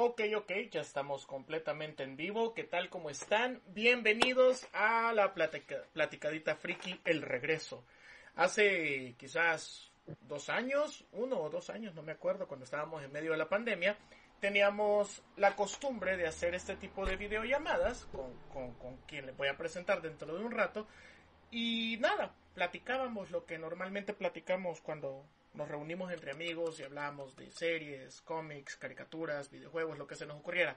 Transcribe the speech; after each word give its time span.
Ok, 0.00 0.20
ok, 0.36 0.52
ya 0.70 0.82
estamos 0.82 1.26
completamente 1.26 2.04
en 2.04 2.16
vivo. 2.16 2.54
¿Qué 2.54 2.62
tal? 2.62 2.88
¿Cómo 2.88 3.10
están? 3.10 3.60
Bienvenidos 3.66 4.68
a 4.72 5.12
la 5.12 5.34
platicadita 5.34 6.54
friki, 6.54 7.00
el 7.04 7.20
regreso. 7.20 7.82
Hace 8.36 9.16
quizás 9.18 9.90
dos 10.20 10.50
años, 10.50 11.04
uno 11.10 11.40
o 11.40 11.50
dos 11.50 11.68
años, 11.68 11.96
no 11.96 12.04
me 12.04 12.12
acuerdo, 12.12 12.46
cuando 12.46 12.62
estábamos 12.62 13.02
en 13.02 13.10
medio 13.10 13.32
de 13.32 13.38
la 13.38 13.48
pandemia, 13.48 13.98
teníamos 14.38 15.20
la 15.36 15.56
costumbre 15.56 16.16
de 16.16 16.28
hacer 16.28 16.54
este 16.54 16.76
tipo 16.76 17.04
de 17.04 17.16
videollamadas 17.16 18.04
con, 18.12 18.32
con, 18.52 18.74
con 18.74 18.98
quien 18.98 19.26
les 19.26 19.36
voy 19.36 19.48
a 19.48 19.56
presentar 19.56 20.00
dentro 20.00 20.32
de 20.32 20.44
un 20.44 20.52
rato. 20.52 20.86
Y 21.50 21.96
nada, 21.98 22.32
platicábamos 22.54 23.32
lo 23.32 23.46
que 23.46 23.58
normalmente 23.58 24.14
platicamos 24.14 24.80
cuando 24.80 25.24
nos 25.58 25.68
reunimos 25.68 26.12
entre 26.12 26.30
amigos 26.30 26.78
y 26.78 26.84
hablamos 26.84 27.36
de 27.36 27.50
series, 27.50 28.20
cómics, 28.20 28.76
caricaturas, 28.76 29.50
videojuegos, 29.50 29.98
lo 29.98 30.06
que 30.06 30.14
se 30.14 30.24
nos 30.24 30.38
ocurriera. 30.38 30.76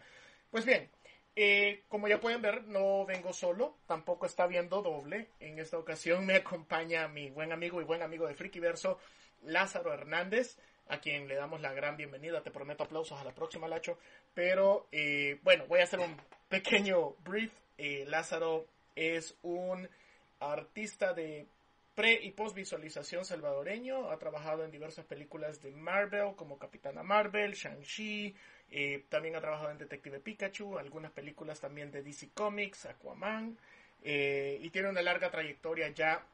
Pues 0.50 0.66
bien, 0.66 0.90
eh, 1.36 1.84
como 1.88 2.08
ya 2.08 2.20
pueden 2.20 2.42
ver, 2.42 2.64
no 2.64 3.06
vengo 3.06 3.32
solo, 3.32 3.78
tampoco 3.86 4.26
está 4.26 4.48
viendo 4.48 4.82
doble. 4.82 5.28
En 5.40 5.60
esta 5.60 5.78
ocasión 5.78 6.26
me 6.26 6.36
acompaña 6.38 7.08
mi 7.08 7.30
buen 7.30 7.52
amigo 7.52 7.80
y 7.80 7.86
buen 7.86 8.02
amigo 8.02 8.28
de 8.28 8.34
Frikiverso, 8.34 8.98
Lázaro 9.44 9.94
Hernández, 9.94 10.58
a 10.88 11.00
quien 11.00 11.28
le 11.28 11.36
damos 11.36 11.62
la 11.62 11.74
gran 11.74 11.96
bienvenida. 11.96 12.42
Te 12.42 12.50
prometo 12.50 12.84
aplausos 12.84 13.22
a 13.22 13.24
la 13.24 13.36
próxima, 13.36 13.68
Lacho. 13.68 14.00
Pero 14.34 14.88
eh, 14.92 15.40
bueno, 15.44 15.68
voy 15.68 15.82
a 15.82 15.84
hacer 15.84 16.00
un 16.00 16.18
pequeño 16.50 17.12
brief. 17.24 17.54
Eh, 17.78 18.04
Lázaro 18.08 18.66
es 18.96 19.36
un 19.44 19.88
artista 20.40 21.14
de 21.14 21.46
pre 22.02 22.14
y 22.14 22.32
post 22.32 22.56
visualización 22.56 23.24
salvadoreño. 23.26 24.10
Ha 24.10 24.18
trabajado 24.18 24.66
en 24.66 24.72
diversas 24.72 25.06
películas 25.06 25.62
de 25.62 25.70
Marvel 25.70 26.34
como 26.36 26.58
Capitana 26.58 27.04
Marvel, 27.04 27.54
Shang-Chi. 27.54 28.36
Eh, 28.72 29.06
también 29.08 29.36
ha 29.36 29.40
trabajado 29.40 29.70
en 29.70 29.78
Detective 29.78 30.20
Pikachu, 30.20 30.80
algunas 30.80 31.12
películas 31.12 31.60
también 31.60 31.92
de 31.92 32.02
DC 32.02 32.30
Comics, 32.34 32.88
Aquaman. 32.88 33.56
Eh, 34.02 34.58
y 34.64 34.72
tiene 34.72 34.90
una 34.90 35.04
larga 35.04 35.30
trayectoria 35.30 35.90
ya 35.90 36.26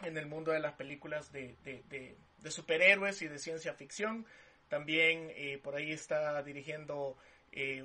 en 0.00 0.16
el 0.16 0.24
mundo 0.24 0.52
de 0.52 0.60
las 0.60 0.72
películas 0.72 1.30
de, 1.30 1.54
de, 1.62 2.50
superhéroes 2.50 3.20
y 3.20 3.28
de 3.28 3.38
ciencia 3.38 3.74
ficción. 3.74 4.24
También 4.70 5.30
eh, 5.34 5.60
por 5.62 5.74
ahí 5.74 5.92
está 5.92 6.42
dirigiendo 6.42 7.18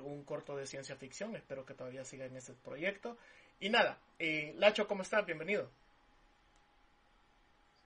un 0.02 0.24
corto 0.24 0.56
de 0.56 0.66
ciencia 0.66 0.96
ficción. 0.96 1.36
Espero 1.36 1.66
que 1.66 1.74
todavía 1.74 2.02
siga 2.06 2.24
en 2.24 2.34
ese 2.34 2.54
proyecto. 2.54 3.18
Y 3.60 3.68
nada, 3.68 3.98
Lacho, 4.54 4.88
¿cómo 4.88 5.02
estás? 5.02 5.26
Bienvenido. 5.26 5.70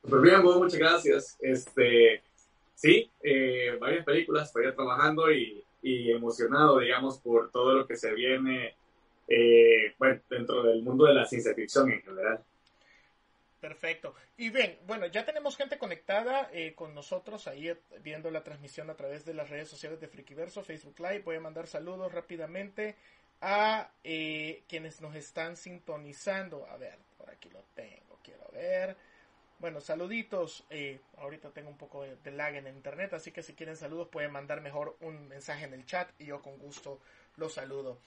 Pues 0.09 0.21
bien, 0.21 0.43
muchas 0.43 0.79
gracias. 0.79 1.37
Este, 1.41 2.23
sí, 2.75 3.11
eh, 3.23 3.77
varias 3.81 4.05
películas, 4.05 4.49
estoy 4.49 4.71
trabajando 4.75 5.33
y, 5.33 5.65
emocionado, 5.83 6.79
digamos, 6.79 7.19
por 7.19 7.51
todo 7.51 7.75
lo 7.75 7.87
que 7.87 7.97
se 7.97 8.13
viene 8.15 8.75
eh, 9.29 9.95
dentro 10.31 10.63
del 10.63 10.83
mundo 10.83 11.07
de 11.07 11.15
la 11.15 11.27
ciencia 11.27 11.55
ficción 11.55 11.91
en 11.91 12.03
general. 12.03 12.43
Perfecto. 13.61 14.15
Y 14.37 14.51
bien, 14.51 14.79
bueno, 14.87 15.07
ya 15.07 15.25
tenemos 15.25 15.57
gente 15.57 15.79
conectada 15.79 16.51
eh, 16.53 16.75
con 16.75 16.95
nosotros 16.95 17.47
ahí 17.49 17.75
viendo 18.03 18.31
la 18.31 18.45
transmisión 18.45 18.91
a 18.91 18.95
través 18.95 19.25
de 19.25 19.33
las 19.33 19.49
redes 19.49 19.69
sociales 19.69 20.01
de 20.01 20.09
Frikiverso, 20.09 20.63
Facebook 20.63 20.99
Live. 20.99 21.23
Voy 21.25 21.37
a 21.37 21.41
mandar 21.41 21.67
saludos 21.67 22.13
rápidamente 22.13 22.97
a 23.41 23.91
quienes 24.69 25.01
nos 25.01 25.15
están 25.17 25.57
sintonizando. 25.57 26.67
A 26.67 26.77
ver, 26.77 26.99
por 27.17 27.31
aquí 27.31 27.49
lo 27.51 27.63
tengo, 27.75 28.19
quiero 28.23 28.47
ver. 28.53 28.97
Bueno, 29.59 29.81
saluditos. 29.81 30.65
Eh, 30.71 31.01
ahorita 31.19 31.51
tengo 31.51 31.71
un 31.71 31.79
poco 31.79 32.03
de, 32.03 32.31
lag 32.31 32.55
en 32.57 32.67
internet, 32.67 33.15
así 33.15 33.31
que 33.31 33.43
si 33.43 33.55
quieren 33.55 33.77
saludos 33.77 34.09
pueden 34.09 34.33
mandar 34.33 34.61
mejor 34.61 34.97
un 35.01 35.29
mensaje 35.29 35.65
en 35.65 35.75
el 35.75 35.87
chat 35.87 36.11
y 36.19 36.27
yo 36.27 36.43
con 36.43 36.59
gusto 36.59 37.01
los 37.37 37.55
saludo. 37.55 37.99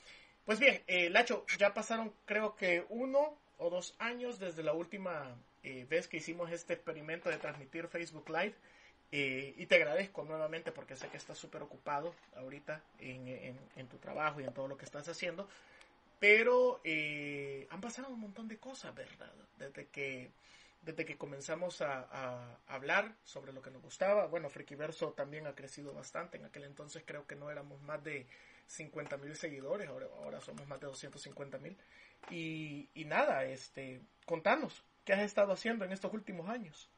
Pues 0.46 0.60
bien, 0.60 0.82
eh, 0.88 1.10
Lacho, 1.10 1.46
ya 1.58 1.74
pasaron 1.74 2.14
creo 2.26 2.56
que 2.56 2.86
uno 2.90 3.38
o 3.58 3.70
dos 3.70 3.96
años 4.00 4.40
desde 4.40 4.64
la 4.64 4.74
última 4.74 5.36
eh, 5.64 5.86
vez 5.90 6.08
que 6.08 6.18
hicimos 6.18 6.52
este 6.52 6.74
experimento 6.74 7.30
de 7.30 7.38
transmitir 7.38 7.88
Facebook 7.88 8.30
Live. 8.30 8.56
y 9.10 9.66
te 9.68 9.76
agradezco 9.76 10.24
nuevamente 10.26 10.72
porque 10.72 10.96
sé 10.98 11.08
que 11.08 11.18
estás 11.18 11.38
súper 11.38 11.62
ocupado 11.64 12.14
ahorita 12.36 12.82
en, 13.00 13.58
en, 13.76 13.88
tu 13.88 13.98
trabajo 13.98 14.42
y 14.42 14.44
en 14.44 14.54
todo 14.54 14.68
lo 14.68 14.78
que 14.78 14.86
estás 14.86 15.08
haciendo. 15.08 15.48
Pero 16.20 16.82
han 17.70 17.82
pasado 17.82 18.10
un 18.10 18.20
montón 18.20 18.48
de 18.48 18.58
cosas, 18.58 18.94
¿verdad? 18.94 19.32
Desde 19.58 19.88
que 19.88 20.30
desde 20.88 21.04
que 21.04 21.18
comenzamos 21.18 21.82
a, 21.82 22.60
hablar 22.68 23.14
sobre 23.22 23.52
lo 23.52 23.62
que 23.62 23.70
nos 23.70 23.82
gustaba. 23.82 24.28
Bueno, 24.28 24.50
Frikiverso 24.50 25.12
también 25.12 25.46
ha 25.46 25.54
crecido 25.54 25.94
bastante. 25.94 26.38
En 26.38 26.46
aquel 26.46 26.64
entonces 26.64 27.04
creo 27.06 27.28
que 27.28 27.36
no 27.36 27.52
éramos 27.52 27.82
más 27.82 28.02
de 28.06 28.26
50 28.68 29.18
mil 29.18 29.36
seguidores, 29.36 29.90
ahora, 29.90 30.08
ahora, 30.24 30.40
somos 30.40 30.66
más 30.66 30.80
de 30.80 30.88
250 30.88 31.58
mil. 31.58 31.78
Y, 32.32 32.88
y, 32.94 33.04
nada, 33.04 33.44
este, 33.44 34.02
contanos, 34.26 34.82
¿qué 35.04 35.12
has 35.12 35.24
estado 35.24 35.52
haciendo 35.52 35.84
en 35.84 35.92
estos 35.92 36.14
últimos 36.14 36.48
años? 36.48 36.90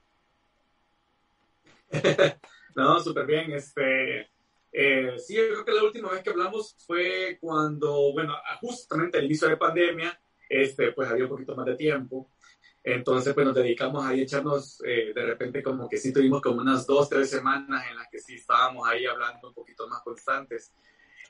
no, 2.76 3.00
súper 3.00 3.26
bien. 3.26 3.52
Este, 3.54 4.30
eh, 4.72 5.16
sí, 5.18 5.36
yo 5.36 5.48
creo 5.48 5.66
que 5.66 5.74
la 5.74 5.84
última 5.84 6.12
vez 6.12 6.22
que 6.22 6.30
hablamos 6.30 6.76
fue 6.86 7.40
cuando, 7.42 8.14
bueno, 8.14 8.36
justamente 8.62 9.18
al 9.18 9.26
inicio 9.26 9.48
de 9.48 9.58
pandemia, 9.58 10.20
este, 10.48 10.92
pues 10.92 11.10
había 11.10 11.24
un 11.24 11.32
poquito 11.32 11.56
más 11.56 11.66
de 11.66 11.76
tiempo. 11.76 12.30
Entonces, 12.84 13.34
pues 13.34 13.46
nos 13.46 13.56
dedicamos 13.56 14.06
ahí 14.06 14.22
a 14.22 14.24
echarnos, 14.24 14.82
eh, 14.86 15.12
de 15.14 15.26
repente 15.26 15.62
como 15.62 15.90
que 15.90 15.98
sí 15.98 16.14
tuvimos 16.14 16.42
como 16.42 16.62
unas 16.62 16.88
dos, 16.88 17.10
tres 17.10 17.30
semanas 17.30 17.86
en 17.90 17.98
las 17.98 18.08
que 18.10 18.20
sí 18.20 18.36
estábamos 18.36 18.88
ahí 18.88 19.06
hablando 19.06 19.50
un 19.50 19.54
poquito 19.54 19.88
más 19.88 20.02
constantes. 20.02 20.74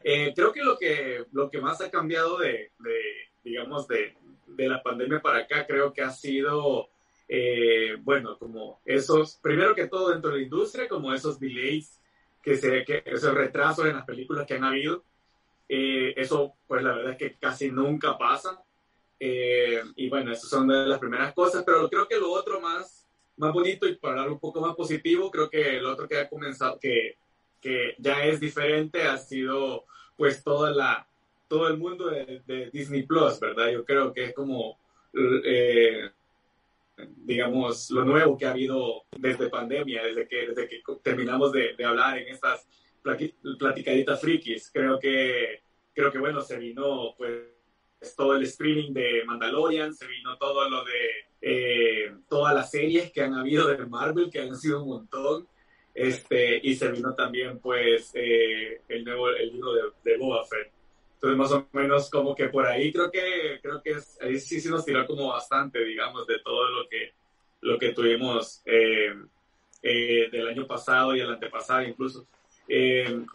Eh, 0.03 0.31
creo 0.35 0.53
que 0.53 0.63
lo, 0.63 0.77
que 0.77 1.25
lo 1.31 1.49
que 1.49 1.59
más 1.59 1.81
ha 1.81 1.89
cambiado 1.89 2.37
de, 2.37 2.71
de 2.79 3.01
digamos, 3.43 3.87
de, 3.87 4.15
de, 4.47 4.69
la 4.69 4.81
pandemia 4.81 5.21
para 5.21 5.39
acá, 5.39 5.65
creo 5.65 5.91
que 5.91 6.01
ha 6.01 6.11
sido, 6.11 6.89
eh, 7.27 7.97
bueno, 8.01 8.37
como 8.37 8.79
esos, 8.85 9.37
primero 9.41 9.73
que 9.75 9.87
todo 9.87 10.11
dentro 10.11 10.31
de 10.31 10.37
la 10.37 10.43
industria, 10.43 10.87
como 10.87 11.13
esos 11.13 11.39
delays, 11.39 11.99
que 12.43 12.55
se, 12.57 12.85
que 12.85 13.03
esos 13.05 13.33
retrasos 13.33 13.85
en 13.87 13.95
las 13.95 14.05
películas 14.05 14.45
que 14.45 14.53
han 14.53 14.63
habido. 14.63 15.03
eso, 15.67 16.53
pues 16.67 16.83
la 16.83 16.93
verdad 16.93 17.11
es 17.13 17.17
que 17.17 17.37
casi 17.37 17.71
nunca 17.71 18.17
pasa. 18.17 18.63
Eh, 19.19 19.81
y 19.95 20.09
bueno, 20.09 20.31
esas 20.31 20.49
son 20.49 20.67
de 20.67 20.85
las 20.85 20.99
primeras 20.99 21.33
cosas, 21.33 21.63
pero 21.65 21.89
creo 21.89 22.07
que 22.07 22.17
lo 22.17 22.31
otro 22.31 22.61
más, 22.61 23.07
más 23.37 23.51
bonito 23.51 23.87
y 23.87 23.95
para 23.95 24.13
hablar 24.13 24.31
un 24.31 24.39
poco 24.39 24.61
más 24.61 24.75
positivo, 24.75 25.29
creo 25.29 25.49
que 25.49 25.79
lo 25.81 25.91
otro 25.91 26.07
que 26.07 26.17
ha 26.17 26.29
comenzado, 26.29 26.79
que, 26.79 27.17
que 27.59 27.95
ya 27.97 28.23
es 28.25 28.39
diferente, 28.39 29.03
ha 29.03 29.17
sido 29.17 29.85
pues 30.15 30.43
toda 30.43 30.71
la, 30.71 31.07
todo 31.47 31.67
el 31.67 31.77
mundo 31.77 32.09
de, 32.09 32.69
Disney 32.71 33.03
Plus, 33.03 33.39
¿verdad? 33.39 33.69
Yo 33.71 33.83
creo 33.83 34.13
que 34.13 34.25
es 34.25 34.33
como, 34.33 34.77
eh, 35.13 36.09
digamos, 37.25 37.89
lo 37.91 38.05
nuevo 38.05 38.37
que 38.37 38.45
ha 38.45 38.51
habido 38.51 39.03
desde 39.17 39.49
pandemia, 39.49 40.03
desde 40.03 40.27
que, 40.27 40.47
desde 40.47 40.67
que 40.67 40.81
terminamos 41.03 41.51
de, 41.51 41.73
de 41.75 41.85
hablar 41.85 42.19
en 42.19 42.29
estas 42.29 42.65
platicaditas 43.57 44.21
frikis. 44.21 44.69
Creo 44.71 44.99
que, 44.99 45.61
creo 45.93 46.11
que 46.11 46.19
bueno, 46.19 46.41
se 46.41 46.57
vino 46.57 47.15
pues 47.17 47.58
todo 48.15 48.35
el 48.35 48.43
streaming 48.43 48.93
de 48.93 49.23
Mandalorian, 49.25 49.93
se 49.93 50.07
vino 50.07 50.37
todo 50.37 50.69
lo 50.69 50.83
de 50.83 51.29
eh, 51.41 52.13
todas 52.27 52.53
las 52.53 52.71
series 52.71 53.11
que 53.11 53.21
han 53.21 53.33
habido 53.33 53.67
de 53.67 53.85
Marvel, 53.85 54.29
que 54.29 54.41
han 54.41 54.55
sido 54.55 54.83
un 54.83 54.89
montón, 54.89 55.47
este, 55.93 56.59
y 56.63 56.75
se 56.75 56.91
vino 56.91 57.13
también 57.13 57.59
pues 57.59 58.11
eh, 58.13 58.81
el 58.87 59.03
nuevo 59.03 59.29
el 59.29 59.51
libro 59.51 59.73
de, 59.73 59.81
de 60.03 60.17
Boba 60.17 60.45
Fett. 60.45 60.71
Entonces 61.15 61.37
más 61.37 61.51
o 61.51 61.67
menos 61.73 62.09
como 62.09 62.33
que 62.33 62.47
por 62.47 62.65
ahí 62.65 62.93
creo 62.93 63.11
que 63.11 63.59
creo 63.61 63.81
que 63.81 63.97
ahí 64.21 64.39
sí, 64.39 64.61
sí 64.61 64.69
nos 64.69 64.85
tiró 64.85 65.05
como 65.05 65.27
bastante, 65.27 65.83
digamos, 65.83 66.25
de 66.25 66.39
todo 66.39 66.69
lo 66.69 66.87
que 66.87 67.13
lo 67.61 67.77
que 67.77 67.91
tuvimos 67.91 68.61
eh, 68.65 69.13
del 69.81 70.47
año 70.47 70.65
pasado 70.65 71.13
y 71.15 71.19
el 71.19 71.29
antepasado 71.29 71.83
incluso. 71.83 72.25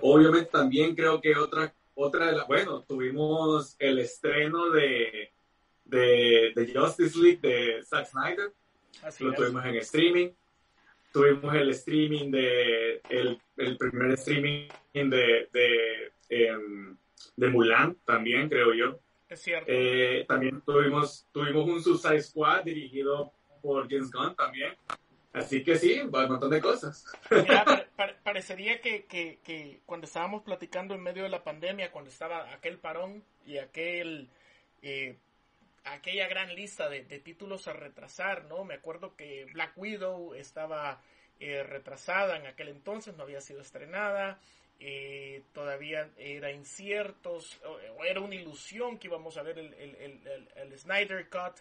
obviamente 0.01 0.51
también 0.51 0.95
creo 0.95 1.21
que 1.21 1.37
otra 1.37 1.75
otra 1.94 2.26
de 2.26 2.32
las, 2.32 2.46
bueno, 2.46 2.82
tuvimos 2.82 3.76
el 3.79 3.99
estreno 3.99 4.70
de, 4.70 5.32
de, 5.85 6.73
Justice 6.75 7.19
League 7.19 7.41
de 7.41 7.82
Zack 7.82 8.06
Snyder. 8.06 8.52
Lo 9.20 9.32
tuvimos 9.35 9.64
en 9.64 9.76
streaming. 9.76 10.31
Tuvimos 11.12 11.55
el 11.55 11.70
streaming 11.70 12.31
de, 12.31 13.00
el, 13.08 13.41
el 13.56 13.76
primer 13.76 14.12
streaming 14.12 14.69
de, 14.93 15.49
de, 15.52 16.12
em, 16.29 16.96
de 17.37 17.49
Mulan 17.49 17.97
también, 18.05 18.49
creo 18.49 18.75
yo. 18.75 18.99
Es 19.29 19.40
cierto. 19.40 19.67
Eh, 19.69 20.25
también 20.29 20.61
tuvimos, 20.62 21.26
tuvimos 21.32 21.69
un 21.69 21.82
Suicide 21.82 22.23
Squad 22.23 22.64
dirigido 22.64 23.32
por 23.62 23.88
James 23.88 24.11
Gunn 24.11 24.35
también. 24.35 24.75
Así 25.35 25.65
que 25.65 25.77
sí, 25.77 26.01
un 26.01 26.11
montón 26.11 26.49
de 26.49 26.61
cosas. 26.61 27.05
parecería 28.23 28.81
que, 28.81 29.05
que, 29.07 29.41
que, 29.43 29.81
cuando 29.85 30.07
estábamos 30.07 30.43
platicando 30.43 30.95
en 30.95 31.03
medio 31.03 31.25
de 31.25 31.29
la 31.29 31.43
pandemia, 31.43 31.91
cuando 31.91 32.11
estaba 32.11 32.53
aquel 32.53 32.79
parón 32.79 33.25
y 33.45 33.59
aquel 33.59 34.31
eh, 34.81 35.17
aquella 35.83 36.29
gran 36.29 36.55
lista 36.55 36.89
de, 36.89 37.03
títulos 37.19 37.67
a 37.67 37.73
retrasar, 37.73 38.45
¿no? 38.45 38.65
Me 38.65 38.75
acuerdo 38.75 39.17
que 39.17 39.47
Black 39.53 39.77
Widow 39.77 40.35
estaba 40.35 41.03
eh, 41.41 41.65
retrasada 41.65 42.37
en 42.37 42.47
aquel 42.47 42.69
entonces, 42.69 43.17
no 43.17 43.25
había 43.25 43.41
sido 43.41 43.61
estrenada. 43.61 44.39
eh, 44.79 45.43
todavía 45.53 46.11
era 46.17 46.53
incierto, 46.53 47.39
o 47.97 48.05
era 48.05 48.21
una 48.21 48.35
ilusión 48.35 48.99
que 48.99 49.09
íbamos 49.09 49.37
a 49.37 49.43
ver 49.43 49.59
el, 49.59 49.75
el, 49.75 50.49
el, 50.57 50.79
Snyder 50.79 51.29
Cut 51.29 51.59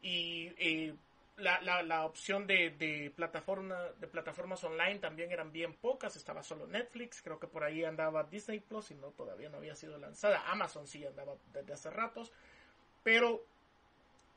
y 0.00 0.92
la, 1.36 1.60
la, 1.62 1.82
la, 1.82 2.04
opción 2.04 2.46
de, 2.46 2.70
de, 2.70 3.10
plataforma, 3.14 3.78
de 3.98 4.06
plataformas 4.06 4.62
online 4.64 4.98
también 4.98 5.32
eran 5.32 5.52
bien 5.52 5.74
pocas, 5.74 6.16
estaba 6.16 6.42
solo 6.42 6.66
Netflix, 6.66 7.22
creo 7.22 7.38
que 7.38 7.46
por 7.46 7.64
ahí 7.64 7.84
andaba 7.84 8.24
Disney 8.24 8.60
Plus 8.60 8.90
y 8.90 8.94
no 8.94 9.08
todavía 9.08 9.48
no 9.48 9.58
había 9.58 9.74
sido 9.74 9.98
lanzada, 9.98 10.42
Amazon 10.50 10.86
sí 10.86 11.04
andaba 11.06 11.34
desde 11.52 11.72
hace 11.72 11.90
ratos, 11.90 12.32
pero 13.02 13.44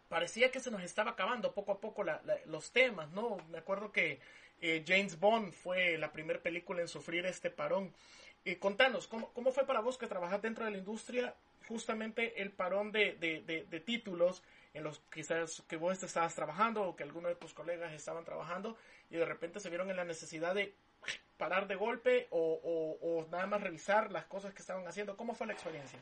parecía 0.10 0.52
que 0.52 0.60
se 0.60 0.72
nos 0.72 0.82
estaba 0.84 1.12
acabando 1.12 1.54
poco 1.54 1.74
a 1.74 1.82
poco 1.82 2.04
los 2.46 2.72
temas, 2.72 3.12
¿no? 3.12 3.38
Me 3.50 3.58
acuerdo 3.58 3.92
que 3.92 4.20
eh, 4.62 4.84
James 4.88 5.20
Bond 5.20 5.52
fue 5.52 5.98
la 5.98 6.12
primera 6.12 6.40
película 6.40 6.82
en 6.82 6.88
sufrir 6.88 7.26
este 7.26 7.50
parón. 7.50 7.94
Eh, 8.46 8.58
contanos, 8.60 9.08
¿cómo, 9.08 9.32
¿cómo 9.34 9.52
fue 9.52 9.66
para 9.66 9.82
vos 9.82 9.98
que 9.98 10.08
trabajas 10.08 10.42
dentro 10.42 10.66
de 10.66 10.72
la 10.72 10.78
industria 10.78 11.36
justamente 11.68 12.42
el 12.42 12.52
parón 12.52 12.92
de, 12.92 13.16
de, 13.16 13.66
de, 13.70 13.80
títulos 13.80 14.44
en 14.76 14.84
los 14.84 15.00
quizás 15.12 15.64
que 15.68 15.78
vos 15.78 16.02
estabas 16.04 16.36
trabajando 16.36 16.84
o 16.84 16.96
que 16.96 17.04
algunos 17.04 17.30
de 17.30 17.36
tus 17.36 17.54
colegas 17.54 17.94
estaban 17.94 18.26
trabajando 18.26 18.78
y 19.10 19.16
de 19.16 19.26
repente 19.26 19.60
se 19.60 19.70
vieron 19.70 19.90
en 19.90 19.96
la 19.96 20.04
necesidad 20.04 20.54
de 20.54 20.76
parar 21.38 21.68
de 21.68 21.76
golpe 21.76 22.28
o, 22.30 22.60
o, 22.64 23.20
o 23.20 23.28
nada 23.30 23.48
más 23.48 23.62
revisar 23.62 24.12
las 24.12 24.26
cosas 24.26 24.54
que 24.54 24.62
estaban 24.62 24.88
haciendo? 24.88 25.16
¿Cómo 25.16 25.34
fue 25.34 25.48
la 25.48 25.54
experiencia? 25.54 26.00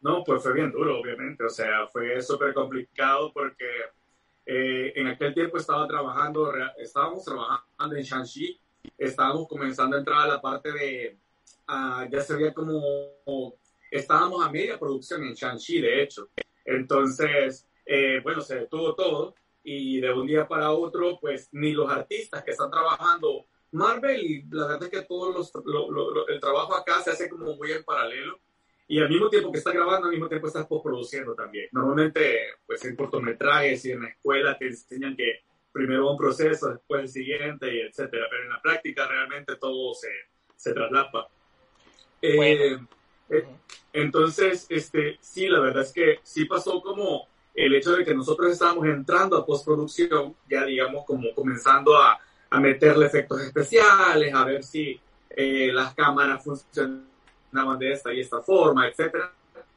No, 0.00 0.22
pues 0.24 0.42
fue 0.42 0.52
bien 0.52 0.70
duro, 0.70 1.00
obviamente. 1.00 1.44
O 1.44 1.48
sea, 1.48 1.86
fue 1.88 2.20
súper 2.22 2.54
complicado 2.54 3.32
porque 3.32 3.68
eh, 4.44 4.92
en 4.94 5.08
aquel 5.08 5.34
tiempo 5.34 5.56
estaba 5.56 5.88
trabajando, 5.88 6.52
estábamos 6.78 7.24
trabajando 7.24 7.96
en 7.96 8.02
Shanxi, 8.02 8.60
estábamos 8.96 9.48
comenzando 9.48 9.96
a 9.96 9.98
entrar 9.98 10.20
a 10.20 10.28
la 10.28 10.40
parte 10.40 10.70
de, 10.70 11.18
uh, 11.68 12.08
ya 12.08 12.20
se 12.20 12.36
veía 12.36 12.54
como, 12.54 12.78
estábamos 13.90 14.46
a 14.46 14.50
media 14.50 14.78
producción 14.78 15.24
en 15.24 15.34
Shanxi, 15.34 15.80
de 15.80 16.02
hecho. 16.02 16.28
Entonces, 16.66 17.68
eh, 17.84 18.20
bueno, 18.22 18.40
se 18.40 18.56
detuvo 18.56 18.94
todo 18.94 19.34
y 19.62 20.00
de 20.00 20.12
un 20.12 20.26
día 20.26 20.46
para 20.46 20.72
otro, 20.72 21.18
pues 21.20 21.48
ni 21.52 21.72
los 21.72 21.90
artistas 21.90 22.44
que 22.44 22.50
están 22.50 22.70
trabajando 22.70 23.46
Marvel 23.72 24.20
y 24.24 24.42
la 24.50 24.66
verdad 24.66 24.84
es 24.84 24.90
que 24.90 25.06
todo 25.06 25.32
los, 25.32 25.52
el 26.28 26.40
trabajo 26.40 26.74
acá 26.76 27.00
se 27.00 27.10
hace 27.10 27.28
como 27.28 27.54
muy 27.56 27.72
en 27.72 27.84
paralelo 27.84 28.38
y 28.88 29.00
al 29.00 29.08
mismo 29.08 29.28
tiempo 29.28 29.50
que 29.50 29.58
estás 29.58 29.74
grabando, 29.74 30.06
al 30.06 30.12
mismo 30.12 30.28
tiempo 30.28 30.46
estás 30.46 30.66
postproduciendo 30.66 31.34
también. 31.34 31.68
Normalmente, 31.72 32.38
pues 32.64 32.84
en 32.84 32.94
cortometrajes 32.94 33.84
y 33.84 33.92
en 33.92 34.02
la 34.02 34.08
escuela 34.08 34.56
te 34.56 34.66
enseñan 34.68 35.16
que 35.16 35.40
primero 35.72 36.10
un 36.10 36.16
proceso, 36.16 36.70
después 36.70 37.02
el 37.02 37.08
siguiente, 37.08 37.74
y 37.74 37.80
etcétera. 37.80 38.26
Pero 38.30 38.44
en 38.44 38.50
la 38.50 38.62
práctica 38.62 39.08
realmente 39.08 39.56
todo 39.56 39.92
se, 39.94 40.08
se 40.54 40.72
traslapa. 40.72 41.28
Eh, 42.22 42.74
eh, 42.74 42.78
entonces, 43.92 44.66
este, 44.68 45.18
sí, 45.20 45.48
la 45.48 45.60
verdad 45.60 45.82
es 45.82 45.92
que 45.92 46.20
sí 46.22 46.44
pasó 46.44 46.80
como 46.80 47.28
el 47.54 47.74
hecho 47.74 47.96
de 47.96 48.04
que 48.04 48.14
nosotros 48.14 48.52
estábamos 48.52 48.86
entrando 48.86 49.36
a 49.36 49.46
postproducción, 49.46 50.34
ya 50.48 50.64
digamos 50.64 51.04
como 51.06 51.34
comenzando 51.34 51.96
a, 51.96 52.18
a 52.50 52.60
meterle 52.60 53.06
efectos 53.06 53.40
especiales, 53.42 54.34
a 54.34 54.44
ver 54.44 54.62
si 54.62 55.00
eh, 55.30 55.70
las 55.72 55.94
cámaras 55.94 56.44
funcionan 56.44 57.06
de 57.78 57.92
esta 57.92 58.12
y 58.12 58.20
esta 58.20 58.42
forma, 58.42 58.86
etcétera. 58.86 59.32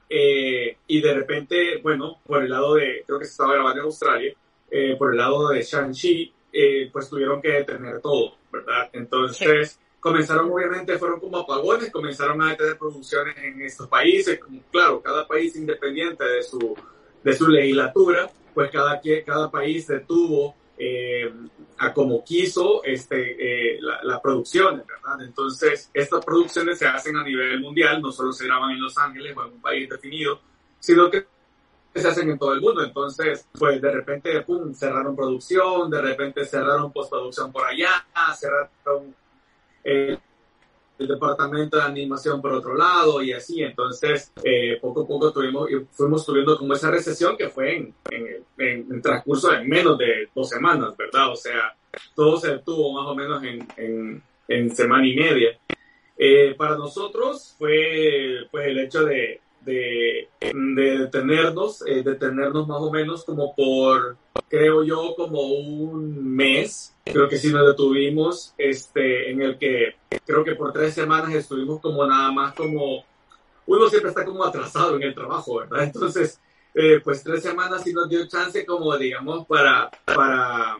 Eh, 0.09 0.77
y 0.87 1.01
de 1.01 1.13
repente, 1.13 1.77
bueno, 1.81 2.19
por 2.25 2.43
el 2.43 2.49
lado 2.49 2.75
de, 2.75 3.03
creo 3.05 3.19
que 3.19 3.25
se 3.25 3.31
estaba 3.31 3.53
grabando 3.53 3.79
en 3.79 3.85
Australia, 3.85 4.33
eh, 4.71 4.95
por 4.97 5.11
el 5.11 5.17
lado 5.17 5.49
de 5.49 5.61
Shang-Chi, 5.61 6.33
eh, 6.51 6.89
pues 6.91 7.09
tuvieron 7.09 7.41
que 7.41 7.49
detener 7.49 8.01
todo, 8.01 8.35
¿verdad? 8.51 8.89
Entonces, 8.93 9.79
comenzaron, 9.99 10.51
obviamente, 10.51 10.97
fueron 10.97 11.19
como 11.19 11.37
apagones, 11.37 11.91
comenzaron 11.91 12.41
a 12.41 12.49
detener 12.51 12.77
producciones 12.77 13.37
en 13.37 13.61
estos 13.61 13.87
países, 13.87 14.39
como, 14.39 14.61
claro, 14.71 15.01
cada 15.01 15.27
país 15.27 15.55
independiente 15.55 16.23
de 16.23 16.43
su, 16.43 16.75
de 17.23 17.33
su 17.33 17.47
legislatura, 17.47 18.29
pues 18.53 18.71
cada, 18.71 19.01
cada 19.25 19.51
país 19.51 19.87
detuvo 19.87 20.55
eh, 20.77 21.31
a 21.77 21.93
como 21.93 22.23
quiso 22.23 22.83
este, 22.83 23.75
eh, 23.75 23.79
la, 23.81 24.01
la, 24.03 24.21
producción, 24.21 24.83
¿verdad? 24.87 25.21
Entonces, 25.21 25.89
estas 25.93 26.23
producciones 26.23 26.79
se 26.79 26.87
hacen 26.87 27.17
a 27.17 27.23
nivel 27.23 27.59
mundial, 27.59 28.01
no 28.01 28.11
solo 28.11 28.31
se 28.31 28.45
graban 28.45 28.71
en 28.71 28.81
Los 28.81 28.97
Ángeles 28.97 29.35
o 29.35 29.45
en 29.45 29.53
un 29.53 29.61
país 29.61 29.89
definido, 29.89 30.39
sino 30.79 31.09
que 31.09 31.25
se 31.95 32.07
hacen 32.07 32.29
en 32.29 32.37
todo 32.37 32.53
el 32.53 32.61
mundo. 32.61 32.83
Entonces, 32.83 33.47
pues 33.57 33.81
de 33.81 33.91
repente, 33.91 34.41
pum, 34.41 34.73
cerraron 34.73 35.15
producción, 35.15 35.89
de 35.89 36.01
repente 36.01 36.45
cerraron 36.45 36.91
postproducción 36.91 37.51
por 37.51 37.65
allá, 37.65 38.05
cerraron 38.37 39.15
el 39.83 40.19
departamento 40.97 41.77
de 41.77 41.83
animación 41.83 42.41
por 42.41 42.53
otro 42.53 42.75
lado 42.75 43.21
y 43.21 43.33
así. 43.33 43.63
Entonces, 43.63 44.33
eh, 44.43 44.77
poco 44.81 45.03
a 45.03 45.07
poco 45.07 45.31
tuvimos, 45.31 45.69
fuimos 45.91 46.25
tuviendo 46.25 46.57
como 46.57 46.73
esa 46.73 46.91
recesión 46.91 47.37
que 47.37 47.49
fue 47.49 47.75
en, 47.77 47.93
en, 48.11 48.87
en, 48.91 49.01
transcurso 49.01 49.51
de 49.51 49.63
menos 49.63 49.97
de 49.97 50.29
dos 50.35 50.49
semanas, 50.49 50.95
¿verdad? 50.97 51.31
O 51.31 51.35
sea, 51.35 51.75
todo 52.15 52.37
se 52.37 52.51
detuvo 52.51 52.91
más 52.93 53.07
o 53.07 53.15
menos 53.15 53.41
en, 53.43 54.21
en 54.47 54.75
semana 54.75 55.07
y 55.07 55.15
media. 55.15 55.57
Eh, 56.21 56.53
para 56.57 56.75
nosotros 56.75 57.55
fue 57.57 58.45
pues, 58.51 58.67
el 58.67 58.79
hecho 58.79 59.05
de, 59.05 59.39
de, 59.61 60.29
de 60.41 60.97
detenernos, 60.97 61.83
eh, 61.85 62.03
detenernos 62.03 62.67
más 62.67 62.79
o 62.81 62.91
menos 62.91 63.23
como 63.23 63.55
por, 63.55 64.17
creo 64.47 64.83
yo, 64.83 65.13
como 65.15 65.41
un 65.41 66.35
mes. 66.35 66.95
Creo 67.03 67.27
que 67.27 67.37
sí 67.37 67.51
nos 67.51 67.65
detuvimos, 67.65 68.53
este, 68.57 69.31
en 69.31 69.41
el 69.41 69.57
que 69.57 69.95
creo 70.25 70.43
que 70.43 70.55
por 70.55 70.71
tres 70.71 70.93
semanas 70.93 71.33
estuvimos 71.33 71.79
como 71.81 72.05
nada 72.05 72.31
más 72.31 72.53
como, 72.53 73.03
uno 73.65 73.89
siempre 73.89 74.09
está 74.09 74.25
como 74.25 74.43
atrasado 74.43 74.95
en 74.95 75.03
el 75.03 75.15
trabajo, 75.15 75.57
¿verdad? 75.57 75.83
Entonces, 75.83 76.39
eh, 76.73 77.01
pues 77.03 77.23
tres 77.23 77.41
semanas 77.41 77.83
sí 77.83 77.93
nos 77.93 78.09
dio 78.09 78.27
chance 78.27 78.65
como, 78.65 78.95
digamos, 78.97 79.47
para, 79.47 79.89
para, 80.05 80.77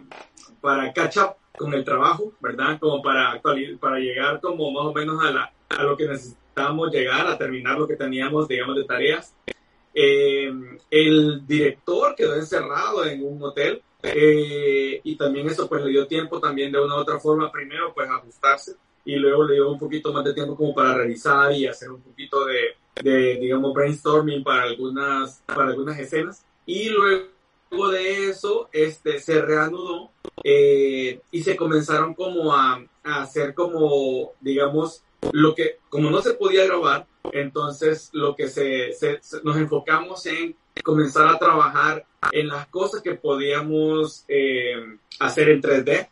para 0.62 0.94
catch 0.94 1.18
up 1.18 1.36
con 1.60 1.74
el 1.74 1.84
trabajo, 1.84 2.32
¿verdad? 2.40 2.80
Como 2.80 3.02
para, 3.02 3.40
para 3.42 4.00
llegar 4.00 4.40
como 4.40 4.72
más 4.72 4.86
o 4.86 4.94
menos 4.94 5.24
a, 5.24 5.30
la, 5.30 5.54
a 5.70 5.84
lo 5.84 5.98
que 5.98 6.08
necesitamos 6.08 6.90
llegar 6.90 7.28
a 7.28 7.38
terminar 7.38 7.78
lo 7.78 7.86
que 7.86 7.98
teníamos, 7.98 8.48
digamos, 8.48 8.78
de 8.78 8.86
tareas. 8.86 9.36
Eh, 9.94 10.52
el 10.90 11.46
director 11.46 12.16
quedó 12.16 12.36
encerrado 12.36 13.06
en 13.06 13.26
un 13.26 13.44
hotel 13.44 13.82
eh, 14.04 15.02
y 15.04 15.16
también 15.18 15.48
eso 15.48 15.68
pues 15.68 15.84
le 15.84 15.92
dio 15.92 16.08
tiempo 16.08 16.40
también 16.40 16.72
de 16.72 16.80
una 16.80 16.96
u 16.96 17.00
otra 17.00 17.20
forma 17.20 17.52
primero 17.52 17.92
pues 17.94 18.10
ajustarse 18.10 18.76
y 19.04 19.16
luego 19.16 19.44
le 19.44 19.56
dio 19.56 19.70
un 19.70 19.80
poquito 19.80 20.14
más 20.14 20.24
de 20.24 20.34
tiempo 20.34 20.56
como 20.56 20.74
para 20.74 20.94
revisar 20.94 21.52
y 21.52 21.66
hacer 21.66 21.90
un 21.90 22.02
poquito 22.02 22.46
de, 22.46 22.76
de 23.04 23.36
digamos 23.42 23.74
brainstorming 23.74 24.44
para 24.44 24.64
algunas 24.64 25.42
para 25.48 25.72
algunas 25.72 26.00
escenas 26.00 26.46
y 26.66 26.90
luego 26.90 27.26
de 27.72 28.30
eso 28.30 28.70
este 28.72 29.20
se 29.20 29.42
reanudó 29.42 30.12
eh, 30.44 31.22
y 31.32 31.44
se 31.44 31.56
comenzaron 31.56 32.14
como 32.14 32.54
a, 32.54 32.84
a 33.04 33.22
hacer 33.22 33.54
como 33.54 34.34
digamos 34.42 35.04
lo 35.32 35.56
que, 35.56 35.78
como 35.90 36.10
no 36.10 36.22
se 36.22 36.34
podía 36.34 36.66
grabar, 36.66 37.06
entonces 37.32 38.10
lo 38.14 38.36
que 38.36 38.48
se, 38.48 38.92
nos 39.44 39.58
enfocamos 39.58 40.26
en 40.26 40.56
comenzar 40.84 41.28
a 41.28 41.38
trabajar 41.38 42.06
en 42.32 42.48
las 42.48 42.68
cosas 42.68 43.02
que 43.02 43.16
podíamos 43.16 44.24
eh, 44.28 44.98
hacer 45.20 45.50
en 45.50 45.62
3D 45.62 46.08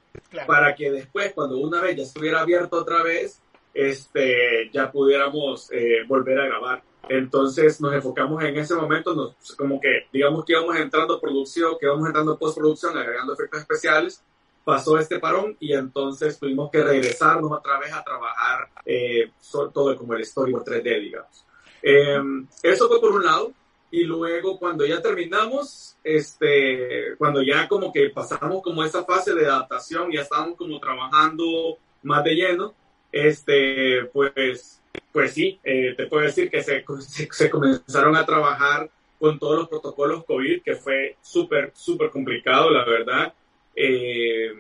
para 0.46 0.76
que 0.76 0.92
después, 0.92 1.32
cuando 1.34 1.58
una 1.58 1.82
vez 1.82 1.96
ya 1.96 2.04
estuviera 2.04 2.42
abierto 2.42 2.78
otra 2.78 3.02
vez, 3.02 3.42
este, 3.74 4.70
ya 4.74 4.92
pudiéramos 4.92 5.72
eh, 5.72 6.04
volver 6.08 6.40
a 6.40 6.48
grabar. 6.48 6.84
Entonces 7.10 7.80
nos 7.82 7.94
enfocamos 7.94 8.44
en 8.44 8.58
ese 8.58 8.76
momento, 8.76 9.14
nos, 9.14 9.56
como 9.56 9.80
que 9.80 10.08
digamos 10.12 10.46
que 10.46 10.54
íbamos 10.54 10.76
entrando 10.78 11.20
producción, 11.20 11.76
que 11.80 11.86
íbamos 11.86 12.08
entrando 12.08 12.38
postproducción, 12.38 12.98
agregando 12.98 13.34
efectos 13.34 13.62
especiales 13.62 14.24
pasó 14.68 15.00
este 15.00 15.18
parón 15.18 15.56
y 15.62 15.72
entonces 15.72 16.38
tuvimos 16.38 16.70
que 16.70 16.84
regresarnos 16.84 17.50
otra 17.54 17.80
vez 17.80 17.94
a 17.94 18.04
trabajar 18.04 18.68
eh, 18.86 19.32
todo 19.50 19.96
como 19.96 20.14
el 20.14 20.26
storyboard 20.26 20.66
3D, 20.66 21.00
digamos. 21.00 21.46
Em, 21.82 22.46
eso 22.62 22.90
fue 22.90 23.00
por 23.00 23.14
un 23.14 23.24
lado. 23.24 23.54
Y 23.90 24.04
luego 24.04 24.60
cuando 24.60 24.86
ya 24.86 25.02
terminamos, 25.02 25.96
este, 26.04 27.16
cuando 27.18 27.42
ya 27.42 27.70
como 27.70 27.94
que 27.94 28.10
pasamos 28.10 28.62
como 28.62 28.84
esa 28.84 29.06
fase 29.06 29.34
de 29.34 29.46
adaptación, 29.46 30.12
ya 30.12 30.24
estábamos 30.24 30.58
como 30.58 30.82
trabajando 30.82 31.78
más 32.04 32.22
de 32.26 32.36
lleno, 32.36 32.74
este, 33.10 34.04
pues, 34.12 34.82
pues 35.18 35.34
sí, 35.34 35.60
eh, 35.64 35.96
te 35.98 36.06
puedo 36.06 36.22
decir 36.22 36.48
que 36.48 36.62
se, 36.62 36.86
se, 37.32 37.50
comenzaron 37.50 38.16
a 38.16 38.24
trabajar 38.24 38.88
con 39.18 39.40
todos 39.40 39.58
los 39.58 39.68
protocolos 39.68 40.24
COVID, 40.26 40.62
que 40.62 40.76
fue 40.76 41.18
súper, 41.24 41.72
súper 41.74 42.12
complicado, 42.12 42.70
la 42.70 42.86
verdad. 42.86 43.34
Eh, 43.76 44.54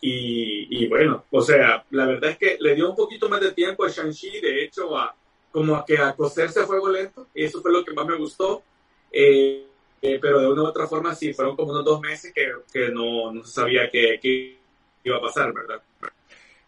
y, 0.00 0.86
bueno, 0.86 1.24
o 1.32 1.42
sea, 1.42 1.84
la 1.90 2.06
verdad 2.06 2.30
es 2.30 2.38
que 2.38 2.56
le 2.60 2.76
dio 2.76 2.90
un 2.90 2.94
poquito 2.94 3.28
más 3.28 3.40
de 3.40 3.50
tiempo 3.50 3.84
a 3.84 3.88
Shang-Chi, 3.88 4.40
de 4.40 4.62
hecho, 4.62 4.96
a, 4.96 5.16
como 5.50 5.74
a 5.74 5.84
que 5.84 5.98
a 5.98 6.14
coserse 6.14 6.60
a 6.60 6.64
fuego 6.64 6.88
lento, 6.90 7.26
y 7.34 7.42
eso 7.42 7.60
fue 7.60 7.72
lo 7.72 7.84
que 7.84 7.92
más 7.92 8.06
me 8.06 8.16
gustó. 8.16 8.62
Eh, 9.10 9.66
eh, 10.00 10.18
pero 10.22 10.38
de 10.38 10.46
una 10.46 10.62
u 10.62 10.66
otra 10.66 10.86
forma 10.86 11.12
sí, 11.12 11.34
fueron 11.34 11.56
como 11.56 11.72
unos 11.72 11.84
dos 11.84 12.00
meses 12.00 12.32
que, 12.32 12.52
que 12.72 12.90
no, 12.90 13.32
no 13.32 13.44
sabía 13.44 13.90
qué 13.90 14.58
iba 15.02 15.16
a 15.16 15.20
pasar, 15.20 15.52
¿verdad? 15.52 15.82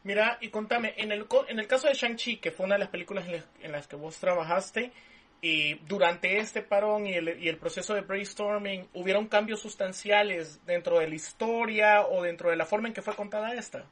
Mira, 0.07 0.39
y 0.41 0.51
contame, 0.51 0.95
en 0.99 1.11
el, 1.11 1.27
en 1.49 1.59
el 1.59 1.67
caso 1.67 1.89
de 1.89 1.95
Shang-Chi, 1.95 2.37
que 2.37 2.53
fue 2.53 2.65
una 2.65 2.77
de 2.77 2.79
las 2.79 2.91
películas 2.91 3.27
en 3.61 3.73
las 3.73 3.89
que 3.89 3.97
vos 3.97 4.17
trabajaste, 4.19 4.93
y 5.43 5.75
durante 5.81 6.39
este 6.39 6.63
parón 6.63 7.09
y 7.09 7.15
el, 7.15 7.43
y 7.43 7.49
el, 7.49 7.57
proceso 7.57 7.93
de 7.93 8.03
brainstorming, 8.03 8.89
¿hubieron 8.95 9.27
cambios 9.27 9.59
sustanciales 9.59 10.65
dentro 10.65 11.01
de 11.01 11.09
la 11.09 11.17
historia 11.17 12.07
o 12.07 12.23
dentro 12.23 12.51
de 12.51 12.57
la 12.57 12.65
forma 12.65 12.87
en 12.87 12.95
que 12.95 13.03
fue 13.03 13.17
contada 13.17 13.53
esta? 13.55 13.85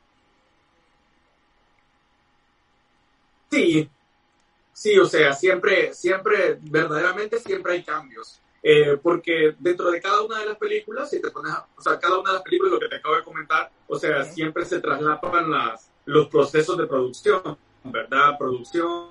Sí, 3.50 3.90
sí, 4.72 4.96
o 4.96 5.06
sea, 5.06 5.32
siempre, 5.32 5.94
siempre, 5.94 6.58
verdaderamente 6.60 7.40
siempre 7.40 7.72
hay 7.72 7.82
cambios. 7.82 8.40
Eh, 8.62 8.98
porque 9.02 9.56
dentro 9.58 9.90
de 9.90 10.00
cada 10.00 10.22
una 10.22 10.38
de 10.38 10.46
las 10.46 10.58
películas, 10.58 11.10
si 11.10 11.20
te 11.20 11.32
pones, 11.32 11.52
o 11.76 11.82
sea, 11.82 11.98
cada 11.98 12.20
una 12.20 12.30
de 12.30 12.34
las 12.36 12.44
películas, 12.44 12.74
lo 12.74 12.78
que 12.78 12.88
te 12.88 12.96
acabo 12.96 13.16
de 13.16 13.24
comentar, 13.24 13.68
o 13.88 13.98
sea, 13.98 14.22
siempre 14.22 14.64
se 14.64 14.80
traslapan 14.80 15.50
las, 15.50 15.90
los 16.06 16.28
procesos 16.28 16.76
de 16.78 16.86
producción, 16.86 17.56
¿verdad? 17.84 18.36
Producción, 18.38 19.08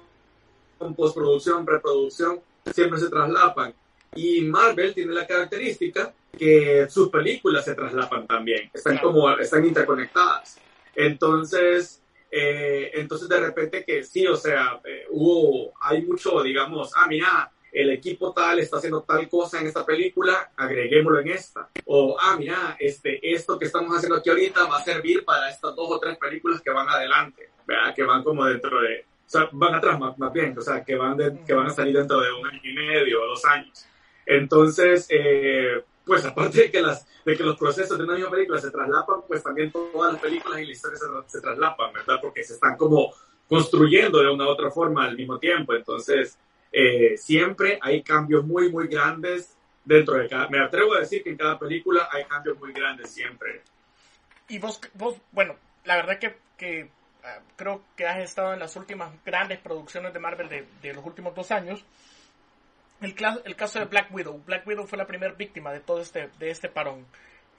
postproducción, 0.96 1.66
preproducción, 1.66 2.40
siempre 2.74 3.00
se 3.00 3.10
traslapan. 3.10 3.74
Y 4.16 4.42
Marvel 4.42 4.94
tiene 4.94 5.14
la 5.14 5.26
característica 5.26 6.14
que 6.38 6.88
sus 6.90 7.10
películas 7.10 7.66
se 7.66 7.76
traslapan 7.76 8.28
también, 8.28 8.70
están 8.74 8.98
como, 8.98 9.30
están 9.38 9.66
interconectadas. 9.66 10.58
Entonces, 10.96 12.02
eh, 12.30 12.92
entonces 12.96 13.30
de 13.30 13.40
repente 13.40 13.84
que 13.86 14.04
sí, 14.04 14.26
o 14.28 14.36
sea, 14.36 14.82
eh, 14.84 15.06
hubo, 15.10 15.74
hay 15.82 16.02
mucho, 16.04 16.42
digamos, 16.42 16.92
ah, 16.96 17.08
mira, 17.08 17.52
el 17.74 17.90
equipo 17.90 18.32
tal 18.34 18.60
está 18.60 18.78
haciendo 18.78 19.02
tal 19.02 19.28
cosa 19.28 19.60
en 19.60 19.68
esta 19.68 19.84
película, 19.84 20.52
agreguémoslo 20.56 21.20
en 21.20 21.30
esta. 21.30 21.70
O, 21.86 22.16
ah, 22.22 22.36
mira, 22.38 22.78
este, 22.80 23.20
esto 23.34 23.58
que 23.58 23.66
estamos 23.66 23.96
haciendo 23.98 24.18
aquí 24.18 24.30
ahorita 24.30 24.66
va 24.68 24.78
a 24.78 24.84
servir 24.84 25.26
para 25.26 25.50
estas 25.50 25.76
dos 25.76 25.90
o 25.90 26.00
tres 26.00 26.18
películas 26.18 26.62
que 26.62 26.70
van 26.70 26.88
adelante, 26.88 27.50
¿verdad? 27.66 27.96
que 27.96 28.04
van 28.04 28.24
como 28.24 28.46
dentro 28.46 28.80
de, 28.80 29.06
o 29.26 29.30
sea, 29.30 29.50
van 29.52 29.74
atrás 29.74 30.00
más, 30.00 30.18
más 30.20 30.32
bien, 30.32 30.56
o 30.56 30.62
sea, 30.62 30.84
que 30.84 30.96
van, 30.96 31.18
que 31.46 31.54
van 31.54 31.66
a 31.66 31.72
salir 31.72 31.98
dentro 31.98 32.22
de 32.22 32.32
un 32.32 32.48
año 32.48 32.62
y 32.64 32.74
medio 32.74 33.24
o 33.24 33.28
dos 33.28 33.44
años. 33.46 33.88
Entonces, 34.26 35.08
eh, 35.10 35.84
pues 36.06 36.24
aparte 36.26 36.62
de 36.62 36.72
que, 36.72 36.82
las, 36.82 37.08
de 37.26 37.36
que 37.36 37.44
los 37.44 37.58
procesos 37.58 37.98
de 37.98 38.04
una 38.04 38.14
misma 38.14 38.30
película 38.30 38.62
se 38.62 38.70
traslapan, 38.70 39.22
pues 39.28 39.42
también 39.42 39.72
todas 39.72 40.14
las 40.14 40.22
películas 40.22 40.60
y 40.60 40.66
la 40.66 40.72
historia 40.72 41.00
se, 41.00 41.06
se 41.26 41.42
traslapan, 41.42 41.92
¿verdad? 41.92 42.20
Porque 42.22 42.44
se 42.44 42.54
están 42.54 42.78
como 42.78 43.14
construyendo 43.50 44.20
de 44.20 44.32
una 44.32 44.46
u 44.46 44.50
otra 44.50 44.70
forma 44.70 45.06
al 45.06 45.18
mismo 45.18 45.40
tiempo. 45.40 45.74
Entonces, 45.74 46.38
eh, 46.76 47.16
siempre 47.18 47.78
hay 47.80 48.02
cambios 48.02 48.44
muy, 48.44 48.72
muy 48.72 48.88
grandes 48.88 49.56
dentro 49.86 50.16
de 50.16 50.28
cada... 50.28 50.50
Me 50.50 50.60
atrevo 50.60 50.96
a 50.96 51.02
decir 51.02 51.22
que 51.24 51.30
en 51.30 51.38
cada 51.38 51.60
película 51.60 52.10
hay 52.12 52.26
cambios 52.26 52.58
muy 52.60 52.74
grandes 52.74 53.12
siempre. 53.12 53.62
Y 54.50 54.58
vos, 54.58 54.82
vos 54.96 55.16
bueno, 55.32 55.56
la 55.86 55.98
verdad 55.98 56.18
que, 56.18 56.36
que 56.58 56.90
ah, 57.24 57.40
creo 57.56 57.84
que 57.96 58.08
has 58.08 58.18
estado 58.20 58.54
en 58.54 58.60
las 58.60 58.76
últimas 58.76 59.14
grandes 59.24 59.60
producciones 59.60 60.14
de 60.14 60.20
Marvel 60.20 60.50
de, 60.50 60.66
de 60.82 60.94
los 60.96 61.06
últimos 61.06 61.36
dos 61.36 61.52
años. 61.52 61.86
El, 63.02 63.14
el, 63.46 63.56
caso 63.56 63.78
de 63.78 63.86
Black 63.86 64.12
Widow. 64.12 64.42
Black 64.44 64.66
Widow 64.66 64.88
fue 64.88 64.98
la 64.98 65.06
primera 65.06 65.34
víctima 65.34 65.72
de 65.72 65.82
todo 65.82 66.02
este, 66.02 66.30
de 66.40 66.50
este 66.50 66.70
parón. 66.70 67.06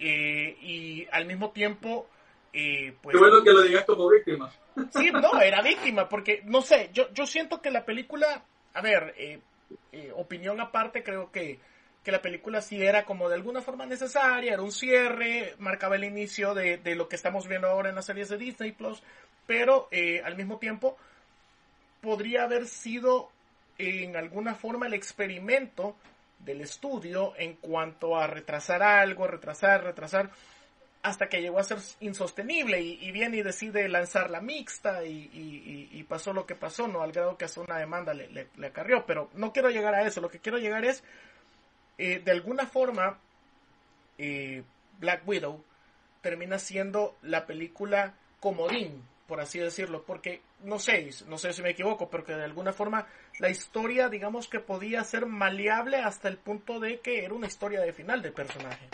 Eh, 0.01 0.57
y 0.61 1.07
al 1.13 1.27
mismo 1.27 1.51
tiempo... 1.53 2.09
Eh, 2.53 2.95
pues, 3.01 3.15
Qué 3.15 3.19
bueno 3.19 3.45
que 3.45 3.53
lo 3.53 3.63
digas 3.63 3.85
como 3.85 4.11
víctima. 4.11 4.51
Sí, 4.91 5.11
no, 5.13 5.41
era 5.41 5.63
víctima, 5.63 6.09
porque, 6.09 6.43
no 6.45 6.63
sé, 6.63 6.91
yo, 6.93 7.13
yo 7.13 7.27
siento 7.27 7.61
que 7.61 7.71
la 7.71 7.85
película 7.85 8.45
a 8.75 8.81
ver, 8.81 9.15
eh, 9.17 9.41
eh, 9.93 10.13
opinión 10.15 10.61
aparte, 10.61 11.03
creo 11.03 11.31
que, 11.31 11.59
que, 12.03 12.13
la 12.13 12.21
película 12.21 12.61
sí 12.61 12.83
era 12.83 13.05
como 13.05 13.29
de 13.29 13.37
alguna 13.37 13.63
forma 13.63 13.87
necesaria, 13.87 14.53
era 14.53 14.63
un 14.63 14.73
cierre, 14.73 15.55
marcaba 15.59 15.97
el 15.97 16.05
inicio 16.05 16.55
de, 16.55 16.77
de 16.79 16.95
lo 16.95 17.09
que 17.09 17.17
estamos 17.17 17.49
viendo 17.49 17.69
ahora 17.69 17.89
en 17.89 17.95
las 17.95 18.07
series 18.07 18.29
de 18.29 18.37
Disney 18.37 18.73
Plus, 18.73 19.03
pero 19.47 19.89
eh, 19.91 20.23
al 20.25 20.37
mismo 20.37 20.59
tiempo 20.59 20.97
podría 22.01 22.43
haber 22.43 22.67
sido 22.67 23.31
en 23.79 24.17
alguna 24.17 24.55
forma 24.55 24.87
el 24.87 24.95
experimento 24.95 25.97
del 26.41 26.61
estudio 26.61 27.33
en 27.37 27.55
cuanto 27.55 28.17
a 28.17 28.27
retrasar 28.27 28.83
algo, 28.83 29.27
retrasar, 29.27 29.83
retrasar 29.83 30.31
hasta 31.05 31.29
que 31.29 31.43
llegó 31.43 31.59
a 31.59 31.65
ser 31.65 31.79
insostenible 32.01 32.81
y, 32.81 33.13
viene 33.13 33.37
y 33.37 33.43
decide 33.43 33.87
lanzar 33.91 34.31
la 34.31 34.41
mixta 34.41 35.05
y, 35.05 36.03
pasó 36.09 36.33
lo 36.33 36.47
que 36.47 36.55
pasó, 36.55 36.89
¿no? 36.89 37.03
Al 37.03 37.13
grado 37.13 37.37
que 37.37 37.45
hasta 37.45 37.61
una 37.61 37.77
demanda 37.77 38.15
le, 38.15 38.49
acarrió, 38.67 39.05
pero 39.05 39.29
no 39.35 39.53
quiero 39.53 39.69
llegar 39.69 39.95
a 39.95 40.07
eso, 40.07 40.23
lo 40.23 40.31
que 40.31 40.39
quiero 40.39 40.57
llegar 40.57 40.83
es, 40.87 41.05
eh, 41.99 42.23
de 42.25 42.31
alguna 42.31 42.67
forma, 42.67 43.19
eh, 44.17 44.63
Black 44.99 45.29
Widow 45.29 45.63
termina 46.23 46.59
siendo 46.59 47.19
la 47.21 47.45
película 47.45 48.15
comodín, 48.41 49.03
por 49.27 49.41
así 49.41 49.59
decirlo, 49.59 50.05
porque 50.05 50.41
no 50.61 50.79
sé, 50.79 51.11
no 51.27 51.37
sé 51.37 51.53
si 51.53 51.61
me 51.61 51.71
equivoco, 51.71 52.09
pero 52.09 52.25
que 52.25 52.33
de 52.33 52.45
alguna 52.45 52.73
forma 52.73 53.07
la 53.41 53.51
historia, 53.51 54.09
digamos 54.09 54.49
que 54.49 54.59
podía 54.59 55.05
ser 55.05 55.27
maleable 55.27 55.99
hasta 55.99 56.29
el 56.29 56.39
punto 56.39 56.81
de 56.81 57.01
que 57.01 57.27
era 57.27 57.35
una 57.35 57.47
historia 57.47 57.83
de 57.83 57.93
final 57.93 58.23
del 58.23 58.33
personaje. 58.33 58.89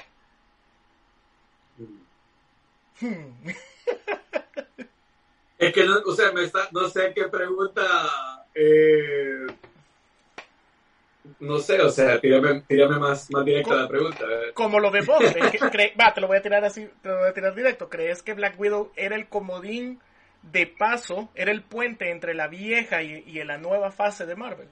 Es 5.60 5.74
que 5.74 5.84
no, 5.84 5.98
o 6.06 6.14
sea, 6.14 6.32
me 6.32 6.44
está, 6.44 6.70
no 6.72 6.88
sé 6.88 7.12
qué 7.14 7.28
pregunta. 7.28 7.82
Eh, 8.54 9.46
no 11.40 11.58
sé, 11.58 11.80
o 11.82 11.90
sea, 11.90 12.18
tírame, 12.18 12.62
más, 12.98 13.30
más 13.30 13.44
directa 13.44 13.74
la 13.74 13.86
pregunta. 13.86 14.24
Como 14.54 14.80
lo 14.80 14.90
ves 14.90 15.04
vos, 15.04 15.22
va, 16.00 16.14
te 16.14 16.20
lo 16.22 16.28
voy 16.28 16.38
a 16.38 16.42
tirar 16.42 16.64
así, 16.64 16.88
te 17.02 17.08
lo 17.10 17.18
voy 17.18 17.28
a 17.28 17.34
tirar 17.34 17.54
directo. 17.54 17.90
¿Crees 17.90 18.22
que 18.22 18.32
Black 18.32 18.58
Widow 18.58 18.90
era 18.96 19.16
el 19.16 19.28
comodín 19.28 20.00
de 20.42 20.66
paso, 20.66 21.28
era 21.34 21.52
el 21.52 21.62
puente 21.62 22.10
entre 22.10 22.32
la 22.32 22.48
vieja 22.48 23.02
y, 23.02 23.22
y 23.26 23.44
la 23.44 23.58
nueva 23.58 23.90
fase 23.90 24.24
de 24.24 24.36
Marvel? 24.36 24.68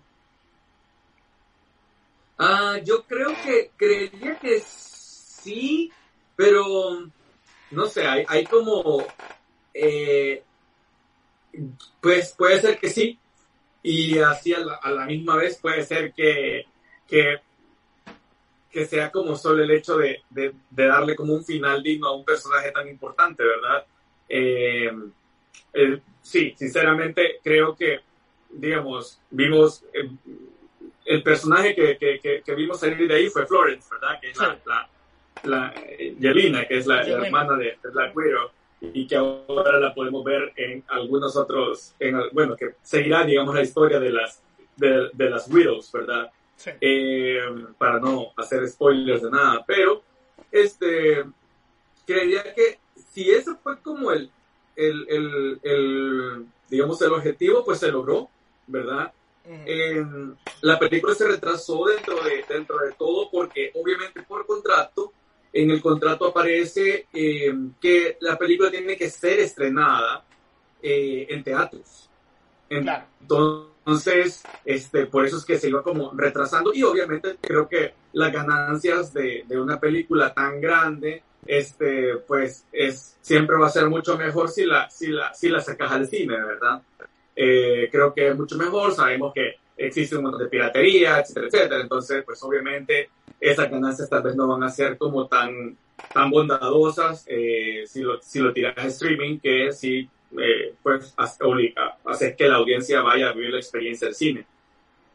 Ah, 2.38 2.78
yo 2.82 3.02
creo 3.04 3.34
que 3.44 3.72
creería 3.76 4.38
que 4.38 4.60
sí, 4.60 5.92
pero 6.38 7.10
no 7.72 7.86
sé, 7.86 8.06
hay, 8.06 8.24
hay 8.28 8.44
como, 8.44 9.04
eh, 9.74 10.40
pues 12.00 12.32
puede 12.38 12.60
ser 12.60 12.78
que 12.78 12.88
sí, 12.88 13.18
y 13.82 14.18
así 14.18 14.54
a 14.54 14.60
la, 14.60 15.04
misma 15.04 15.34
vez 15.34 15.58
puede 15.58 15.82
ser 15.82 16.12
que, 16.12 16.64
que, 17.08 17.40
sea 18.86 19.10
como 19.10 19.34
solo 19.34 19.64
el 19.64 19.72
hecho 19.72 19.96
de, 19.96 20.22
darle 20.70 21.16
como 21.16 21.34
un 21.34 21.44
final 21.44 21.82
digno 21.82 22.06
a 22.06 22.16
un 22.16 22.24
personaje 22.24 22.70
tan 22.70 22.86
importante, 22.86 23.42
¿verdad? 23.42 23.84
Eh, 24.28 24.92
sí, 26.22 26.54
sinceramente 26.56 27.40
creo 27.42 27.74
que, 27.74 27.98
digamos, 28.48 29.20
vimos... 29.28 29.84
el 31.04 31.22
personaje 31.24 31.74
que, 31.74 32.54
vimos 32.54 32.78
salir 32.78 33.08
de 33.08 33.14
ahí 33.16 33.28
fue 33.28 33.44
Florence, 33.44 33.88
¿verdad? 33.90 34.20
Que 34.20 34.30
es 34.30 34.36
la, 34.38 34.56
la 34.64 34.88
Yelena, 35.42 36.66
que 36.66 36.78
es 36.78 36.86
la, 36.86 37.02
hermana 37.02 37.56
de, 37.56 37.78
Black 37.92 38.16
Widow, 38.16 38.50
y 38.80 39.06
que 39.06 39.16
ahora 39.16 39.78
la 39.78 39.94
podemos 39.94 40.24
ver 40.24 40.52
en 40.56 40.84
algunos 40.88 41.36
otros, 41.36 41.94
en, 41.98 42.16
bueno, 42.32 42.56
que 42.56 42.74
seguirá, 42.82 43.24
digamos, 43.24 43.54
la 43.54 43.62
historia 43.62 43.98
de 43.98 44.10
las, 44.10 44.42
de, 44.76 45.30
las 45.30 45.50
Widows, 45.50 45.90
¿verdad? 45.92 46.30
Eh, 46.80 47.40
para 47.76 48.00
no 48.00 48.32
hacer 48.36 48.66
spoilers 48.68 49.22
de 49.22 49.30
nada, 49.30 49.64
pero, 49.66 50.02
este, 50.50 51.24
creería 52.06 52.42
que 52.54 52.78
si 53.12 53.30
ese 53.30 53.54
fue 53.56 53.80
como 53.80 54.10
el, 54.12 54.30
el, 54.76 55.58
el, 55.62 56.46
digamos, 56.68 57.00
el 57.02 57.12
objetivo, 57.12 57.64
pues 57.64 57.78
se 57.78 57.90
logró, 57.90 58.28
¿verdad? 58.66 59.12
la 60.60 60.78
película 60.78 61.14
se 61.14 61.26
retrasó 61.26 61.86
dentro 61.86 62.22
de, 62.22 62.44
dentro 62.48 62.78
de 62.78 62.92
todo 62.92 63.30
porque 63.30 63.72
obviamente 63.74 64.22
por 64.22 64.46
contrato 64.46 65.12
en 65.62 65.72
el 65.72 65.82
contrato 65.82 66.28
aparece 66.28 67.06
eh, 67.12 67.52
que 67.80 68.16
la 68.20 68.38
película 68.38 68.70
tiene 68.70 68.96
que 68.96 69.10
ser 69.10 69.40
estrenada 69.40 70.24
eh, 70.80 71.26
en 71.28 71.42
teatros. 71.42 72.08
Entonces, 72.68 74.44
este, 74.64 75.06
por 75.06 75.26
eso 75.26 75.38
es 75.38 75.44
que 75.44 75.58
se 75.58 75.68
iba 75.68 75.82
como 75.82 76.12
retrasando 76.14 76.72
y 76.72 76.84
obviamente 76.84 77.38
creo 77.40 77.68
que 77.68 77.94
las 78.12 78.32
ganancias 78.32 79.12
de, 79.12 79.44
de 79.48 79.60
una 79.60 79.80
película 79.80 80.32
tan 80.32 80.60
grande, 80.60 81.24
este, 81.44 82.18
pues 82.18 82.64
es, 82.70 83.16
siempre 83.20 83.56
va 83.56 83.66
a 83.66 83.70
ser 83.70 83.88
mucho 83.88 84.16
mejor 84.16 84.50
si 84.50 84.64
la, 84.64 84.88
si 84.88 85.08
la, 85.08 85.34
si 85.34 85.48
la 85.48 85.60
sacas 85.60 85.90
al 85.90 86.06
cine, 86.06 86.36
¿verdad? 86.36 86.82
Eh, 87.34 87.88
creo 87.90 88.14
que 88.14 88.28
es 88.28 88.36
mucho 88.36 88.56
mejor, 88.56 88.92
sabemos 88.92 89.32
que 89.34 89.56
existe 89.76 90.16
un 90.16 90.22
montón 90.22 90.42
de 90.42 90.48
piratería, 90.48 91.18
etcétera, 91.18 91.46
etcétera, 91.46 91.80
entonces, 91.80 92.22
pues 92.24 92.40
obviamente 92.44 93.10
esas 93.40 93.70
ganancias 93.70 94.08
tal 94.08 94.22
vez 94.22 94.36
no 94.36 94.46
van 94.46 94.62
a 94.62 94.70
ser 94.70 94.98
como 94.98 95.26
tan, 95.26 95.76
tan 96.12 96.30
bondadosas 96.30 97.24
eh, 97.28 97.84
si, 97.86 98.02
lo, 98.02 98.20
si 98.20 98.40
lo 98.40 98.52
tiras 98.52 98.76
a 98.76 98.86
streaming 98.86 99.38
que 99.38 99.72
si 99.72 100.08
eh, 100.38 100.74
pues 100.82 101.14
hacer 101.16 102.36
que 102.36 102.48
la 102.48 102.56
audiencia 102.56 103.00
vaya 103.00 103.30
a 103.30 103.32
vivir 103.32 103.50
la 103.50 103.58
experiencia 103.58 104.06
del 104.06 104.14
cine. 104.14 104.46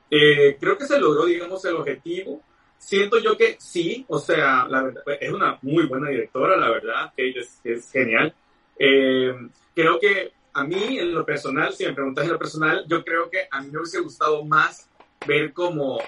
Eh, 0.09 0.57
creo 0.59 0.77
que 0.77 0.85
se 0.85 0.99
logró, 0.99 1.25
digamos, 1.25 1.63
el 1.65 1.75
objetivo. 1.75 2.41
Siento 2.77 3.19
yo 3.19 3.37
que 3.37 3.55
sí, 3.59 4.05
o 4.09 4.19
sea, 4.19 4.67
la 4.67 4.83
verdad, 4.83 5.03
es 5.19 5.31
una 5.31 5.57
muy 5.61 5.85
buena 5.85 6.09
directora, 6.09 6.57
la 6.57 6.69
verdad, 6.69 7.13
que 7.15 7.29
es, 7.29 7.59
es 7.63 7.91
genial. 7.91 8.33
creo 8.77 9.99
que 9.99 10.33
a 10.53 10.63
mí 10.63 10.99
en 10.99 11.13
lo 11.13 11.25
personal, 11.25 11.73
si 11.73 11.85
me 11.85 11.93
preguntas 11.93 12.25
en 12.25 12.31
lo 12.31 12.39
personal, 12.39 12.85
yo 12.87 13.03
creo 13.03 13.29
que 13.29 13.47
a 13.49 13.61
mí 13.61 13.69
me 13.71 13.79
hubiese 13.79 14.01
gustado 14.01 14.43
más 14.43 14.89
ver 15.25 15.53
como, 15.53 15.99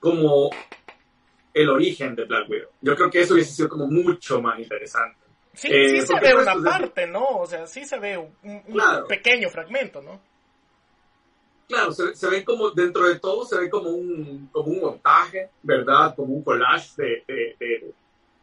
como 0.00 0.50
el 1.56 1.70
origen 1.70 2.14
de 2.14 2.24
Black 2.24 2.50
Widow. 2.50 2.68
Yo 2.82 2.94
creo 2.94 3.10
que 3.10 3.20
eso 3.20 3.32
hubiese 3.32 3.52
sido 3.52 3.70
como 3.70 3.86
mucho 3.86 4.42
más 4.42 4.58
interesante. 4.58 5.16
Sí, 5.54 5.68
eh, 5.70 6.02
sí 6.02 6.06
se 6.06 6.20
ve 6.20 6.34
una 6.34 6.54
parte, 6.62 7.06
¿no? 7.06 7.24
O 7.38 7.46
sea, 7.46 7.66
sí 7.66 7.86
se 7.86 7.98
ve 7.98 8.18
un, 8.18 8.34
pequeño 9.08 9.48
fragmento, 9.48 10.02
¿no? 10.02 10.20
Claro, 11.66 11.92
se, 11.92 12.28
ve 12.28 12.44
como, 12.44 12.70
dentro 12.72 13.08
de 13.08 13.18
todo, 13.18 13.46
se 13.46 13.58
ve 13.58 13.70
como 13.70 13.88
un, 13.88 14.50
como 14.52 14.68
un 14.68 14.80
montaje, 14.80 15.48
¿verdad? 15.62 16.14
Como 16.14 16.34
un 16.34 16.44
collage 16.44 16.90
de, 16.98 17.24
de, 17.26 17.94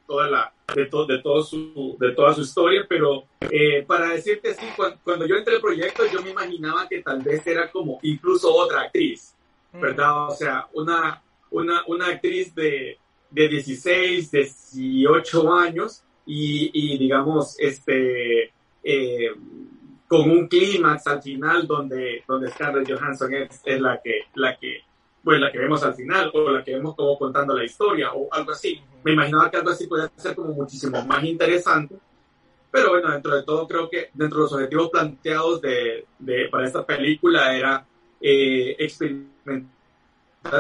toda 0.08 0.28
la, 0.28 0.54
de, 0.74 0.82
de, 0.86 1.22
todo 1.22 1.44
su, 1.44 1.96
de 2.00 2.14
toda 2.14 2.34
su 2.34 2.42
historia, 2.42 2.84
pero 2.90 3.26
eh, 3.42 3.84
para 3.86 4.10
decirte 4.10 4.50
así, 4.50 4.66
cuando, 4.76 5.28
yo 5.28 5.36
entré 5.36 5.56
al 5.56 5.62
proyecto, 5.62 6.04
yo 6.12 6.22
me 6.24 6.32
imaginaba 6.32 6.90
que 6.90 7.04
tal 7.04 7.22
vez 7.22 7.46
era 7.46 7.72
como 7.72 8.00
incluso 8.02 8.52
otra 8.52 8.82
actriz, 8.82 9.36
¿verdad? 9.72 10.30
O 10.30 10.32
sea, 10.32 10.68
una, 10.74 11.22
una, 11.52 11.84
una 11.88 12.08
actriz 12.08 12.54
de, 12.56 13.00
de 13.34 13.48
16, 13.48 14.32
18 14.32 15.54
años 15.54 16.04
y, 16.26 16.98
digamos, 16.98 17.60
este, 17.60 18.54
eh, 18.84 19.32
con 20.08 20.30
un 20.30 20.48
clímax 20.48 21.08
al 21.08 21.22
final 21.22 21.66
donde, 21.66 22.24
donde 22.28 22.52
Scarlett 22.52 22.90
Johansson 22.90 23.34
es, 23.34 23.62
es, 23.66 23.82
la 23.82 24.00
que, 24.02 24.28
la 24.36 24.56
que, 24.58 24.82
pues 25.24 25.40
la 25.40 25.52
que 25.52 25.58
vemos 25.58 25.84
al 25.84 25.96
final 25.96 26.32
o 26.34 26.52
la 26.52 26.64
que 26.64 26.76
vemos 26.76 26.96
como 26.96 27.18
contando 27.18 27.56
la 27.56 27.64
historia 27.64 28.14
o 28.14 28.32
algo 28.32 28.52
así. 28.52 28.80
Me 29.04 29.14
imaginaba 29.14 29.50
que 29.50 29.58
algo 29.58 29.72
así 29.72 29.88
podía 29.88 30.12
ser 30.16 30.36
como 30.36 30.54
muchísimo 30.54 31.04
más 31.06 31.24
interesante. 31.24 31.96
Pero 32.72 32.90
bueno, 32.90 33.12
dentro 33.12 33.36
de 33.36 33.44
todo 33.44 33.68
creo 33.68 33.90
que 33.90 34.10
dentro 34.14 34.40
de 34.40 34.44
los 34.44 34.54
objetivos 34.54 34.90
planteados 34.90 35.62
de, 35.62 36.06
de 36.20 36.48
para 36.50 36.66
esta 36.66 36.86
película 36.86 37.56
era 37.56 37.86
eh, 38.22 38.76
experimentar 38.80 39.73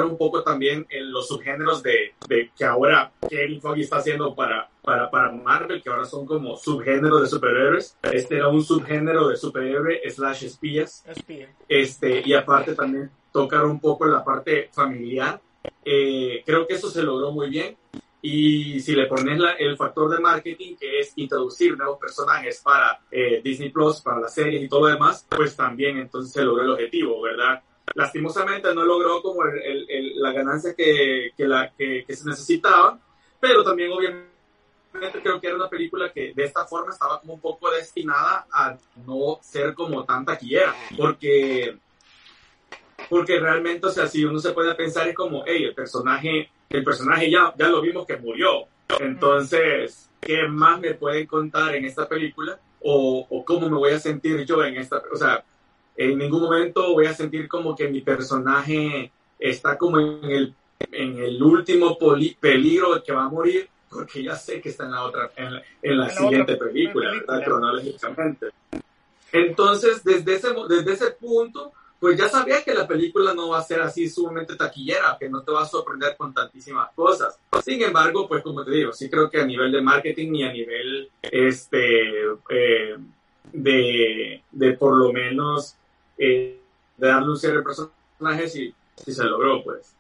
un 0.05 0.17
poco 0.17 0.43
también 0.43 0.85
en 0.89 1.11
los 1.11 1.27
subgéneros 1.27 1.83
de, 1.83 2.13
de 2.27 2.51
que 2.55 2.65
ahora 2.65 3.11
Kevin 3.29 3.61
Foggy 3.61 3.81
está 3.81 3.97
haciendo 3.97 4.33
para, 4.33 4.69
para, 4.81 5.09
para 5.09 5.31
Marvel, 5.31 5.81
que 5.81 5.89
ahora 5.89 6.05
son 6.05 6.25
como 6.25 6.55
subgéneros 6.57 7.21
de 7.21 7.27
superhéroes. 7.27 7.97
Este 8.03 8.37
era 8.37 8.47
un 8.47 8.63
subgénero 8.63 9.27
de 9.27 9.37
superhéroe 9.37 10.01
slash 10.09 10.45
espías. 10.45 11.03
Este, 11.67 12.21
y 12.25 12.33
aparte 12.33 12.75
también 12.75 13.11
tocar 13.31 13.65
un 13.65 13.79
poco 13.79 14.05
la 14.05 14.23
parte 14.23 14.69
familiar. 14.71 15.39
Eh, 15.85 16.43
creo 16.45 16.65
que 16.67 16.75
eso 16.75 16.89
se 16.89 17.03
logró 17.03 17.31
muy 17.31 17.49
bien. 17.49 17.77
Y 18.25 18.79
si 18.79 18.95
le 18.95 19.07
pones 19.07 19.37
el 19.59 19.75
factor 19.75 20.09
de 20.09 20.21
marketing, 20.21 20.77
que 20.79 20.99
es 20.99 21.11
introducir 21.17 21.77
nuevos 21.77 21.99
personajes 21.99 22.61
para 22.63 23.01
eh, 23.11 23.41
Disney 23.43 23.69
Plus, 23.69 23.99
para 23.99 24.21
las 24.21 24.33
series 24.33 24.63
y 24.63 24.69
todo 24.69 24.87
lo 24.87 24.87
demás, 24.87 25.27
pues 25.29 25.57
también 25.57 25.97
entonces 25.97 26.31
se 26.31 26.41
logró 26.41 26.63
el 26.63 26.69
objetivo, 26.69 27.21
¿verdad? 27.21 27.61
Lastimosamente 27.95 28.73
no 28.73 28.83
logró 28.85 29.21
como 29.21 29.45
el, 29.45 29.85
el, 29.89 30.21
la 30.21 30.31
ganancia 30.31 30.73
que, 30.73 31.31
que, 31.37 32.15
se 32.15 32.25
necesitaba, 32.27 32.99
pero 33.39 33.63
también 33.63 33.91
obviamente 33.91 34.31
creo 35.21 35.39
que 35.39 35.47
era 35.47 35.55
una 35.55 35.69
película 35.69 36.11
que 36.11 36.33
de 36.33 36.43
esta 36.43 36.65
forma 36.65 36.91
estaba 36.91 37.19
como 37.19 37.33
un 37.35 37.39
poco 37.39 37.69
destinada 37.71 38.47
a 38.51 38.75
no 39.05 39.39
ser 39.41 39.73
como 39.73 40.03
tan 40.05 40.25
taquillera, 40.25 40.73
porque, 40.97 41.77
porque 43.09 43.39
realmente, 43.39 43.87
o 43.87 43.91
sea, 43.91 44.07
si 44.07 44.25
uno 44.25 44.39
se 44.39 44.53
puede 44.53 44.73
pensar 44.75 45.07
es 45.07 45.15
como, 45.15 45.43
hey, 45.45 45.63
el 45.63 45.75
personaje, 45.75 46.49
el 46.69 46.83
personaje 46.83 47.29
ya, 47.29 47.53
ya 47.57 47.67
lo 47.67 47.81
vimos 47.81 48.07
que 48.07 48.17
murió, 48.17 48.67
entonces, 48.99 50.09
¿qué 50.19 50.47
más 50.47 50.79
me 50.79 50.93
pueden 50.95 51.27
contar 51.27 51.75
en 51.75 51.85
esta 51.85 52.07
película? 52.07 52.59
O, 52.81 53.25
o 53.29 53.45
cómo 53.45 53.69
me 53.69 53.77
voy 53.77 53.91
a 53.93 53.99
sentir 53.99 54.45
yo 54.45 54.63
en 54.63 54.77
esta, 54.77 55.01
o 55.11 55.15
sea, 55.15 55.43
en 55.95 56.17
ningún 56.17 56.41
momento 56.41 56.93
voy 56.93 57.05
a 57.05 57.13
sentir 57.13 57.47
como 57.47 57.75
que 57.75 57.87
mi 57.87 58.01
personaje 58.01 59.11
está 59.39 59.77
como 59.77 59.99
en 59.99 60.23
el, 60.23 60.53
en 60.91 61.17
el 61.17 61.41
último 61.41 61.97
peligro 62.39 62.95
de 62.95 63.03
que 63.03 63.13
va 63.13 63.25
a 63.25 63.29
morir, 63.29 63.69
porque 63.89 64.23
ya 64.23 64.35
sé 64.35 64.59
que 64.59 64.69
está 64.69 64.85
en 64.85 64.91
la 64.91 65.03
otra, 65.03 65.31
en 65.81 65.97
la, 65.97 66.09
siguiente 66.09 66.55
película, 66.55 67.11
¿verdad? 67.11 67.43
Cronológicamente. 67.43 68.47
Entonces, 69.31 70.03
desde 70.03 70.35
ese, 70.35 70.49
desde 70.69 70.93
ese 70.93 71.11
punto, 71.11 71.73
pues 71.99 72.17
ya 72.17 72.27
sabía 72.27 72.61
que 72.63 72.73
la 72.73 72.87
película 72.87 73.33
no 73.33 73.49
va 73.49 73.59
a 73.59 73.63
ser 73.63 73.81
así 73.81 74.09
sumamente 74.09 74.55
taquillera, 74.55 75.15
que 75.19 75.29
no 75.29 75.41
te 75.41 75.51
va 75.51 75.61
a 75.61 75.65
sorprender 75.65 76.15
con 76.17 76.33
tantísimas 76.33 76.91
cosas. 76.93 77.39
Sin 77.63 77.81
embargo, 77.81 78.27
pues 78.27 78.43
como 78.43 78.63
te 78.65 78.71
digo, 78.71 78.91
sí 78.91 79.09
creo 79.09 79.29
que 79.29 79.39
a 79.39 79.45
nivel 79.45 79.71
de 79.71 79.81
marketing 79.81 80.35
y 80.35 80.43
a 80.43 80.51
nivel 80.51 81.09
este 81.21 82.23
eh, 82.49 82.97
de, 83.53 84.43
de 84.51 84.73
por 84.73 84.97
lo 84.97 85.13
menos 85.13 85.75
eh, 86.17 86.59
de 86.97 87.07
darle 87.07 87.29
un 87.29 87.37
cierre 87.37 87.63
personajes 87.63 88.55
y 88.55 88.73
si 88.95 89.13
se 89.13 89.23
logró, 89.23 89.63
pues. 89.63 89.95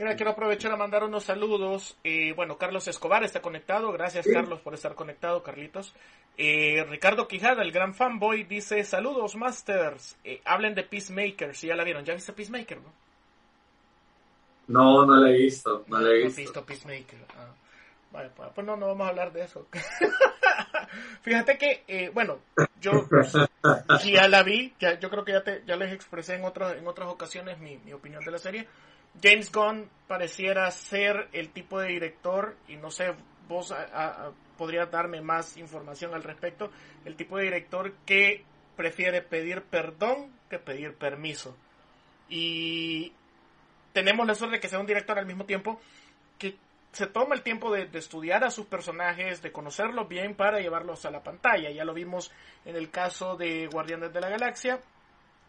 Mira, 0.00 0.16
quiero 0.16 0.30
aprovechar 0.30 0.72
a 0.72 0.76
mandar 0.76 1.04
unos 1.04 1.24
saludos. 1.24 1.94
Eh, 2.04 2.32
bueno, 2.34 2.56
Carlos 2.56 2.88
Escobar 2.88 3.22
está 3.22 3.42
conectado. 3.42 3.92
Gracias, 3.92 4.26
Carlos, 4.32 4.58
por 4.60 4.72
estar 4.72 4.94
conectado, 4.94 5.42
Carlitos. 5.42 5.94
Eh, 6.38 6.82
Ricardo 6.88 7.28
Quijada, 7.28 7.62
el 7.62 7.70
gran 7.70 7.92
fanboy, 7.92 8.44
dice: 8.44 8.82
Saludos, 8.84 9.36
Masters. 9.36 10.16
Eh, 10.24 10.40
hablen 10.46 10.74
de 10.74 10.84
Peacemaker. 10.84 11.54
Si 11.54 11.66
ya 11.66 11.76
la 11.76 11.84
vieron, 11.84 12.02
¿ya 12.02 12.14
viste 12.14 12.32
Peacemaker, 12.32 12.78
no? 12.80 12.92
No, 14.68 15.04
no 15.04 15.16
la 15.16 15.30
he 15.30 15.36
visto. 15.36 15.84
No 15.88 16.00
la 16.00 16.08
he 16.08 16.24
visto. 16.24 16.40
visto 16.40 16.64
Peacemaker. 16.64 17.18
Ah. 17.36 17.52
Vale, 18.10 18.30
pues, 18.34 18.48
pues 18.54 18.66
no, 18.66 18.76
no 18.78 18.86
vamos 18.86 19.06
a 19.06 19.10
hablar 19.10 19.32
de 19.32 19.44
eso. 19.44 19.66
Fíjate 21.22 21.58
que, 21.58 21.84
eh, 21.88 22.10
bueno, 22.12 22.40
yo 22.80 23.08
ya 24.04 24.28
la 24.28 24.42
vi, 24.42 24.74
ya, 24.78 24.98
yo 24.98 25.10
creo 25.10 25.24
que 25.24 25.32
ya, 25.32 25.42
te, 25.42 25.62
ya 25.66 25.76
les 25.76 25.92
expresé 25.92 26.34
en, 26.34 26.44
otras 26.44 26.76
en 26.76 26.86
otras 26.86 27.08
ocasiones 27.08 27.58
mi, 27.58 27.78
mi 27.78 27.92
opinión 27.92 28.24
de 28.24 28.30
la 28.30 28.38
serie. 28.38 28.66
James 29.22 29.50
Gunn 29.50 29.88
pareciera 30.06 30.70
ser 30.70 31.28
el 31.32 31.50
tipo 31.50 31.80
de 31.80 31.88
director, 31.88 32.56
y 32.68 32.76
no 32.76 32.90
sé, 32.90 33.12
vos 33.48 33.74
podrías 34.56 34.90
darme 34.90 35.20
más 35.20 35.56
información 35.56 36.14
al 36.14 36.22
respecto, 36.22 36.70
el 37.04 37.16
tipo 37.16 37.36
de 37.36 37.44
director 37.44 37.92
que 38.06 38.44
prefiere 38.76 39.22
pedir 39.22 39.62
perdón 39.62 40.32
que 40.48 40.58
pedir 40.58 40.94
permiso. 40.94 41.56
Y 42.28 43.12
tenemos 43.92 44.26
la 44.26 44.34
suerte 44.34 44.56
de 44.56 44.60
que 44.60 44.68
sea 44.68 44.78
un 44.78 44.86
director 44.86 45.18
al 45.18 45.26
mismo 45.26 45.44
tiempo 45.44 45.80
que 46.38 46.56
se 46.92 47.06
toma 47.06 47.34
el 47.34 47.42
tiempo 47.42 47.72
de, 47.72 47.88
estudiar 47.92 48.44
a 48.44 48.50
sus 48.50 48.66
personajes, 48.66 49.42
de 49.42 49.52
conocerlos 49.52 50.08
bien 50.08 50.34
para 50.34 50.60
llevarlos 50.60 51.04
a 51.04 51.10
la 51.10 51.22
pantalla. 51.22 51.70
Ya 51.70 51.84
lo 51.84 51.94
vimos 51.94 52.32
en 52.64 52.76
el 52.76 52.90
caso 52.90 53.36
de 53.36 53.68
Guardianes 53.68 54.12
de 54.12 54.20
la 54.20 54.28
Galaxia, 54.28 54.80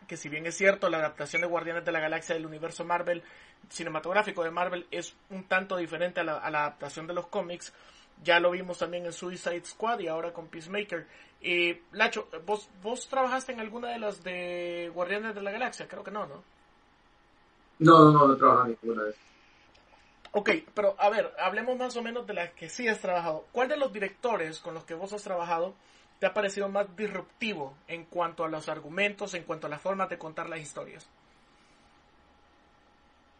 que 0.07 0.17
si 0.17 0.29
bien 0.29 0.45
es 0.45 0.55
cierto, 0.55 0.89
la 0.89 0.97
adaptación 0.97 1.41
de 1.41 1.47
Guardianes 1.47 1.85
de 1.85 1.91
la 1.91 1.99
Galaxia 1.99 2.35
del 2.35 2.45
universo 2.45 2.85
Marvel, 2.85 3.23
cinematográfico 3.69 4.43
de 4.43 4.51
Marvel, 4.51 4.85
es 4.91 5.15
un 5.29 5.45
tanto 5.45 5.77
diferente 5.77 6.19
a 6.19 6.23
la, 6.23 6.37
adaptación 6.37 7.07
de 7.07 7.13
los 7.13 7.27
cómics. 7.27 7.73
Ya 8.23 8.39
lo 8.39 8.51
vimos 8.51 8.77
también 8.77 9.05
en 9.05 9.13
Suicide 9.13 9.65
Squad 9.65 9.99
y 9.99 10.07
ahora 10.07 10.31
con 10.31 10.47
Peacemaker. 10.47 11.07
Eh, 11.41 11.81
Lacho, 11.93 12.27
¿vos, 12.45 12.69
¿vos 12.83 13.07
trabajaste 13.07 13.51
en 13.51 13.61
alguna 13.61 13.89
de 13.89 13.97
las 13.97 14.23
de 14.23 14.91
Guardianes 14.93 15.33
de 15.33 15.41
la 15.41 15.51
Galaxia? 15.51 15.87
Creo 15.87 16.03
que 16.03 16.11
no, 16.11 16.27
¿no? 16.27 16.43
No, 17.79 17.99
no, 17.99 18.11
no, 18.11 18.27
no 18.27 18.37
trabajé 18.37 18.69
en 18.69 18.77
ninguna 18.83 19.03
de 19.05 19.09
esas. 19.09 19.30
Ok, 20.33 20.49
pero 20.73 20.95
a 20.97 21.09
ver, 21.09 21.31
hablemos 21.39 21.77
más 21.77 21.95
o 21.97 22.01
menos 22.01 22.25
de 22.25 22.33
las 22.33 22.51
que 22.51 22.69
sí 22.69 22.87
has 22.87 22.99
trabajado. 22.99 23.45
¿Cuál 23.51 23.67
de 23.67 23.77
los 23.77 23.91
directores 23.91 24.59
con 24.59 24.73
los 24.73 24.85
que 24.85 24.93
vos 24.93 25.11
has 25.11 25.23
trabajado 25.23 25.73
te 26.19 26.25
ha 26.25 26.33
parecido 26.33 26.69
más 26.69 26.95
disruptivo 26.95 27.75
en 27.87 28.05
cuanto 28.05 28.45
a 28.45 28.49
los 28.49 28.69
argumentos, 28.69 29.33
en 29.33 29.43
cuanto 29.43 29.67
a 29.67 29.69
la 29.69 29.79
forma 29.79 30.07
de 30.07 30.17
contar 30.17 30.47
las 30.47 30.59
historias? 30.59 31.09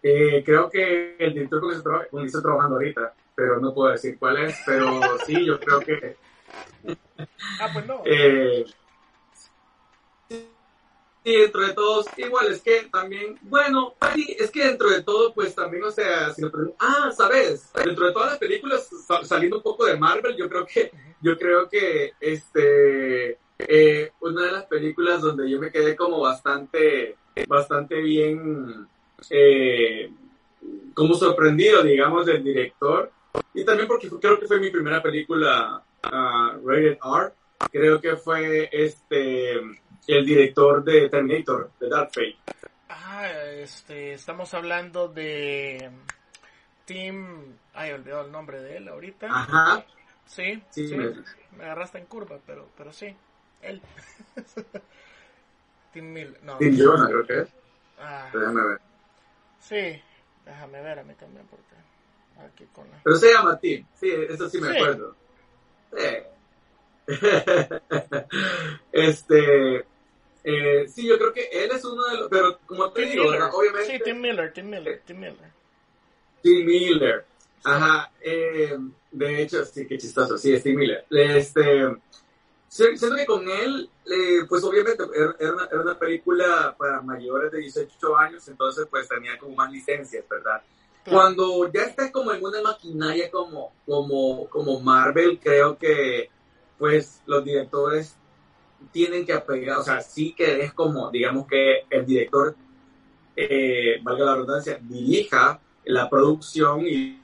Eh, 0.04 0.44
creo 0.44 0.70
que 0.70 1.16
el 1.18 1.34
director 1.34 1.62
con 1.62 1.72
el 1.72 2.10
que 2.10 2.26
estoy 2.26 2.42
trabajando 2.42 2.76
ahorita, 2.76 3.14
pero 3.36 3.60
no 3.60 3.74
puedo 3.74 3.92
decir 3.92 4.18
cuál 4.18 4.46
es, 4.46 4.60
pero 4.66 5.00
sí, 5.26 5.46
yo 5.46 5.60
creo 5.60 5.80
que... 5.80 6.18
ah, 7.60 7.70
pues 7.72 7.86
no. 7.86 8.02
Eh, 8.06 8.66
Sí, 11.24 11.36
dentro 11.36 11.62
de 11.62 11.74
todos, 11.74 12.08
igual 12.18 12.48
es 12.48 12.64
que 12.64 12.88
también, 12.92 13.38
bueno, 13.44 13.94
sí, 14.16 14.36
es 14.40 14.50
que 14.50 14.66
dentro 14.66 14.90
de 14.90 15.04
todo, 15.04 15.32
pues 15.36 15.54
también, 15.54 15.84
o 15.84 15.92
sea, 15.92 16.34
si 16.34 16.42
me 16.42 16.50
ah, 16.80 17.12
sabes, 17.16 17.72
dentro 17.74 18.08
de 18.08 18.12
todas 18.12 18.32
las 18.32 18.40
películas, 18.40 18.90
saliendo 19.24 19.58
un 19.58 19.64
poco 19.64 19.86
de 19.86 19.98
Marvel, 19.98 20.36
yo 20.36 20.50
creo 20.50 20.66
que, 20.66 20.92
yo 21.22 21.38
creo 21.38 21.70
que, 21.70 22.14
este, 22.20 23.38
eh, 23.60 24.12
una 24.20 24.46
de 24.46 24.52
las 24.52 24.66
películas 24.66 25.22
donde 25.22 25.48
yo 25.48 25.60
me 25.60 25.72
quedé 25.72 25.96
como 25.96 26.20
bastante, 26.22 27.18
bastante 27.48 28.02
bien, 28.02 28.88
eh, 29.30 30.12
como 30.96 31.14
sorprendido, 31.14 31.84
digamos, 31.84 32.26
del 32.26 32.44
director, 32.44 33.12
y 33.54 33.64
también 33.64 33.88
porque 33.88 34.10
creo 34.10 34.40
que 34.40 34.48
fue 34.48 34.60
mi 34.60 34.72
primera 34.72 35.04
película 35.04 35.84
uh, 36.04 36.68
rated 36.68 36.98
R, 37.04 37.32
creo 37.72 38.02
que 38.02 38.16
fue, 38.16 38.70
este, 38.72 39.62
el 40.08 40.26
director 40.26 40.84
de 40.84 41.10
Terminator, 41.10 41.72
de 41.80 41.90
Dark 41.90 42.10
Fate. 42.14 42.38
Ah, 42.90 43.28
este, 43.30 44.14
estamos 44.14 44.54
hablando 44.54 45.08
de 45.08 45.90
Tim, 46.86 47.56
ay, 47.74 47.92
olvidado 47.92 48.26
el 48.26 48.32
nombre 48.32 48.62
de 48.62 48.78
él 48.78 48.88
ahorita. 48.88 49.28
Ajá. 49.30 49.86
Sí, 50.26 50.62
sí, 50.70 50.96
Me... 50.96 51.14
agarraste 51.64 51.98
en 52.00 52.06
curva, 52.06 52.40
pero, 52.46 52.70
pero 52.78 52.92
sí, 52.92 53.16
él. 53.62 53.82
Tim 55.94 56.12
Miller. 56.14 56.40
No, 56.44 56.58
Tim. 56.58 56.78
Jonah, 56.78 57.08
creo 57.08 57.26
que 57.28 57.40
es. 57.42 57.50
Ah, 58.00 58.30
Déjame 58.34 58.62
ver. 58.64 58.80
sí, 59.60 60.02
déjame 60.46 60.82
ver 60.82 61.00
a 61.00 61.04
mí 61.04 61.14
también 61.16 61.46
porque 61.48 61.76
aquí 62.46 62.66
con 62.74 62.90
la... 62.90 62.98
Pero 63.04 63.16
se 63.18 63.32
llama 63.32 63.60
Tim. 63.60 63.86
Sí, 64.00 64.10
eso 64.30 64.50
sí 64.50 64.60
me 64.60 64.72
Sí. 64.72 64.78
acuerdo. 64.78 65.16
Sí. 65.96 66.08
este. 68.92 69.86
Eh, 70.44 70.88
sí, 70.88 71.08
yo 71.08 71.18
creo 71.18 71.34
que 71.34 71.50
él 71.52 71.72
es 71.72 71.84
uno 71.86 72.04
de 72.08 72.18
los. 72.18 72.30
Pero 72.30 72.60
como 72.66 72.92
te 72.92 73.02
Tim 73.04 73.12
digo, 73.12 73.24
Miller. 73.26 73.42
obviamente. 73.54 73.98
Sí, 73.98 74.04
Tim 74.04 74.22
Miller, 74.22 74.54
Tim 74.54 74.70
Miller, 74.70 75.02
Tim 75.06 75.20
Miller. 75.20 75.52
Tim 76.42 76.66
Miller. 76.66 77.26
Ajá. 77.64 78.12
eh, 78.22 78.78
de 79.12 79.42
hecho, 79.44 79.64
sí, 79.66 79.86
qué 79.88 79.98
chistoso. 79.98 80.38
Sí, 80.38 80.54
es 80.54 80.64
Tim 80.64 80.76
Miller. 80.76 81.06
Este. 81.10 81.96
Siento 82.68 83.14
que 83.14 83.26
con 83.26 83.50
él, 83.50 83.90
eh, 84.06 84.46
pues 84.48 84.64
obviamente 84.64 85.04
era 85.14 85.36
era 85.38 85.54
una, 85.54 85.66
era 85.66 85.82
una 85.82 86.00
película 86.00 86.74
para 86.78 87.02
mayores 87.02 87.52
de 87.52 87.60
18 87.60 88.18
años, 88.18 88.48
entonces 88.48 88.88
pues 88.90 89.10
tenía 89.10 89.38
como 89.38 89.56
más 89.58 89.70
licencias, 89.70 90.24
¿verdad? 90.30 90.62
Claro. 91.04 91.18
Cuando 91.18 91.70
ya 91.70 91.82
estás 91.82 92.12
como 92.12 92.32
en 92.32 92.42
una 92.42 92.62
maquinaria 92.62 93.30
como, 93.30 93.74
como, 93.86 94.48
como 94.48 94.80
Marvel, 94.80 95.38
creo 95.44 95.78
que 95.78 96.30
pues 96.78 97.22
los 97.26 97.44
directores 97.44 98.16
tienen 98.92 99.26
que 99.26 99.34
apegar, 99.34 99.78
o 99.78 99.84
sea, 99.84 100.02
sí 100.02 100.34
que 100.34 100.62
es 100.62 100.74
como, 100.74 101.10
digamos 101.12 101.48
que 101.48 101.86
el 101.90 102.06
director, 102.06 102.56
eh, 103.36 104.00
valga 104.04 104.26
la 104.26 104.34
redundancia, 104.36 104.80
dirija 104.82 105.60
la 105.86 106.10
producción 106.10 106.86
y, 106.88 107.20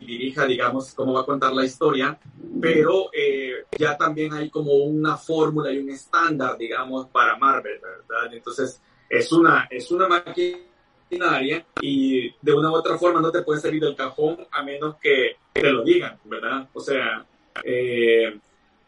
dirija, 0.00 0.46
digamos, 0.46 0.92
cómo 0.94 1.14
va 1.14 1.22
a 1.22 1.26
contar 1.26 1.52
la 1.52 1.64
historia, 1.64 2.18
pero 2.60 3.10
eh, 3.12 3.64
ya 3.78 3.96
también 3.96 4.32
hay 4.34 4.50
como 4.50 4.72
una 4.72 5.16
fórmula 5.16 5.72
y 5.72 5.78
un 5.78 5.90
estándar, 5.90 6.58
digamos, 6.58 7.06
para 7.08 7.36
Marvel, 7.36 7.80
¿verdad? 7.80 8.32
Entonces, 8.32 8.80
es 9.08 9.32
una, 9.32 9.66
es 9.70 9.90
una 9.90 10.08
maquinaria 10.08 11.64
y 11.80 12.34
de 12.42 12.52
una 12.52 12.70
u 12.70 12.74
otra 12.74 12.98
forma 12.98 13.20
no 13.20 13.30
te 13.30 13.42
puede 13.42 13.60
salir 13.60 13.80
del 13.82 13.96
cajón 13.96 14.46
a 14.50 14.62
menos 14.62 14.96
que 14.96 15.36
te 15.52 15.70
lo 15.70 15.82
digan, 15.84 16.18
¿verdad? 16.24 16.68
O 16.72 16.80
sea, 16.80 17.24
eh, 17.62 18.38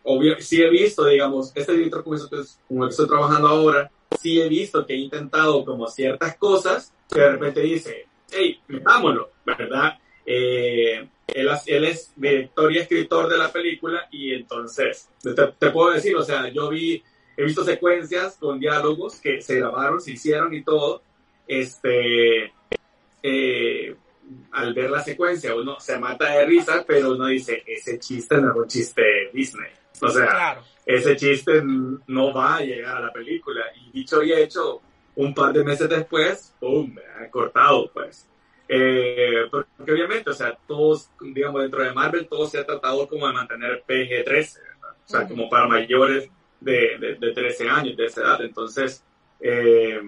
obvio, 0.07 0.41
sí 0.41 0.63
he 0.63 0.71
visto, 0.71 1.05
digamos, 1.05 1.53
este 1.55 1.73
director 1.73 2.05
con 2.05 2.19
con 2.19 2.79
el 2.79 2.85
que 2.85 2.91
estoy 2.91 3.09
trabajando 3.09 3.49
ahora, 3.49 3.91
sí 4.21 4.41
he 4.41 4.49
visto 4.49 4.87
que 4.87 4.95
he 4.95 4.99
intentado 4.99 5.65
como 5.65 5.87
ciertas 5.89 6.37
cosas 6.37 6.93
que 7.13 7.21
de 7.21 7.33
repente 7.33 7.61
dice, 7.61 8.07
hey, 8.31 8.61
metámoslo, 8.69 9.31
¿verdad? 9.45 9.99
Eh, 10.25 11.09
él, 11.27 11.49
él, 11.67 11.85
es 11.85 12.13
director 12.17 12.73
y 12.73 12.79
escritor 12.79 13.29
de 13.29 13.37
la 13.37 13.53
película 13.53 14.07
y 14.11 14.33
entonces, 14.33 15.09
te, 15.23 15.35
te, 15.35 15.71
puedo 15.71 15.93
decir, 15.93 16.17
o 16.17 16.23
sea, 16.23 16.49
yo 16.49 16.69
vi, 16.69 17.03
he 17.37 17.45
visto 17.45 17.65
secuencias 17.65 18.37
con 18.37 18.61
diálogos 18.61 19.21
que 19.21 19.41
se 19.43 19.59
grabaron, 19.59 20.01
se 20.01 20.13
hicieron 20.13 20.55
y 20.55 20.63
todo, 20.63 21.03
este, 21.47 22.53
eh, 23.23 23.97
al 24.57 24.73
ver 24.73 24.91
la 24.91 25.03
secuencia 25.03 25.55
uno 25.55 25.79
se 25.79 25.99
mata 25.99 26.33
de 26.33 26.47
risa, 26.47 26.83
pero 26.87 27.13
uno 27.13 27.27
dice, 27.27 27.63
ese 27.67 27.99
chiste 27.99 28.39
no 28.39 28.53
es 28.53 28.57
un 28.57 28.67
chiste 28.67 29.03
Disney. 29.33 29.71
O 30.01 30.09
sea, 30.09 30.27
claro. 30.27 30.63
ese 30.85 31.15
chiste 31.17 31.63
no 31.63 32.33
va 32.33 32.57
a 32.57 32.61
llegar 32.61 32.97
a 32.97 33.01
la 33.01 33.13
película. 33.13 33.65
Y 33.75 33.91
dicho 33.91 34.23
y 34.23 34.33
hecho, 34.33 34.81
un 35.17 35.35
par 35.35 35.53
de 35.53 35.63
meses 35.63 35.89
después, 35.89 36.55
¡pum! 36.59 36.95
cortado, 37.31 37.91
pues. 37.93 38.27
Eh, 38.69 39.47
porque 39.51 39.93
obviamente, 39.93 40.31
o 40.31 40.35
sea, 40.35 40.57
todos, 40.67 41.11
digamos, 41.21 41.63
dentro 41.63 41.83
de 41.83 41.93
Marvel, 41.93 42.27
todo 42.27 42.47
se 42.47 42.59
ha 42.59 42.67
tratado 42.67 43.07
como 43.07 43.27
de 43.27 43.35
mantener 43.35 43.85
PG-13, 43.87 44.59
o 44.59 45.09
sea, 45.09 45.21
uh 45.21 45.23
-huh. 45.23 45.29
como 45.29 45.49
para 45.51 45.69
mayores 45.69 46.31
de, 46.61 46.99
de, 46.99 47.15
de, 47.15 47.33
13 47.33 47.69
años, 47.69 47.97
de 47.97 48.07
esa 48.07 48.23
edad. 48.23 48.43
Entonces, 48.43 49.05
eh, 49.41 50.01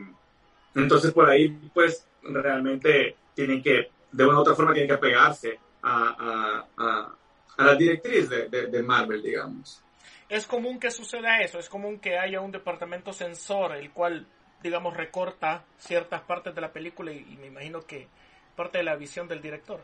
entonces 0.75 1.13
por 1.13 1.29
ahí, 1.29 1.51
pues, 1.75 2.07
realmente 2.23 3.17
tienen 3.35 3.63
que, 3.63 3.91
de 4.13 4.25
una 4.25 4.39
u 4.39 4.41
otra 4.41 4.55
forma, 4.55 4.73
tienen 4.73 4.89
que 4.89 4.95
apegarse 4.95 5.59
a, 5.83 6.09
a, 6.19 6.67
a, 6.77 7.15
a 7.57 7.65
la 7.65 7.75
directriz 7.75 8.29
de, 8.29 8.49
de, 8.49 8.83
Marvel, 8.83 9.23
digamos. 9.23 9.83
Es 10.29 10.47
común 10.47 10.79
que 10.79 10.91
suceda 10.91 11.41
eso, 11.41 11.59
es 11.59 11.69
común 11.69 11.99
que 11.99 12.19
haya 12.19 12.41
un 12.41 12.53
departamento 12.53 13.13
censor, 13.13 13.73
el 13.77 13.91
cual, 13.93 14.27
digamos, 14.63 14.97
recorta 14.97 15.65
ciertas 15.79 16.23
partes 16.23 16.55
de 16.55 16.61
la 16.61 16.73
película 16.73 17.13
y, 17.13 17.19
y 17.19 17.37
me 17.37 17.47
imagino 17.47 17.81
que 17.87 18.09
parte 18.55 18.79
de 18.79 18.85
la 18.85 18.97
visión 18.97 19.29
del 19.29 19.41
director. 19.41 19.81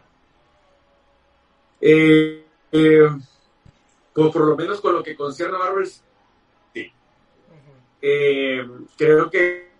Eh, 1.80 2.44
eh, 2.72 3.08
pues 4.12 4.32
por 4.32 4.46
lo 4.46 4.56
menos 4.56 4.80
con 4.80 4.94
lo 4.94 5.02
que 5.02 5.14
concierne 5.16 5.56
a 5.56 5.58
Marvel, 5.58 5.86
sí. 5.86 6.02
Uh 6.74 7.54
-huh. 7.54 7.78
eh, 8.02 8.66
creo 8.96 9.30
que 9.30 9.70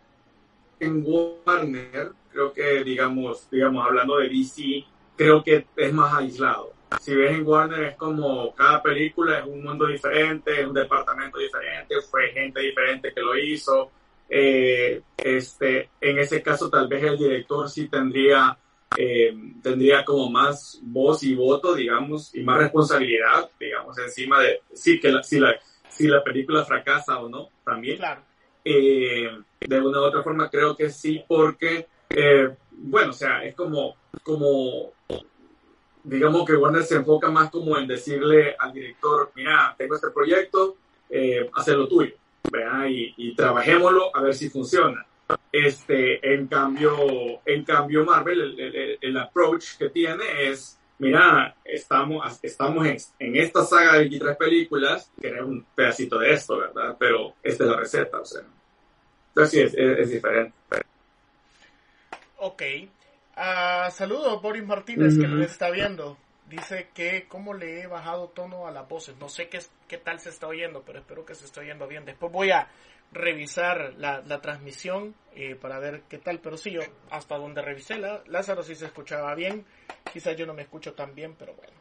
en 0.81 1.05
Warner, 1.07 2.13
creo 2.35 2.53
que 2.53 2.83
digamos, 2.83 3.49
digamos, 3.49 3.87
hablando 3.87 4.19
de 4.19 4.29
DC, 4.29 4.85
creo 5.17 5.43
que 5.43 5.67
es 5.77 5.93
más 5.93 6.15
aislado. 6.15 6.75
Si 7.01 7.15
ves 7.15 7.33
en 7.33 7.47
Warner 7.47 7.85
es 7.85 7.97
como 7.97 8.53
cada 8.55 8.83
película 8.83 9.39
es 9.39 9.47
un 9.47 9.63
mundo 9.63 9.87
diferente, 9.87 10.61
es 10.61 10.67
un 10.67 10.75
departamento 10.75 11.39
diferente, 11.39 11.95
fue 12.03 12.31
gente 12.33 12.61
diferente 12.61 13.13
que 13.15 13.21
lo 13.21 13.39
hizo. 13.39 13.91
Eh, 14.29 15.01
este, 15.17 15.91
en 16.01 16.19
ese 16.19 16.43
caso 16.43 16.69
tal 16.69 16.89
vez 16.89 17.05
el 17.05 17.19
director 17.19 17.71
sí 17.71 17.89
tendría 17.89 18.59
eh, 18.97 19.35
tendría 19.63 20.05
como 20.05 20.31
más 20.31 20.79
voz 20.83 21.23
y 21.25 21.35
voto, 21.35 21.75
digamos, 21.75 22.35
y 22.35 22.43
más 22.43 22.59
responsabilidad, 22.59 23.51
digamos, 23.59 23.99
encima 23.99 24.41
de 24.41 24.61
sí, 24.73 25.01
que 25.01 25.11
la, 25.11 25.23
si, 25.23 25.41
la, 25.41 25.55
si 25.89 26.07
la 26.07 26.23
película 26.23 26.65
fracasa 26.65 27.19
o 27.19 27.29
no, 27.29 27.49
también. 27.65 27.97
Claro. 27.97 28.23
Eh, 28.65 29.31
de 29.61 29.81
una 29.81 30.01
u 30.01 30.05
otra 30.05 30.23
forma 30.23 30.49
creo 30.49 30.77
que 30.77 30.91
sí, 30.91 31.23
porque, 31.27 31.87
eh, 32.17 32.57
bueno, 32.71 33.11
o 33.11 33.15
sea, 33.15 33.45
es 33.45 33.55
como, 33.55 33.97
como, 34.23 34.93
digamos 36.03 36.47
que 36.47 36.57
Warner 36.57 36.83
se 36.83 36.97
enfoca 36.97 37.31
más 37.31 37.51
como 37.51 37.77
en 37.79 37.87
decirle 37.87 38.55
al 38.59 38.73
director, 38.73 39.33
mira, 39.35 39.75
tengo 39.77 39.95
este 39.95 40.11
proyecto, 40.11 40.77
eh, 41.09 41.51
lo 41.69 41.89
tuyo, 41.89 42.15
¿verdad? 42.51 42.87
Y, 42.89 43.15
y 43.17 43.35
trabajémoslo 43.35 44.15
a 44.17 44.23
ver 44.23 44.35
si 44.35 44.49
funciona. 44.51 45.07
Este, 45.51 46.35
en 46.35 46.47
cambio, 46.47 46.95
en 47.47 47.65
cambio 47.65 48.05
Marvel, 48.05 48.41
el, 48.41 48.61
el, 48.61 48.99
el, 49.01 49.17
approach 49.17 49.79
que 49.79 49.89
tiene 49.89 50.51
es, 50.51 50.79
mira, 50.99 51.57
estamos, 51.65 52.39
estamos 52.43 52.87
en, 52.87 52.99
en, 53.19 53.37
esta 53.37 53.65
saga 53.65 53.95
de 53.95 54.01
23 54.01 54.37
películas, 54.37 55.11
queremos 55.19 55.51
un 55.51 55.67
pedacito 55.75 56.19
de 56.19 56.33
esto, 56.33 56.59
¿verdad? 56.59 56.97
Pero 56.99 57.35
esta 57.43 57.65
es 57.65 57.71
la 57.71 57.77
receta, 57.77 58.21
o 58.21 58.25
sea. 58.25 58.43
Entonces 59.29 59.51
sí, 59.51 59.61
es, 59.61 59.75
es, 59.75 59.99
es 60.01 60.11
diferente. 60.11 60.55
Ok. 62.47 62.63
Uh, 63.39 63.91
saludos, 63.91 64.43
Boris 64.43 64.63
Martínez, 64.65 65.15
uh 65.15 65.17
-huh. 65.17 65.21
que 65.23 65.29
lo 65.29 65.43
está 65.43 65.71
viendo. 65.71 66.19
Dice 66.47 66.91
que 66.93 67.27
cómo 67.27 67.55
le 67.55 67.81
he 67.81 67.87
bajado 67.87 68.29
tono 68.29 68.67
a 68.67 68.71
las 68.71 68.87
voces. 68.87 69.17
No 69.19 69.31
sé 69.31 69.49
qué, 69.49 69.61
qué 69.89 69.97
tal 69.97 70.21
se 70.21 70.29
está 70.29 70.47
oyendo, 70.47 70.83
pero 70.85 70.99
espero 70.99 71.25
que 71.25 71.35
se 71.35 71.47
esté 71.47 71.61
oyendo 71.61 71.89
bien. 71.89 72.05
Después 72.05 72.31
voy 72.31 72.51
a 72.51 72.69
revisar 73.13 73.95
la, 73.97 74.21
la 74.27 74.43
transmisión 74.43 75.15
eh, 75.35 75.55
para 75.55 75.79
ver 75.79 76.03
qué 76.07 76.19
tal, 76.19 76.41
pero 76.41 76.59
sí, 76.59 76.71
yo 76.73 76.83
hasta 77.11 77.39
donde 77.39 77.63
revisé, 77.63 77.97
la, 77.97 78.23
Lázaro 78.27 78.63
sí 78.63 78.75
se 78.75 78.87
escuchaba 78.87 79.35
bien, 79.35 79.65
quizás 80.13 80.37
yo 80.37 80.45
no 80.45 80.53
me 80.53 80.63
escucho 80.63 80.93
tan 80.93 81.15
bien, 81.15 81.35
pero 81.39 81.55
bueno. 81.55 81.73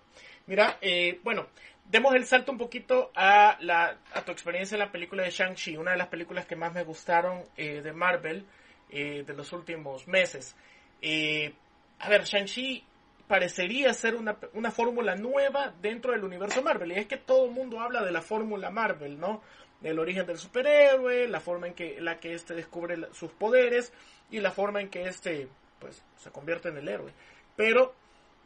Mira, 0.45 0.78
eh, 0.80 1.19
bueno, 1.23 1.47
demos 1.89 2.13
el 2.15 2.26
salto 2.26 2.54
un 2.54 2.58
poquito 2.58 3.12
a, 3.15 3.58
la, 3.60 3.97
a 4.13 4.21
tu 4.21 4.32
experiencia 4.32 4.76
en 4.76 4.80
la 4.80 4.91
película 4.91 5.23
de 5.23 5.32
Shang-Chi, 5.32 5.76
una 5.76 5.91
de 5.91 5.97
las 5.97 6.08
películas 6.08 6.45
que 6.45 6.56
más 6.56 6.71
me 6.73 6.84
gustaron 6.86 7.43
eh, 7.58 7.82
de 7.82 7.91
Marvel 7.91 8.45
de 8.89 9.34
los 9.36 9.52
últimos 9.54 10.08
meses. 10.08 10.56
a 11.02 12.10
ver, 12.10 12.24
Shang-Chi 12.24 12.84
parecería 13.28 13.93
ser 13.93 14.15
una, 14.15 14.38
una 14.54 14.72
fórmula 14.72 15.15
nueva 15.15 15.74
dentro 15.82 16.12
del 16.12 16.24
universo 16.24 16.62
Marvel, 16.62 16.91
y 16.91 16.96
es 16.96 17.08
que 17.08 17.17
todo 17.17 17.46
el 17.46 17.52
mundo 17.52 17.80
habla 17.80 18.04
de 18.04 18.12
la 18.12 18.22
fórmula 18.22 18.69
Marvel, 18.69 19.19
¿no? 19.19 19.41
el 19.84 20.00
origen 20.00 20.26
del 20.26 20.38
superhéroe, 20.38 21.28
la 21.28 21.39
forma 21.39 21.67
en 21.67 21.74
que 21.74 22.00
la 22.00 22.19
que 22.19 22.34
este 22.34 22.54
descubre 22.54 22.96
sus 23.12 23.32
poderes 23.32 23.91
y 24.32 24.39
la 24.39 24.52
forma 24.52 24.82
en 24.82 24.89
que 24.89 25.04
este 25.04 25.48
pues 25.80 26.02
se 26.17 26.32
convierte 26.32 26.69
en 26.69 26.78
el 26.78 26.88
héroe. 26.88 27.12
Pero 27.56 27.93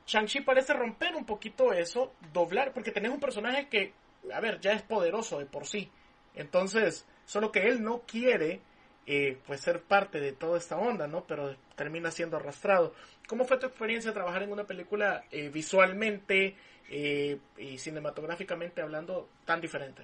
Shang-Chi 0.07 0.41
parece 0.41 0.73
romper 0.73 1.15
un 1.15 1.25
poquito 1.25 1.73
eso, 1.73 2.13
doblar, 2.33 2.73
porque 2.73 2.91
tenés 2.91 3.11
un 3.11 3.19
personaje 3.19 3.67
que, 3.69 3.93
a 4.33 4.39
ver, 4.39 4.59
ya 4.59 4.71
es 4.71 4.81
poderoso 4.81 5.37
de 5.37 5.45
por 5.45 5.67
sí. 5.67 5.91
Entonces, 6.33 7.05
solo 7.25 7.51
que 7.51 7.67
él 7.67 7.83
no 7.83 8.01
quiere 8.01 8.61
eh, 9.07 9.37
pues 9.47 9.61
ser 9.61 9.81
parte 9.81 10.19
de 10.19 10.33
toda 10.33 10.57
esta 10.57 10.77
onda, 10.77 11.07
¿no? 11.07 11.23
Pero 11.25 11.55
termina 11.75 12.11
siendo 12.11 12.35
arrastrado. 12.35 12.93
¿Cómo 13.27 13.45
fue 13.45 13.57
tu 13.57 13.65
experiencia 13.65 14.13
trabajar 14.13 14.43
en 14.43 14.51
una 14.51 14.65
película 14.65 15.23
eh, 15.31 15.49
visualmente 15.49 16.57
eh, 16.89 17.39
y 17.57 17.77
cinematográficamente 17.77 18.81
hablando 18.81 19.29
tan 19.45 19.61
diferente? 19.61 20.03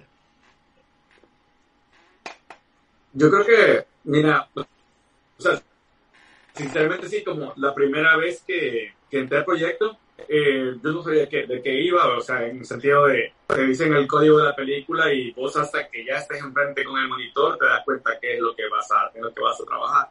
Yo 3.12 3.30
creo 3.30 3.44
que, 3.44 3.86
mira, 4.04 4.48
o 4.54 4.64
sea, 5.38 5.62
sinceramente 6.54 7.08
sí, 7.08 7.22
como 7.22 7.52
la 7.56 7.74
primera 7.74 8.16
vez 8.16 8.42
que, 8.46 8.94
que 9.10 9.18
entré 9.18 9.38
al 9.38 9.44
proyecto, 9.44 9.98
eh, 10.28 10.76
yo 10.82 10.92
no 10.92 11.02
sabía 11.02 11.26
de, 11.26 11.46
de 11.46 11.62
qué 11.62 11.80
iba, 11.80 12.06
o 12.16 12.20
sea, 12.20 12.46
en 12.46 12.58
el 12.58 12.64
sentido 12.64 13.06
de, 13.06 13.32
te 13.46 13.66
dicen 13.66 13.92
el 13.94 14.06
código 14.06 14.38
de 14.38 14.44
la 14.44 14.56
película 14.56 15.12
y 15.12 15.32
vos 15.32 15.56
hasta 15.56 15.88
que 15.88 16.04
ya 16.04 16.16
estés 16.16 16.40
enfrente 16.40 16.84
con 16.84 16.98
el 16.98 17.08
monitor 17.08 17.58
te 17.58 17.66
das 17.66 17.84
cuenta 17.84 18.18
qué 18.20 18.34
es 18.34 18.40
lo 18.40 18.54
que 18.54 18.68
vas 18.68 18.90
a, 18.92 19.10
lo 19.18 19.32
que 19.32 19.40
vas 19.40 19.60
a 19.60 19.64
trabajar. 19.64 20.08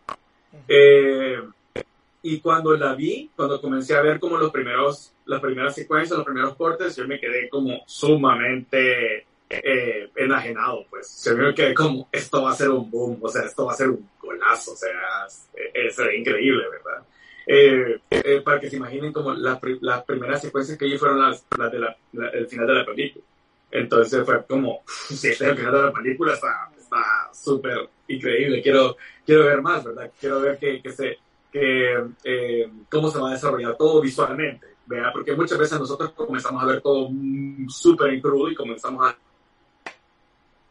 Eh, 0.68 1.42
y 2.22 2.40
cuando 2.40 2.76
la 2.76 2.94
vi, 2.96 3.32
cuando 3.36 3.60
comencé 3.60 3.96
a 3.96 4.02
ver 4.02 4.20
como 4.20 4.38
los 4.38 4.52
primeros, 4.52 5.14
las 5.26 5.42
primeras 5.42 5.76
secuencias, 5.76 6.18
los 6.18 6.26
primeros 6.26 6.56
cortes, 6.56 6.96
yo 6.96 7.08
me 7.08 7.20
quedé 7.20 7.50
como 7.50 7.84
sumamente 7.86 9.26
eh, 9.50 10.10
enajenado, 10.16 10.86
pues. 10.90 11.24
Yo 11.26 11.36
me 11.36 11.54
quedé 11.54 11.74
como, 11.74 12.08
esto 12.12 12.44
va 12.44 12.52
a 12.52 12.56
ser 12.56 12.70
un 12.70 12.90
boom, 12.90 13.20
o 13.22 13.30
sea, 13.30 13.44
esto 13.44 13.66
va 13.66 13.74
a 13.74 13.76
ser 13.76 13.90
un 13.90 14.10
golazo, 14.22 14.74
o 14.74 14.76
sea, 14.76 14.90
es, 15.26 16.00
es 16.00 16.00
increíble, 16.18 16.64
¿verdad? 16.70 17.04
Eh, 17.46 18.00
eh, 18.10 18.42
para 18.42 18.60
que 18.60 18.70
se 18.70 18.78
imaginen 18.78 19.12
como 19.12 19.34
las, 19.34 19.60
las 19.82 20.04
primeras 20.04 20.42
secuencias 20.42 20.78
que 20.78 20.86
vi 20.86 20.98
fueron 20.98 21.20
las, 21.20 21.46
las 21.58 21.72
de 21.72 21.80
la, 21.80 21.98
el 22.34 22.48
final 22.48 22.68
de 22.68 22.74
la 22.74 22.86
película. 22.86 23.26
Entonces 23.72 24.24
fue 24.24 24.46
como, 24.46 24.84
si 25.10 25.30
este 25.30 25.30
es 25.30 25.42
el 25.42 25.58
final 25.58 25.74
de 25.74 25.82
la 25.82 25.92
película, 25.92 26.34
está 26.34 27.30
súper 27.34 27.90
increíble, 28.08 28.62
quiero, 28.62 28.96
quiero 29.26 29.46
ver 29.46 29.62
más, 29.62 29.84
¿verdad? 29.84 30.12
Quiero 30.20 30.42
ver 30.42 30.58
que, 30.58 30.82
que 30.82 30.92
se, 30.92 31.18
que, 31.52 32.04
eh, 32.24 32.72
cómo 32.90 33.10
se 33.10 33.20
va 33.20 33.30
a 33.30 33.34
desarrollar 33.34 33.76
todo 33.76 34.02
visualmente, 34.02 34.68
¿verdad? 34.86 35.10
Porque 35.12 35.36
muchas 35.36 35.58
veces 35.58 35.80
nosotros 35.80 36.12
comenzamos 36.12 36.62
a 36.64 36.68
ver 36.68 36.82
todo 36.82 37.10
súper 37.68 38.14
en 38.14 38.22
crudo 38.22 38.52
y 38.52 38.56
comenzamos 38.56 39.08
a 39.08 39.18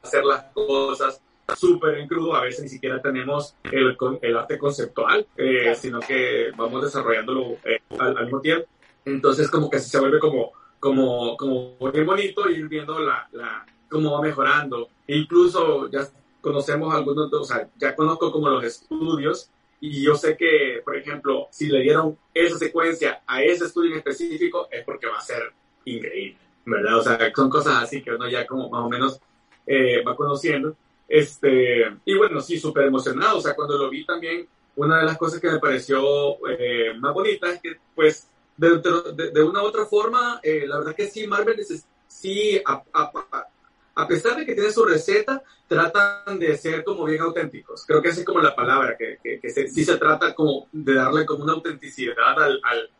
hacer 0.02 0.24
las 0.24 0.44
cosas 0.52 1.20
súper 1.56 1.98
en 1.98 2.08
crudo, 2.08 2.34
a 2.34 2.42
veces 2.42 2.62
ni 2.62 2.68
siquiera 2.68 3.00
tenemos 3.00 3.54
el, 3.64 3.96
el 4.22 4.36
arte 4.36 4.58
conceptual, 4.58 5.26
eh, 5.36 5.74
sino 5.74 6.00
que 6.00 6.50
vamos 6.56 6.82
desarrollándolo 6.82 7.56
eh, 7.64 7.80
al, 7.98 8.24
mismo 8.24 8.40
tiempo. 8.40 8.66
Entonces 9.04 9.50
como 9.50 9.68
que 9.68 9.78
se 9.78 9.98
vuelve 9.98 10.18
como, 10.18 10.52
como, 10.78 11.36
como 11.36 11.76
muy 11.80 12.04
bonito 12.04 12.48
ir 12.48 12.68
viendo 12.68 12.98
la, 12.98 13.28
la, 13.32 13.66
cómo 13.88 14.12
va 14.12 14.22
mejorando. 14.22 14.88
Incluso 15.06 15.90
ya 15.90 16.08
conocemos 16.40 16.94
algunos, 16.94 17.32
o 17.32 17.44
sea, 17.44 17.68
ya 17.76 17.94
conozco 17.94 18.32
como 18.32 18.48
los 18.48 18.64
estudios 18.64 19.50
y 19.80 20.04
yo 20.04 20.14
sé 20.14 20.36
que, 20.36 20.80
por 20.84 20.96
ejemplo, 20.96 21.48
si 21.50 21.66
le 21.66 21.80
dieron 21.80 22.16
esa 22.32 22.56
secuencia 22.56 23.22
a 23.26 23.42
ese 23.42 23.64
estudio 23.64 23.92
en 23.92 23.98
específico 23.98 24.68
es 24.70 24.84
porque 24.84 25.08
va 25.08 25.18
a 25.18 25.22
ser 25.22 25.42
increíble, 25.84 26.38
¿verdad? 26.64 26.98
O 26.98 27.02
sea, 27.02 27.18
son 27.34 27.50
cosas 27.50 27.82
así 27.82 28.02
que 28.02 28.12
uno 28.12 28.28
ya 28.28 28.46
como 28.46 28.68
más 28.68 28.84
o 28.84 28.88
menos 28.88 29.20
eh, 29.66 30.02
va 30.06 30.16
conociendo. 30.16 30.76
Este, 31.08 31.84
y 32.04 32.16
bueno, 32.16 32.40
sí, 32.40 32.58
súper 32.58 32.86
emocionado. 32.86 33.38
O 33.38 33.40
sea, 33.40 33.54
cuando 33.54 33.76
lo 33.76 33.90
vi 33.90 34.04
también, 34.04 34.46
una 34.76 34.98
de 34.98 35.04
las 35.04 35.18
cosas 35.18 35.40
que 35.40 35.50
me 35.50 35.58
pareció 35.58 36.36
eh, 36.48 36.94
más 36.98 37.12
bonita 37.12 37.52
es 37.52 37.60
que, 37.60 37.76
pues, 37.94 38.28
de, 38.56 38.78
de, 39.32 39.42
una 39.42 39.62
u 39.62 39.66
otra 39.66 39.86
forma, 39.86 40.40
eh, 40.42 40.64
la 40.66 40.78
verdad 40.78 40.94
que 40.94 41.08
sí, 41.08 41.26
Marvel 41.26 41.64
sí, 42.06 42.60
a, 42.64 42.82
a, 42.92 43.46
a, 43.94 44.08
pesar 44.08 44.36
de 44.36 44.46
que 44.46 44.54
tiene 44.54 44.70
su 44.70 44.84
receta, 44.84 45.42
tratan 45.66 46.38
de 46.38 46.56
ser 46.56 46.84
como 46.84 47.04
bien 47.04 47.22
auténticos. 47.22 47.84
Creo 47.86 48.00
que 48.00 48.08
esa 48.10 48.20
es 48.20 48.26
como 48.26 48.40
la 48.40 48.54
palabra, 48.54 48.96
que, 48.96 49.18
que, 49.22 49.40
que 49.40 49.50
sí 49.50 49.84
se 49.84 49.96
trata 49.96 50.34
como 50.34 50.68
de 50.70 50.94
darle 50.94 51.26
como 51.26 51.44
una 51.44 51.54
autenticidad 51.54 52.40
al, 52.40 52.60
al 52.62 52.90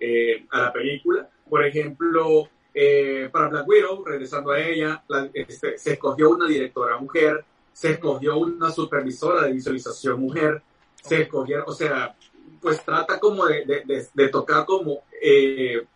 eh, 0.00 0.46
a 0.50 0.60
la 0.60 0.72
película. 0.72 1.28
Por 1.48 1.64
ejemplo, 1.64 2.48
eh, 2.74 3.28
para 3.32 3.48
Black 3.48 3.68
Widow, 3.68 4.04
regresando 4.04 4.52
a 4.52 4.60
ella, 4.60 5.02
este, 5.32 5.78
se 5.78 5.92
escogió 5.92 6.30
una 6.30 6.46
directora 6.46 6.98
mujer, 6.98 7.44
se 7.72 7.92
escogió 7.92 8.38
una 8.38 8.70
supervisora 8.70 9.42
de 9.42 9.52
visualización 9.52 10.20
mujer, 10.20 10.62
se 11.02 11.22
escogió, 11.22 11.64
o 11.66 11.72
sea, 11.72 12.14
pues 12.60 12.84
trata 12.84 13.18
como 13.18 13.46
de, 13.46 13.64
de, 13.64 14.06
de, 14.12 14.28
tocar 14.28 14.66
como 14.66 15.02
eh, 15.20 15.86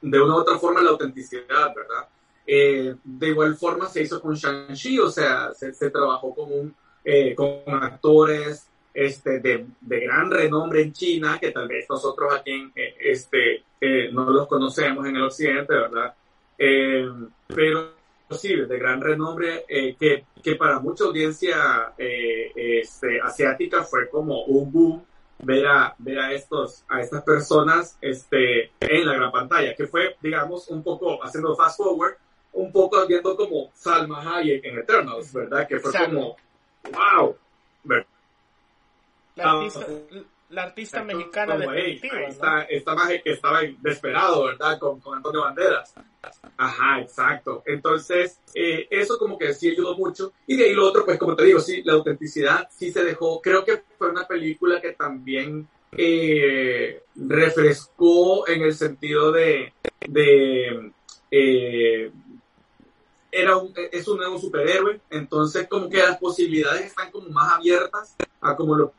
de 0.00 0.20
una 0.20 0.34
u 0.34 0.38
otra 0.38 0.58
forma 0.58 0.82
la 0.82 0.90
autenticidad, 0.90 1.74
¿verdad? 1.74 2.08
Eh, 2.46 2.94
de 3.04 3.28
igual 3.28 3.56
forma 3.56 3.88
se 3.88 4.02
hizo 4.02 4.20
con 4.20 4.34
Shang-Chi, 4.34 4.98
o 4.98 5.10
sea, 5.10 5.52
se, 5.54 5.72
se 5.72 5.90
trabajó 5.90 6.34
con, 6.34 6.52
un, 6.52 6.74
eh, 7.04 7.34
con 7.34 7.62
actores 7.66 8.67
este, 8.98 9.38
de, 9.38 9.66
de, 9.80 10.00
gran 10.00 10.30
renombre 10.30 10.82
en 10.82 10.92
China, 10.92 11.38
que 11.40 11.52
tal 11.52 11.68
vez 11.68 11.86
nosotros 11.88 12.34
aquí 12.34 12.50
en, 12.50 12.72
este, 12.98 13.62
eh, 13.80 14.10
no 14.12 14.28
los 14.30 14.48
conocemos 14.48 15.06
en 15.06 15.16
el 15.16 15.22
occidente, 15.22 15.72
¿verdad? 15.72 16.14
Eh, 16.58 17.08
pero 17.46 17.92
sí, 18.30 18.56
de 18.56 18.78
gran 18.78 19.00
renombre, 19.00 19.64
eh, 19.68 19.94
que, 19.98 20.24
que, 20.42 20.56
para 20.56 20.80
mucha 20.80 21.04
audiencia 21.04 21.92
eh, 21.96 22.52
este, 22.54 23.20
asiática 23.20 23.84
fue 23.84 24.08
como 24.08 24.44
un 24.44 24.72
boom 24.72 25.04
ver 25.40 25.66
a, 25.68 25.94
ver 25.98 26.18
a, 26.18 26.32
estos, 26.32 26.84
a 26.88 27.00
estas 27.00 27.22
personas 27.22 27.96
este, 28.00 28.72
en 28.80 29.06
la 29.06 29.14
gran 29.14 29.30
pantalla, 29.30 29.76
que 29.76 29.86
fue, 29.86 30.16
digamos, 30.20 30.68
un 30.68 30.82
poco, 30.82 31.22
haciendo 31.22 31.54
fast 31.54 31.76
forward, 31.76 32.14
un 32.54 32.72
poco 32.72 33.06
viendo 33.06 33.36
como 33.36 33.70
Salma 33.74 34.38
Hayek 34.38 34.64
en 34.64 34.78
Eternals, 34.78 35.32
¿verdad? 35.32 35.68
Que 35.68 35.78
fue 35.78 35.92
como, 35.92 36.36
wow. 36.90 37.36
La 39.38 39.52
artista, 39.52 39.86
la 40.50 40.62
artista 40.64 41.04
mexicana 41.04 41.56
de 41.56 41.68
ahí, 41.68 42.00
está, 42.28 42.62
esta 42.62 42.94
magia 42.94 43.22
que 43.22 43.32
estaba 43.32 43.60
desesperado, 43.60 44.44
¿verdad? 44.44 44.78
Con, 44.78 44.98
con, 45.00 45.16
Antonio 45.16 45.42
Banderas. 45.42 45.94
Ajá, 46.56 47.00
exacto. 47.00 47.62
Entonces, 47.66 48.40
eh, 48.54 48.88
eso 48.90 49.18
como 49.18 49.38
que 49.38 49.54
sí 49.54 49.70
ayudó 49.70 49.96
mucho. 49.96 50.32
Y 50.46 50.56
de 50.56 50.64
ahí 50.64 50.74
lo 50.74 50.86
otro, 50.86 51.04
pues 51.04 51.18
como 51.18 51.36
te 51.36 51.44
digo, 51.44 51.60
sí, 51.60 51.82
la 51.84 51.92
autenticidad 51.92 52.68
sí 52.70 52.90
se 52.90 53.04
dejó. 53.04 53.40
Creo 53.40 53.64
que 53.64 53.82
fue 53.96 54.10
una 54.10 54.26
película 54.26 54.80
que 54.80 54.92
también 54.92 55.68
eh, 55.92 57.02
refrescó 57.14 58.48
en 58.48 58.62
el 58.62 58.74
sentido 58.74 59.30
de, 59.30 59.72
de 60.08 60.92
eh, 61.30 62.10
era 63.30 63.56
un, 63.56 63.72
es 63.92 64.08
un 64.08 64.16
nuevo 64.16 64.38
superhéroe, 64.38 65.00
entonces 65.10 65.68
como 65.68 65.88
que 65.88 65.98
las 65.98 66.18
posibilidades 66.18 66.86
están 66.86 67.10
como 67.10 67.28
más 67.28 67.54
abiertas 67.54 68.16
a 68.40 68.56
como 68.56 68.74
lo 68.74 68.92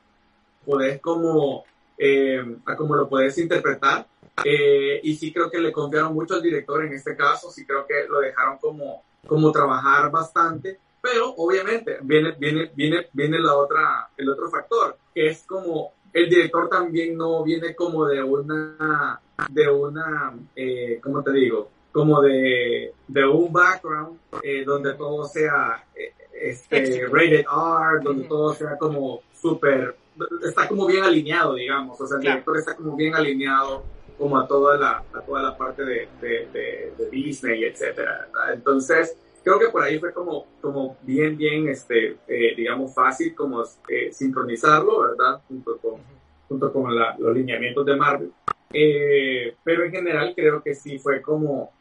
podés 0.70 1.02
como, 1.02 1.64
eh, 1.98 2.44
a 2.66 2.76
como 2.76 2.96
lo 2.96 3.10
puedes 3.10 3.38
interpretar. 3.38 4.06
Eh, 4.46 5.02
y 5.04 5.16
sí 5.16 5.34
creo 5.34 5.50
que 5.50 5.60
le 5.60 5.72
confiaron 5.72 6.14
mucho 6.14 6.36
al 6.36 6.42
director 6.42 6.86
en 6.86 6.94
este 6.94 7.16
caso, 7.16 7.52
sí 7.52 7.66
creo 7.66 7.86
que 7.86 8.08
lo 8.08 8.20
dejaron 8.20 8.58
como, 8.58 9.04
como 9.28 9.52
trabajar 9.52 10.10
bastante, 10.10 10.80
pero 11.02 11.34
obviamente 11.36 11.98
viene, 12.02 12.36
viene, 12.40 12.72
viene, 12.74 13.08
viene 13.12 13.40
la 13.40 13.56
otra, 13.56 14.10
el 14.16 14.30
otro 14.30 14.50
factor, 14.50 14.98
que 15.14 15.28
es 15.28 15.44
como 15.44 15.92
el 16.14 16.30
director 16.30 16.70
también 16.70 17.18
no 17.18 17.44
viene 17.44 17.76
como 17.76 18.06
de 18.06 18.24
una, 18.24 19.20
de 19.50 19.70
una, 19.70 20.34
eh, 20.56 21.00
¿cómo 21.02 21.22
te 21.24 21.32
digo? 21.32 21.70
Como 21.92 22.22
de, 22.22 22.94
de 23.08 23.26
un 23.26 23.52
background 23.52 24.18
eh, 24.44 24.64
donde 24.64 24.94
todo 24.94 25.26
sea 25.26 25.84
eh, 25.96 26.14
este, 26.34 27.06
rated 27.08 27.46
R, 27.46 28.04
donde 28.04 28.28
todo 28.28 28.54
sea 28.54 28.78
como 28.78 29.22
súper 29.34 29.96
está 30.44 30.68
como 30.68 30.86
bien 30.86 31.04
alineado, 31.04 31.56
digamos, 31.56 32.00
o 32.00 32.08
sea, 32.08 32.18
el 32.18 32.22
director 32.22 32.58
está 32.58 32.76
como 32.76 32.96
bien 32.96 33.16
alineado 33.16 33.84
como 34.20 34.38
a 34.38 34.46
toda 34.46 34.78
la, 34.78 35.04
a 35.14 35.22
toda 35.22 35.42
la 35.42 35.58
parte 35.58 35.84
de, 35.84 36.10
de, 36.22 36.92
de, 36.98 37.10
Disney, 37.10 37.64
etcétera, 37.64 38.28
Entonces, 38.54 39.16
creo 39.44 39.58
que 39.58 39.70
por 39.70 39.82
ahí 39.82 39.98
fue 39.98 40.14
como, 40.14 40.46
como 40.62 40.98
bien, 41.04 41.38
bien, 41.38 41.70
este, 41.70 42.18
eh, 42.28 42.54
digamos, 42.56 42.94
fácil 42.94 43.34
como 43.34 43.64
eh, 43.88 44.12
sincronizarlo, 44.12 45.02
¿verdad? 45.02 45.42
Junto 45.48 45.78
con, 45.78 46.02
junto 46.50 46.74
con 46.74 46.94
la, 46.94 47.16
los 47.18 47.34
lineamientos 47.34 47.86
de 47.86 47.96
Marvel. 47.96 48.32
Eh, 48.74 49.56
pero 49.64 49.86
en 49.86 49.92
general 49.92 50.34
creo 50.36 50.62
que 50.62 50.76
sí 50.76 51.00
fue 51.00 51.22
como, 51.22 51.72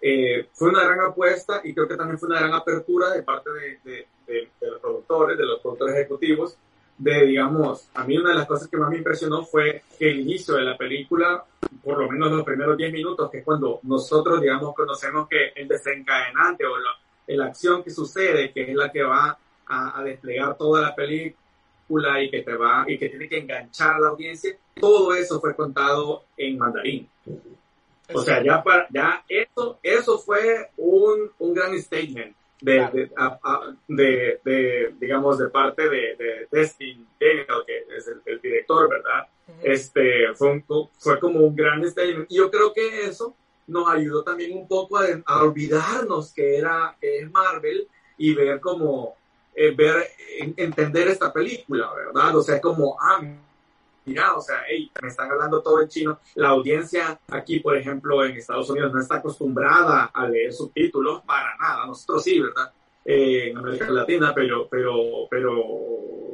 eh, 0.00 0.48
fue 0.54 0.70
una 0.70 0.84
gran 0.84 1.00
apuesta 1.00 1.60
y 1.62 1.74
creo 1.74 1.86
que 1.86 1.96
también 1.96 2.18
fue 2.18 2.30
una 2.30 2.40
gran 2.40 2.54
apertura 2.54 3.10
de 3.10 3.22
parte 3.22 3.50
de, 3.50 4.06
de 4.26 4.48
los 4.62 4.80
productores, 4.80 5.36
de 5.36 5.44
los 5.44 5.60
productores 5.60 5.94
ejecutivos, 5.96 6.56
de, 6.96 7.26
digamos, 7.26 7.88
a 7.94 8.04
mí 8.04 8.16
una 8.16 8.30
de 8.30 8.36
las 8.36 8.46
cosas 8.46 8.68
que 8.68 8.76
más 8.76 8.90
me 8.90 8.98
impresionó 8.98 9.44
fue 9.44 9.82
que 9.98 10.10
el 10.10 10.20
inicio 10.20 10.54
de 10.54 10.62
la 10.62 10.76
película, 10.76 11.44
por 11.82 11.98
lo 11.98 12.08
menos 12.10 12.30
los 12.30 12.44
primeros 12.44 12.76
10 12.76 12.92
minutos, 12.92 13.30
que 13.30 13.38
es 13.38 13.44
cuando 13.44 13.80
nosotros, 13.82 14.40
digamos, 14.40 14.74
conocemos 14.74 15.28
que 15.28 15.52
el 15.54 15.66
desencadenante 15.66 16.64
o 16.64 16.76
la, 16.78 16.90
la 17.26 17.46
acción 17.46 17.82
que 17.82 17.90
sucede, 17.90 18.52
que 18.52 18.70
es 18.70 18.74
la 18.74 18.90
que 18.92 19.02
va 19.02 19.36
a, 19.66 19.98
a, 19.98 20.04
desplegar 20.04 20.56
toda 20.56 20.82
la 20.82 20.94
película 20.94 22.22
y 22.22 22.30
que 22.30 22.42
te 22.42 22.54
va, 22.54 22.84
y 22.86 22.96
que 22.96 23.08
tiene 23.08 23.28
que 23.28 23.38
enganchar 23.38 23.96
a 23.96 24.00
la 24.00 24.08
audiencia, 24.08 24.56
todo 24.80 25.14
eso 25.14 25.40
fue 25.40 25.54
contado 25.56 26.24
en 26.36 26.58
mandarín. 26.58 27.08
O 28.12 28.20
sea, 28.20 28.42
ya 28.42 28.62
para, 28.62 28.86
ya 28.90 29.24
eso, 29.28 29.78
eso 29.82 30.18
fue 30.18 30.70
un, 30.76 31.30
un 31.38 31.54
gran 31.54 31.76
statement 31.80 32.36
de, 32.64 33.10
de, 33.88 34.40
de, 34.42 34.94
digamos, 34.98 35.38
de 35.38 35.48
parte 35.48 35.88
de, 35.88 36.16
de 36.16 36.48
Destin 36.50 37.06
Daniel, 37.20 37.46
que 37.66 37.96
es 37.96 38.10
el, 38.24 38.40
director, 38.40 38.88
¿verdad? 38.88 39.26
Este, 39.62 40.34
fue, 40.34 40.64
fue 40.98 41.20
como 41.20 41.40
un 41.40 41.54
gran 41.54 41.86
statement. 41.88 42.26
Y 42.30 42.36
yo 42.36 42.50
creo 42.50 42.72
que 42.72 43.04
eso 43.04 43.34
nos 43.66 43.88
ayudó 43.88 44.22
también 44.22 44.56
un 44.56 44.66
poco 44.66 44.98
a, 44.98 45.04
a 45.26 45.42
olvidarnos 45.42 46.32
que 46.32 46.56
era 46.56 46.96
que 47.00 47.18
es 47.18 47.30
Marvel 47.30 47.86
y 48.16 48.34
ver 48.34 48.60
como, 48.60 49.14
eh, 49.54 49.72
ver, 49.72 50.08
entender 50.56 51.08
esta 51.08 51.32
película, 51.32 51.92
¿verdad? 51.94 52.36
O 52.36 52.42
sea, 52.42 52.60
como, 52.60 52.96
ah, 53.00 53.20
mira, 54.04 54.34
o 54.34 54.40
sea, 54.40 54.62
hey, 54.68 54.90
me 55.00 55.08
están 55.08 55.30
hablando 55.30 55.62
todo 55.62 55.82
en 55.82 55.88
chino. 55.88 56.20
La 56.34 56.50
audiencia 56.50 57.18
aquí, 57.28 57.60
por 57.60 57.76
ejemplo, 57.76 58.24
en 58.24 58.36
Estados 58.36 58.68
Unidos 58.70 58.92
no 58.92 59.00
está 59.00 59.16
acostumbrada 59.16 60.10
a 60.12 60.28
leer 60.28 60.52
subtítulos 60.52 61.22
para 61.22 61.56
nada. 61.56 61.86
Nosotros 61.86 62.22
sí, 62.22 62.40
¿verdad? 62.40 62.72
Eh, 63.04 63.50
en 63.50 63.58
América 63.58 63.90
Latina, 63.90 64.32
pero, 64.34 64.68
pero, 64.68 65.28
pero, 65.30 65.62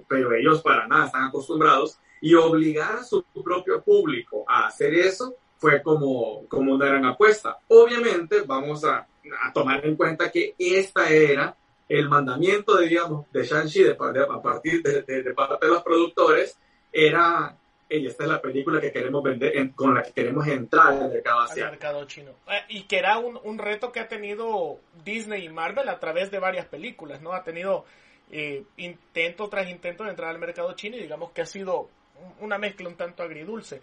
pero 0.09 0.35
ellos 0.35 0.63
para 0.63 0.87
nada 0.87 1.07
están 1.07 1.25
acostumbrados. 1.25 1.99
Y 2.23 2.35
obligar 2.35 2.97
a 2.97 3.05
su 3.05 3.25
propio 3.43 3.81
público 3.83 4.45
a 4.47 4.67
hacer 4.67 4.93
eso 4.95 5.37
fue 5.57 5.83
como, 5.83 6.47
como 6.49 6.75
una 6.75 6.87
gran 6.87 7.05
apuesta. 7.07 7.59
Obviamente, 7.69 8.43
vamos 8.43 8.85
a, 8.85 9.07
a 9.43 9.53
tomar 9.53 9.85
en 9.87 9.97
cuenta 9.97 10.31
que 10.31 10.55
esta 10.59 11.09
era 11.09 11.57
el 11.91 12.09
mandamiento, 12.09 12.79
digamos, 12.79 13.27
de 13.33 13.45
Shang-Chi 13.45 13.83
de, 13.83 13.91
a 13.91 14.41
partir 14.41 14.81
de, 14.81 15.03
de, 15.03 15.35
parte 15.35 15.67
de 15.67 15.73
los 15.73 15.83
productores 15.83 16.57
era, 16.93 17.57
hey, 17.91 18.07
esta 18.07 18.25
es 18.25 18.31
la 18.31 18.41
película 18.41 18.81
que 18.81 18.93
queremos 18.93 19.23
vender, 19.23 19.73
con 19.75 19.95
la 19.95 20.03
que 20.03 20.13
queremos 20.13 20.47
entrar 20.47 20.93
al 20.93 21.11
mercado 21.11 21.41
asiático. 21.41 21.67
Al 21.67 21.73
mercado 21.73 22.05
chino. 22.07 22.31
Eh, 22.49 22.65
y 22.69 22.83
que 22.85 22.99
era 22.99 23.19
un, 23.19 23.39
un, 23.43 23.59
reto 23.59 23.93
que 23.93 24.01
ha 24.01 24.09
tenido 24.09 24.79
Disney 25.05 25.45
y 25.45 25.49
Marvel 25.49 25.89
a 25.89 25.99
través 25.99 26.31
de 26.31 26.39
varias 26.39 26.67
películas, 26.67 27.21
¿no? 27.21 27.33
Ha 27.33 27.43
tenido 27.43 27.85
eh, 28.33 28.63
intento 28.77 29.49
tras 29.49 29.69
intento 29.69 30.05
de 30.05 30.11
entrar 30.11 30.31
al 30.31 30.39
mercado 30.39 30.73
chino 30.75 30.97
y 30.97 31.01
digamos 31.01 31.33
que 31.33 31.43
ha 31.43 31.47
sido 31.47 31.91
una 32.39 32.59
mezcla 32.59 32.89
un 32.89 32.97
tanto 32.97 33.23
agridulce. 33.23 33.83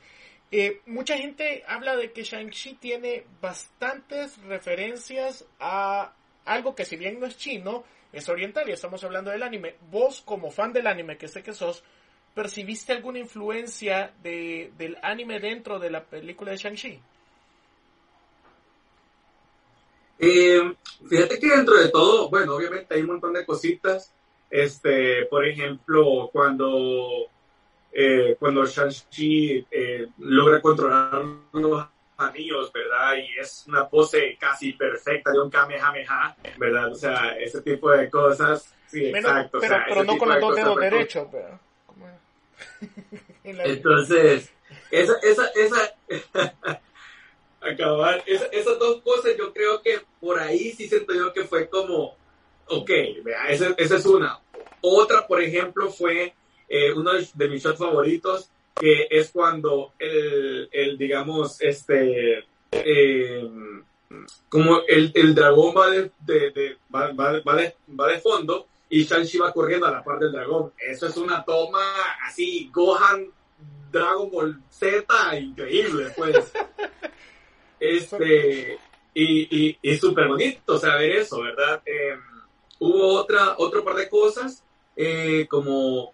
Eh, 0.50 0.82
mucha 0.86 1.18
gente 1.18 1.64
habla 1.68 1.98
de 1.98 2.14
que 2.14 2.24
Shang-Chi 2.24 2.76
tiene 2.76 3.26
bastantes 3.42 4.42
referencias 4.44 5.46
a 5.60 6.14
algo 6.46 6.76
que 6.76 6.86
si 6.86 6.96
bien 6.96 7.20
no 7.20 7.26
es 7.26 7.38
chino, 7.38 7.84
es 8.14 8.30
oriental 8.30 8.70
y 8.70 8.72
estamos 8.72 9.04
hablando 9.04 9.32
del 9.32 9.44
anime. 9.44 9.76
Vos, 9.92 10.22
como 10.22 10.50
fan 10.50 10.72
del 10.72 10.88
anime, 10.88 11.18
que 11.18 11.28
sé 11.28 11.44
que 11.44 11.54
sos, 11.54 11.84
¿percibiste 12.38 12.94
alguna 12.94 13.18
influencia 13.18 14.14
de, 14.22 14.72
del 14.78 14.96
anime 15.02 15.40
dentro 15.40 15.80
de 15.80 15.90
la 15.90 16.04
película 16.04 16.52
de 16.52 16.58
Shang-Chi? 16.58 17.00
Eh, 20.20 20.74
fíjate 21.10 21.40
que 21.40 21.50
dentro 21.50 21.74
de 21.74 21.90
todo, 21.90 22.30
bueno, 22.30 22.54
obviamente 22.54 22.94
hay 22.94 23.02
un 23.02 23.08
montón 23.08 23.34
de 23.34 23.44
cositas. 23.44 24.14
Este, 24.52 25.26
por 25.26 25.48
ejemplo, 25.48 26.30
cuando, 26.32 27.26
eh, 27.92 28.36
cuando 28.40 28.64
Shang-Chi 28.68 29.66
eh, 29.72 30.08
logra 30.20 30.62
controlar 30.62 31.24
los 31.54 31.88
anillos, 32.18 32.72
¿verdad? 32.72 33.16
Y 33.16 33.40
es 33.40 33.66
una 33.68 33.90
pose 33.90 34.38
casi 34.40 34.74
perfecta 34.74 35.32
de 35.32 35.40
un 35.40 35.50
Kamehameha, 35.50 36.38
¿verdad? 36.60 36.92
O 36.92 36.96
sea, 36.96 37.36
ese 37.40 37.62
tipo 37.64 37.90
de 37.90 38.12
cosas. 38.12 38.76
Sí, 38.86 39.08
exacto. 39.08 39.58
Pero, 39.60 39.78
pero 39.88 40.04
no 40.04 40.20
con 40.20 40.30
los 40.30 40.40
dos 40.40 40.56
dedos 40.56 40.80
derechos, 40.80 41.28
pero... 41.32 41.67
Entonces, 43.44 44.50
esa, 44.92 45.14
esa, 45.24 45.46
esa, 45.56 46.82
acabar, 47.62 48.24
esas 48.26 48.80
dos 48.80 49.02
cosas 49.02 49.36
yo 49.38 49.54
creo 49.54 49.82
que 49.82 50.02
por 50.20 50.40
ahí 50.40 50.72
sí 50.72 50.88
siento 50.88 51.14
yo 51.14 51.34
que 51.34 51.44
fue 51.44 51.70
como, 51.70 52.16
ok, 52.68 52.90
vea, 53.24 53.50
esa, 53.50 53.76
es 53.78 54.06
una. 54.06 54.40
Otra, 54.82 55.28
por 55.28 55.42
ejemplo, 55.42 55.90
fue 55.90 56.34
eh, 56.70 56.94
uno 56.94 57.12
de 57.34 57.48
mis 57.48 57.64
shots 57.64 57.80
favoritos, 57.80 58.50
que 58.80 59.08
es 59.10 59.32
cuando 59.32 59.94
el, 59.98 60.70
el 60.72 60.98
digamos, 60.98 61.62
este, 61.62 62.46
eh, 62.72 63.50
como 64.50 64.82
el, 64.88 65.12
el, 65.16 65.36
dragón 65.36 65.76
va 65.76 65.90
de, 65.90 66.12
de 66.26 66.78
va, 66.94 67.12
va, 67.12 67.42
va, 67.42 67.56
de, 67.56 67.76
va 68.00 68.08
de 68.08 68.20
fondo 68.20 68.68
y 68.90 69.04
Shang-Chi 69.04 69.38
va 69.38 69.52
corriendo 69.54 69.86
a 69.88 69.92
la 69.92 70.04
par 70.04 70.20
del 70.20 70.32
dragón. 70.32 70.74
Eso 70.78 71.08
es 71.08 71.18
una 71.18 71.44
toma 71.44 71.84
así, 72.26 72.70
Gohan, 72.74 73.32
Dragon 73.92 74.30
Ball 74.32 74.62
Z, 74.70 75.40
increíble, 75.40 76.12
pues. 76.16 76.52
este, 77.80 78.78
y, 79.14 79.68
y, 79.68 79.78
y 79.82 79.98
súper 79.98 80.28
bonito 80.28 80.78
saber 80.78 81.18
eso, 81.18 81.42
¿verdad? 81.42 81.82
Eh, 81.86 82.16
hubo 82.80 83.14
otra, 83.16 83.56
otro 83.58 83.84
par 83.84 83.96
de 83.96 84.10
cosas, 84.10 84.64
eh, 84.96 85.48
como 85.50 86.14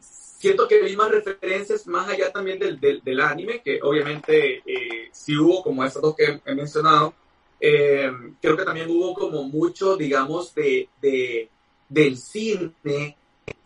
siento 0.00 0.68
que 0.68 0.82
vi 0.82 0.96
más 0.96 1.10
referencias 1.10 1.86
más 1.86 2.08
allá 2.08 2.30
también 2.30 2.58
del, 2.58 2.78
del, 2.78 3.02
del 3.02 3.20
anime, 3.20 3.62
que 3.62 3.80
obviamente 3.82 4.62
eh, 4.66 5.08
sí 5.12 5.36
hubo 5.36 5.62
como 5.62 5.84
esas 5.84 6.02
dos 6.02 6.14
que 6.14 6.40
he 6.44 6.54
mencionado. 6.54 7.14
Eh, 7.58 8.10
creo 8.40 8.56
que 8.56 8.64
también 8.64 8.90
hubo 8.90 9.14
como 9.14 9.44
mucho, 9.44 9.96
digamos, 9.96 10.54
de, 10.54 10.88
de, 11.00 11.48
del 11.88 12.16
cine 12.16 13.16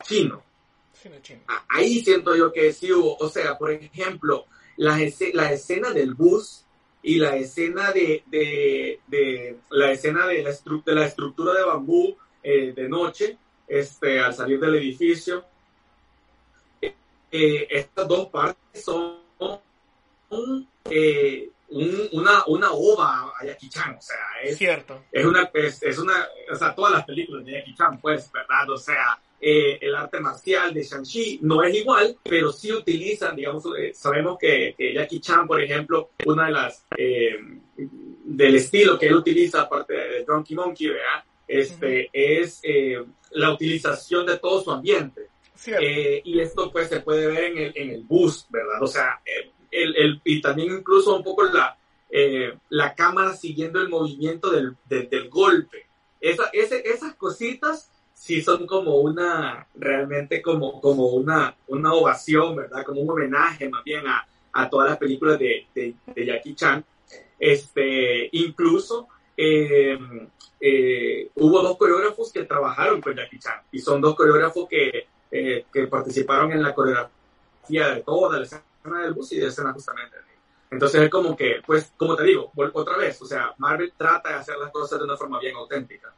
chino. 0.05 0.43
Cine 0.93 1.21
chino. 1.23 1.41
Ahí 1.69 2.01
siento 2.01 2.37
yo 2.37 2.53
que 2.53 2.73
sí 2.73 2.93
hubo, 2.93 3.17
o 3.17 3.29
sea, 3.29 3.57
por 3.57 3.71
ejemplo, 3.71 4.47
la, 4.77 4.99
la 5.33 5.53
escena 5.53 5.91
del 5.91 6.15
bus 6.15 6.65
y 7.03 7.17
la 7.17 7.37
escena 7.37 7.93
de, 7.93 8.23
de, 8.27 9.01
de 9.07 9.57
la 9.71 9.93
escena 9.93 10.27
de 10.27 10.43
la, 10.43 10.51
de 10.51 10.95
la 10.95 11.07
estructura 11.07 11.55
de 11.55 11.65
bambú 11.65 12.17
eh, 12.43 12.73
de 12.73 12.89
noche, 12.89 13.39
este, 13.67 14.21
al 14.21 14.35
salir 14.35 14.61
del 14.61 14.77
edificio, 14.77 15.45
eh, 16.83 17.67
estas 17.71 18.09
dos 18.09 18.29
partes 18.29 18.85
son 18.85 19.21
eh, 20.91 21.51
un, 21.71 22.09
una, 22.13 22.45
una 22.47 22.73
ova 22.73 23.33
a 23.39 23.45
Jackie 23.45 23.69
Chan, 23.69 23.97
o 23.97 24.01
sea, 24.01 24.17
es, 24.43 24.59
Cierto. 24.59 25.05
es 25.11 25.25
una, 25.25 25.51
es, 25.55 25.83
es, 25.83 25.99
una, 25.99 26.27
o 26.51 26.55
sea, 26.55 26.75
todas 26.75 26.93
las 26.93 27.05
películas 27.05 27.45
de 27.45 27.53
Jackie 27.53 27.75
Chan, 27.75 28.01
pues, 28.01 28.31
¿verdad? 28.33 28.71
O 28.71 28.77
sea, 28.77 29.19
eh, 29.41 29.79
el 29.81 29.95
arte 29.95 30.21
marcial 30.21 30.75
de 30.75 30.83
Shang-Chi 30.83 31.41
no 31.43 31.63
es 31.63 31.75
igual, 31.75 32.17
pero 32.23 32.53
sí 32.53 32.73
utilizan, 32.73 33.37
digamos, 33.37 33.65
eh, 33.79 33.93
sabemos 33.95 34.39
que, 34.39 34.75
que, 34.77 34.93
Jackie 34.95 35.21
Chan, 35.21 35.47
por 35.47 35.63
ejemplo, 35.63 36.11
una 36.27 36.47
de 36.47 36.53
las, 36.53 36.85
eh, 36.97 37.39
del 37.77 38.55
estilo 38.57 38.99
que 38.99 39.07
él 39.07 39.15
utiliza, 39.15 39.63
aparte 39.63 39.95
de 39.95 40.25
Donkey 40.25 40.57
Monkey, 40.57 40.89
¿verdad? 40.89 41.25
Este, 41.47 41.87
uh 41.87 42.07
-huh. 42.07 42.11
es 42.13 42.63
la 43.33 43.53
utilización 43.53 44.27
de 44.27 44.39
todo 44.39 44.63
su 44.63 44.71
ambiente. 44.71 45.31
Eh, 45.67 46.23
y 46.25 46.41
esto 46.41 46.71
pues 46.73 46.89
se 46.89 47.01
puede 47.01 47.27
ver 47.27 47.45
en 47.45 47.59
el, 47.59 47.73
en 47.75 47.91
el 47.91 48.03
bus, 48.03 48.47
¿verdad? 48.49 48.83
O 48.83 48.87
sea, 48.87 49.21
el, 49.71 49.97
el, 49.97 50.21
y 50.25 50.41
también 50.41 50.73
incluso 50.73 51.17
un 51.17 51.23
poco 51.23 51.45
la, 51.45 51.77
eh, 52.11 52.55
la 52.69 52.95
cámara 52.95 53.35
siguiendo 53.35 53.81
el 53.81 53.89
movimiento 53.89 54.51
del, 54.51 54.77
de, 54.87 55.03
del 55.03 55.29
golpe. 55.29 55.87
Esa, 56.21 56.51
ese, 56.53 56.83
esas 56.89 57.15
cositas 57.15 57.91
sí 58.15 58.43
son 58.43 58.67
como 58.67 58.97
una, 58.97 59.67
realmente 59.75 60.43
como, 60.43 60.81
como 60.81 61.07
una, 61.09 61.57
una 61.69 61.93
ovación, 61.95 62.57
¿verdad? 62.57 62.85
Como 62.85 63.01
un 63.01 63.11
homenaje 63.11 63.69
más 63.69 63.83
bien 63.85 64.07
a, 64.07 64.27
a 64.53 64.69
todas 64.69 64.91
las 64.91 64.99
películas 64.99 65.39
de, 65.39 65.67
de, 65.75 65.95
de 66.15 66.27
Jackie 66.27 66.55
Chan. 66.55 66.85
Este, 67.39 68.29
incluso 68.33 69.09
eh, 69.37 69.99
eh, 70.61 71.31
hubo 71.37 71.63
dos 71.63 71.79
coreógrafos 71.79 72.31
que 72.31 72.45
trabajaron 72.45 73.01
con 73.01 73.15
Jackie 73.17 73.39
Chan 73.39 73.63
y 73.73 73.79
son 73.79 74.01
dos 74.01 74.15
coreógrafos 74.15 74.69
que 74.69 75.07
eh, 75.33 75.65
que 75.73 75.87
participaron 75.87 76.51
en 76.53 76.63
la 76.63 76.75
coreografía 76.75 77.95
de 77.95 78.03
toda 78.03 78.37
la 78.37 78.45
escena 78.45 78.65
del 78.83 79.13
bus 79.13 79.33
y 79.33 79.41
de 79.41 79.49
escena 79.49 79.73
justamente. 79.73 80.17
Entonces 80.71 81.03
es 81.03 81.11
como 81.11 81.37
que, 81.37 81.61
pues, 81.67 81.93
como 81.97 82.15
te 82.15 82.25
digo, 82.25 82.53
otra 82.55 82.97
vez, 82.97 83.21
o 83.21 83.27
sea, 83.27 83.53
Marvel 83.59 83.93
trata 83.97 84.31
de 84.31 84.35
hacer 84.37 84.57
las 84.57 84.71
cosas 84.71 84.99
de 84.99 85.05
una 85.05 85.17
forma 85.17 85.41
bien 85.41 85.57
auténtica. 85.57 86.13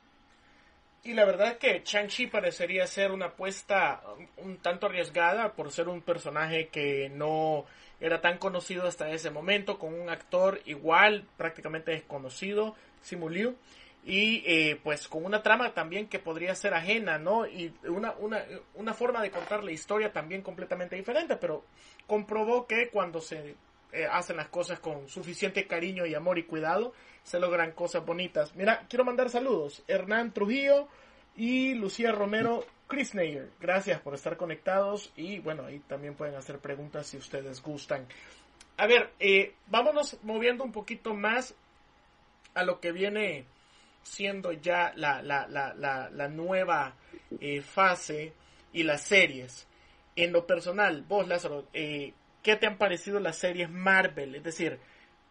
Y 1.05 1.15
la 1.15 1.25
verdad 1.25 1.49
es 1.49 1.57
que 1.57 1.83
Shang-Chi 1.85 2.29
parecería 2.29 2.87
ser 2.87 3.11
una 3.11 3.27
apuesta 3.27 4.03
un 4.37 4.59
tanto 4.59 4.87
arriesgada 4.87 5.53
por 5.55 5.73
ser 5.73 5.89
un 5.89 6.01
personaje 6.01 6.69
que 6.69 7.09
no 7.09 7.65
era 7.99 8.21
tan 8.21 8.39
conocido 8.39 8.87
hasta 8.87 9.11
ese 9.11 9.31
momento, 9.31 9.79
con 9.79 9.95
un 9.95 10.11
actor 10.11 10.61
igual 10.65 11.25
prácticamente 11.37 11.93
desconocido, 11.93 12.77
Simu 13.01 13.29
Liu 13.31 13.57
y 14.05 14.43
eh, 14.47 14.81
pues 14.83 15.07
con 15.07 15.25
una 15.25 15.43
trama 15.43 15.73
también 15.75 16.09
que 16.09 16.19
podría 16.19 16.55
ser 16.55 16.75
ajena, 16.75 17.19
¿no? 17.19 17.47
Y 17.47 17.73
una, 17.85 18.13
una, 18.19 18.45
una 18.75 18.95
forma 18.95 19.23
de 19.23 19.31
contar 19.31 19.63
la 19.63 19.71
historia 19.71 20.13
también 20.13 20.43
completamente 20.43 20.97
diferente, 20.97 21.37
pero 21.37 21.65
comprobó 22.07 22.67
que 22.67 22.89
cuando 22.89 23.21
se 23.21 23.55
eh, 23.93 24.07
hacen 24.11 24.37
las 24.39 24.49
cosas 24.49 24.81
con 24.81 25.09
suficiente 25.09 25.67
cariño 25.67 26.05
y 26.07 26.15
amor 26.15 26.39
y 26.39 26.45
cuidado, 26.45 26.95
se 27.23 27.39
logran 27.39 27.73
cosas 27.73 28.05
bonitas. 28.05 28.57
Mira, 28.57 28.87
quiero 28.89 29.05
mandar 29.05 29.31
saludos. 29.31 29.85
Hernán 29.87 30.33
Trujillo 30.33 30.89
y 31.37 31.75
Lucía 31.75 32.11
Romero 32.11 32.65
Chrisneyer. 32.89 33.51
Gracias 33.61 34.01
por 34.01 34.15
estar 34.15 34.37
conectados 34.37 35.13
y 35.15 35.39
bueno, 35.39 35.67
ahí 35.67 35.79
también 35.81 36.15
pueden 36.15 36.35
hacer 36.35 36.59
preguntas 36.59 37.07
si 37.07 37.19
ustedes 37.19 37.63
gustan. 37.63 38.07
A 38.79 38.87
ver, 38.87 39.11
eh, 39.21 39.55
vámonos 39.69 40.19
moviendo 40.23 40.65
un 40.65 40.73
poquito 40.73 41.15
más 41.15 41.55
a 42.55 42.65
lo 42.65 42.81
que 42.81 42.93
viene 42.93 43.47
siendo 44.03 44.53
ya 44.53 44.93
la, 44.97 45.23
la, 45.23 45.47
la, 45.49 45.75
la, 46.11 46.29
nueva 46.29 46.95
eh, 47.41 47.63
fase 47.63 48.33
y 48.73 48.83
las 48.83 49.03
series. 49.03 49.67
En 50.17 50.33
lo 50.33 50.47
personal, 50.47 51.03
vos 51.09 51.27
Lázaro, 51.27 51.67
eh, 51.73 52.13
¿qué 52.43 52.57
te 52.57 52.67
han 52.67 52.79
parecido 52.79 53.21
las 53.21 53.37
series 53.37 53.71
Marvel? 53.71 54.35
Es 54.35 54.45
decir, 54.45 54.79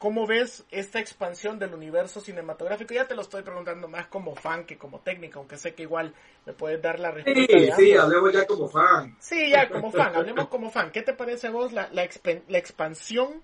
¿Cómo 0.01 0.25
ves 0.25 0.65
esta 0.71 0.99
expansión 0.99 1.59
del 1.59 1.75
universo 1.75 2.21
cinematográfico? 2.21 2.91
Ya 2.91 3.07
te 3.07 3.13
lo 3.13 3.21
estoy 3.21 3.43
preguntando 3.43 3.87
más 3.87 4.07
como 4.07 4.33
fan 4.33 4.65
que 4.65 4.75
como 4.75 5.01
técnico, 5.01 5.37
aunque 5.37 5.57
sé 5.57 5.75
que 5.75 5.83
igual 5.83 6.15
me 6.43 6.53
puedes 6.53 6.81
dar 6.81 6.99
la 6.99 7.11
respuesta. 7.11 7.55
Sí, 7.55 7.71
sí, 7.77 7.93
hablemos 7.93 8.33
ya 8.33 8.47
como 8.47 8.67
fan. 8.67 9.15
Sí, 9.19 9.51
ya 9.51 9.69
como 9.69 9.91
fan, 9.91 10.15
hablemos 10.15 10.47
como 10.47 10.71
fan. 10.71 10.91
¿Qué 10.91 11.03
te 11.03 11.13
parece 11.13 11.45
a 11.45 11.51
vos 11.51 11.71
la, 11.71 11.87
la, 11.91 12.09
la 12.47 12.57
expansión 12.57 13.43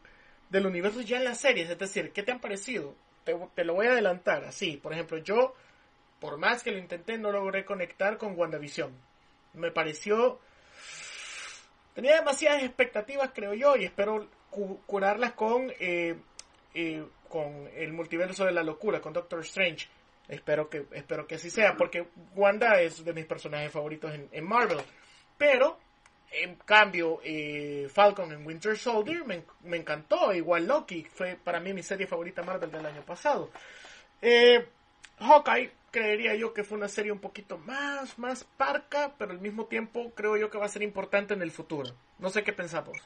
del 0.49 0.65
universo 0.65 1.01
ya 1.01 1.17
en 1.17 1.25
las 1.25 1.39
series? 1.39 1.69
Es 1.69 1.77
decir, 1.77 2.11
¿qué 2.11 2.23
te 2.23 2.31
han 2.31 2.41
parecido? 2.41 2.95
Te, 3.55 3.63
lo 3.63 3.73
voy 3.73 3.87
a 3.87 3.91
adelantar 3.91 4.45
así. 4.45 4.77
Por 4.77 4.93
ejemplo, 4.93 5.17
yo, 5.17 5.53
por 6.19 6.37
más 6.37 6.63
que 6.63 6.71
lo 6.71 6.77
intenté, 6.77 7.17
no 7.17 7.31
logré 7.31 7.65
conectar 7.65 8.17
con 8.17 8.37
WandaVision. 8.37 8.91
Me 9.53 9.71
pareció... 9.71 10.39
Tenía 11.93 12.17
demasiadas 12.17 12.61
expectativas, 12.63 13.31
creo 13.33 13.53
yo, 13.53 13.75
y 13.75 13.85
espero 13.85 14.27
curarlas 14.85 15.33
con... 15.33 15.71
Eh, 15.79 16.17
con 17.27 17.67
el 17.75 17.93
multiverso 17.93 18.45
de 18.45 18.51
la 18.51 18.63
locura, 18.63 19.01
con 19.01 19.13
Doctor 19.13 19.39
Strange. 19.41 19.87
Espero 20.27 20.69
que, 20.69 20.85
espero 20.91 21.25
que 21.25 21.35
así 21.35 21.49
sea, 21.49 21.75
porque 21.77 22.07
Wanda 22.35 22.81
es 22.81 23.03
de 23.03 23.13
mis 23.13 23.25
personajes 23.25 23.71
favoritos 23.71 24.11
en, 24.31 24.45
Marvel. 24.45 24.79
Pero, 25.37 25.79
en 26.31 26.55
cambio, 26.55 27.19
eh, 27.23 27.87
Falcon 27.91 28.31
en 28.31 28.45
Winter 28.45 28.77
Soldier 28.77 29.25
me, 29.25 29.43
me, 29.63 29.77
encantó. 29.77 30.33
Igual 30.33 30.67
Loki 30.67 31.03
fue 31.03 31.37
para 31.41 31.59
mí 31.59 31.73
mi 31.73 31.83
serie 31.83 32.07
favorita 32.07 32.43
Marvel 32.43 32.71
del 32.71 32.85
año 32.85 33.03
pasado. 33.03 33.49
Eh, 34.21 34.67
Hawkeye, 35.19 35.71
creería 35.91 36.35
yo 36.35 36.53
que 36.53 36.63
fue 36.63 36.77
una 36.77 36.87
serie 36.87 37.11
un 37.11 37.19
poquito 37.19 37.57
más, 37.57 38.17
más 38.19 38.43
parca, 38.43 39.15
pero 39.17 39.31
al 39.31 39.39
mismo 39.39 39.65
tiempo 39.65 40.11
creo 40.15 40.37
yo 40.37 40.49
que 40.49 40.57
va 40.57 40.65
a 40.65 40.69
ser 40.69 40.83
importante 40.83 41.33
en 41.33 41.41
el 41.41 41.51
futuro. 41.51 41.91
No 42.19 42.29
sé 42.29 42.43
qué 42.43 42.53
pensamos. 42.53 42.97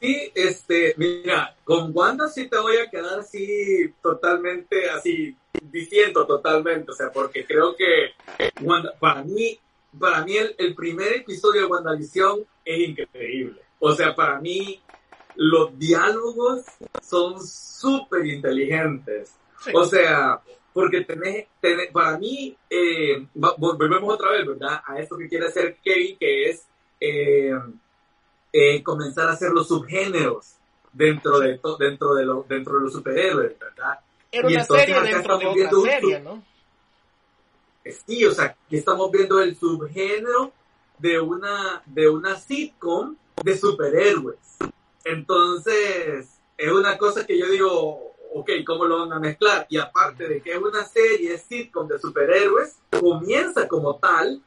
Sí, 0.00 0.30
este, 0.34 0.94
mira, 0.96 1.56
con 1.64 1.90
Wanda 1.92 2.28
sí 2.28 2.48
te 2.48 2.56
voy 2.58 2.76
a 2.76 2.88
quedar 2.88 3.18
así 3.18 3.92
totalmente, 4.00 4.88
así, 4.90 5.36
diciendo 5.60 6.24
totalmente, 6.24 6.92
o 6.92 6.94
sea, 6.94 7.10
porque 7.10 7.44
creo 7.44 7.74
que 7.74 8.12
Wanda, 8.62 8.94
para 9.00 9.24
mí, 9.24 9.58
para 9.98 10.24
mí 10.24 10.34
el, 10.36 10.74
primer 10.74 11.12
episodio 11.14 11.62
de 11.62 11.66
WandaVision 11.66 12.44
es 12.64 12.88
increíble. 12.88 13.60
O 13.78 13.92
sea, 13.92 14.14
para 14.14 14.40
mí 14.40 14.80
los 15.36 15.78
diálogos 15.78 16.64
son 17.02 17.44
súper 17.44 18.26
inteligentes. 18.26 19.34
O 19.74 19.84
sea, 19.84 20.40
porque 20.72 21.02
tenés, 21.02 21.46
para 21.92 22.18
mí, 22.18 22.56
eh, 22.70 23.26
volvemos 23.34 24.14
otra 24.14 24.32
vez, 24.32 24.46
¿verdad? 24.46 24.80
A 24.86 24.98
esto 24.98 25.16
que 25.16 25.28
quiere 25.28 25.46
hacer 25.46 25.76
Kevin, 25.82 26.16
que 26.18 26.50
es... 26.50 26.66
Eh, 27.00 27.52
eh, 28.52 28.82
comenzar 28.82 29.28
a 29.28 29.32
hacer 29.32 29.50
los 29.50 29.68
subgéneros 29.68 30.54
dentro 30.92 31.38
de, 31.38 31.60
dentro 31.78 32.14
de, 32.14 32.24
lo, 32.24 32.46
dentro 32.48 32.74
de 32.76 32.80
los 32.80 32.92
superhéroes, 32.92 33.58
¿verdad? 33.58 34.00
Era 34.32 34.48
una 34.48 34.64
serie 34.64 35.00
dentro 35.02 35.38
de 35.38 35.46
otra 35.46 35.80
serie, 35.82 36.20
¿no? 36.20 36.42
Sí, 37.92 38.24
o 38.24 38.32
sea, 38.32 38.56
que 38.68 38.78
estamos 38.78 39.10
viendo 39.10 39.40
el 39.40 39.56
subgénero 39.56 40.52
de 40.98 41.20
una, 41.20 41.82
de 41.86 42.08
una 42.08 42.36
sitcom 42.36 43.16
de 43.42 43.56
superhéroes. 43.56 44.38
Entonces, 45.04 46.28
es 46.56 46.72
una 46.72 46.98
cosa 46.98 47.24
que 47.26 47.38
yo 47.38 47.48
digo, 47.48 48.14
ok, 48.34 48.50
¿cómo 48.66 48.84
lo 48.84 49.00
van 49.00 49.12
a 49.12 49.20
mezclar? 49.20 49.66
Y 49.70 49.78
aparte 49.78 50.28
de 50.28 50.40
que 50.40 50.52
es 50.52 50.58
una 50.58 50.84
serie 50.84 51.38
sitcom 51.38 51.86
de 51.88 51.98
superhéroes, 51.98 52.76
comienza 53.00 53.68
como 53.68 53.96
tal, 53.96 54.42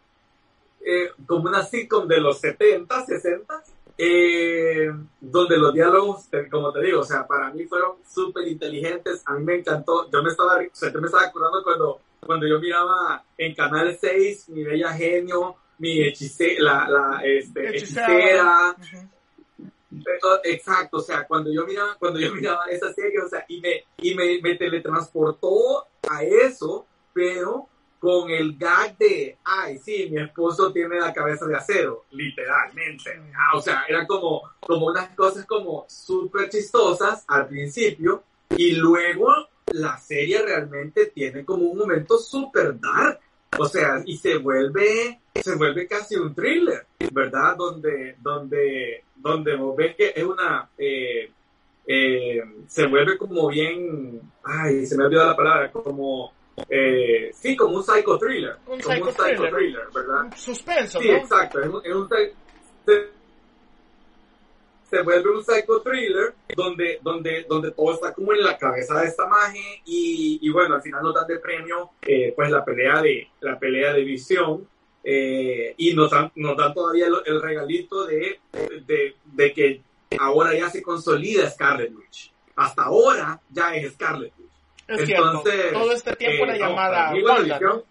eh, 0.81 1.11
como 1.25 1.49
una 1.49 1.63
sitcom 1.65 2.07
de 2.07 2.19
los 2.19 2.39
70, 2.39 3.05
60, 3.05 3.63
eh, 3.97 4.91
donde 5.19 5.57
los 5.57 5.73
diálogos, 5.73 6.25
como 6.49 6.71
te 6.71 6.81
digo, 6.81 7.01
o 7.01 7.03
sea, 7.03 7.27
para 7.27 7.51
mí 7.51 7.65
fueron 7.65 7.97
súper 8.07 8.47
inteligentes, 8.47 9.21
a 9.25 9.33
mí 9.33 9.43
me 9.43 9.55
encantó, 9.55 10.09
yo 10.09 10.23
me 10.23 10.29
estaba, 10.29 10.55
o 10.55 10.69
sea, 10.73 10.91
yo 10.91 10.99
me 10.99 11.07
estaba 11.07 11.27
acordando 11.27 11.63
cuando, 11.63 11.99
cuando 12.25 12.47
yo 12.47 12.59
miraba 12.59 13.23
en 13.37 13.53
Canal 13.55 13.97
6, 13.99 14.49
mi 14.49 14.63
bella 14.63 14.93
genio, 14.93 15.55
mi 15.79 16.01
hechicera, 16.01 16.87
la, 16.87 16.89
la 16.89 17.21
este, 17.23 17.69
hechicera, 17.69 18.75
Exacto, 20.43 20.97
o 20.97 21.01
sea, 21.01 21.27
cuando 21.27 21.51
yo 21.51 21.65
miraba, 21.65 21.95
cuando 21.99 22.19
yo 22.19 22.33
miraba 22.35 22.65
esa 22.69 22.93
serie, 22.93 23.19
o 23.19 23.27
sea, 23.27 23.43
y 23.47 23.59
me, 23.59 23.85
y 23.97 24.15
me, 24.15 24.39
me 24.41 24.55
teletransportó 24.55 25.87
a 26.09 26.23
eso, 26.23 26.85
pero 27.13 27.67
con 27.99 28.31
el 28.31 28.57
gag 28.57 28.97
de, 28.97 29.37
ay, 29.43 29.77
sí, 29.77 30.07
mi 30.09 30.21
esposo 30.21 30.71
tiene 30.71 30.99
la 30.99 31.13
cabeza 31.13 31.45
de 31.45 31.55
acero, 31.55 32.05
literalmente. 32.11 33.21
Ah, 33.35 33.55
o 33.57 33.61
sea, 33.61 33.83
eran 33.87 34.07
como, 34.07 34.41
como 34.59 34.87
unas 34.87 35.15
cosas 35.15 35.45
como 35.45 35.85
súper 35.87 36.49
chistosas 36.49 37.23
al 37.27 37.47
principio 37.47 38.23
y 38.57 38.71
luego 38.71 39.31
la 39.73 39.97
serie 39.97 40.41
realmente 40.41 41.07
tiene 41.07 41.45
como 41.45 41.65
un 41.65 41.77
momento 41.77 42.17
súper 42.17 42.79
dark. 42.79 43.19
O 43.57 43.65
sea, 43.65 44.01
y 44.05 44.15
se 44.17 44.37
vuelve, 44.37 45.19
se 45.35 45.55
vuelve 45.55 45.85
casi 45.85 46.15
un 46.15 46.33
thriller, 46.33 46.85
¿verdad? 47.11 47.55
Donde, 47.57 48.15
donde, 48.21 49.03
donde 49.15 49.55
vos 49.57 49.75
ves 49.75 49.95
que 49.95 50.13
es 50.15 50.23
una, 50.23 50.69
eh, 50.77 51.29
eh, 51.85 52.41
se 52.67 52.87
vuelve 52.87 53.17
como 53.17 53.49
bien, 53.49 54.21
ay, 54.43 54.85
se 54.85 54.95
me 54.95 55.03
ha 55.03 55.07
olvidado 55.07 55.29
la 55.31 55.35
palabra, 55.35 55.71
como 55.71 56.31
eh, 56.69 57.31
sí, 57.33 57.55
como 57.55 57.77
un 57.77 57.83
psycho 57.83 58.17
thriller. 58.17 58.55
Un 58.67 58.79
como 58.79 58.95
psycho, 58.95 59.05
un 59.05 59.13
psycho 59.13 59.55
thriller, 59.55 59.87
¿verdad? 59.93 60.23
Un 60.23 60.37
suspenso, 60.37 61.01
Sí, 61.01 61.09
exacto. 61.09 61.59
Es 61.61 61.67
un, 61.67 61.81
es 61.83 61.93
un 61.93 62.09
se, 64.91 65.01
vuelve 65.01 65.29
un 65.29 65.43
psycho 65.43 65.81
thriller 65.81 66.35
donde, 66.55 66.99
donde, 67.01 67.45
donde 67.47 67.71
todo 67.71 67.93
está 67.93 68.13
como 68.13 68.33
en 68.33 68.43
la 68.43 68.57
cabeza 68.57 68.99
de 69.01 69.07
esta 69.07 69.25
magia 69.25 69.61
y, 69.85 70.39
y 70.41 70.49
bueno, 70.49 70.75
al 70.75 70.81
final 70.81 71.01
nos 71.01 71.15
dan 71.15 71.27
de 71.27 71.39
premio 71.39 71.91
eh, 72.01 72.33
pues 72.35 72.51
la 72.51 72.63
pelea 72.63 73.01
de, 73.01 73.27
la 73.39 73.57
pelea 73.57 73.93
de 73.93 74.03
visión 74.03 74.67
eh, 75.03 75.73
y 75.77 75.93
nos 75.93 76.11
dan, 76.11 76.31
nos 76.35 76.55
dan 76.55 76.73
todavía 76.73 77.07
el, 77.07 77.15
el 77.25 77.41
regalito 77.41 78.05
de, 78.05 78.39
de, 78.85 79.15
de, 79.25 79.53
que 79.53 79.81
ahora 80.19 80.53
ya 80.53 80.69
se 80.69 80.83
consolida 80.83 81.49
Scarlet 81.49 81.91
Witch. 81.95 82.31
Hasta 82.55 82.83
ahora 82.83 83.41
ya 83.49 83.75
es 83.75 83.93
Scarlet 83.93 84.31
Witch. 84.37 84.51
Es 84.87 85.09
Entonces, 85.09 85.53
cierto. 85.53 85.79
Todo 85.79 85.91
este 85.91 86.15
tiempo 86.15 86.45
la 86.45 86.55
eh, 86.55 86.59
llamada 86.59 87.13
Wanda, 87.23 87.59
¿no? 87.59 87.83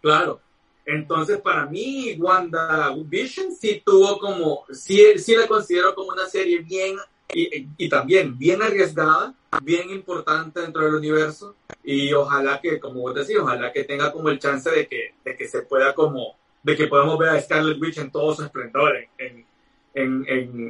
Claro. 0.00 0.40
Entonces, 0.90 1.40
para 1.40 1.66
mí, 1.66 2.16
Wanda 2.18 2.92
Vision 3.04 3.52
sí 3.54 3.80
tuvo 3.84 4.18
como, 4.18 4.64
sí, 4.72 5.18
sí 5.18 5.36
la 5.36 5.46
considero 5.46 5.94
como 5.94 6.10
una 6.10 6.26
serie 6.26 6.58
bien 6.58 6.96
y, 7.32 7.88
también 7.88 8.36
bien 8.36 8.60
arriesgada, 8.60 9.32
bien 9.62 9.90
importante 9.90 10.60
dentro 10.60 10.84
del 10.84 10.96
universo 10.96 11.54
y 11.84 12.12
ojalá 12.12 12.60
que, 12.60 12.80
como 12.80 13.02
vos 13.02 13.14
decís, 13.14 13.36
ojalá 13.40 13.72
que 13.72 13.84
tenga 13.84 14.10
como 14.10 14.30
el 14.30 14.40
chance 14.40 14.68
de 14.68 14.88
que, 14.88 15.14
de 15.24 15.36
que 15.36 15.46
se 15.46 15.62
pueda 15.62 15.94
como, 15.94 16.34
de 16.64 16.76
que 16.76 16.88
podamos 16.88 17.16
ver 17.18 17.28
a 17.28 17.40
Scarlet 17.40 17.80
Witch 17.80 17.98
en 17.98 18.10
todo 18.10 18.34
su 18.34 18.42
esplendor 18.42 18.96
en, 18.96 19.08
en, 19.18 19.46
en, 19.94 20.24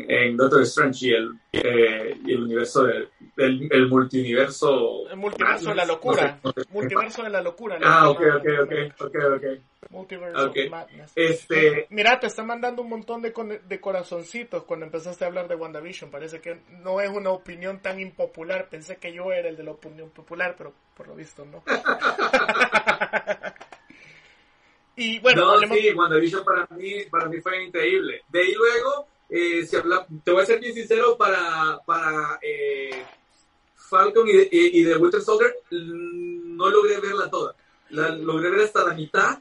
en 0.09 0.37
Doctor 0.37 0.63
Strange 0.63 1.07
y 1.07 1.11
el, 1.13 1.39
eh, 1.53 2.17
y 2.25 2.33
el 2.33 2.43
universo 2.43 2.85
del 2.85 3.09
el, 3.37 3.89
multiverso. 3.89 5.09
El 5.11 5.17
multiverso 5.17 5.71
de 5.71 5.75
la 5.75 5.85
locura. 5.85 6.41
multiverso 6.71 7.23
de 7.23 7.31
la 7.31 7.41
locura. 7.41 7.79
Ah, 7.83 8.11
ok, 8.11 8.21
ok, 8.37 8.47
ok, 8.63 8.73
ok, 9.01 9.17
ok. 9.37 9.45
Multiverse 9.91 10.41
okay. 10.41 10.67
of 10.67 10.71
Madness. 10.71 11.13
Este... 11.17 11.87
Mira, 11.91 12.21
te 12.21 12.27
está 12.27 12.45
mandando 12.45 12.83
un 12.83 12.91
montón 12.91 13.23
de, 13.23 13.33
de 13.67 13.81
corazoncitos 13.81 14.65
cuando 14.65 14.87
empezaste 14.87 15.25
a 15.25 15.29
hablar 15.29 15.49
de 15.49 15.57
WandaVision. 15.57 16.11
Parece 16.11 16.41
que 16.41 16.61
no 16.83 17.01
es 17.01 17.11
una 17.11 17.31
opinión 17.31 17.81
tan 17.81 17.99
impopular. 17.99 18.69
Pensé 18.69 18.97
que 18.97 19.13
yo 19.13 19.33
era 19.33 19.49
el 19.49 19.57
de 19.57 19.65
la 19.65 19.73
opinión 19.73 20.11
popular, 20.11 20.55
pero 20.57 20.73
por 20.95 21.09
lo 21.09 21.17
visto 21.17 21.45
no. 21.45 21.63
y 24.97 25.19
bueno, 25.19 25.47
no, 25.47 25.53
hablemos... 25.53 25.79
sí, 25.79 25.93
WandaVision 25.93 26.45
para 26.45 26.67
mí, 26.77 27.05
para 27.11 27.27
mí 27.27 27.41
fue 27.41 27.65
increíble. 27.65 28.23
De 28.29 28.41
ahí 28.41 28.55
luego, 28.55 29.09
eh, 29.31 29.67
si 29.67 29.77
habla, 29.77 30.07
te 30.25 30.31
voy 30.31 30.43
a 30.43 30.47
ser 30.47 30.61
bien 30.61 30.75
sincero, 30.75 31.17
para, 31.17 31.81
para 31.87 32.39
eh, 32.43 33.05
Falcon 33.75 34.29
y 34.29 34.33
de, 34.33 34.49
y 34.51 34.83
de 34.83 34.97
Winter 34.97 35.23
Soldier 35.23 35.55
mm, 35.71 36.57
no 36.57 36.69
logré 36.69 37.01
verla 37.01 37.31
toda. 37.31 37.55
La 37.91 38.11
logré 38.11 38.51
ver 38.51 38.61
hasta 38.61 38.85
la 38.85 38.95
mitad 38.95 39.41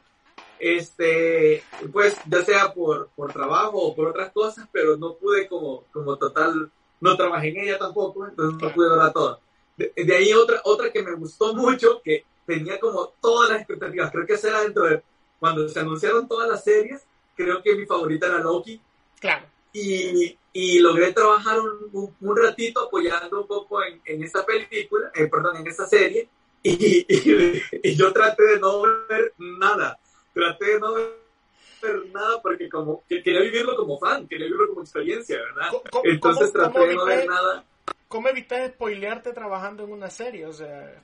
este, 0.59 1.63
pues 1.91 2.17
ya 2.27 2.43
sea 2.43 2.73
por, 2.73 3.09
por 3.15 3.31
trabajo 3.31 3.77
o 3.77 3.95
por 3.95 4.09
otras 4.09 4.31
cosas, 4.31 4.67
pero 4.71 4.97
no 4.97 5.15
pude 5.15 5.47
como, 5.47 5.85
como 5.91 6.17
total, 6.17 6.69
no 6.99 7.15
trabajé 7.15 7.49
en 7.49 7.57
ella 7.57 7.79
tampoco, 7.79 8.27
entonces 8.27 8.61
no 8.61 8.73
pude 8.73 8.89
verla 8.89 9.13
toda. 9.13 9.39
De, 9.77 9.93
de, 9.95 10.15
ahí 10.15 10.33
otra, 10.33 10.61
otra 10.65 10.91
que 10.91 11.01
me 11.01 11.13
gustó 11.13 11.55
mucho, 11.55 12.01
que 12.03 12.25
tenía 12.45 12.79
como 12.79 13.13
todas 13.21 13.49
las 13.49 13.59
expectativas, 13.59 14.11
creo 14.11 14.25
que 14.25 14.33
esa 14.33 14.49
era 14.49 14.61
dentro 14.61 14.83
de, 14.83 15.01
cuando 15.39 15.67
se 15.69 15.79
anunciaron 15.79 16.27
todas 16.27 16.49
las 16.49 16.63
series, 16.63 17.01
creo 17.35 17.63
que 17.63 17.75
mi 17.75 17.85
favorita 17.85 18.27
era 18.27 18.39
Loki. 18.39 18.81
Claro. 19.19 19.45
Y, 19.71 20.37
y 20.51 20.79
logré 20.79 21.13
trabajar 21.13 21.59
un, 21.59 22.15
un, 22.19 22.37
ratito 22.37 22.81
apoyando 22.81 23.41
un 23.41 23.47
poco 23.47 23.83
en, 23.83 24.01
en 24.03 24.23
esta 24.23 24.43
película, 24.45 25.11
eh, 25.13 25.27
perdón, 25.27 25.57
en 25.57 25.67
esta 25.67 25.85
serie, 25.85 26.27
y, 26.63 27.05
y, 27.07 27.61
y 27.83 27.95
yo 27.95 28.11
traté 28.11 28.43
de 28.43 28.59
no 28.59 28.81
ver 29.07 29.33
nada 29.37 29.99
traté 30.33 30.65
de 30.65 30.79
no 30.79 30.93
ver 30.93 32.05
nada 32.11 32.41
porque 32.41 32.69
como 32.69 33.03
que 33.07 33.21
quería 33.21 33.41
vivirlo 33.41 33.75
como 33.75 33.97
fan, 33.99 34.27
quería 34.27 34.45
vivirlo 34.45 34.69
como 34.69 34.81
experiencia, 34.81 35.37
¿verdad? 35.37 35.71
Entonces 36.03 36.51
traté 36.51 36.79
de 36.79 36.95
no 36.95 37.05
ver 37.05 37.27
nada. 37.27 37.63
¿Cómo 38.07 38.27
evitas 38.27 38.71
spoilearte 38.71 39.33
trabajando 39.33 39.83
en 39.83 39.91
una 39.91 40.09
serie? 40.09 40.45
O 40.45 40.53
sea... 40.53 41.01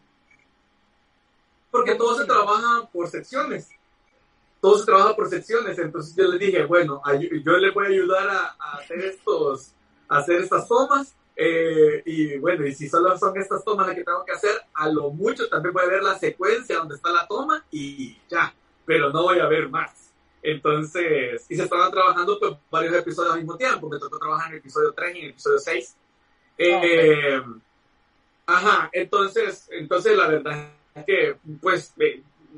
Porque 1.69 1.95
todo 1.95 2.17
se 2.17 2.25
trabaja 2.25 2.89
por 2.91 3.07
secciones. 3.07 3.69
Todo 4.65 4.79
se 4.79 4.85
trabaja 4.85 5.15
por 5.15 5.29
secciones. 5.29 5.77
Entonces 5.77 6.15
yo 6.15 6.27
le 6.27 6.39
dije, 6.39 6.65
bueno, 6.65 6.99
yo 7.43 7.57
le 7.57 7.69
voy 7.69 7.85
a 7.85 7.89
ayudar 7.89 8.27
a, 8.27 8.77
hacer 8.79 8.99
estos, 8.99 9.73
a 10.09 10.17
hacer 10.17 10.41
estas 10.41 10.67
tomas. 10.67 11.15
Eh, 11.35 12.01
y 12.03 12.39
bueno, 12.39 12.65
y 12.65 12.73
si 12.73 12.89
solo 12.89 13.15
son 13.15 13.37
estas 13.37 13.63
tomas 13.63 13.85
las 13.85 13.95
que 13.95 14.03
tengo 14.03 14.25
que 14.25 14.31
hacer, 14.31 14.59
a 14.73 14.89
lo 14.89 15.11
mucho 15.11 15.47
también 15.49 15.71
voy 15.71 15.83
a 15.83 15.89
ver 15.89 16.01
la 16.01 16.17
secuencia 16.17 16.77
donde 16.77 16.95
está 16.95 17.11
la 17.11 17.27
toma 17.27 17.63
y 17.69 18.17
ya, 18.27 18.55
pero 18.87 19.11
no 19.11 19.21
voy 19.21 19.37
a 19.37 19.45
ver 19.45 19.69
más. 19.69 20.11
Entonces, 20.41 21.45
y 21.47 21.55
se 21.55 21.61
estaban 21.61 21.91
trabajando 21.91 22.39
pues, 22.39 22.53
varios 22.71 22.95
episodios 22.95 23.33
al 23.33 23.41
mismo 23.41 23.57
tiempo. 23.57 23.87
Me 23.87 23.99
tocó 23.99 24.17
trabajar 24.17 24.47
en 24.47 24.53
el 24.53 24.59
episodio 24.61 24.93
3 24.93 25.15
y 25.15 25.19
en 25.19 25.25
el 25.25 25.29
episodio 25.29 25.59
6. 25.59 25.95
Eh, 26.57 27.43
ajá, 28.47 28.89
entonces, 28.91 29.69
entonces 29.69 30.17
la 30.17 30.27
verdad 30.27 30.71
es 30.95 31.05
que 31.05 31.37
pues 31.61 31.93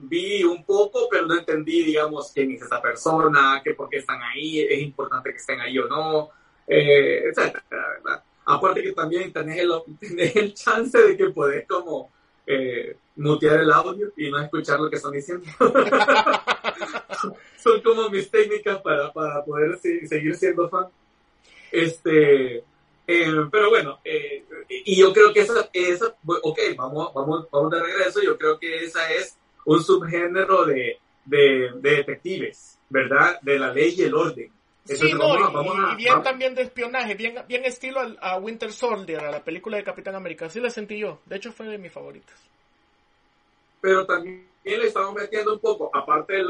vi 0.04 0.44
un 0.44 0.64
poco, 0.64 1.08
pero 1.10 1.26
no 1.26 1.38
entendí, 1.38 1.84
digamos, 1.84 2.32
quién 2.34 2.52
es 2.52 2.62
esa 2.62 2.82
persona, 2.82 3.62
que 3.64 3.74
por 3.74 3.90
qué 3.90 3.98
están 3.98 4.22
ahí, 4.22 4.62
es 4.62 4.82
importante 4.82 5.32
que 5.32 5.38
estén 5.38 5.60
ahí 5.60 5.78
o 5.80 5.88
no, 5.88 6.30
eh, 6.68 7.24
etcétera, 7.26 7.64
¿verdad? 7.70 8.24
Aparte 8.46 8.82
que 8.82 8.94
también 8.94 9.32
tenés 9.34 9.60
el, 9.60 9.72
tenés 10.00 10.36
el 10.36 10.54
chance 10.54 10.98
de 10.98 11.18
que 11.18 11.30
podés 11.30 11.68
como 11.68 12.12
eh, 12.46 12.98
mutear 13.18 13.60
el 13.60 13.72
audio 13.72 14.12
y 14.16 14.30
no 14.32 14.40
escuchar 14.40 14.80
lo 14.80 14.90
que 14.90 14.96
están 14.96 15.12
diciendo. 15.12 15.46
Son 17.58 17.82
como 17.82 18.10
mis 18.10 18.30
técnicas 18.30 18.82
para, 18.82 19.12
para 19.12 19.44
poder 19.44 19.78
seguir 19.80 20.36
siendo 20.36 20.70
fan. 20.70 20.86
Este, 21.72 22.64
eh, 23.10 23.48
pero 23.52 23.70
bueno, 23.70 24.00
eh, 24.04 24.44
y 24.70 24.98
yo 24.98 25.14
creo 25.14 25.34
que 25.34 25.42
esa, 25.42 25.70
esa, 25.72 26.16
ok, 26.26 26.60
vamos, 26.76 27.14
vamos, 27.14 27.48
vamos 27.50 27.72
de 27.72 27.82
regreso, 27.82 28.22
yo 28.22 28.38
creo 28.38 28.60
que 28.60 28.84
esa 28.84 29.12
es 29.14 29.38
un 29.68 29.84
subgénero 29.84 30.66
de, 30.66 30.98
de, 31.26 31.72
detectives, 31.82 32.80
¿verdad? 32.90 33.40
De 33.42 33.60
la 33.60 33.74
ley 33.74 33.94
y 33.98 34.04
el 34.04 34.16
orden. 34.16 34.50
sí, 34.86 35.14
no, 35.14 35.92
y, 35.92 35.96
bien 35.98 36.24
también 36.24 36.56
de 36.56 36.62
espionaje, 36.62 37.16
bien, 37.16 37.36
bien 37.50 37.66
estilo 37.66 38.00
a, 38.22 38.38
Winter 38.38 38.72
Soldier, 38.72 39.20
a 39.20 39.32
la 39.32 39.44
película 39.44 39.76
de 39.76 39.84
Capitán 39.84 40.16
América, 40.16 40.50
sí 40.50 40.62
la 40.62 40.70
sentí 40.70 40.98
yo, 40.98 41.20
de 41.26 41.36
hecho 41.36 41.52
fue 41.52 41.68
de 41.68 41.78
mis 41.78 41.92
favoritas. 41.92 42.40
Pero 43.82 44.06
también 44.06 44.48
le 44.64 44.88
estamos 44.88 45.14
metiendo 45.14 45.54
un 45.54 45.60
poco, 45.60 45.92
aparte 45.94 46.34
de 46.34 46.46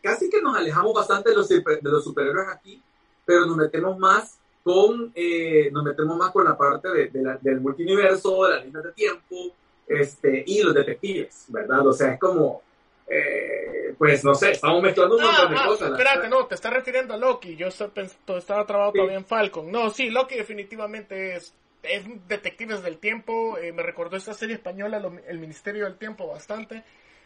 casi 0.00 0.30
que 0.30 0.40
nos 0.40 0.56
alejamos 0.56 0.94
bastante 0.94 1.30
de 1.30 1.36
los, 1.36 1.48
de 1.48 1.62
los 1.82 2.04
superhéroes 2.04 2.48
aquí, 2.50 2.80
pero 3.24 3.46
nos 3.46 3.56
metemos 3.56 3.98
más 3.98 4.38
con, 4.62 5.10
eh, 5.12 5.70
nos 5.72 5.82
metemos 5.82 6.16
más 6.16 6.30
con 6.30 6.44
la 6.44 6.56
parte 6.56 6.88
de, 6.88 7.38
del 7.40 7.60
multiverso, 7.60 8.44
de 8.44 8.54
las 8.54 8.64
líneas 8.64 8.84
de 8.84 8.92
tiempo, 8.92 9.52
este, 9.86 10.44
y 10.46 10.62
los 10.62 10.74
detectives, 10.74 11.46
¿verdad? 11.48 11.86
O 11.86 11.92
sea, 11.92 12.12
es 12.12 12.20
como, 12.20 12.62
eh, 13.06 13.94
pues 13.98 14.24
no 14.24 14.34
sé, 14.34 14.52
estamos 14.52 14.82
mezclando 14.82 15.16
un 15.16 15.22
ah, 15.22 15.26
montón 15.26 15.50
de 15.50 15.58
ah, 15.58 15.66
cosas. 15.66 15.90
Espérate, 15.90 16.28
no, 16.28 16.46
te 16.46 16.54
estás 16.54 16.72
refiriendo 16.72 17.14
a 17.14 17.16
Loki, 17.16 17.56
yo 17.56 17.68
estaba 17.68 18.66
trabado 18.66 18.92
todavía 18.92 19.18
en 19.18 19.24
Falcon. 19.24 19.70
No, 19.70 19.90
sí, 19.90 20.10
Loki 20.10 20.36
definitivamente 20.36 21.36
es, 21.36 21.54
es 21.82 22.04
detectives 22.28 22.82
del 22.82 22.98
tiempo, 22.98 23.58
eh, 23.58 23.72
me 23.72 23.82
recordó 23.82 24.16
esta 24.16 24.34
serie 24.34 24.56
española, 24.56 25.02
El 25.26 25.38
Ministerio 25.38 25.84
del 25.84 25.96
Tiempo, 25.96 26.26
bastante. 26.26 26.84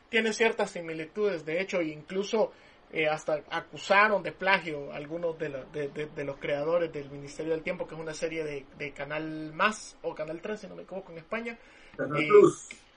Tiene 0.08 0.32
ciertas 0.32 0.70
similitudes, 0.70 1.44
de 1.44 1.60
hecho, 1.60 1.82
incluso 1.82 2.52
eh, 2.90 3.06
hasta 3.06 3.42
acusaron 3.50 4.22
de 4.22 4.32
plagio 4.32 4.90
algunos 4.94 5.38
de, 5.38 5.50
de, 5.70 6.24
los 6.24 6.38
creadores 6.38 6.90
del 6.90 7.10
Ministerio 7.10 7.52
del 7.52 7.62
Tiempo, 7.62 7.86
que 7.86 7.94
es 7.94 8.00
una 8.00 8.14
serie 8.14 8.44
de, 8.44 8.92
Canal 8.92 9.52
Más 9.52 9.98
o 10.00 10.14
Canal 10.14 10.40
13, 10.40 10.62
si 10.62 10.66
no 10.68 10.74
me 10.74 10.84
equivoco, 10.84 11.12
en 11.12 11.18
España. 11.18 11.58
Eh. 11.98 12.28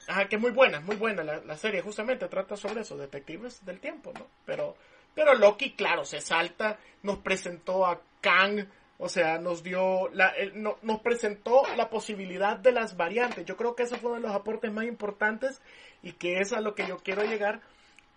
Ajá, 0.08 0.28
que 0.28 0.36
es 0.36 0.42
muy 0.42 0.52
buena, 0.52 0.80
muy 0.82 0.96
buena 0.96 1.24
la, 1.24 1.58
serie, 1.58 1.82
justamente 1.82 2.28
trata 2.28 2.56
sobre 2.56 2.82
eso, 2.82 2.98
detectives 2.98 3.64
del 3.66 3.80
tiempo, 3.80 4.12
¿no? 4.14 4.28
Pero, 4.46 4.76
pero 5.14 5.36
Loki, 5.36 5.74
claro, 5.74 6.04
se 6.06 6.20
salta, 6.20 6.80
nos 7.04 7.20
presentó 7.20 7.86
a 7.86 8.02
Kang, 8.20 8.68
o 8.98 9.08
sea, 9.10 9.38
nos 9.38 9.64
dio, 9.64 10.10
la, 10.10 10.34
nos 10.82 11.02
presentó 11.02 11.64
la 11.76 11.90
posibilidad 11.90 12.58
de 12.58 12.72
las 12.72 12.98
variantes. 12.98 13.46
Yo 13.46 13.58
creo 13.58 13.76
que 13.76 13.84
ese 13.84 13.98
fue 13.98 14.12
uno 14.12 14.20
de 14.20 14.28
los 14.28 14.36
aportes 14.36 14.72
más 14.72 14.86
importantes 14.86 15.62
y 16.04 16.14
que 16.14 16.40
es 16.40 16.52
a 16.52 16.62
lo 16.62 16.76
que 16.76 16.88
yo 16.88 16.98
quiero 16.98 17.24
llegar 17.24 17.62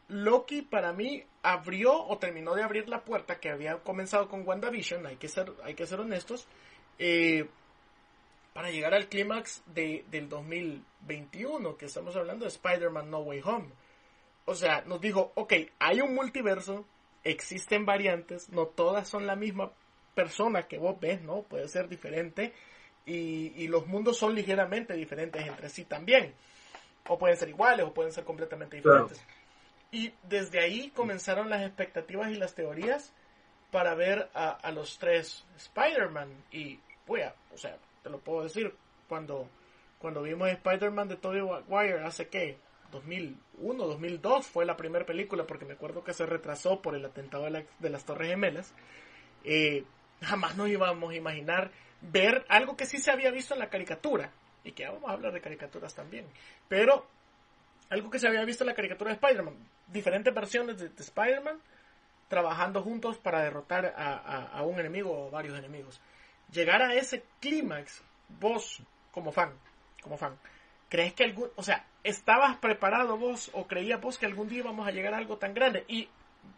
Loki 0.09 0.63
para 0.63 0.93
mí 0.93 1.25
abrió 1.43 1.95
o 1.95 2.19
terminó 2.19 2.55
de 2.55 2.63
abrir 2.63 2.89
la 2.89 3.05
puerta 3.05 3.41
que 3.41 3.51
había 3.51 3.79
comenzado 3.79 4.29
con 4.29 4.47
WandaVision, 4.47 5.07
hay 5.07 5.17
que 5.17 5.29
ser, 5.29 5.53
hay 5.63 5.75
que 5.75 5.87
ser 5.87 6.01
honestos, 6.01 6.47
eh, 6.99 7.49
para 8.55 8.71
llegar 8.71 8.95
al 8.95 9.09
clímax 9.09 9.63
de, 9.67 10.07
del 10.11 10.31
2021, 10.31 11.77
que 11.77 11.85
estamos 11.85 12.17
hablando 12.17 12.47
de 12.47 12.51
Spider-Man 12.51 13.11
No 13.11 13.19
Way 13.19 13.43
Home. 13.45 13.69
O 14.47 14.55
sea, 14.55 14.83
nos 14.87 15.01
dijo, 15.01 15.33
ok, 15.35 15.53
hay 15.79 16.01
un 16.01 16.15
multiverso, 16.15 16.87
existen 17.25 17.85
variantes, 17.85 18.49
no 18.51 18.67
todas 18.67 19.09
son 19.09 19.27
la 19.27 19.37
misma 19.37 19.73
persona 20.15 20.63
que 20.63 20.79
vos 20.79 20.99
ves, 21.01 21.21
¿no? 21.21 21.43
Puede 21.43 21.69
ser 21.69 21.89
diferente, 21.89 22.55
y, 23.07 23.69
los 23.69 23.87
mundos 23.87 24.17
son 24.17 24.35
ligeramente 24.35 24.95
diferentes 24.95 25.47
entre 25.47 25.69
sí 25.69 25.85
también. 25.85 26.35
O 27.09 27.19
pueden 27.19 27.37
ser 27.37 27.49
iguales, 27.49 27.85
o 27.85 27.93
pueden 27.93 28.13
ser 28.13 28.25
completamente 28.25 28.77
diferentes. 28.77 29.23
Y 29.91 30.13
desde 30.23 30.61
ahí 30.61 30.91
comenzaron 30.91 31.51
las 31.51 31.63
expectativas 31.63 32.31
y 32.31 32.37
las 32.37 32.55
teorías 32.55 33.13
para 33.71 33.95
ver 33.95 34.31
a, 34.33 34.71
los 34.73 34.99
tres 34.99 35.45
Spider-Man. 35.57 36.31
Y, 36.51 36.81
o 37.07 37.59
sea, 37.59 37.77
te 38.05 38.11
lo 38.11 38.21
puedo 38.21 38.45
decir, 38.45 38.73
cuando, 39.09 39.49
cuando 39.99 40.23
vimos 40.23 40.49
Spider-Man 40.49 41.09
de 41.09 41.17
Tobey 41.17 41.43
Maguire 41.43 42.05
hace 42.05 42.29
que 42.29 42.59
2001, 42.93 43.87
2002 43.87 44.47
fue 44.47 44.65
la 44.65 44.77
primera 44.77 45.05
película, 45.05 45.45
porque 45.45 45.65
me 45.65 45.73
acuerdo 45.73 46.05
que 46.05 46.13
se 46.13 46.27
retrasó 46.27 46.81
por 46.81 46.95
el 46.95 47.05
atentado 47.05 47.45
de, 47.45 47.91
las 47.91 48.05
Torres 48.05 48.29
Gemelas. 48.29 48.73
Eh, 49.43 49.85
jamás 50.23 50.57
nos 50.57 50.69
íbamos 50.69 51.11
a 51.11 51.17
imaginar 51.17 51.73
ver 52.01 52.45
algo 52.49 52.77
que 52.77 52.87
sí 52.87 52.99
se 52.99 53.11
había 53.11 53.31
visto 53.31 53.55
en 53.55 53.61
la 53.61 53.71
caricatura. 53.71 54.31
Y 54.63 54.73
que 54.73 54.87
vamos 54.87 55.11
a 55.11 55.15
hablar 55.15 55.33
de 55.33 55.41
caricaturas 55.41 55.95
también. 55.95 56.27
Pero 56.69 57.07
algo 57.91 58.11
que 58.11 58.19
se 58.19 58.29
había 58.29 58.45
visto 58.45 58.65
en 58.65 58.69
la 58.69 58.75
caricatura 58.75 59.11
de 59.11 59.15
Spider-Man. 59.17 59.57
Diferentes 59.89 60.33
versiones 60.33 60.79
de, 60.79 60.87
Spider-Man 60.87 61.59
trabajando 62.29 62.83
juntos 62.83 63.19
para 63.19 63.43
derrotar 63.43 63.95
a, 63.97 64.63
un 64.63 64.79
enemigo 64.79 65.27
o 65.27 65.31
varios 65.31 65.59
enemigos. 65.59 66.01
Llegar 66.55 66.83
a 66.83 66.95
ese 66.95 67.25
clímax, 67.41 68.03
vos 68.41 68.81
como 69.11 69.33
fan, 69.33 69.53
como 70.03 70.17
fan, 70.17 70.39
¿crees 70.89 71.13
que 71.13 71.25
algún, 71.25 71.49
o 71.57 71.63
sea, 71.63 71.85
estabas 72.05 72.57
preparado 72.59 73.17
vos 73.17 73.51
o 73.55 73.67
creías 73.67 74.01
vos 74.01 74.19
que 74.19 74.27
algún 74.27 74.49
día 74.49 74.61
íbamos 74.61 74.87
a 74.87 74.93
llegar 74.93 75.15
a 75.15 75.19
algo 75.19 75.37
tan 75.37 75.53
grande? 75.53 75.85
Y 75.89 76.09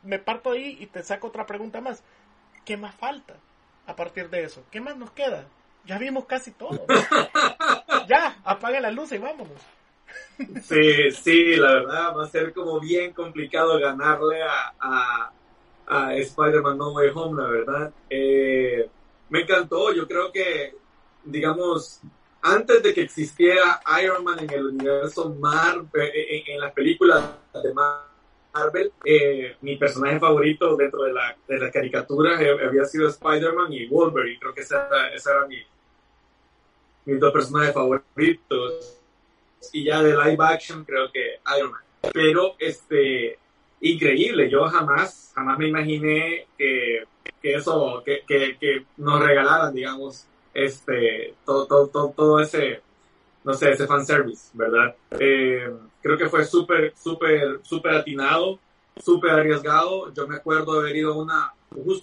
me 0.03 0.19
parto 0.19 0.51
ahí 0.53 0.77
y 0.81 0.87
te 0.87 1.03
saco 1.03 1.29
otra 1.29 1.47
pregunta 1.47 1.81
más. 1.81 2.03
¿Qué 2.65 2.77
más 2.77 2.95
falta 2.95 3.35
a 3.87 3.97
partir 3.97 4.29
de 4.29 4.45
eso? 4.45 4.65
¿Qué 4.71 4.81
más 4.81 4.97
nos 4.97 5.11
queda? 5.13 5.47
Ya 5.87 5.99
vimos 5.99 6.27
casi 6.27 6.51
todo. 6.51 6.85
ya, 8.09 8.37
apaga 8.45 8.81
la 8.81 8.91
luz 8.91 9.13
y 9.13 9.19
vámonos. 9.19 9.61
Sí, 10.63 11.11
sí, 11.13 11.57
la 11.57 11.73
verdad 11.73 12.17
va 12.17 12.25
a 12.25 12.29
ser 12.29 12.53
como 12.53 12.81
bien 12.81 13.13
complicado 13.13 13.79
ganarle 13.79 14.43
a, 14.43 15.33
a, 15.89 16.15
Spider-Man 16.15 16.77
No 16.77 16.93
Way 16.93 17.11
Home, 17.15 17.43
la 17.43 17.49
verdad. 17.49 17.93
Eh, 18.11 18.91
me 19.29 19.41
encantó, 19.41 19.93
yo 19.93 20.07
creo 20.07 20.33
que, 20.33 20.75
digamos, 21.25 22.01
antes 22.43 22.83
de 22.83 22.95
que 22.95 23.03
existiera 23.03 23.81
Iron 24.03 24.23
Man 24.25 24.39
en 24.41 24.51
el 24.51 24.67
universo 24.67 25.31
Marvel, 25.31 26.11
en, 26.15 26.61
las 26.61 26.73
películas 26.73 27.25
de 27.63 27.73
Marvel, 27.75 28.93
eh, 29.05 29.57
mi 29.63 29.77
personaje 29.77 30.21
favorito 30.21 30.77
dentro 30.77 31.03
de 31.03 31.13
la, 31.13 31.37
de 31.47 31.59
la 31.59 31.71
caricatura 31.71 32.39
había 32.39 32.85
sido 32.85 33.09
Spider-Man 33.09 33.73
y 33.73 33.87
Wolverine, 33.87 34.39
creo 34.39 34.55
que 34.55 34.61
ese 34.61 34.75
era 34.77 35.47
mi, 35.47 35.59
mis 37.07 37.21
dos 37.21 37.33
personajes 37.33 37.75
favoritos. 37.75 38.93
Y 39.73 39.85
ya 39.85 40.03
de 40.03 40.13
live 40.13 40.45
action 40.45 40.85
creo 40.85 41.11
que 41.11 41.41
Iron 41.59 41.73
Man. 41.73 41.81
Pero, 42.13 42.55
este, 42.59 43.39
increíble, 43.81 44.51
yo 44.51 44.65
jamás, 44.67 45.33
jamás 45.35 45.59
me 45.59 45.69
imaginé 45.69 46.47
que, 46.57 47.05
que 47.43 47.55
eso, 47.55 48.03
que, 48.05 48.23
que, 48.27 48.57
que, 48.59 48.85
nos 48.97 49.21
regalaran, 49.21 49.75
digamos, 49.75 50.27
este, 50.55 51.35
todo, 51.45 51.67
todo, 51.67 51.89
todo, 51.89 52.15
todo 52.17 52.41
ese, 52.41 52.81
no 53.45 53.55
sé, 53.55 53.71
ese 53.71 53.87
fanservice, 53.87 54.51
¿verdad? 54.55 54.95
Eh, 55.21 55.71
creo 56.01 56.17
que 56.17 56.29
fue 56.29 56.45
súper, 56.45 56.95
súper, 56.97 57.61
súper 57.63 57.95
atinado, 57.95 58.59
súper 59.03 59.31
arriesgado. 59.31 60.13
Yo 60.13 60.27
me 60.27 60.37
acuerdo 60.37 60.75
de 60.75 60.81
haber 60.81 60.97
ido 60.97 61.13
a 61.13 61.19
una, 61.19 61.53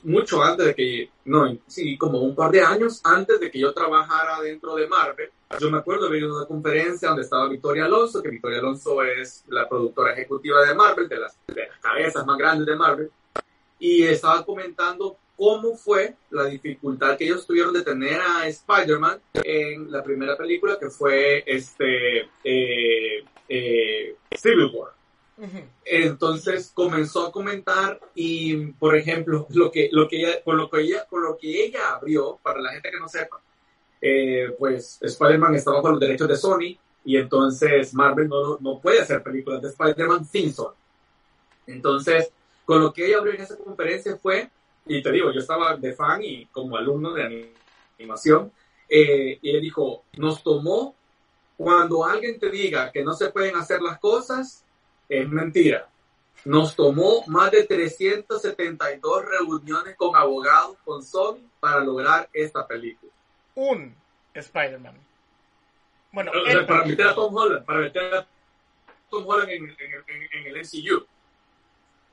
mucho 0.04 0.42
antes 0.42 0.68
de 0.68 0.76
que, 0.76 1.10
no, 1.26 1.58
sí, 1.68 1.98
como 1.98 2.20
un 2.20 2.36
par 2.36 2.52
de 2.52 2.62
años 2.62 3.02
antes 3.04 3.40
de 3.40 3.50
que 3.52 3.60
yo 3.60 3.74
trabajara 3.74 4.42
dentro 4.42 4.76
de 4.76 4.88
Marvel, 4.88 5.30
yo 5.60 5.70
me 5.70 5.78
acuerdo 5.78 6.10
de 6.10 6.18
ir 6.18 6.24
a 6.24 6.34
una 6.34 6.46
conferencia 6.46 7.10
donde 7.10 7.24
estaba 7.24 7.48
Victoria 7.48 7.86
Alonso, 7.86 8.22
que 8.22 8.30
Victoria 8.30 8.60
Alonso 8.60 9.04
es 9.04 9.44
la 9.48 9.68
productora 9.68 10.14
ejecutiva 10.14 10.66
de 10.66 10.74
Marvel, 10.74 11.08
de 11.08 11.20
las, 11.20 11.38
cabezas 11.82 12.26
más 12.26 12.38
grandes 12.38 12.66
de 12.66 12.76
Marvel, 12.76 13.12
y 13.80 14.04
estaba 14.04 14.44
comentando 14.46 15.18
cómo 15.36 15.76
fue 15.76 16.16
la 16.32 16.46
dificultad 16.46 17.18
que 17.18 17.26
ellos 17.26 17.46
tuvieron 17.46 17.74
de 17.74 17.84
tener 17.84 18.20
a 18.22 18.48
Spider-Man 18.48 19.20
en 19.34 19.92
la 19.92 20.04
primera 20.04 20.38
película 20.38 20.78
que 20.80 20.90
fue 20.90 21.44
este 21.46 22.30
eh, 22.44 23.26
eh, 23.50 24.16
Civil 24.36 24.72
War. 24.74 25.03
Entonces 25.84 26.72
comenzó 26.74 27.28
a 27.28 27.32
comentar 27.32 28.00
y, 28.14 28.68
por 28.74 28.96
ejemplo, 28.96 29.48
lo 29.50 29.72
que, 29.72 29.90
lo 29.92 30.08
que 30.08 30.18
ella, 30.18 30.44
con 30.44 30.58
lo 30.58 30.70
que 30.70 30.82
ella, 30.82 31.06
con 31.10 31.24
lo 31.24 31.38
que 31.38 31.66
ella 31.66 31.94
abrió, 31.94 32.40
para 32.42 32.62
la 32.62 32.72
gente 32.72 32.92
que 32.92 33.00
no 33.00 33.10
sepa, 33.10 33.42
eh, 34.00 34.54
pues 34.60 35.00
Spider-Man 35.02 35.56
está 35.56 35.72
bajo 35.72 35.90
los 35.90 36.00
derechos 36.00 36.28
de 36.28 36.36
Sony 36.36 36.78
y 37.06 37.18
entonces 37.18 37.94
Marvel 37.94 38.28
no, 38.30 38.58
no 38.60 38.80
puede 38.80 39.02
hacer 39.02 39.24
películas 39.24 39.62
de 39.62 39.70
Spider-Man 39.70 40.26
sin 40.26 40.54
Sony. 40.54 40.76
Entonces, 41.68 42.32
con 42.66 42.82
lo 42.82 42.94
que 42.94 43.08
ella 43.08 43.18
abrió 43.18 43.34
en 43.34 43.42
esa 43.42 43.58
conferencia 43.58 44.18
fue, 44.18 44.50
y 44.86 45.02
te 45.02 45.12
digo, 45.12 45.32
yo 45.32 45.40
estaba 45.40 45.76
de 45.78 45.94
fan 45.94 46.22
y 46.24 46.46
como 46.48 46.78
alumno 46.78 47.14
de 47.14 47.52
animación, 47.98 48.52
eh, 48.88 49.40
y 49.42 49.50
ella 49.50 49.60
dijo, 49.60 50.04
nos 50.18 50.44
tomó 50.44 50.96
cuando 51.58 52.06
alguien 52.06 52.40
te 52.40 52.50
diga 52.50 52.92
que 52.92 53.04
no 53.04 53.14
se 53.14 53.30
pueden 53.30 53.56
hacer 53.56 53.82
las 53.82 54.00
cosas, 54.00 54.64
es 55.22 55.30
mentira. 55.30 55.88
Nos 56.46 56.76
tomó 56.76 57.24
más 57.28 57.52
de 57.52 57.64
372 57.64 59.26
reuniones 59.26 59.96
con 59.96 60.16
abogados 60.16 60.78
con 60.84 61.02
Sony 61.02 61.40
para 61.60 61.80
lograr 61.80 62.30
esta 62.34 62.68
película. 62.68 63.12
Un 63.56 63.96
Spider-Man. 64.34 64.98
Bueno, 66.12 66.32
para 66.68 66.86
meter 66.86 67.08
a 67.08 67.16
Tom 67.16 67.36
Holland, 67.36 67.66
para 67.66 67.80
meter 67.80 68.14
a 68.14 68.28
Tom 69.10 69.24
Holland 69.26 69.50
en, 69.50 69.64
en, 69.64 70.48
el 70.48 70.62
MCU. 70.62 71.06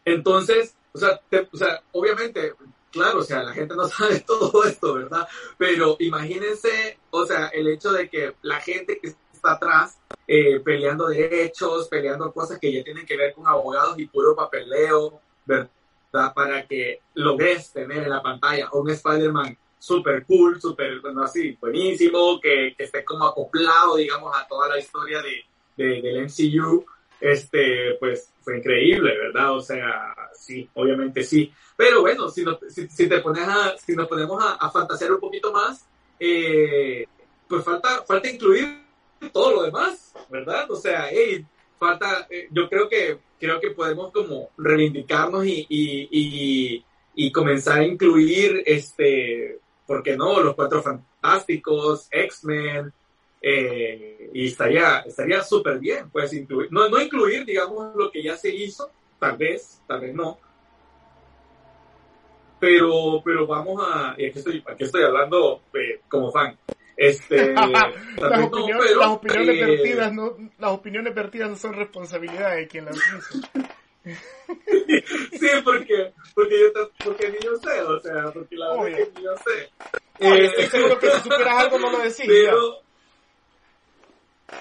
Entonces, 0.05 0.75
o 0.93 0.99
sea, 0.99 1.21
o 1.53 1.57
sea, 1.57 1.83
obviamente, 1.93 2.55
claro, 2.91 3.19
o 3.19 3.23
sea, 3.23 3.43
la 3.43 3.53
gente 3.53 3.75
no 3.75 3.85
sabe 3.89 4.21
todo 4.21 4.65
esto, 4.65 4.95
¿verdad? 4.95 5.29
Pero 5.59 5.97
imagínense, 5.99 6.99
o 7.11 7.27
sea, 7.27 7.49
el 7.49 7.69
hecho 7.69 7.93
de 7.93 8.09
que 8.09 8.35
la 8.43 8.61
gente 8.61 8.99
que 8.99 9.15
está 9.41 9.53
atrás 9.53 9.99
eh, 10.27 10.61
peleando 10.61 11.09
derechos, 11.09 11.89
peleando 11.89 12.33
cosas 12.33 12.59
que 12.59 12.73
ya 12.73 12.85
tienen 12.85 13.07
que 13.07 13.17
ver 13.17 13.33
con 13.35 13.47
abogados 13.47 13.99
y 13.99 14.07
puro 14.07 14.37
papeleo, 14.37 15.21
¿verdad? 15.47 15.71
Para 16.35 16.67
que 16.67 17.01
logres 17.15 17.73
tener 17.73 18.05
en 18.05 18.11
la 18.11 18.23
pantalla 18.23 18.69
un 18.73 18.91
Spider-Man 18.91 19.57
súper 19.79 20.27
cool, 20.27 20.61
súper, 20.61 21.01
bueno, 21.01 21.23
así, 21.23 21.57
buenísimo, 21.59 22.39
que, 22.41 22.75
que, 22.77 22.85
esté 22.85 23.03
como 23.05 23.25
acoplado, 23.25 23.97
digamos, 23.97 24.37
a 24.37 24.47
toda 24.47 24.69
la 24.69 24.79
historia 24.79 25.23
de, 25.23 25.45
de, 25.77 26.03
del 26.03 26.25
MCU, 26.27 26.85
este, 27.19 27.97
pues 27.99 28.33
fue 28.43 28.59
increíble, 28.59 29.17
¿verdad? 29.17 29.57
O 29.57 29.61
sea, 29.61 30.15
sí, 30.35 30.69
obviamente 30.75 31.23
sí. 31.23 31.53
Pero 31.77 32.03
bueno, 32.03 32.29
si, 32.29 32.45
si, 32.69 32.89
si, 32.89 33.09
te 33.09 33.21
pones 33.21 33.49
a, 33.49 33.77
si 33.79 33.97
nos 33.97 34.07
ponemos 34.07 34.43
a, 34.45 34.55
a 34.55 34.71
fantasear 34.71 35.13
un 35.13 35.21
poquito 35.21 35.51
más, 35.51 35.87
eh, 36.19 37.07
pues 37.49 37.65
falta, 37.65 38.05
falta 38.05 38.31
incluir 38.31 38.90
todo 39.29 39.53
lo 39.53 39.63
demás, 39.63 40.15
¿verdad? 40.31 40.71
O 40.71 40.77
sea, 40.77 41.09
hey, 41.11 41.45
falta, 41.79 42.27
eh, 42.31 42.49
yo 42.51 42.69
creo 42.69 42.89
que, 42.89 43.19
creo 43.39 43.61
que 43.61 43.71
podemos 43.71 44.13
como 44.13 44.51
reivindicarnos 44.57 45.47
y, 45.47 45.67
y, 45.69 46.09
y, 46.11 46.85
y 47.15 47.33
comenzar 47.33 47.81
a 47.81 47.85
incluir, 47.85 48.63
este, 48.67 49.59
¿por 49.87 50.03
qué 50.03 50.17
no? 50.17 50.41
Los 50.41 50.55
Cuatro 50.55 50.83
Fantásticos, 50.83 52.09
X-Men, 52.11 52.93
eh, 53.43 54.31
y 54.35 54.47
estaría 54.47 54.99
estaría 55.01 55.43
súper 55.43 55.79
bien, 55.79 56.11
pues 56.11 56.33
incluir, 56.33 56.71
no, 56.71 56.89
no 56.89 57.01
incluir, 57.01 57.45
digamos, 57.45 57.95
lo 57.97 58.11
que 58.11 58.23
ya 58.23 58.37
se 58.37 58.55
hizo, 58.55 58.91
tal 59.19 59.37
vez, 59.37 59.81
tal 59.87 60.01
vez 60.01 60.15
no, 60.15 60.39
pero, 62.59 63.23
pero 63.25 63.47
vamos 63.47 63.83
a, 63.83 64.15
y 64.19 64.27
aquí 64.27 64.39
estoy, 64.39 64.63
aquí 64.67 64.85
estoy 64.85 65.03
hablando 65.03 65.63
eh, 65.73 66.03
como 66.09 66.31
fan, 66.31 66.57
este, 67.01 67.55
las, 67.55 68.45
opiniones, 68.45 68.95
las, 68.95 69.09
opiniones 69.09 69.57
eh, 69.57 69.65
vertidas 69.65 70.13
no, 70.13 70.37
las 70.59 70.71
opiniones 70.71 71.15
vertidas 71.15 71.49
no 71.49 71.57
son 71.57 71.73
responsabilidad 71.73 72.57
de 72.57 72.69
quien 72.69 72.85
las 72.85 72.97
hizo. 72.97 73.41
sí, 74.05 75.49
porque, 75.65 76.13
porque, 76.35 76.61
yo, 76.61 76.91
porque 77.03 77.31
ni 77.31 77.39
yo 77.43 77.57
sé, 77.57 77.81
o 77.81 77.99
sea, 78.01 78.31
porque 78.31 78.55
la 78.55 78.75
verdad 78.75 79.01
es 79.01 79.09
que 79.09 79.19
ni 79.19 79.25
yo 79.25 79.35
sé. 79.39 79.71
Oye, 80.21 80.45
estoy 80.45 80.65
seguro 80.67 80.99
que 80.99 81.11
si 81.11 81.21
supieras 81.21 81.65
algo 81.65 81.79
no 81.79 81.91
lo 81.91 81.99
decís. 82.05 82.27
Pero, 82.27 82.83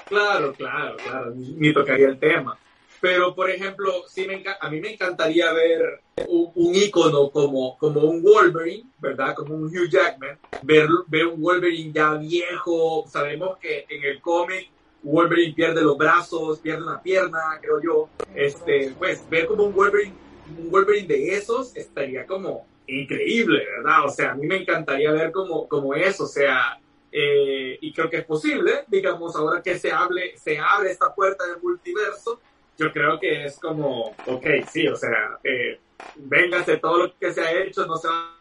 claro, 0.05 0.53
claro, 0.53 0.95
claro, 0.95 1.31
ni, 1.35 1.51
ni 1.55 1.73
tocaría 1.73 2.07
el 2.07 2.19
tema. 2.19 2.57
Pero, 3.01 3.33
por 3.33 3.49
ejemplo, 3.49 4.03
sí 4.07 4.27
me 4.27 4.43
a 4.59 4.69
mí 4.69 4.81
me 4.81 4.93
encantaría 4.93 5.51
ver 5.53 6.01
un, 6.27 6.51
un, 6.55 6.75
ícono 6.75 7.29
como, 7.29 7.77
como 7.77 8.01
un 8.01 8.21
Wolverine, 8.21 8.89
¿verdad? 8.99 9.35
Como 9.35 9.55
un 9.55 9.65
Hugh 9.65 9.89
Jackman, 9.89 10.37
ver, 10.63 10.87
ver 11.07 11.27
un 11.27 11.41
Wolverine 11.41 11.93
ya 11.93 12.15
viejo. 12.15 13.05
Sabemos 13.07 13.57
que 13.57 13.85
en 13.89 14.03
el 14.03 14.19
cómic 14.21 14.69
Wolverine 15.03 15.53
pierde 15.53 15.81
los 15.81 15.97
brazos, 15.97 16.59
pierde 16.59 16.83
una 16.83 17.01
pierna, 17.01 17.39
creo 17.61 17.81
yo. 17.81 18.09
Este, 18.35 18.93
pues, 18.97 19.27
ver 19.29 19.47
como 19.47 19.63
un 19.63 19.73
Wolverine, 19.73 20.13
un 20.57 20.69
Wolverine 20.69 21.07
de 21.07 21.35
esos 21.35 21.75
estaría 21.75 22.25
como 22.25 22.67
increíble, 22.87 23.65
¿verdad? 23.77 24.05
O 24.05 24.09
sea, 24.09 24.31
a 24.31 24.35
mí 24.35 24.47
me 24.47 24.57
encantaría 24.57 25.11
ver 25.11 25.31
como, 25.31 25.67
como 25.67 25.93
eso, 25.93 26.23
o 26.23 26.27
sea, 26.27 26.79
eh, 27.11 27.77
y 27.81 27.93
creo 27.93 28.09
que 28.09 28.17
es 28.17 28.25
posible, 28.25 28.83
digamos, 28.87 29.35
ahora 29.35 29.61
que 29.61 29.77
se 29.77 29.91
hable, 29.91 30.37
se 30.37 30.57
abre 30.59 30.91
esta 30.91 31.13
puerta 31.13 31.45
del 31.47 31.61
multiverso, 31.61 32.39
yo 32.79 32.91
creo 32.93 33.19
que 33.19 33.45
es 33.45 33.59
como, 33.59 34.15
ok, 34.25 34.45
sí, 34.71 34.87
o 34.87 34.95
sea, 34.95 35.37
eh, 35.43 35.79
véngase 36.15 36.77
todo 36.77 36.97
lo 36.97 37.17
que 37.17 37.33
se 37.33 37.41
ha 37.41 37.61
hecho, 37.61 37.85
no 37.85 37.97
se 37.97 38.07
va 38.07 38.37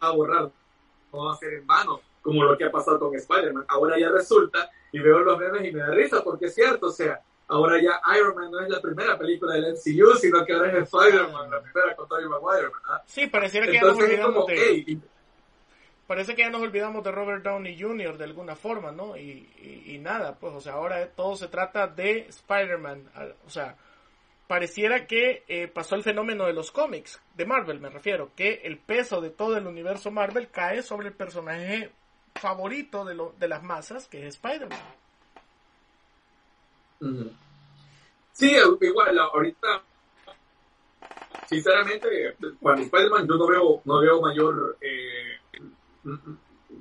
a 0.00 0.10
borrar, 0.10 0.50
no 1.12 1.24
va 1.26 1.32
a 1.32 1.36
ser 1.36 1.54
en 1.54 1.66
vano, 1.66 2.00
como 2.20 2.42
lo 2.42 2.58
que 2.58 2.64
ha 2.64 2.72
pasado 2.72 2.98
con 2.98 3.14
Spider-Man. 3.14 3.64
Ahora 3.68 3.96
ya 3.96 4.10
resulta, 4.10 4.68
y 4.90 4.98
veo 4.98 5.20
los 5.20 5.38
memes 5.38 5.64
y 5.64 5.72
me 5.72 5.80
da 5.80 5.90
risa, 5.90 6.22
porque 6.24 6.46
es 6.46 6.54
cierto, 6.54 6.86
o 6.86 6.92
sea, 6.92 7.20
ahora 7.46 7.80
ya 7.80 8.00
Iron 8.18 8.34
Man 8.34 8.50
no 8.50 8.60
es 8.60 8.68
la 8.68 8.80
primera 8.80 9.16
película 9.16 9.54
del 9.54 9.74
MCU, 9.74 10.16
sino 10.18 10.44
que 10.44 10.52
ahora 10.52 10.72
es 10.72 10.92
Spider-Man, 10.92 11.50
la 11.50 11.62
primera 11.62 11.94
con 11.94 12.08
Tobey 12.08 12.26
Maguire, 12.26 12.68
¿verdad? 12.68 13.02
Sí, 13.06 13.28
pareciera 13.28 13.66
que 13.66 13.76
Entonces, 13.76 14.10
ya 14.10 14.16
nos 14.16 14.36
olvidamos 14.36 14.46
de 14.46 14.98
parece 16.10 16.34
que 16.34 16.42
ya 16.42 16.50
nos 16.50 16.62
olvidamos 16.62 17.04
de 17.04 17.12
Robert 17.12 17.44
Downey 17.44 17.80
Jr. 17.80 18.18
de 18.18 18.24
alguna 18.24 18.56
forma, 18.56 18.90
¿no? 18.90 19.16
Y, 19.16 19.84
y, 19.86 19.96
nada, 19.98 20.34
pues, 20.34 20.52
o 20.52 20.60
sea, 20.60 20.72
ahora 20.72 21.08
todo 21.08 21.36
se 21.36 21.46
trata 21.46 21.86
de 21.86 22.26
Spider-Man. 22.26 23.08
O 23.46 23.48
sea, 23.48 23.76
pareciera 24.48 25.06
que 25.06 25.44
eh, 25.46 25.68
pasó 25.68 25.94
el 25.94 26.02
fenómeno 26.02 26.46
de 26.46 26.52
los 26.52 26.72
cómics, 26.72 27.22
de 27.36 27.46
Marvel 27.46 27.78
me 27.78 27.90
refiero, 27.90 28.32
que 28.34 28.54
el 28.64 28.78
peso 28.78 29.20
de 29.20 29.30
todo 29.30 29.56
el 29.56 29.68
universo 29.68 30.10
Marvel 30.10 30.48
cae 30.50 30.82
sobre 30.82 31.06
el 31.06 31.14
personaje 31.14 31.92
favorito 32.34 33.04
de, 33.04 33.14
lo, 33.14 33.32
de 33.38 33.46
las 33.46 33.62
masas, 33.62 34.08
que 34.08 34.26
es 34.26 34.34
Spider-Man. 34.34 34.80
Sí, 38.32 38.56
igual, 38.80 39.16
ahorita, 39.16 39.80
sinceramente, 41.46 42.34
cuando 42.60 42.82
Spider-Man 42.82 43.28
yo 43.28 43.34
no 43.36 43.46
veo, 43.46 43.82
no 43.84 44.00
veo 44.00 44.20
mayor... 44.20 44.76
Eh, 44.80 45.29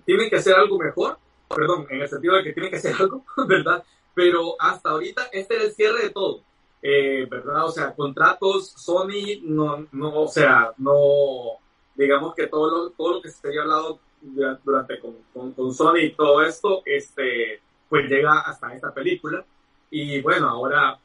tienen 0.06 0.30
que 0.30 0.38
hacer 0.38 0.56
algo 0.56 0.78
mejor, 0.78 1.18
perdón, 1.54 1.88
en 1.90 2.02
el 2.02 2.08
sentido 2.08 2.36
de 2.36 2.44
que 2.44 2.54
tienen 2.54 2.72
que 2.72 2.78
hacer 2.78 2.96
algo, 3.00 3.24
¿verdad? 3.48 3.84
Pero 4.14 4.56
hasta 4.60 4.90
ahorita 4.90 5.30
este 5.32 5.56
era 5.56 5.64
el 5.64 5.72
cierre 5.72 6.04
de 6.04 6.10
todo, 6.10 6.42
eh, 6.82 7.28
¿verdad? 7.30 7.66
O 7.66 7.72
sea, 7.72 7.94
contratos, 7.96 8.72
Sony, 8.72 9.42
no, 9.44 9.88
no, 9.92 10.22
o 10.22 10.28
sea, 10.28 10.74
no, 10.78 11.60
digamos 11.96 12.36
que 12.36 12.48
todo 12.48 12.70
lo, 12.70 12.90
todo 12.92 13.16
lo 13.16 13.22
que 13.22 13.30
se 13.30 13.48
había 13.48 13.62
hablado 13.62 14.00
durante 14.22 15.00
con, 15.00 15.16
con, 15.34 15.54
con 15.54 15.74
Sony 15.74 16.00
y 16.04 16.12
todo 16.12 16.42
esto, 16.42 16.82
este, 16.86 17.62
pues 17.88 18.10
llega 18.10 18.40
hasta 18.42 18.74
esta 18.74 18.94
película. 18.94 19.44
Y 19.90 20.22
bueno, 20.22 20.48
ahora, 20.48 21.00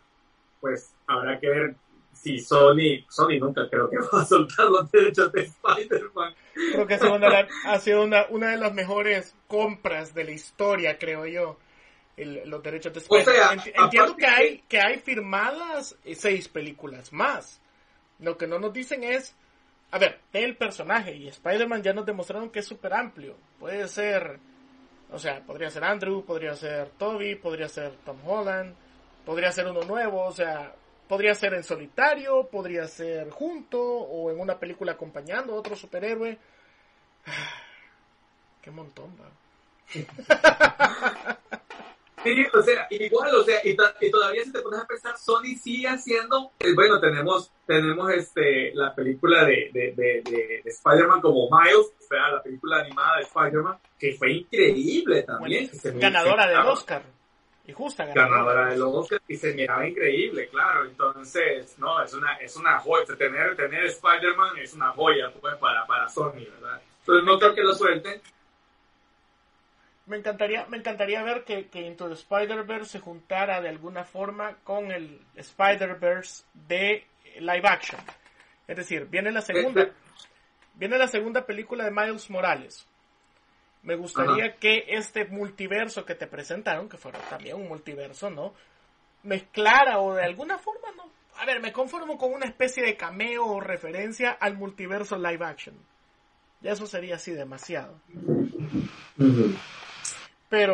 pues 0.61 0.95
habrá 1.07 1.41
que 1.41 1.49
ver 1.49 1.77
si 2.25 2.39
Sony, 2.39 3.05
Sony 3.11 3.39
nunca 3.39 3.69
creo 3.69 3.91
que 3.91 3.99
va 4.13 4.23
a 4.23 4.25
soltar 4.25 4.67
los 4.71 4.91
derechos 4.91 5.31
de 5.31 5.43
Spider-Man. 5.43 6.35
Creo 6.73 6.87
que 6.87 6.95
ha 6.95 6.99
sido, 6.99 7.15
una, 7.15 7.49
ha 7.67 7.79
sido 7.79 8.03
una, 8.03 8.27
una, 8.31 8.51
de 8.53 8.57
las 8.57 8.73
mejores 8.73 9.37
compras 9.47 10.15
de 10.15 10.25
la 10.25 10.31
historia, 10.31 10.99
creo 10.99 11.27
yo. 11.27 11.59
El, 12.17 12.49
los 12.49 12.63
derechos 12.63 12.95
de 12.95 13.01
Spider-Man. 13.01 13.61
Entiendo 13.75 14.17
que 14.17 14.27
hay, 14.27 14.65
que 14.67 14.81
hay 14.81 14.99
firmadas 15.01 15.97
seis 16.15 16.49
películas 16.49 17.13
más. 17.13 17.61
Lo 18.21 18.39
que 18.39 18.47
no 18.47 18.59
nos 18.59 18.73
dicen 18.73 19.05
es, 19.05 19.37
a 19.91 19.99
ver, 19.99 20.21
el 20.33 20.57
personaje 20.57 21.15
y 21.15 21.29
Spider-Man 21.29 21.83
ya 21.83 21.93
nos 21.93 22.07
demostraron 22.07 22.49
que 22.49 22.61
es 22.61 22.67
súper 22.67 22.95
amplio. 22.95 23.37
Puede 23.61 23.87
ser, 23.89 24.39
o 25.11 25.19
sea, 25.19 25.43
podría 25.43 25.69
ser 25.71 25.85
Andrew, 25.85 26.25
podría 26.25 26.55
ser 26.55 26.89
Toby, 26.97 27.35
podría 27.35 27.69
ser 27.69 27.93
Tom 28.07 28.17
Holland, 28.25 28.75
podría 29.27 29.53
ser 29.53 29.67
uno 29.67 29.83
nuevo, 29.83 30.25
o 30.25 30.33
sea, 30.33 30.75
Podría 31.09 31.35
ser 31.35 31.55
en 31.55 31.65
solitario, 31.65 32.49
podría 32.49 32.87
ser 32.89 33.31
junto 33.31 33.81
o 33.81 34.31
en 34.31 34.41
una 34.41 34.59
película 34.59 34.93
acompañando 34.93 35.55
a 35.55 35.57
otro 35.57 35.77
superhéroe. 35.77 36.39
Qué 38.63 38.71
montón, 38.71 39.17
va. 39.21 39.31
Sí, 42.25 42.47
o 42.55 42.63
sea, 42.63 42.87
igual, 42.89 43.35
o 43.35 43.45
sea, 43.45 43.61
y, 43.63 43.77
todavía 43.77 44.45
si 44.45 44.51
te 44.51 44.63
pones 44.63 44.81
a 44.81 44.87
pensar, 44.87 45.19
Sony 45.19 45.55
sigue 45.63 45.87
haciendo, 45.87 46.53
eh, 46.59 46.73
bueno, 46.75 46.99
tenemos, 46.99 47.53
tenemos 47.67 48.11
este, 48.13 48.75
la 48.75 48.95
película 48.95 49.45
de, 49.45 49.69
de, 49.75 49.93
de, 49.95 50.23
de, 50.25 50.63
Spider-Man 50.65 51.21
como 51.21 51.51
Miles, 51.51 51.93
o 52.01 52.09
sea, 52.09 52.31
la 52.33 52.43
película 52.43 52.79
animada 52.79 53.19
de 53.19 53.25
Spider-Man, 53.25 53.79
que 53.99 54.15
fue 54.15 54.33
increíble 54.33 55.23
también. 55.25 55.71
ganadora 56.01 56.47
del 56.47 56.61
Oscar. 56.61 57.03
Y 57.67 57.73
justa 57.73 58.05
ganadora. 58.05 58.29
ganadora 58.29 58.71
del 58.71 58.83
Oscar 58.83 59.23
y 59.27 59.37
se 59.37 59.55
miraba 59.55 59.87
increíble, 59.87 60.49
claro. 60.49 60.85
Entonces, 60.85 61.79
no, 61.79 62.03
es 62.03 62.13
una, 62.13 62.35
es 62.37 62.57
una 62.57 62.79
joya. 62.79 63.17
Tener, 63.17 63.57
tener 63.57 63.85
Spider-Man 63.87 64.59
es 64.59 64.75
una 64.75 64.91
joya 64.91 65.33
pues, 65.41 65.57
para, 65.57 65.87
para 65.87 66.09
Sony, 66.09 66.45
¿verdad? 66.51 66.81
Entonces 67.01 67.25
no 67.25 67.39
creo 67.39 67.55
que 67.55 67.63
lo 67.63 67.75
suelten 67.75 68.21
me 70.07 70.19
encantaría, 70.19 70.67
me 70.67 70.77
encantaría 70.77 71.23
ver 71.23 71.45
que, 71.45 71.69
que 71.69 71.81
Into 71.81 72.09
the 72.09 72.15
Spider-Verse 72.15 72.91
se 72.91 73.01
juntara 73.01 73.61
de 73.61 73.71
alguna 73.71 74.05
forma 74.05 74.57
con 74.63 74.91
el 74.91 75.21
Spider-Verse 75.35 76.45
de 76.53 77.07
live 77.39 77.69
action. 77.69 78.01
Es 78.69 78.77
decir, 78.77 79.07
viene 79.07 79.33
la 79.33 79.41
segunda, 79.41 79.89
viene 80.75 80.99
la 80.99 81.09
segunda 81.09 81.47
película 81.47 81.85
de 81.85 81.91
Miles 81.91 82.29
Morales. 82.31 82.87
Me 83.85 83.97
gustaría 83.97 84.57
que 84.57 84.85
este 84.89 85.27
multiverso 85.27 86.05
que 86.05 86.15
te 86.15 86.27
presentaron, 86.27 86.89
que 86.89 86.97
fuera 86.97 87.19
también 87.29 87.57
un 87.57 87.69
multiverso, 87.69 88.31
¿no? 88.31 88.55
Mezclara 89.23 90.01
o 90.01 90.15
de 90.15 90.23
alguna 90.23 90.59
forma, 90.59 90.91
¿no? 90.97 91.05
A 91.37 91.45
ver, 91.45 91.61
me 91.61 91.73
conformo 91.73 92.17
con 92.17 92.33
una 92.33 92.47
especie 92.47 92.83
de 92.83 92.97
cameo 92.97 93.45
o 93.45 93.61
referencia 93.61 94.31
al 94.33 94.57
multiverso 94.57 95.17
live 95.17 95.45
action. 95.45 95.77
Ya 96.63 96.73
eso 96.73 96.87
sería 96.87 97.17
así 97.17 97.33
demasiado. 97.33 98.01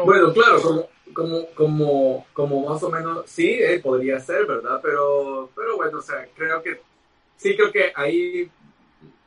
Bueno, 0.05 0.33
claro, 0.33 0.63
como, 0.63 0.89
como, 1.15 1.47
como, 1.55 2.27
como 2.33 2.69
más 2.69 2.83
o 2.83 2.91
menos, 2.91 3.25
sí, 3.27 3.49
eh, 3.61 3.81
podría 3.81 4.21
ser, 4.21 4.47
¿verdad? 4.47 4.79
Pero, 4.83 5.51
pero 5.57 5.77
bueno, 5.77 5.99
o 5.99 6.03
sea, 6.03 6.29
creo 6.37 6.63
que, 6.63 6.81
sí 7.37 7.57
creo 7.57 7.73
que 7.73 7.93
ahí, 7.97 8.51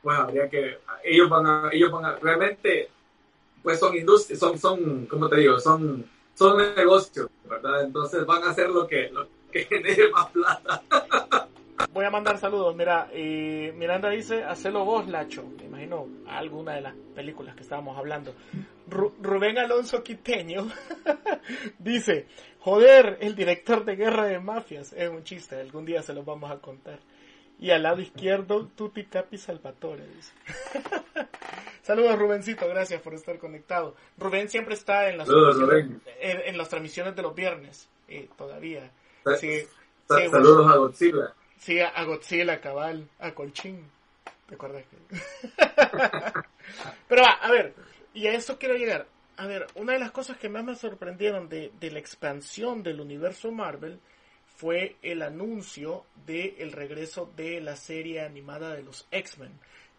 bueno, 0.02 0.22
habría 0.22 0.48
que, 0.48 0.78
ellos 1.02 1.28
van 1.28 1.46
a, 1.46 1.68
ellos 1.72 1.90
van 1.90 2.04
a, 2.04 2.16
realmente, 2.16 2.88
pues 3.64 3.80
son 3.80 3.96
industrias, 3.96 4.38
son, 4.38 4.58
son, 4.58 5.06
¿cómo 5.06 5.26
te 5.26 5.38
digo? 5.38 5.58
Son, 5.58 6.04
son 6.34 6.74
negocios, 6.76 7.30
¿verdad? 7.48 7.82
Entonces 7.82 8.26
van 8.26 8.44
a 8.44 8.50
hacer 8.50 8.68
lo 8.68 8.86
que, 8.86 9.08
lo 9.08 9.26
que 9.50 9.64
genere 9.64 10.10
más 10.10 10.30
plata. 10.30 10.82
Voy 11.94 12.04
a 12.04 12.10
mandar 12.10 12.38
saludos. 12.38 12.76
Mira, 12.76 13.08
eh, 13.10 13.72
Miranda 13.74 14.10
dice, 14.10 14.44
hacelo 14.44 14.84
vos, 14.84 15.08
Lacho. 15.08 15.44
Me 15.56 15.64
imagino 15.64 16.06
alguna 16.28 16.74
de 16.74 16.82
las 16.82 16.94
películas 17.14 17.56
que 17.56 17.62
estábamos 17.62 17.96
hablando. 17.96 18.34
Rubén 18.86 19.56
Alonso 19.58 20.02
Quiteño 20.02 20.70
dice, 21.78 22.26
joder, 22.60 23.16
el 23.22 23.34
director 23.34 23.84
de 23.84 23.96
Guerra 23.96 24.26
de 24.26 24.40
Mafias. 24.40 24.92
Es 24.92 25.08
un 25.08 25.24
chiste, 25.24 25.58
algún 25.58 25.86
día 25.86 26.02
se 26.02 26.12
los 26.12 26.24
vamos 26.24 26.50
a 26.50 26.58
contar. 26.58 27.00
Y 27.58 27.70
al 27.70 27.82
lado 27.82 28.02
izquierdo, 28.02 28.66
Tuti 28.76 29.06
Capi 29.06 29.38
Salvatore. 29.38 30.06
Dice. 30.06 30.32
Saludos, 31.84 32.18
Rubencito, 32.18 32.66
gracias 32.66 33.02
por 33.02 33.12
estar 33.12 33.38
conectado. 33.38 33.94
Rubén 34.16 34.48
siempre 34.48 34.72
está 34.72 35.10
en 35.10 35.18
las, 35.18 35.28
en, 36.18 36.56
las 36.56 36.70
transmisiones 36.70 37.14
de 37.14 37.20
los 37.20 37.34
viernes, 37.34 37.90
eh, 38.08 38.26
todavía. 38.38 38.90
Saludos 40.08 40.72
a 40.72 40.76
Godzilla. 40.76 41.34
Sí, 41.58 41.78
a 41.80 42.04
Godzilla, 42.04 42.58
cabal, 42.58 43.06
a 43.18 43.34
Colchín. 43.34 43.84
¿Te 44.48 44.54
acuerdas? 44.54 44.84
Pero 47.08 47.22
va, 47.22 47.32
a 47.42 47.50
ver, 47.50 47.74
y 48.14 48.28
a 48.28 48.32
eso 48.32 48.58
quiero 48.58 48.76
llegar. 48.76 49.06
A 49.36 49.46
ver, 49.46 49.66
una 49.74 49.92
de 49.92 49.98
las 49.98 50.10
cosas 50.10 50.38
que 50.38 50.48
más 50.48 50.64
me 50.64 50.76
sorprendieron 50.76 51.50
de, 51.50 51.70
la 51.78 51.98
expansión 51.98 52.82
del 52.82 52.98
universo 52.98 53.52
Marvel 53.52 54.00
fue 54.56 54.96
el 55.02 55.20
anuncio 55.20 56.06
del 56.24 56.54
el 56.56 56.72
regreso 56.72 57.30
de 57.36 57.60
la 57.60 57.76
serie 57.76 58.22
animada 58.22 58.74
de 58.74 58.84
los 58.84 59.06
X-Men. 59.10 59.52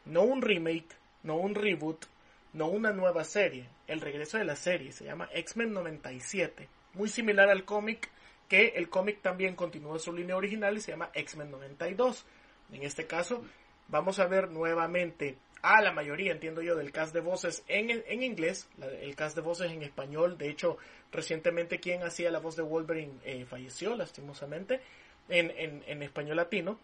No 0.06 0.24
un 0.24 0.42
remake, 0.42 0.88
no 1.26 1.36
un 1.36 1.56
reboot, 1.56 2.06
no 2.54 2.68
una 2.68 2.94
nueva 2.94 3.24
serie. 3.26 3.68
El 3.88 4.00
regreso 4.00 4.38
de 4.38 4.46
la 4.46 4.56
serie 4.56 4.94
se 4.94 5.04
llama 5.04 5.28
X-Men 5.34 5.74
97. 5.74 6.70
Muy 6.94 7.10
similar 7.10 7.50
al 7.50 7.66
cómic 7.66 8.10
que 8.48 8.68
el 8.76 8.90
cómic 8.90 9.22
también 9.22 9.56
continúa 9.56 10.00
su 10.00 10.14
línea 10.14 10.38
original 10.38 10.78
y 10.78 10.82
se 10.82 10.92
llama 10.92 11.10
X-Men 11.14 11.52
92. 11.52 12.26
En 12.72 12.84
este 12.84 13.06
caso, 13.06 13.44
vamos 13.88 14.20
a 14.20 14.28
ver 14.28 14.50
nuevamente 14.50 15.38
a 15.62 15.82
la 15.82 15.92
mayoría, 15.92 16.32
entiendo 16.32 16.62
yo, 16.62 16.76
del 16.76 16.92
cast 16.92 17.14
de 17.14 17.22
voces 17.22 17.64
en, 17.68 17.90
en 17.90 18.24
inglés, 18.24 18.70
el 19.02 19.16
cast 19.16 19.36
de 19.36 19.42
voces 19.42 19.72
en 19.72 19.82
español. 19.82 20.38
De 20.38 20.48
hecho, 20.48 20.78
recientemente 21.12 21.80
quien 21.80 22.04
hacía 22.04 22.30
la 22.30 22.40
voz 22.40 22.56
de 22.56 22.62
Wolverine 22.62 23.14
eh, 23.24 23.46
falleció, 23.46 23.96
lastimosamente, 23.96 24.80
en, 25.28 25.52
en, 25.58 25.84
en, 25.88 26.04
español 26.04 26.38
latino. 26.38 26.80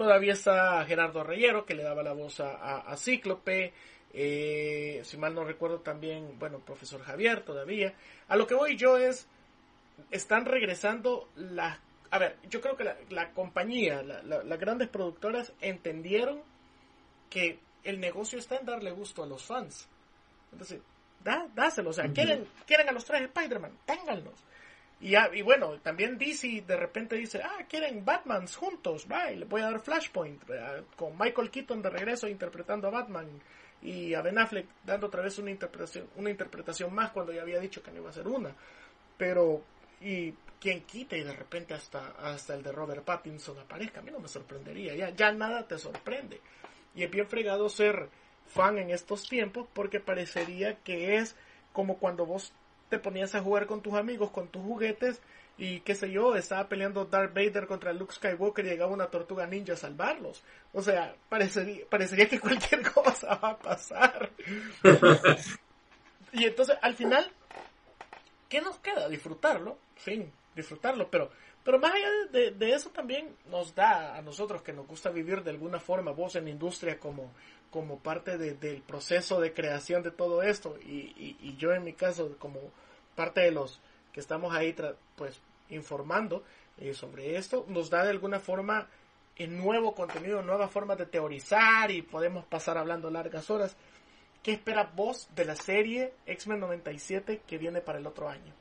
Todavía 0.00 0.32
está 0.32 0.82
Gerardo 0.86 1.22
Reyero, 1.22 1.66
que 1.66 1.74
le 1.74 1.82
daba 1.82 2.02
la 2.02 2.14
voz 2.14 2.40
a, 2.40 2.78
a, 2.78 2.96
Cíclope. 2.96 3.74
Eh, 4.14 5.02
si 5.04 5.18
mal 5.18 5.34
no 5.34 5.44
recuerdo 5.44 5.80
también, 5.80 6.38
bueno, 6.38 6.60
profesor 6.60 7.02
Javier 7.02 7.42
todavía. 7.42 7.92
A 8.26 8.36
lo 8.36 8.46
que 8.46 8.54
voy 8.54 8.78
yo 8.78 8.96
es 8.96 9.28
están 10.10 10.46
regresando 10.46 11.28
las... 11.36 11.78
A 12.10 12.18
ver, 12.18 12.38
yo 12.48 12.62
creo 12.62 12.78
que 12.78 12.84
la, 13.10 13.32
compañía, 13.32 14.02
las 14.02 14.58
grandes 14.58 14.88
productoras 14.88 15.52
entendieron 15.60 16.40
que 17.28 17.58
el 17.84 18.00
negocio 18.00 18.38
está 18.38 18.56
en 18.56 18.64
darle 18.64 18.92
gusto 18.92 19.22
a 19.22 19.26
los 19.26 19.44
fans. 19.44 19.86
Entonces, 20.50 20.80
da, 21.22 21.46
dáselo. 21.54 21.90
O 21.90 21.92
sea, 21.92 22.10
quieren, 22.10 22.46
quieren 22.66 22.88
a 22.88 22.92
los 22.92 23.04
tres 23.04 23.20
Spider-Man, 23.20 23.76
ténganlos. 23.84 24.46
Y, 25.00 25.42
bueno, 25.42 25.78
también 25.80 26.18
DC 26.18 26.64
de 26.66 26.76
repente 26.76 27.16
dice, 27.16 27.40
ah, 27.42 27.64
quieren 27.66 28.04
Batmans 28.04 28.54
juntos, 28.56 29.06
va, 29.10 29.30
le 29.30 29.46
voy 29.46 29.62
a 29.62 29.70
dar 29.70 29.80
Flashpoint, 29.80 30.42
con 30.94 31.16
Michael 31.18 31.50
Keaton 31.50 31.80
de 31.80 31.88
regreso 31.88 32.28
interpretando 32.28 32.88
a 32.88 32.90
Batman 32.90 33.26
y 33.80 34.12
a 34.12 34.20
Ben 34.20 34.38
Affleck 34.38 34.66
dando 34.84 35.06
otra 35.06 35.22
vez 35.22 35.38
una 35.38 35.50
interpretación, 35.50 36.06
una 36.16 36.28
interpretación 36.28 36.94
más 36.94 37.12
cuando 37.12 37.32
ya 37.32 37.40
había 37.40 37.58
dicho 37.58 37.82
que 37.82 37.90
no 37.90 38.00
iba 38.00 38.10
a 38.10 38.12
ser 38.12 38.28
una. 38.28 38.54
Pero 39.16 39.62
y 40.02 40.32
quien 40.60 40.82
quite 40.82 41.16
y 41.16 41.22
de 41.22 41.32
repente 41.32 41.72
hasta, 41.72 42.10
hasta 42.18 42.54
el 42.54 42.62
de 42.62 42.72
Robert 42.72 43.04
Pattinson 43.04 43.58
aparezca, 43.58 44.00
a 44.00 44.02
mí 44.02 44.10
no 44.10 44.20
me 44.20 44.28
sorprendería, 44.28 44.94
ya, 44.94 45.10
ya 45.10 45.32
nada 45.32 45.66
te 45.66 45.78
sorprende. 45.78 46.40
Y 46.94 47.04
es 47.04 47.10
bien 47.10 47.26
fregado 47.26 47.70
ser 47.70 48.08
fan 48.48 48.78
en 48.78 48.90
estos 48.90 49.28
tiempos 49.28 49.66
porque 49.72 50.00
parecería 50.00 50.76
que 50.80 51.16
es 51.16 51.36
como 51.72 51.98
cuando 51.98 52.26
vos 52.26 52.52
te 52.90 52.98
ponías 52.98 53.34
a 53.34 53.40
jugar 53.40 53.66
con 53.66 53.80
tus 53.80 53.94
amigos, 53.94 54.30
con 54.30 54.48
tus 54.48 54.62
juguetes 54.62 55.22
y 55.56 55.80
qué 55.80 55.94
sé 55.94 56.10
yo, 56.10 56.36
estaba 56.36 56.68
peleando 56.68 57.04
Darth 57.04 57.34
Vader 57.34 57.66
contra 57.66 57.92
Luke 57.92 58.14
Skywalker 58.14 58.64
y 58.66 58.68
llegaba 58.68 58.92
una 58.92 59.06
tortuga 59.06 59.46
ninja 59.46 59.74
a 59.74 59.76
salvarlos. 59.76 60.42
O 60.72 60.82
sea, 60.82 61.14
parecería, 61.28 62.28
que 62.28 62.40
cualquier 62.40 62.82
cosa 62.92 63.36
va 63.36 63.50
a 63.50 63.58
pasar. 63.58 64.30
y 66.32 66.44
entonces 66.44 66.76
al 66.82 66.94
final 66.94 67.30
¿qué 68.50 68.60
nos 68.60 68.78
queda? 68.78 69.08
Disfrutarlo, 69.08 69.78
fin, 69.96 70.30
disfrutarlo, 70.54 71.08
pero, 71.10 71.30
pero 71.64 71.78
más 71.78 71.92
allá 71.92 72.08
de, 72.32 72.72
eso 72.72 72.90
también 72.90 73.36
nos 73.50 73.74
da 73.74 74.16
a 74.16 74.22
nosotros 74.22 74.62
que 74.62 74.72
nos 74.72 74.86
gusta 74.86 75.10
vivir 75.10 75.42
de 75.42 75.50
alguna 75.50 75.78
forma, 75.78 76.12
vos 76.12 76.34
en 76.36 76.44
la 76.44 76.50
industria 76.50 76.98
como, 76.98 77.32
como 77.70 77.98
parte 77.98 78.38
del 78.38 78.82
proceso 78.82 79.40
de 79.40 79.52
creación 79.52 80.02
de 80.02 80.10
todo 80.10 80.42
esto 80.42 80.78
y, 80.82 81.36
y, 81.40 81.56
yo 81.56 81.72
en 81.72 81.84
mi 81.84 81.92
caso 81.92 82.36
como 82.38 82.60
parte 83.14 83.42
de 83.42 83.50
los 83.50 83.80
que 84.12 84.20
estamos 84.20 84.54
ahí 84.54 84.74
pues 85.16 85.40
informando 85.68 86.42
eh, 86.78 86.94
sobre 86.94 87.36
esto, 87.36 87.66
nos 87.68 87.90
da 87.90 88.04
de 88.04 88.10
alguna 88.10 88.40
forma 88.40 88.88
en 89.36 89.58
nuevo 89.58 89.94
contenido, 89.94 90.42
nuevas 90.42 90.70
formas 90.70 90.98
de 90.98 91.06
teorizar 91.06 91.90
y 91.90 92.02
podemos 92.02 92.44
pasar 92.46 92.78
hablando 92.78 93.10
largas 93.10 93.50
horas. 93.50 93.76
¿Qué 94.42 94.52
espera 94.52 94.90
vos 94.94 95.28
de 95.34 95.44
la 95.44 95.56
serie 95.56 96.14
X-Men 96.26 96.60
97 96.60 97.42
que 97.46 97.58
viene 97.58 97.80
para 97.80 97.98
el 97.98 98.06
otro 98.06 98.28
año? 98.28 98.52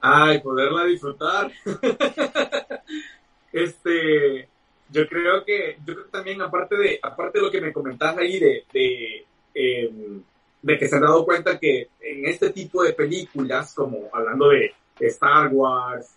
Ay, 0.00 0.40
poderla 0.40 0.84
disfrutar. 0.84 1.50
este, 3.52 4.48
yo 4.90 5.08
creo 5.08 5.44
que, 5.44 5.76
yo 5.86 5.94
creo 5.94 6.04
que 6.06 6.10
también 6.10 6.42
aparte 6.42 6.76
de, 6.76 6.98
aparte 7.02 7.38
de 7.38 7.44
lo 7.44 7.50
que 7.50 7.60
me 7.60 7.72
comentás 7.72 8.16
ahí 8.16 8.38
de, 8.38 8.64
de, 8.72 9.26
em, 9.54 10.22
de 10.62 10.78
que 10.78 10.88
se 10.88 10.96
han 10.96 11.02
dado 11.02 11.24
cuenta 11.24 11.58
que 11.58 11.88
en 12.00 12.26
este 12.26 12.50
tipo 12.50 12.82
de 12.82 12.92
películas, 12.92 13.74
como 13.74 14.08
hablando 14.12 14.48
de, 14.50 14.74
Star 15.00 15.48
Wars, 15.50 16.14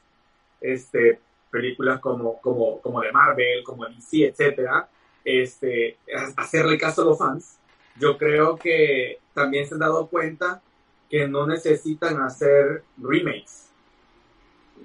este, 0.59 1.17
películas 1.49 2.01
como, 2.01 2.41
como, 2.41 2.81
como 2.81 2.99
de 2.99 3.13
Marvel, 3.13 3.63
como 3.63 3.85
DC, 3.85 4.25
etcétera, 4.25 4.89
este, 5.23 5.95
hacerle 6.35 6.77
caso 6.77 7.03
a 7.03 7.05
los 7.05 7.17
fans, 7.17 7.59
yo 7.97 8.17
creo 8.17 8.57
que 8.57 9.19
también 9.33 9.65
se 9.65 9.75
han 9.75 9.79
dado 9.79 10.07
cuenta 10.07 10.61
que 11.09 11.27
no 11.27 11.47
necesitan 11.47 12.21
hacer 12.21 12.83
remakes, 12.97 13.69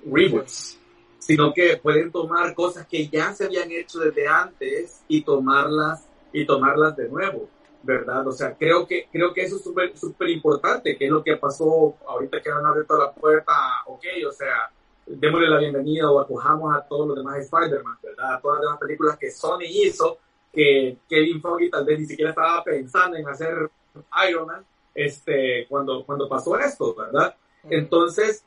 reboots, 0.07 0.79
sino 1.19 1.53
que 1.53 1.77
pueden 1.77 2.11
tomar 2.11 2.55
cosas 2.55 2.87
que 2.87 3.09
ya 3.09 3.35
se 3.35 3.45
habían 3.45 3.71
hecho 3.71 4.01
desde 4.01 4.27
antes 4.27 5.03
y 5.09 5.23
tomarlas 5.23 6.07
y 6.33 6.47
tomarlas 6.47 6.97
de 6.97 7.09
nuevo. 7.09 7.49
¿verdad? 7.83 8.27
O 8.27 8.33
sea, 8.33 8.55
creo 8.57 8.87
que, 8.87 9.09
creo 9.11 9.33
que 9.33 9.43
eso 9.43 9.57
es 9.57 9.63
súper 9.63 9.97
súper 9.97 10.29
importante, 10.31 10.97
que 10.97 11.07
es 11.07 11.11
lo 11.11 11.23
que 11.23 11.37
pasó 11.37 11.97
ahorita 12.07 12.41
que 12.43 12.51
han 12.51 12.67
abierto 12.67 12.99
la 12.99 13.13
puerta, 13.13 13.53
ok, 13.87 14.05
o 14.29 14.33
sea, 14.33 14.71
démosle 15.07 15.49
la 15.49 15.59
bienvenida 15.59 16.11
o 16.11 16.21
acojamos 16.21 16.77
a 16.77 16.83
todos 16.83 17.09
los 17.09 17.17
demás 17.17 17.39
Spider-Man, 17.39 17.97
¿verdad? 18.03 18.35
A 18.35 18.41
todas 18.41 18.59
las 18.59 18.67
demás 18.67 18.79
películas 18.81 19.17
que 19.17 19.31
Sony 19.31 19.65
hizo, 19.69 20.19
que 20.53 20.99
Kevin 21.09 21.41
Feige 21.41 21.71
tal 21.71 21.85
vez 21.85 22.01
ni 22.01 22.07
siquiera 22.07 22.31
estaba 22.31 22.63
pensando 22.65 23.17
en 23.17 23.29
hacer 23.29 23.71
Iron 24.29 24.47
Man, 24.47 24.65
este, 24.95 25.67
cuando, 25.69 26.05
cuando 26.05 26.29
pasó 26.29 26.59
esto, 26.59 26.95
¿verdad? 26.95 27.35
Entonces, 27.71 28.45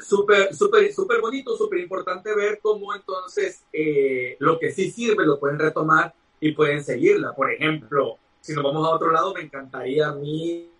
súper, 0.00 0.54
súper, 0.54 0.92
súper 0.92 1.20
bonito, 1.20 1.56
súper 1.56 1.80
importante 1.80 2.34
ver 2.34 2.58
cómo 2.62 2.94
entonces 2.94 3.64
eh, 3.72 4.36
lo 4.38 4.58
que 4.58 4.72
sí 4.72 4.90
sirve 4.90 5.24
lo 5.24 5.38
pueden 5.38 5.58
retomar 5.58 6.14
y 6.40 6.52
pueden 6.52 6.82
seguirla. 6.82 7.34
Por 7.34 7.52
ejemplo, 7.52 8.18
si 8.40 8.54
nos 8.54 8.64
vamos 8.64 8.86
a 8.86 8.94
otro 8.94 9.10
lado, 9.10 9.34
me 9.34 9.42
encantaría 9.42 10.08
a 10.08 10.14
mí, 10.14 10.70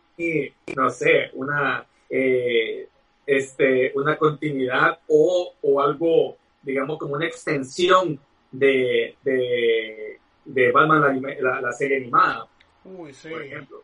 no 0.76 0.90
sé, 0.90 1.30
una, 1.34 1.86
eh, 2.08 2.88
este, 3.26 3.92
una 3.94 4.16
continuidad 4.16 4.98
o, 5.08 5.54
o, 5.62 5.80
algo, 5.80 6.36
digamos, 6.62 6.98
como 6.98 7.14
una 7.14 7.26
extensión 7.26 8.18
de, 8.50 9.16
de, 9.22 10.18
de 10.44 10.72
Batman, 10.72 11.22
la, 11.40 11.60
la, 11.60 11.72
serie 11.72 11.98
animada. 11.98 12.48
Uy, 12.84 13.12
sí. 13.12 13.28
Por 13.28 13.42
ejemplo. 13.42 13.82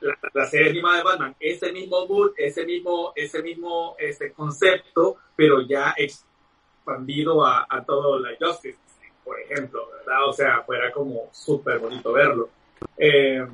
La, 0.00 0.16
la, 0.34 0.46
serie 0.46 0.70
animada 0.70 0.98
de 0.98 1.02
Batman, 1.04 1.36
ese 1.40 1.72
mismo 1.72 2.06
mood, 2.06 2.32
ese 2.36 2.64
mismo, 2.64 3.12
ese 3.16 3.42
mismo 3.42 3.96
este 3.98 4.32
concepto, 4.32 5.16
pero 5.34 5.62
ya 5.62 5.94
expandido 5.96 7.44
a, 7.44 7.66
a 7.68 7.84
todo 7.84 8.18
la 8.18 8.30
Justice, 8.38 8.78
por 9.24 9.40
ejemplo, 9.40 9.88
¿verdad? 9.90 10.28
O 10.28 10.32
sea, 10.32 10.62
fuera 10.62 10.92
como 10.92 11.28
súper 11.32 11.78
bonito 11.78 12.12
verlo. 12.12 12.50
Eh, 12.96 13.44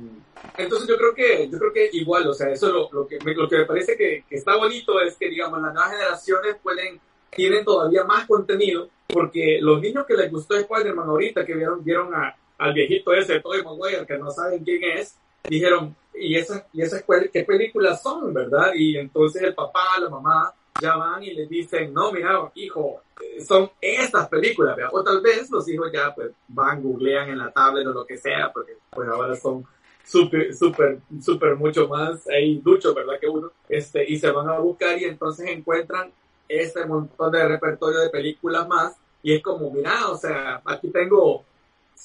entonces 0.57 0.87
yo 0.87 0.97
creo 0.97 1.15
que 1.15 1.49
yo 1.49 1.57
creo 1.57 1.73
que 1.73 1.89
igual, 1.93 2.27
o 2.27 2.33
sea, 2.33 2.49
eso 2.49 2.71
lo, 2.71 2.89
lo 2.91 3.07
que 3.07 3.17
me, 3.23 3.33
lo 3.33 3.47
que 3.47 3.57
me 3.57 3.65
parece 3.65 3.95
que, 3.95 4.23
que, 4.27 4.35
está 4.35 4.55
bonito 4.57 4.99
es 4.99 5.15
que 5.15 5.29
digamos 5.29 5.61
las 5.61 5.73
nuevas 5.73 5.91
generaciones 5.91 6.55
pueden 6.61 6.99
tienen 7.29 7.65
todavía 7.65 8.03
más 8.03 8.27
contenido 8.27 8.89
porque 9.07 9.59
los 9.61 9.81
niños 9.81 10.05
que 10.05 10.15
les 10.15 10.29
gustó 10.29 10.55
Spider-Man 10.55 11.09
ahorita 11.09 11.45
que 11.45 11.55
vieron 11.55 11.83
vieron 11.83 12.13
a, 12.13 12.35
al 12.57 12.73
viejito 12.73 13.13
ese 13.13 13.39
Tobey 13.39 13.63
Maguire 13.63 14.05
que 14.05 14.17
no 14.17 14.29
saben 14.31 14.63
quién 14.63 14.83
es 14.83 15.17
dijeron 15.49 15.95
y 16.13 16.35
esas 16.35 16.63
y 16.73 16.81
esas 16.81 17.03
qué 17.31 17.43
películas 17.43 18.01
son, 18.01 18.33
¿verdad? 18.33 18.71
Y 18.75 18.97
entonces 18.97 19.41
el 19.41 19.53
papá, 19.53 19.99
la 19.99 20.09
mamá 20.09 20.53
ya 20.81 20.95
van 20.95 21.23
y 21.23 21.33
les 21.33 21.49
dicen, 21.49 21.93
no, 21.93 22.11
mira, 22.11 22.51
hijo, 22.55 23.01
son 23.45 23.69
estas 23.79 24.27
películas, 24.27 24.75
¿verdad? 24.75 24.91
o 24.93 25.03
tal 25.03 25.21
vez 25.21 25.49
los 25.49 25.67
hijos 25.69 25.91
ya 25.93 26.13
pues 26.13 26.31
van, 26.47 26.81
googlean 26.81 27.29
en 27.29 27.37
la 27.37 27.51
tablet 27.51 27.87
o 27.87 27.93
lo 27.93 28.05
que 28.05 28.17
sea, 28.17 28.51
porque 28.53 28.73
pues 28.89 29.07
ahora 29.07 29.35
son 29.35 29.65
súper, 30.03 30.53
súper, 30.53 30.99
súper 31.21 31.55
mucho 31.55 31.87
más 31.87 32.27
ahí 32.27 32.59
duchos, 32.63 32.93
¿verdad? 32.93 33.19
Que 33.19 33.27
uno, 33.27 33.51
este, 33.69 34.09
y 34.09 34.17
se 34.17 34.31
van 34.31 34.49
a 34.49 34.59
buscar 34.59 34.99
y 34.99 35.05
entonces 35.05 35.47
encuentran 35.47 36.11
ese 36.47 36.85
montón 36.85 37.31
de 37.31 37.47
repertorio 37.47 37.99
de 37.99 38.09
películas 38.09 38.67
más 38.67 38.95
y 39.21 39.33
es 39.33 39.41
como, 39.41 39.71
mira, 39.71 40.09
o 40.09 40.17
sea, 40.17 40.61
aquí 40.65 40.89
tengo 40.89 41.45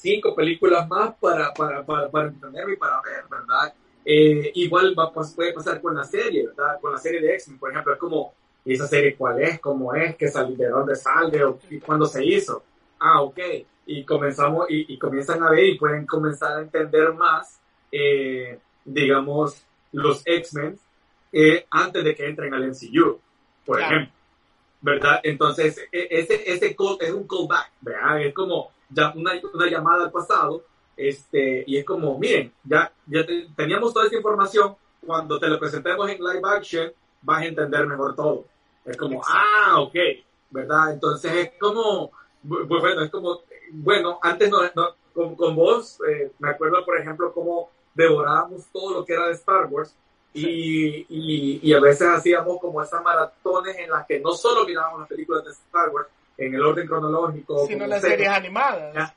cinco 0.01 0.33
películas 0.33 0.87
más 0.87 1.13
para, 1.15 1.53
para, 1.53 1.83
para, 1.83 2.09
para 2.09 2.27
entenderme 2.29 2.73
y 2.73 2.77
para 2.77 3.01
ver, 3.01 3.23
¿verdad? 3.29 3.73
Eh, 4.05 4.51
igual 4.55 4.95
va, 4.97 5.11
puede 5.11 5.53
pasar 5.53 5.81
con 5.81 5.95
la 5.95 6.03
serie, 6.03 6.47
¿verdad? 6.47 6.79
Con 6.81 6.93
la 6.93 6.97
serie 6.97 7.21
de 7.21 7.33
X-Men, 7.35 7.59
por 7.59 7.71
ejemplo, 7.71 7.93
es 7.93 7.99
como, 7.99 8.33
¿y 8.63 8.73
esa 8.73 8.87
serie 8.87 9.15
cuál 9.15 9.41
es? 9.41 9.59
¿Cómo 9.59 9.93
es? 9.93 10.15
¿Qué 10.15 10.29
salió? 10.29 10.55
¿De 10.55 10.69
dónde 10.69 10.95
sale? 10.95 11.43
¿O 11.43 11.59
cuándo 11.85 12.05
se 12.05 12.25
hizo? 12.25 12.63
Ah, 12.99 13.21
ok. 13.21 13.39
Y 13.85 14.05
comenzamos, 14.05 14.69
y, 14.69 14.93
y 14.93 14.97
comienzan 14.97 15.43
a 15.43 15.51
ver 15.51 15.65
y 15.65 15.77
pueden 15.77 16.05
comenzar 16.05 16.57
a 16.57 16.61
entender 16.61 17.13
más, 17.13 17.59
eh, 17.91 18.57
digamos, 18.85 19.61
los 19.91 20.21
X-Men 20.25 20.79
eh, 21.31 21.65
antes 21.69 22.03
de 22.03 22.15
que 22.15 22.25
entren 22.25 22.53
al 22.53 22.67
MCU, 22.67 23.19
por 23.65 23.77
claro. 23.77 23.95
ejemplo. 23.95 24.15
¿Verdad? 24.81 25.19
Entonces, 25.23 25.77
e, 25.91 26.07
ese, 26.09 26.53
ese 26.53 26.75
es 27.01 27.11
un 27.11 27.27
callback, 27.27 27.71
¿verdad? 27.81 28.21
Es 28.21 28.33
como 28.33 28.71
ya 28.89 29.13
una, 29.15 29.33
una 29.53 29.67
llamada 29.67 30.05
al 30.05 30.11
pasado, 30.11 30.63
este, 30.95 31.63
y 31.65 31.77
es 31.77 31.85
como, 31.85 32.17
miren, 32.17 32.51
ya, 32.63 32.91
ya 33.07 33.25
te, 33.25 33.47
teníamos 33.55 33.93
toda 33.93 34.07
esa 34.07 34.17
información, 34.17 34.75
cuando 35.05 35.39
te 35.39 35.47
lo 35.47 35.59
presentemos 35.59 36.09
en 36.09 36.17
live 36.17 36.41
action, 36.43 36.91
vas 37.21 37.41
a 37.41 37.45
entender 37.45 37.87
mejor 37.87 38.15
todo. 38.15 38.45
Es 38.85 38.97
como, 38.97 39.17
Exacto. 39.17 39.39
ah, 39.39 39.81
ok, 39.81 39.95
¿verdad? 40.49 40.93
Entonces 40.93 41.33
es 41.33 41.51
como, 41.59 42.11
bueno, 42.43 43.01
es 43.03 43.11
como, 43.11 43.41
bueno, 43.71 44.19
antes 44.21 44.49
no, 44.49 44.59
no 44.75 44.95
con, 45.13 45.35
con, 45.35 45.55
vos, 45.55 45.99
eh, 46.07 46.31
me 46.39 46.49
acuerdo, 46.49 46.83
por 46.85 46.97
ejemplo, 46.97 47.31
cómo 47.33 47.69
devorábamos 47.93 48.65
todo 48.71 48.93
lo 48.93 49.05
que 49.05 49.13
era 49.13 49.27
de 49.27 49.33
Star 49.33 49.67
Wars 49.67 49.93
y, 50.33 51.05
y, 51.09 51.59
y, 51.63 51.73
a 51.73 51.79
veces 51.79 52.07
hacíamos 52.07 52.59
como 52.59 52.81
esas 52.81 53.03
maratones 53.03 53.77
en 53.77 53.89
las 53.89 54.05
que 54.05 54.19
no 54.19 54.31
solo 54.33 54.65
mirábamos 54.65 55.01
las 55.01 55.09
películas 55.09 55.43
de 55.43 55.51
Star 55.51 55.89
Wars 55.89 56.07
en 56.39 56.55
el 56.55 56.61
orden 56.61 56.87
cronológico, 56.87 57.67
sino 57.67 57.85
las 57.85 58.01
series, 58.01 58.29
animadas. 58.29 58.93
¿ya? 58.93 59.15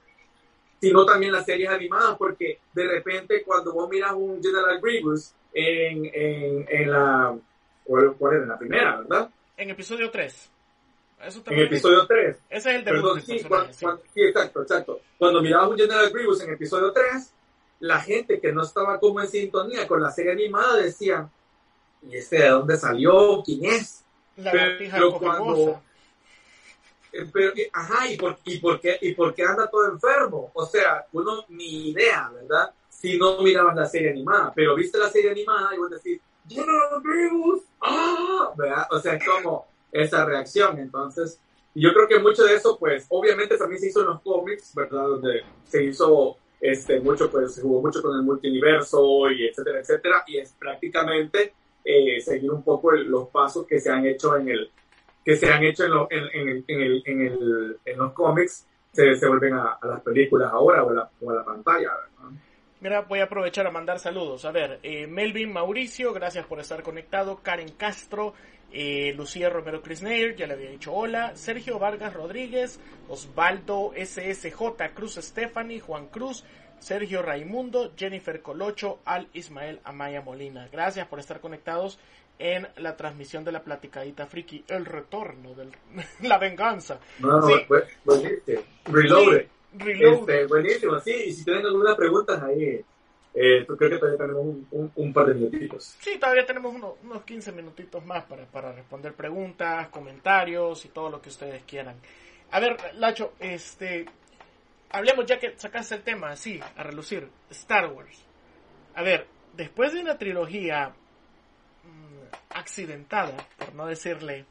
sino 0.81 1.07
también 1.07 1.33
las 1.33 1.45
series 1.45 1.71
animadas, 1.71 2.17
porque 2.19 2.59
de 2.75 2.89
repente 2.89 3.43
cuando 3.45 3.73
vos 3.73 3.89
miras 3.89 4.13
un 4.13 4.43
General 4.43 4.81
Grievous 4.81 5.33
en, 5.55 6.11
en, 6.13 6.67
en 6.69 6.91
la 6.91 7.37
¿Cuál, 7.85 8.15
¿Cuál 8.19 8.35
era? 8.35 8.43
En 8.43 8.49
la 8.49 8.59
primera, 8.59 8.97
¿verdad? 9.01 9.31
En 9.57 9.71
episodio 9.71 10.11
3. 10.11 10.51
Eso 11.25 11.43
en 11.47 11.59
episodio 11.61 12.07
3. 12.07 12.37
Ese 12.51 12.71
es 12.71 12.77
el 12.77 12.85
debut 12.85 13.01
Perdón, 13.01 13.23
sí, 13.23 13.45
cuando, 13.45 13.73
sí. 13.73 13.85
Cuando, 13.85 14.03
sí, 14.13 14.21
exacto, 14.23 14.63
exacto. 14.63 15.01
Cuando 15.19 15.41
mirabas 15.41 15.71
un 15.71 15.79
General 15.79 16.11
Grievous 16.11 16.41
en 16.43 16.51
episodio 16.53 16.93
3, 16.93 17.33
la 17.81 18.01
gente 18.01 18.41
que 18.41 18.53
no 18.53 18.63
estaba 18.63 18.99
como 18.99 19.21
en 19.21 19.29
sintonía 19.29 19.87
con 19.87 20.01
la 20.01 20.11
serie 20.11 20.33
animada 20.33 20.77
decía, 20.77 21.29
¿y 22.03 22.17
este 22.17 22.39
de 22.39 22.49
dónde 22.49 22.77
salió? 22.77 23.43
¿Quién 23.45 23.65
es? 23.67 24.05
La 24.37 24.51
pero 24.51 25.19
cuando... 25.19 25.81
Pero, 27.33 27.53
ajá, 27.73 28.11
¿y 28.11 28.17
por, 28.17 28.39
y, 28.45 28.59
por 28.59 28.81
qué, 28.81 28.99
¿y 29.01 29.15
por 29.15 29.35
qué 29.35 29.45
anda 29.45 29.69
todo 29.69 29.91
enfermo? 29.91 30.51
O 30.55 30.67
sea, 30.67 31.07
uno 31.13 31.45
ni 31.49 31.91
idea, 31.91 32.31
¿verdad? 32.35 32.73
Si 32.89 33.19
no 33.19 33.43
mirabas 33.43 33.77
la 33.77 33.87
serie 33.87 34.11
animada, 34.11 34.53
pero 34.55 34.75
viste 34.75 34.99
la 34.99 35.11
serie 35.11 35.31
animada 35.31 35.75
y 35.75 35.79
vos 35.79 35.91
decís, 35.91 36.21
Grievous, 36.49 37.63
¡ah! 37.81 38.53
¿verdad? 38.57 38.87
O 38.91 38.99
sea, 38.99 39.19
como 39.19 39.67
esa 39.91 40.25
reacción. 40.25 40.79
Entonces, 40.79 41.39
yo 41.75 41.93
creo 41.93 42.09
que 42.09 42.19
mucho 42.19 42.45
de 42.45 42.55
eso, 42.55 42.79
pues, 42.79 43.07
obviamente 43.09 43.57
también 43.57 43.81
se 43.81 43.89
hizo 43.89 44.01
en 44.01 44.07
los 44.07 44.23
cómics, 44.23 44.75
¿verdad? 44.75 45.07
Donde 45.07 45.43
se 45.65 45.85
hizo 45.85 46.37
este, 46.61 47.01
mucho, 47.01 47.31
pues, 47.31 47.55
se 47.55 47.63
jugó 47.63 47.81
mucho 47.83 48.03
con 48.03 48.17
el 48.17 48.23
multiverso 48.23 49.31
y 49.31 49.47
etcétera, 49.47 49.81
etcétera. 49.81 50.25
Y 50.27 50.39
es 50.39 50.53
prácticamente 50.59 51.55
eh, 51.85 52.21
seguir 52.21 52.51
un 52.51 52.63
poco 52.63 52.93
el, 52.93 53.05
los 53.05 53.29
pasos 53.29 53.67
que 53.67 53.81
se 53.81 53.91
han 53.91 54.07
hecho 54.07 54.37
en 54.37 54.49
el, 54.49 54.71
que 55.25 55.37
se 55.37 55.51
han 55.53 55.63
hecho 55.63 55.85
en, 55.85 55.91
lo, 55.91 56.09
en, 56.11 56.25
en, 56.33 56.49
el, 56.49 57.03
en, 57.07 57.21
el, 57.21 57.77
en, 57.85 57.99
los 57.99 58.13
cómics, 58.13 58.67
se, 58.93 59.15
se 59.15 59.29
vuelven 59.29 59.55
a, 59.55 59.79
a, 59.81 59.87
las 59.87 60.01
películas 60.03 60.51
ahora 60.53 60.83
o 60.85 60.91
a 60.91 60.95
la, 60.95 61.11
o 61.21 61.31
a 61.31 61.35
la 61.35 61.45
pantalla. 61.45 61.91
Mira, 62.81 63.03
voy 63.03 63.21
a 63.21 63.25
aprovechar 63.25 63.65
a 63.67 63.71
mandar 63.71 64.01
saludos. 64.01 64.45
A 64.45 64.51
ver, 64.51 64.81
eh, 64.83 65.07
Melvin 65.07 65.53
Mauricio, 65.53 66.13
gracias 66.13 66.45
por 66.47 66.59
estar 66.59 66.83
conectado. 66.83 67.41
Karen 67.41 67.71
Castro, 67.77 68.35
eh, 68.73 69.13
Lucía 69.17 69.49
Romero 69.51 69.83
Crisneir, 69.83 70.35
ya 70.35 70.49
le 70.49 70.55
había 70.55 70.71
dicho 70.71 70.93
hola. 70.93 71.37
Sergio 71.37 71.79
Vargas 71.79 72.13
Rodríguez, 72.13 72.81
Osvaldo 73.09 73.93
SSJ, 73.95 74.95
Cruz 74.95 75.15
Stephanie, 75.15 75.79
Juan 75.79 76.09
Cruz, 76.09 76.45
Sergio 76.81 77.23
Raimundo, 77.23 77.93
Jennifer 77.97 78.43
Colocho, 78.43 78.99
Al 79.05 79.29
Ismael 79.33 79.79
Amaya 79.85 80.21
Molina. 80.21 80.69
Gracias 80.73 81.07
por 81.07 81.21
estar 81.21 81.41
conectados 81.41 82.01
en 82.43 82.67
la 82.79 82.97
transmisión 82.97 83.45
de 83.45 83.53
la 83.53 83.63
platicadita 83.63 84.27
friki, 84.27 84.65
el 84.67 84.85
retorno 84.85 85.55
de 85.55 85.69
la 86.29 86.39
venganza. 86.39 86.99
No, 87.21 87.41
sí. 87.47 87.55
pues, 87.69 87.85
pues, 88.05 88.23
Reloaded. 88.85 89.47
Este, 89.79 90.47
buenísimo, 90.47 90.99
sí, 91.01 91.15
y 91.27 91.33
si 91.33 91.45
tienen 91.45 91.65
algunas 91.65 91.97
preguntas 91.97 92.43
ahí, 92.43 92.85
eh, 93.35 93.65
creo 93.65 93.91
que 93.91 93.97
todavía 93.97 94.19
tenemos 94.19 94.43
un, 94.43 94.67
un, 94.73 94.93
un, 94.95 95.13
par 95.13 95.27
de 95.27 95.35
minutitos. 95.35 95.97
Sí, 96.01 96.19
todavía 96.19 96.45
tenemos 96.45 96.75
unos, 96.75 96.95
unos 97.03 97.23
15 97.23 97.53
minutitos 97.53 98.05
más 98.05 98.25
para, 98.25 98.45
para 98.45 98.73
responder 98.73 99.15
preguntas, 99.15 99.89
comentarios 99.89 100.85
y 100.85 100.89
todo 100.89 101.09
lo 101.11 101.23
que 101.23 101.31
ustedes 101.31 101.63
quieran. 101.63 101.95
A 102.51 102.61
ver, 102.61 102.77
Lacho, 102.97 103.33
este, 103.39 104.05
hablemos 104.91 105.25
ya 105.27 105.39
que 105.39 105.55
sacaste 105.57 105.95
el 105.95 106.03
tema 106.03 106.31
así, 106.33 106.61
a 106.77 106.83
relucir, 106.83 107.29
Star 107.51 107.91
Wars. 107.93 108.27
A 108.95 109.03
ver, 109.03 109.27
después 109.57 109.95
de 109.95 110.01
una 110.01 110.19
trilogía 110.19 110.93
accidentada, 112.51 113.37
por 113.59 113.75
no 113.75 113.87
decirle, 113.87 114.47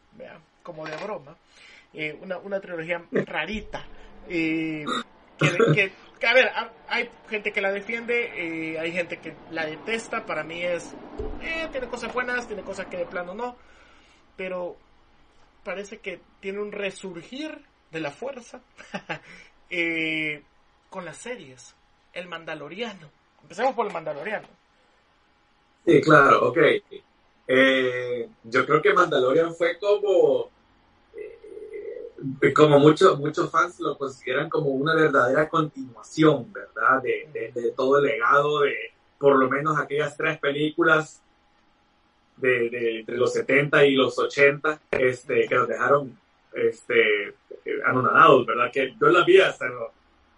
como 0.63 0.85
de 0.85 0.95
broma, 0.97 1.35
eh, 1.93 2.17
una, 2.21 2.37
una 2.37 2.59
trilogía 2.59 3.03
rarita, 3.11 3.85
eh, 4.27 4.85
que, 5.37 5.91
a 6.27 6.33
ver, 6.33 6.51
hay 6.87 7.09
gente 7.29 7.51
que 7.51 7.61
la 7.61 7.71
defiende, 7.71 8.73
eh, 8.73 8.79
hay 8.79 8.91
gente 8.91 9.17
que 9.17 9.35
la 9.49 9.65
detesta, 9.65 10.25
para 10.25 10.43
mí 10.43 10.61
es, 10.63 10.93
tiene 11.71 11.87
cosas 11.87 12.13
buenas, 12.13 12.47
tiene 12.47 12.63
cosas 12.63 12.87
que 12.87 12.97
de 12.97 13.05
plano 13.05 13.33
no, 13.33 13.55
pero 14.37 14.77
parece 15.63 15.99
que 15.99 16.21
tiene 16.39 16.59
un 16.59 16.71
resurgir 16.71 17.63
de 17.91 17.99
la 17.99 18.11
fuerza 18.11 18.61
con 20.89 21.05
las 21.05 21.17
series. 21.17 21.75
El 22.13 22.27
Mandaloriano, 22.27 23.09
Empecemos 23.41 23.73
por 23.73 23.87
el 23.87 23.93
Mandaloriano. 23.93 24.47
Sí, 25.85 26.01
claro, 26.01 26.49
ok. 26.49 26.57
Eh, 27.47 28.29
yo 28.43 28.65
creo 28.65 28.81
que 28.81 28.93
Mandalorian 28.93 29.53
fue 29.55 29.77
como, 29.77 30.49
eh, 31.15 32.53
como 32.53 32.79
muchos 32.79 33.19
muchos 33.19 33.49
fans 33.49 33.79
lo 33.79 33.97
consideran 33.97 34.49
como 34.49 34.69
una 34.69 34.95
verdadera 34.95 35.49
continuación, 35.49 36.51
¿verdad? 36.53 37.01
De, 37.01 37.51
de, 37.53 37.71
todo 37.71 37.97
el 37.97 38.05
legado 38.05 38.61
de 38.61 38.75
por 39.17 39.37
lo 39.37 39.49
menos 39.49 39.77
aquellas 39.77 40.15
tres 40.15 40.39
películas 40.39 41.21
de, 42.37 42.69
de, 42.69 42.99
entre 42.99 43.17
los 43.17 43.33
70 43.33 43.85
y 43.85 43.95
los 43.95 44.17
80 44.17 44.79
este, 44.91 45.47
que 45.47 45.55
nos 45.55 45.67
dejaron 45.67 46.17
este, 46.53 47.35
anonadados, 47.85 48.45
¿verdad? 48.45 48.71
Que 48.71 48.95
yo 48.99 49.07
las 49.07 49.25
vi 49.25 49.39
hasta 49.39 49.67
los 49.67 49.89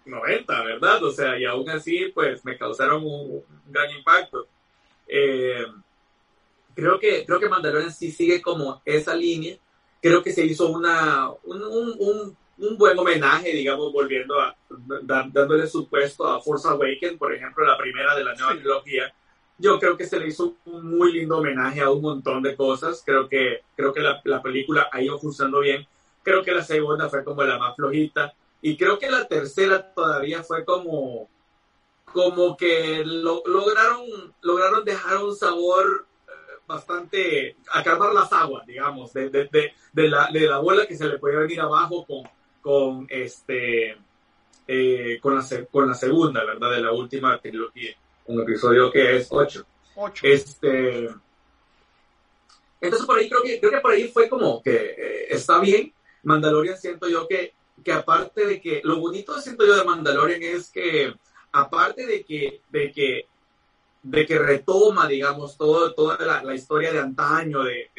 90, 0.06 0.62
¿verdad? 0.64 1.02
O 1.02 1.10
sea, 1.10 1.38
y 1.38 1.44
aún 1.44 1.68
así, 1.70 2.10
pues 2.14 2.44
me 2.44 2.56
causaron 2.56 3.04
un, 3.04 3.42
gran 3.66 3.90
impacto. 3.90 4.46
Eh, 5.06 5.64
creo 6.74 6.98
que, 6.98 7.24
creo 7.24 7.40
que 7.40 7.48
Mandalorian 7.48 7.92
sí 7.92 8.10
sigue 8.10 8.42
como 8.42 8.82
esa 8.84 9.14
línea. 9.14 9.56
Creo 10.00 10.22
que 10.22 10.32
se 10.32 10.44
hizo 10.44 10.68
una, 10.68 11.30
un, 11.44 11.62
un, 11.62 12.36
un 12.58 12.78
buen 12.78 12.98
homenaje, 12.98 13.52
digamos, 13.52 13.92
volviendo 13.92 14.38
a, 14.40 14.54
dándole 15.02 15.66
su 15.66 15.88
puesto 15.88 16.26
a 16.26 16.40
Force 16.40 16.68
Awakens, 16.68 17.18
por 17.18 17.32
ejemplo, 17.34 17.66
la 17.66 17.78
primera 17.78 18.14
de 18.14 18.24
la 18.24 18.34
nueva 18.34 18.54
trilogía. 18.54 19.14
Yo 19.56 19.78
creo 19.78 19.96
que 19.96 20.06
se 20.06 20.18
le 20.18 20.28
hizo 20.28 20.56
un 20.66 20.98
muy 20.98 21.12
lindo 21.12 21.38
homenaje 21.38 21.80
a 21.80 21.90
un 21.90 22.02
montón 22.02 22.42
de 22.42 22.56
cosas. 22.56 23.02
Creo 23.04 23.28
que, 23.28 23.62
creo 23.76 23.92
que 23.92 24.00
la, 24.00 24.20
la 24.24 24.42
película 24.42 24.88
ha 24.92 25.00
ido 25.00 25.18
funcionando 25.18 25.60
bien. 25.60 25.86
Creo 26.22 26.42
que 26.42 26.52
la 26.52 26.64
segunda 26.64 27.08
fue 27.08 27.24
como 27.24 27.42
la 27.44 27.58
más 27.58 27.76
flojita. 27.76 28.34
Y 28.60 28.76
creo 28.76 28.98
que 28.98 29.10
la 29.10 29.28
tercera 29.28 29.92
todavía 29.94 30.42
fue 30.42 30.64
como, 30.64 31.28
como 32.12 32.56
que 32.56 33.02
lo, 33.04 33.42
lograron, 33.46 34.34
lograron 34.40 34.84
dejar 34.84 35.18
un 35.18 35.36
sabor 35.36 36.06
bastante 36.66 37.56
acabar 37.72 38.12
las 38.12 38.32
aguas, 38.32 38.66
digamos, 38.66 39.12
de, 39.12 39.30
de, 39.30 39.72
de, 39.92 40.08
la, 40.08 40.28
de 40.32 40.40
la 40.40 40.58
bola 40.58 40.86
que 40.86 40.96
se 40.96 41.06
le 41.06 41.18
podía 41.18 41.40
venir 41.40 41.60
abajo 41.60 42.04
con, 42.06 42.22
con 42.60 43.06
este 43.10 43.96
eh, 44.66 45.18
con, 45.20 45.34
la, 45.34 45.44
con 45.70 45.88
la 45.88 45.94
segunda, 45.94 46.44
¿verdad? 46.44 46.70
De 46.70 46.80
la 46.80 46.92
última 46.92 47.38
trilogía, 47.38 47.94
un 48.26 48.40
episodio 48.40 48.90
que 48.90 49.16
es 49.16 49.28
8. 49.30 49.66
Este, 50.22 51.08
entonces 52.80 53.06
por 53.06 53.18
ahí 53.18 53.28
creo 53.28 53.42
que, 53.42 53.60
creo 53.60 53.70
que 53.70 53.80
por 53.80 53.92
ahí 53.92 54.08
fue 54.08 54.28
como 54.28 54.62
que 54.62 54.74
eh, 54.74 55.26
está 55.30 55.58
bien. 55.58 55.92
Mandalorian 56.22 56.78
siento 56.78 57.08
yo 57.08 57.28
que, 57.28 57.52
que 57.84 57.92
aparte 57.92 58.46
de 58.46 58.60
que, 58.60 58.80
lo 58.84 58.98
bonito 58.98 59.38
siento 59.40 59.66
yo 59.66 59.76
de 59.76 59.84
Mandalorian 59.84 60.42
es 60.42 60.70
que 60.70 61.14
aparte 61.52 62.06
de 62.06 62.24
que, 62.24 62.62
de 62.70 62.90
que 62.90 63.28
de 64.04 64.26
que 64.26 64.38
retoma, 64.38 65.08
digamos, 65.08 65.56
todo, 65.56 65.94
toda 65.94 66.42
la, 66.42 66.54
historia 66.54 66.92
de 66.92 67.00
antaño, 67.00 67.64
de, 67.64 67.90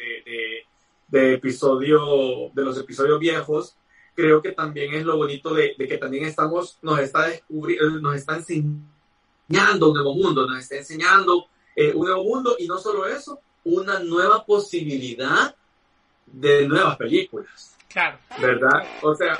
de, 1.08 1.34
episodio, 1.34 2.50
de 2.54 2.62
los 2.62 2.78
episodios 2.78 3.18
viejos, 3.18 3.76
creo 4.14 4.40
que 4.40 4.52
también 4.52 4.94
es 4.94 5.04
lo 5.04 5.16
bonito 5.16 5.52
de, 5.52 5.74
que 5.76 5.98
también 5.98 6.24
estamos, 6.24 6.78
nos 6.80 7.00
está 7.00 7.26
descubriendo, 7.26 7.98
nos 8.00 8.14
está 8.14 8.36
enseñando 8.36 9.88
un 9.88 9.94
nuevo 9.94 10.14
mundo, 10.14 10.46
nos 10.46 10.60
está 10.60 10.76
enseñando 10.76 11.46
eh, 11.74 11.92
un 11.92 12.06
nuevo 12.06 12.22
mundo 12.22 12.56
y 12.58 12.68
no 12.68 12.78
solo 12.78 13.06
eso, 13.06 13.40
una 13.64 13.98
nueva 13.98 14.44
posibilidad 14.46 15.56
de 16.26 16.68
nuevas 16.68 16.96
películas. 16.96 17.76
Claro. 17.88 18.18
¿Verdad? 18.40 18.86
O 19.02 19.14
sea, 19.14 19.38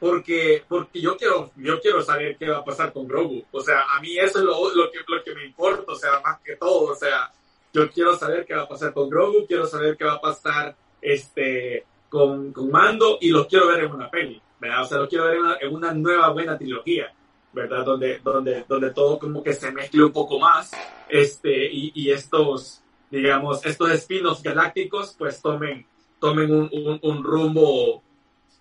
porque, 0.00 0.64
porque 0.68 1.00
yo, 1.00 1.16
quiero, 1.16 1.50
yo 1.56 1.80
quiero 1.80 2.02
saber 2.02 2.36
qué 2.36 2.48
va 2.48 2.58
a 2.58 2.64
pasar 2.64 2.92
con 2.92 3.06
Grogu. 3.06 3.44
O 3.50 3.60
sea, 3.60 3.82
a 3.94 4.00
mí 4.00 4.16
eso 4.16 4.38
es 4.38 4.44
lo, 4.44 4.74
lo, 4.74 4.90
que, 4.90 4.98
lo 5.06 5.22
que 5.22 5.34
me 5.34 5.46
importa, 5.46 5.92
o 5.92 5.96
sea, 5.96 6.20
más 6.24 6.40
que 6.40 6.56
todo. 6.56 6.92
O 6.92 6.94
sea, 6.94 7.32
yo 7.72 7.90
quiero 7.90 8.16
saber 8.16 8.44
qué 8.46 8.54
va 8.54 8.62
a 8.62 8.68
pasar 8.68 8.92
con 8.92 9.10
Grogu, 9.10 9.46
quiero 9.46 9.66
saber 9.66 9.96
qué 9.96 10.04
va 10.04 10.14
a 10.14 10.20
pasar 10.20 10.76
este, 11.02 11.84
con, 12.08 12.52
con 12.52 12.70
Mando 12.70 13.18
y 13.20 13.30
lo 13.30 13.46
quiero 13.46 13.68
ver 13.68 13.84
en 13.84 13.92
una 13.92 14.10
peli, 14.10 14.40
¿verdad? 14.60 14.82
O 14.82 14.86
sea, 14.86 14.98
lo 14.98 15.08
quiero 15.08 15.24
ver 15.24 15.36
en 15.36 15.42
una, 15.42 15.56
en 15.60 15.74
una 15.74 15.92
nueva 15.92 16.30
buena 16.30 16.56
trilogía, 16.56 17.12
¿verdad? 17.52 17.84
Donde, 17.84 18.20
donde, 18.20 18.64
donde 18.68 18.90
todo 18.92 19.18
como 19.18 19.42
que 19.42 19.52
se 19.52 19.72
mezcle 19.72 20.04
un 20.04 20.12
poco 20.12 20.38
más 20.38 20.70
este, 21.08 21.66
y, 21.70 21.92
y 21.94 22.10
estos, 22.10 22.82
digamos, 23.10 23.64
estos 23.66 23.90
espinos 23.90 24.42
galácticos 24.42 25.14
pues 25.18 25.42
tomen, 25.42 25.86
tomen 26.20 26.54
un, 26.54 26.98
un 27.02 27.24
rumbo 27.24 28.02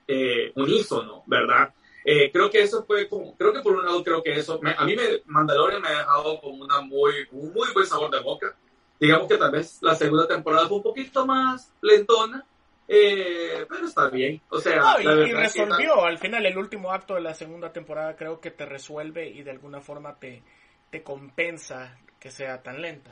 eh, 0.08 0.52
unísono, 0.56 1.24
¿verdad? 1.26 1.74
Eh, 2.10 2.32
creo 2.32 2.50
que 2.50 2.62
eso 2.62 2.86
fue 2.86 3.10
como, 3.10 3.36
creo 3.36 3.52
que 3.52 3.60
por 3.60 3.76
un 3.76 3.84
lado 3.84 4.02
creo 4.02 4.24
que 4.24 4.34
eso, 4.34 4.60
a 4.78 4.86
mí 4.86 4.96
me, 4.96 5.22
Mandalorian 5.26 5.82
me 5.82 5.90
ha 5.90 5.98
dejado 6.00 6.40
con 6.40 6.62
una 6.62 6.80
muy, 6.80 7.14
un 7.32 7.54
muy 7.54 7.68
buen 7.74 7.86
sabor 7.86 8.10
de 8.10 8.22
boca. 8.22 8.56
Digamos 9.00 9.28
que 9.28 9.38
tal 9.38 9.52
vez 9.52 9.80
la 9.82 9.94
segunda 9.94 10.28
temporada 10.28 10.68
fue 10.68 10.78
un 10.78 10.84
poquito 10.84 11.26
más 11.26 11.72
lentona, 11.82 12.46
eh, 12.88 13.66
pero 13.68 13.86
está 13.86 14.08
bien. 14.10 14.42
O 14.50 14.60
sea, 14.60 14.96
y, 15.02 15.34
resolvió 15.34 16.06
al 16.06 16.18
final 16.18 16.46
el 16.46 16.58
último 16.58 16.94
acto 16.94 17.16
de 17.16 17.22
la 17.22 17.34
segunda 17.34 17.74
temporada, 17.74 18.16
creo 18.16 18.40
que 18.40 18.52
te 18.52 18.66
resuelve 18.66 19.28
y 19.28 19.44
de 19.44 19.52
alguna 19.52 19.82
forma 19.82 20.16
te, 20.16 20.42
te 20.90 21.04
compensa 21.04 21.98
que 22.20 22.32
sea 22.32 22.64
tan 22.64 22.82
lenta. 22.82 23.12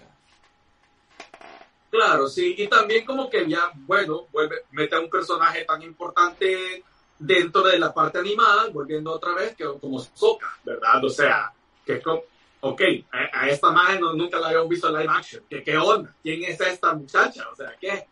Claro, 1.89 2.27
sí, 2.27 2.55
y 2.57 2.67
también 2.67 3.05
como 3.05 3.29
que 3.29 3.47
ya, 3.47 3.71
bueno, 3.73 4.27
vuelve, 4.31 4.63
mete 4.71 4.95
a 4.95 4.99
un 4.99 5.09
personaje 5.09 5.63
tan 5.65 5.81
importante 5.81 6.83
dentro 7.17 7.61
de 7.63 7.79
la 7.79 7.93
parte 7.93 8.19
animada, 8.19 8.67
volviendo 8.69 9.13
otra 9.13 9.33
vez, 9.33 9.55
que 9.55 9.65
como 9.79 9.99
Soka, 9.99 10.57
¿verdad? 10.63 11.03
O 11.03 11.09
sea, 11.09 11.53
que 11.85 11.93
es 11.93 12.03
como, 12.03 12.23
ok, 12.61 12.81
a, 13.11 13.47
esta 13.47 13.71
madre 13.71 13.99
nunca 13.99 14.39
la 14.39 14.47
habíamos 14.47 14.69
visto 14.69 14.89
en 14.89 15.01
live 15.01 15.13
action, 15.13 15.43
¿Qué, 15.49 15.63
¿qué 15.63 15.77
onda? 15.77 16.13
¿Quién 16.21 16.43
es 16.43 16.59
esta 16.59 16.93
muchacha? 16.93 17.49
O 17.49 17.55
sea, 17.55 17.75
¿qué? 17.79 18.07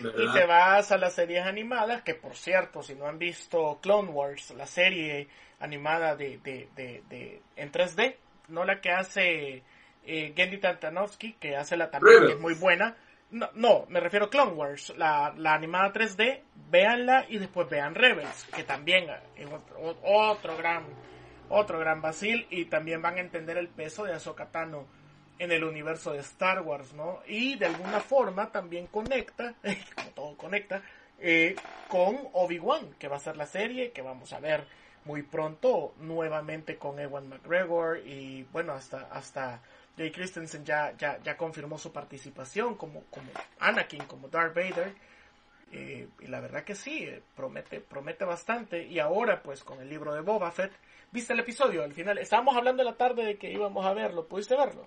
Y 0.00 0.32
te 0.32 0.44
vas 0.46 0.90
a 0.90 0.98
las 0.98 1.14
series 1.14 1.44
animadas, 1.44 2.02
que 2.02 2.14
por 2.14 2.34
cierto, 2.34 2.82
si 2.82 2.94
no 2.94 3.06
han 3.06 3.18
visto 3.18 3.78
Clone 3.80 4.10
Wars, 4.10 4.50
la 4.56 4.66
serie 4.66 5.28
animada 5.60 6.16
de, 6.16 6.38
de, 6.38 6.68
de, 6.76 7.42
en 7.56 7.72
3D, 7.72 8.16
no 8.48 8.64
la 8.64 8.80
que 8.80 8.90
hace 8.90 9.62
eh, 10.04 10.32
Gendy 10.36 10.58
Tantanovsky, 10.58 11.34
que 11.34 11.56
hace 11.56 11.76
la 11.76 11.90
también, 11.90 12.26
que 12.26 12.32
es 12.32 12.40
muy 12.40 12.54
buena, 12.54 12.96
no, 13.34 13.50
no, 13.54 13.84
me 13.88 13.98
refiero 13.98 14.26
a 14.26 14.30
Clone 14.30 14.52
Wars, 14.52 14.94
la, 14.96 15.34
la 15.36 15.54
animada 15.54 15.92
3D, 15.92 16.40
véanla 16.70 17.26
y 17.28 17.38
después 17.38 17.68
vean 17.68 17.96
Rebels, 17.96 18.44
que 18.54 18.62
también 18.62 19.10
es 19.34 19.48
otro, 20.04 20.56
gran, 20.56 20.84
otro 21.48 21.80
gran 21.80 22.00
vacil 22.00 22.46
y 22.48 22.66
también 22.66 23.02
van 23.02 23.16
a 23.16 23.20
entender 23.20 23.58
el 23.58 23.68
peso 23.68 24.04
de 24.04 24.12
Ahsoka 24.12 24.46
Tano 24.46 24.86
en 25.40 25.50
el 25.50 25.64
universo 25.64 26.12
de 26.12 26.20
Star 26.20 26.62
Wars, 26.62 26.94
¿no? 26.94 27.22
Y 27.26 27.56
de 27.56 27.66
alguna 27.66 27.98
forma 27.98 28.52
también 28.52 28.86
conecta, 28.86 29.54
como 29.96 30.10
todo 30.10 30.36
conecta, 30.36 30.82
eh, 31.18 31.56
con 31.88 32.16
Obi-Wan, 32.34 32.94
que 33.00 33.08
va 33.08 33.16
a 33.16 33.20
ser 33.20 33.36
la 33.36 33.46
serie 33.46 33.90
que 33.90 34.02
vamos 34.02 34.32
a 34.32 34.38
ver 34.38 34.64
muy 35.04 35.22
pronto 35.22 35.92
nuevamente 35.98 36.76
con 36.76 37.00
Ewan 37.00 37.28
McGregor 37.28 37.98
y 37.98 38.44
bueno, 38.52 38.74
hasta, 38.74 39.08
hasta 39.10 39.60
Jay 39.96 40.10
Christensen 40.10 40.64
ya, 40.64 40.96
ya, 40.96 41.20
ya 41.22 41.36
confirmó 41.36 41.78
su 41.78 41.92
participación 41.92 42.74
como, 42.74 43.04
como 43.10 43.30
Anakin, 43.60 44.04
como 44.04 44.28
Darth 44.28 44.54
Vader. 44.54 44.92
Eh, 45.72 46.08
y 46.20 46.26
la 46.26 46.40
verdad 46.40 46.64
que 46.64 46.74
sí, 46.74 47.04
eh, 47.04 47.22
promete, 47.36 47.80
promete 47.80 48.24
bastante. 48.24 48.84
Y 48.84 48.98
ahora, 48.98 49.42
pues, 49.42 49.62
con 49.62 49.80
el 49.80 49.88
libro 49.88 50.14
de 50.14 50.20
Boba 50.20 50.50
Fett, 50.50 50.72
¿viste 51.10 51.32
el 51.32 51.40
episodio? 51.40 51.82
Al 51.82 51.92
final, 51.92 52.18
estábamos 52.18 52.56
hablando 52.56 52.82
la 52.82 52.94
tarde 52.94 53.24
de 53.24 53.36
que 53.36 53.50
íbamos 53.50 53.84
a 53.86 53.94
verlo. 53.94 54.26
¿Pudiste 54.26 54.56
verlo? 54.56 54.86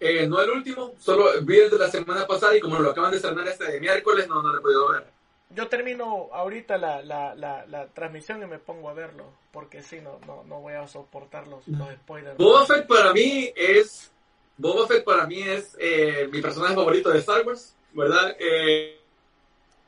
Eh, 0.00 0.26
no 0.26 0.40
el 0.40 0.50
último, 0.50 0.94
solo 0.98 1.30
vi 1.42 1.58
el 1.58 1.70
de 1.70 1.78
la 1.78 1.88
semana 1.88 2.26
pasada 2.26 2.56
y 2.56 2.60
como 2.60 2.78
lo 2.80 2.90
acaban 2.90 3.12
de 3.12 3.18
estrenar 3.18 3.46
este 3.46 3.70
de 3.70 3.80
miércoles, 3.80 4.28
no, 4.28 4.42
no 4.42 4.52
lo 4.52 4.58
he 4.58 4.62
podido 4.62 4.88
ver 4.90 5.14
yo 5.50 5.68
termino 5.68 6.28
ahorita 6.32 6.78
la, 6.78 7.02
la, 7.02 7.34
la, 7.34 7.86
transmisión 7.88 8.42
y 8.42 8.46
me 8.46 8.58
pongo 8.58 8.88
a 8.88 8.94
verlo, 8.94 9.24
porque 9.52 9.82
si 9.82 10.00
no, 10.00 10.18
no, 10.26 10.42
no 10.44 10.60
voy 10.60 10.74
a 10.74 10.86
soportar 10.88 11.46
los, 11.46 11.66
los 11.68 11.92
spoilers. 11.92 12.36
Boba 12.36 12.66
Fett 12.66 12.86
para 12.86 13.12
mí 13.12 13.52
es, 13.54 14.10
Boba 14.56 14.86
Fett 14.86 15.04
para 15.04 15.26
mí 15.26 15.42
es 15.42 15.76
eh, 15.78 16.28
mi 16.32 16.40
personaje 16.40 16.74
favorito 16.74 17.10
de 17.10 17.18
Star 17.20 17.46
Wars, 17.46 17.74
¿verdad? 17.92 18.34
Eh, 18.38 18.98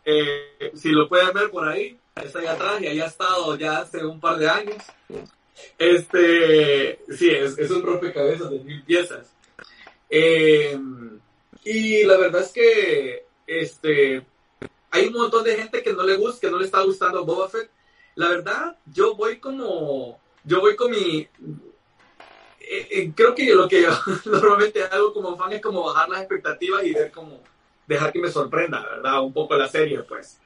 eh, 0.04 0.72
si 0.74 0.90
lo 0.90 1.08
pueden 1.08 1.32
ver 1.32 1.50
por 1.50 1.66
ahí, 1.66 1.98
está 2.14 2.38
ahí 2.38 2.46
atrás 2.46 2.80
y 2.80 2.86
ahí 2.86 3.00
ha 3.00 3.06
estado 3.06 3.56
ya 3.56 3.78
hace 3.78 4.04
un 4.04 4.20
par 4.20 4.36
de 4.36 4.48
años. 4.48 4.82
Este, 5.78 7.00
sí, 7.16 7.30
es, 7.30 7.58
es 7.58 7.70
un 7.70 7.82
rompecabezas 7.82 8.50
de 8.50 8.58
mil 8.60 8.82
piezas. 8.84 9.32
y 11.64 12.04
la 12.04 12.16
verdad 12.18 12.42
es 12.42 12.52
que, 12.52 13.24
este, 13.46 14.22
hay 14.96 15.06
un 15.08 15.14
montón 15.14 15.44
de 15.44 15.56
gente 15.56 15.82
que 15.82 15.92
no 15.92 16.02
le 16.02 16.16
gusta, 16.16 16.40
que 16.40 16.50
no 16.50 16.58
le 16.58 16.64
está 16.64 16.82
gustando 16.82 17.24
Boba 17.24 17.48
Fett. 17.48 17.70
La 18.14 18.28
verdad, 18.28 18.76
yo 18.86 19.14
voy 19.14 19.38
como, 19.38 20.20
yo 20.44 20.60
voy 20.60 20.74
con 20.74 20.90
mi, 20.90 21.28
eh, 22.68 22.88
eh, 22.90 23.12
creo 23.14 23.34
que 23.34 23.54
lo 23.54 23.68
que 23.68 23.86
normalmente 24.24 24.82
hago 24.82 25.12
como 25.12 25.36
fan 25.36 25.52
es 25.52 25.60
como 25.60 25.84
bajar 25.84 26.08
las 26.08 26.20
expectativas 26.20 26.84
y 26.84 26.92
ver 26.92 27.10
como, 27.10 27.40
dejar 27.86 28.12
que 28.12 28.18
me 28.18 28.30
sorprenda, 28.30 28.82
¿verdad? 28.82 29.22
Un 29.22 29.32
poco 29.32 29.56
la 29.56 29.68
serie, 29.68 30.00
pues. 30.00 30.40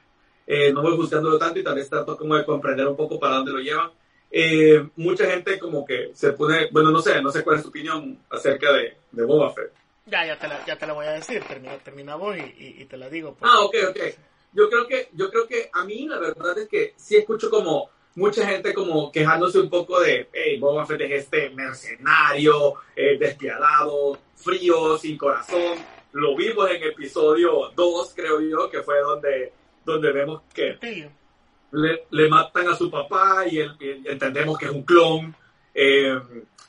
Eh, 0.45 0.71
no 0.73 0.81
voy 0.81 0.95
buscándolo 0.95 1.37
tanto 1.37 1.59
y 1.59 1.63
vez 1.63 1.89
trato 1.89 2.17
como 2.17 2.35
de 2.35 2.45
comprender 2.45 2.87
un 2.87 2.95
poco 2.95 3.19
para 3.19 3.37
dónde 3.37 3.51
lo 3.51 3.59
llevan. 3.59 3.91
eh, 4.33 4.87
mucha 4.95 5.25
gente 5.25 5.59
como 5.59 5.85
que 5.85 6.11
se 6.13 6.33
pone, 6.33 6.69
bueno, 6.71 6.91
no 6.91 7.01
sé, 7.01 7.21
no 7.21 7.31
sé 7.31 7.43
cuál 7.43 7.57
es 7.57 7.63
tu 7.63 7.69
opinión 7.69 8.17
acerca 8.29 8.71
de, 8.73 8.97
de 9.11 9.23
Boba 9.25 9.53
Fett. 9.53 9.73
Ya, 10.05 10.25
ya 10.25 10.37
te 10.37 10.47
la, 10.47 10.65
ya 10.65 10.77
te 10.77 10.87
la 10.87 10.93
voy 10.93 11.05
a 11.05 11.11
decir, 11.11 11.43
termina, 11.43 11.77
termina 11.77 12.15
vos 12.15 12.35
y, 12.37 12.81
y, 12.81 12.85
te 12.85 12.97
la 12.97 13.09
digo. 13.09 13.35
Pues. 13.35 13.51
Ah, 13.51 13.61
ok, 13.61 13.75
ok. 13.89 13.99
Yo 14.53 14.69
creo 14.69 14.87
que, 14.87 15.09
yo 15.13 15.29
creo 15.29 15.47
que 15.47 15.69
a 15.71 15.85
mí 15.85 16.07
la 16.07 16.19
verdad 16.19 16.57
es 16.57 16.67
que 16.67 16.93
sí 16.97 17.15
escucho 17.15 17.49
como 17.49 17.89
mucha 18.15 18.45
gente 18.45 18.73
como 18.73 19.11
quejándose 19.11 19.59
un 19.59 19.69
poco 19.69 19.99
de, 20.01 20.29
hey, 20.33 20.59
Boba 20.59 20.85
Fett 20.85 21.01
es 21.01 21.23
este 21.23 21.49
mercenario, 21.51 22.75
eh, 22.95 23.17
despiadado, 23.17 24.17
frío, 24.35 24.97
sin 24.97 25.17
corazón. 25.17 25.77
Lo 26.13 26.35
vimos 26.35 26.69
en 26.69 26.83
episodio 26.83 27.71
2, 27.75 28.13
creo 28.15 28.41
yo, 28.41 28.69
que 28.69 28.81
fue 28.83 28.99
donde, 28.99 29.53
donde 29.85 30.11
vemos 30.11 30.41
que 30.53 30.77
le, 31.71 32.03
le, 32.09 32.29
matan 32.29 32.67
a 32.67 32.75
su 32.75 32.91
papá 32.91 33.45
y, 33.47 33.61
entendemos 34.05 34.57
que 34.57 34.65
es 34.65 34.71
un 34.71 34.83
clon, 34.83 35.33
eh, 35.73 36.19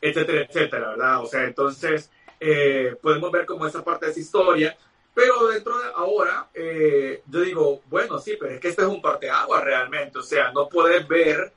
etcétera, 0.01 0.43
etcétera, 0.43 0.91
¿verdad? 0.91 1.23
O 1.25 1.27
sea, 1.27 1.43
entonces 1.45 2.11
eh, 2.39 2.97
podemos 3.01 3.33
ver 3.33 3.47
como 3.47 3.67
esa 3.67 3.83
parte 3.83 4.07
de 4.07 4.13
esa 4.13 4.21
historia. 4.21 4.77
Pero 5.15 5.47
dentro 5.49 5.79
de 5.79 5.89
ahora, 5.95 6.49
eh, 6.55 7.23
yo 7.27 7.41
digo, 7.41 7.83
bueno, 7.87 8.19
sí, 8.19 8.37
pero 8.41 8.55
es 8.55 8.61
que 8.61 8.69
este 8.69 8.83
es 8.83 8.89
un 8.89 9.03
parteagua 9.03 9.61
realmente. 9.61 10.19
O 10.19 10.23
sea, 10.23 10.53
no 10.53 10.69
puedes 10.69 11.07
ver, 11.07 11.53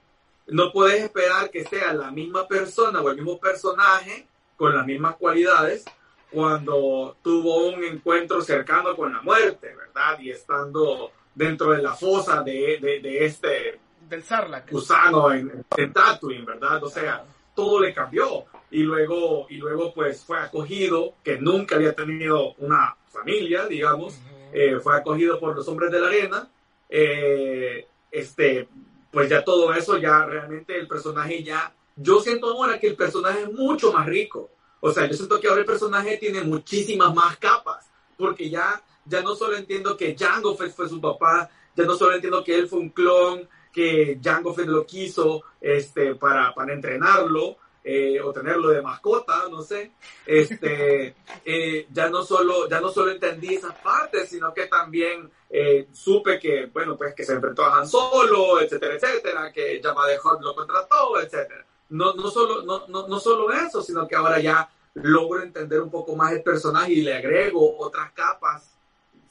no 0.47 0.71
puedes 0.71 1.03
esperar 1.03 1.49
que 1.49 1.63
sea 1.63 1.93
la 1.93 2.11
misma 2.11 2.47
persona 2.47 3.01
o 3.01 3.09
el 3.09 3.15
mismo 3.15 3.39
personaje 3.39 4.27
con 4.57 4.75
las 4.75 4.85
mismas 4.85 5.15
cualidades 5.15 5.85
cuando 6.31 7.15
tuvo 7.21 7.69
un 7.69 7.83
encuentro 7.83 8.41
cercano 8.41 8.95
con 8.95 9.13
la 9.13 9.21
muerte, 9.21 9.73
¿verdad? 9.73 10.19
Y 10.19 10.31
estando 10.31 11.11
dentro 11.33 11.71
de 11.71 11.81
la 11.81 11.93
fosa 11.93 12.41
de, 12.41 12.79
de, 13.01 13.25
este... 13.25 13.79
Del 14.09 14.23
Sarlacc. 14.23 14.69
Gusano 14.69 15.31
en, 15.31 15.65
en 15.77 15.93
Tatooine, 15.93 16.45
¿verdad? 16.45 16.83
O 16.83 16.89
sea, 16.89 17.23
todo 17.55 17.79
le 17.79 17.93
cambió. 17.93 18.45
Y 18.71 18.83
luego, 18.83 19.47
y 19.49 19.55
luego 19.55 19.93
pues 19.93 20.23
fue 20.25 20.39
acogido, 20.39 21.13
que 21.23 21.37
nunca 21.37 21.75
había 21.75 21.93
tenido 21.93 22.53
una 22.57 22.95
familia, 23.15 23.65
digamos, 23.65 24.19
eh, 24.53 24.79
fue 24.79 24.95
acogido 24.95 25.39
por 25.39 25.55
los 25.55 25.67
hombres 25.67 25.91
de 25.91 25.99
la 25.99 26.07
arena, 26.07 26.49
eh, 26.89 27.87
este, 28.11 28.67
pues 29.11 29.29
ya 29.29 29.43
todo 29.43 29.73
eso, 29.73 29.97
ya 29.97 30.25
realmente 30.25 30.77
el 30.77 30.87
personaje 30.87 31.43
ya, 31.43 31.73
yo 31.95 32.19
siento 32.19 32.51
ahora 32.51 32.79
que 32.79 32.87
el 32.87 32.95
personaje 32.95 33.43
es 33.43 33.51
mucho 33.51 33.91
más 33.91 34.05
rico, 34.05 34.51
o 34.81 34.91
sea, 34.91 35.07
yo 35.07 35.13
siento 35.13 35.39
que 35.39 35.47
ahora 35.47 35.61
el 35.61 35.65
personaje 35.65 36.17
tiene 36.17 36.41
muchísimas 36.41 37.13
más 37.13 37.37
capas, 37.37 37.89
porque 38.17 38.49
ya, 38.49 38.81
ya 39.05 39.21
no 39.21 39.35
solo 39.35 39.55
entiendo 39.57 39.97
que 39.97 40.15
Jango 40.17 40.55
Fett 40.55 40.73
fue 40.73 40.87
su 40.87 41.01
papá, 41.01 41.49
ya 41.75 41.85
no 41.85 41.95
solo 41.95 42.15
entiendo 42.15 42.43
que 42.43 42.55
él 42.55 42.67
fue 42.67 42.79
un 42.79 42.89
clon, 42.89 43.47
que 43.71 44.19
Jango 44.23 44.53
Fett 44.53 44.67
lo 44.67 44.85
quiso 44.85 45.43
este, 45.59 46.15
para, 46.15 46.53
para 46.53 46.73
entrenarlo, 46.73 47.57
eh, 47.87 48.19
o 48.19 48.33
tenerlo 48.33 48.69
de 48.69 48.81
mascota, 48.81 49.43
no 49.47 49.61
sé, 49.61 49.91
este, 50.25 51.13
eh, 51.45 51.87
ya, 51.91 52.09
no 52.09 52.23
solo, 52.23 52.67
ya 52.67 52.81
no 52.81 52.89
solo 52.89 53.11
entendí 53.11 53.53
esas 53.53 53.75
partes, 53.75 54.27
sino 54.27 54.51
que 54.55 54.65
también 54.65 55.29
eh, 55.51 55.87
supe 55.93 56.39
que, 56.39 56.65
bueno, 56.65 56.97
pues 56.97 57.13
que 57.13 57.23
se 57.23 57.33
enfrentó 57.33 57.63
a 57.63 57.77
Han 57.77 57.87
Solo, 57.87 58.59
etcétera, 58.59 58.95
etcétera, 58.95 59.51
que 59.53 59.79
Llama 59.79 60.07
de 60.07 60.17
Hot 60.17 60.41
lo 60.41 60.55
contrató, 60.55 61.19
etcétera. 61.21 61.63
No, 61.89 62.15
no, 62.15 62.27
solo, 62.31 62.63
no, 62.63 62.87
no, 62.87 63.07
no 63.07 63.19
solo 63.19 63.51
eso, 63.51 63.83
sino 63.83 64.07
que 64.07 64.15
ahora 64.15 64.39
ya 64.39 64.67
logro 64.95 65.43
entender 65.43 65.79
un 65.79 65.91
poco 65.91 66.15
más 66.15 66.31
el 66.31 66.41
personaje 66.41 66.91
y 66.91 67.01
le 67.01 67.13
agrego 67.13 67.77
otras 67.77 68.11
capas 68.13 68.71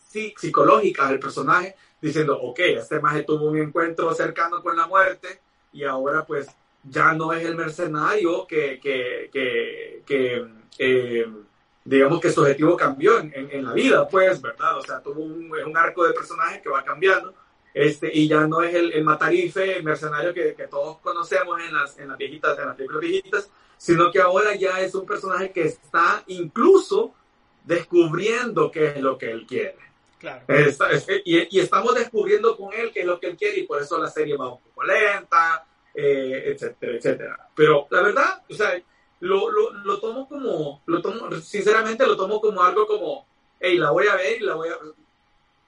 psicológicas 0.09 1.11
al 1.11 1.19
personaje, 1.19 1.75
diciendo, 2.01 2.39
ok, 2.41 2.61
este 2.61 3.01
maje 3.01 3.25
tuvo 3.25 3.47
un 3.47 3.59
encuentro 3.59 4.15
cercano 4.15 4.63
con 4.63 4.77
la 4.77 4.87
muerte 4.87 5.41
y 5.73 5.83
ahora 5.83 6.25
pues 6.25 6.47
ya 6.85 7.13
no 7.13 7.33
es 7.33 7.45
el 7.45 7.57
mercenario 7.57 8.47
que, 8.47 8.79
que, 8.81 9.31
que, 10.07 10.47
eh, 10.79 11.27
digamos 11.85 12.21
que 12.21 12.31
su 12.31 12.41
objetivo 12.41 12.77
cambió 12.77 13.19
en, 13.19 13.33
en, 13.35 13.65
la 13.65 13.73
vida, 13.73 14.07
pues, 14.09 14.41
¿verdad? 14.41 14.79
O 14.79 14.83
sea, 14.83 15.01
tuvo 15.01 15.23
un, 15.23 15.51
un, 15.51 15.77
arco 15.77 16.05
de 16.05 16.13
personaje 16.13 16.61
que 16.63 16.69
va 16.69 16.85
cambiando. 16.85 17.35
Este, 17.73 18.09
y 18.13 18.29
ya 18.29 18.47
no 18.47 18.63
es 18.63 18.75
el, 18.75 18.93
el 18.93 19.03
matarife, 19.03 19.79
el 19.79 19.83
mercenario 19.83 20.33
que, 20.33 20.55
que, 20.55 20.69
todos 20.69 20.99
conocemos 20.99 21.61
en 21.61 21.75
las, 21.75 21.99
en 21.99 22.09
las 22.09 22.19
viejitas, 22.19 22.57
en 22.59 22.67
las 22.67 22.77
películas 22.77 23.01
viejitas, 23.01 23.51
sino 23.77 24.13
que 24.13 24.21
ahora 24.21 24.55
ya 24.55 24.81
es 24.81 24.95
un 24.95 25.05
personaje 25.05 25.51
que 25.51 25.63
está 25.63 26.23
incluso 26.29 27.13
descubriendo 27.65 28.71
qué 28.71 28.89
es 28.89 29.01
lo 29.01 29.19
que 29.19 29.33
él 29.33 29.45
quiere. 29.47 29.79
Claro. 30.21 30.45
y, 31.25 31.59
y, 31.59 31.61
estamos 31.61 31.95
descubriendo 31.95 32.57
con 32.57 32.73
él 32.73 32.93
qué 32.95 33.01
es 33.01 33.07
lo 33.07 33.19
que 33.19 33.27
él 33.27 33.37
quiere 33.37 33.59
y 33.59 33.67
por 33.67 33.83
eso 33.83 33.99
la 33.99 34.09
serie 34.09 34.37
va 34.37 34.55
un 34.55 34.61
poco 34.61 34.85
lenta, 34.85 35.67
eh, 35.95 36.43
etcétera, 36.47 36.97
etcétera. 36.97 37.49
Pero 37.55 37.87
la 37.91 38.03
verdad, 38.03 38.43
o 38.51 38.55
sea, 38.55 38.75
lo, 39.21 39.51
lo, 39.51 39.73
lo, 39.73 40.01
tomo 40.01 40.29
como, 40.29 40.83
lo 40.87 41.01
tomo, 41.01 41.31
sinceramente 41.41 42.07
lo 42.07 42.17
tomo 42.17 42.41
como 42.41 42.63
algo 42.63 42.87
como, 42.87 43.27
hey, 43.61 43.79
la 43.79 43.91
voy 43.91 44.07
a 44.09 44.17
ver 44.17 44.43
y 44.43 44.45
la 44.45 44.55
voy 44.55 44.69
a, 44.69 44.77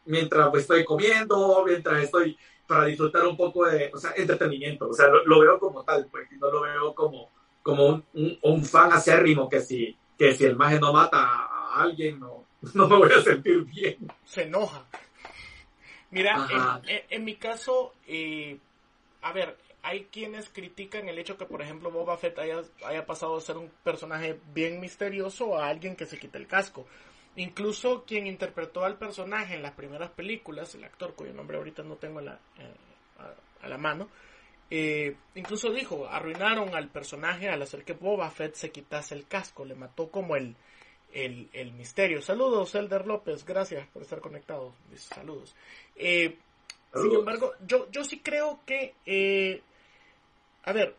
mientras 0.06 0.52
estoy 0.54 0.84
comiendo, 0.84 1.64
mientras 1.64 2.02
estoy, 2.02 2.36
para 2.66 2.86
disfrutar 2.86 3.26
un 3.26 3.36
poco 3.36 3.66
de, 3.66 3.90
o 3.94 3.98
sea, 3.98 4.12
entretenimiento, 4.16 4.88
o 4.88 4.92
sea, 4.92 5.06
lo, 5.08 5.40
veo 5.40 5.58
como 5.58 5.84
tal, 5.84 6.06
pues, 6.10 6.30
no 6.32 6.50
lo 6.50 6.62
veo 6.62 6.94
como, 6.94 7.30
como 7.62 8.02
un, 8.12 8.38
un, 8.42 8.64
fan 8.64 8.92
acérrimo 8.92 9.48
que 9.48 9.60
si, 9.60 9.96
que 10.18 10.34
si 10.34 10.44
el 10.44 10.56
maje 10.56 10.80
no 10.80 10.92
mata 10.92 11.18
a 11.18 11.82
alguien, 11.82 12.18
no, 12.18 12.44
no 12.74 12.88
me 12.88 12.96
voy 12.96 13.12
a 13.12 13.22
sentir 13.22 13.64
bien. 13.64 14.10
Se 14.24 14.42
enoja. 14.42 14.84
Mira, 16.10 16.80
en, 16.86 17.02
en, 17.10 17.24
mi 17.24 17.34
caso, 17.34 17.94
eh, 18.06 18.58
a 19.22 19.32
ver, 19.32 19.56
hay 19.86 20.06
quienes 20.10 20.48
critican 20.48 21.08
el 21.08 21.16
hecho 21.16 21.38
que, 21.38 21.46
por 21.46 21.62
ejemplo, 21.62 21.92
Boba 21.92 22.18
Fett 22.18 22.36
haya, 22.40 22.60
haya 22.84 23.06
pasado 23.06 23.36
de 23.36 23.40
ser 23.42 23.56
un 23.56 23.70
personaje 23.84 24.36
bien 24.52 24.80
misterioso 24.80 25.56
a 25.56 25.68
alguien 25.68 25.94
que 25.94 26.06
se 26.06 26.18
quita 26.18 26.38
el 26.38 26.48
casco. 26.48 26.88
Incluso 27.36 28.04
quien 28.04 28.26
interpretó 28.26 28.84
al 28.84 28.98
personaje 28.98 29.54
en 29.54 29.62
las 29.62 29.74
primeras 29.74 30.10
películas, 30.10 30.74
el 30.74 30.82
actor 30.82 31.14
cuyo 31.14 31.32
nombre 31.32 31.56
ahorita 31.56 31.84
no 31.84 31.94
tengo 31.94 32.20
la, 32.20 32.32
eh, 32.58 32.74
a, 33.62 33.68
la 33.68 33.78
mano, 33.78 34.08
eh, 34.70 35.14
incluso 35.36 35.70
dijo, 35.70 36.08
arruinaron 36.08 36.74
al 36.74 36.88
personaje 36.88 37.48
al 37.48 37.62
hacer 37.62 37.84
que 37.84 37.92
Boba 37.92 38.28
Fett 38.32 38.56
se 38.56 38.72
quitase 38.72 39.14
el 39.14 39.28
casco, 39.28 39.64
le 39.64 39.76
mató 39.76 40.10
como 40.10 40.34
el, 40.34 40.56
el, 41.12 41.48
el 41.52 41.72
misterio. 41.74 42.22
Saludos, 42.22 42.74
Elder 42.74 43.06
López, 43.06 43.44
gracias 43.44 43.86
por 43.86 44.02
estar 44.02 44.18
conectado. 44.18 44.74
Saludos. 44.96 45.54
Eh, 45.94 46.36
sin 46.92 47.12
embargo, 47.12 47.52
yo, 47.64 47.88
yo 47.92 48.02
sí 48.02 48.18
creo 48.18 48.58
que 48.66 49.62
a 50.66 50.72
ver, 50.72 50.96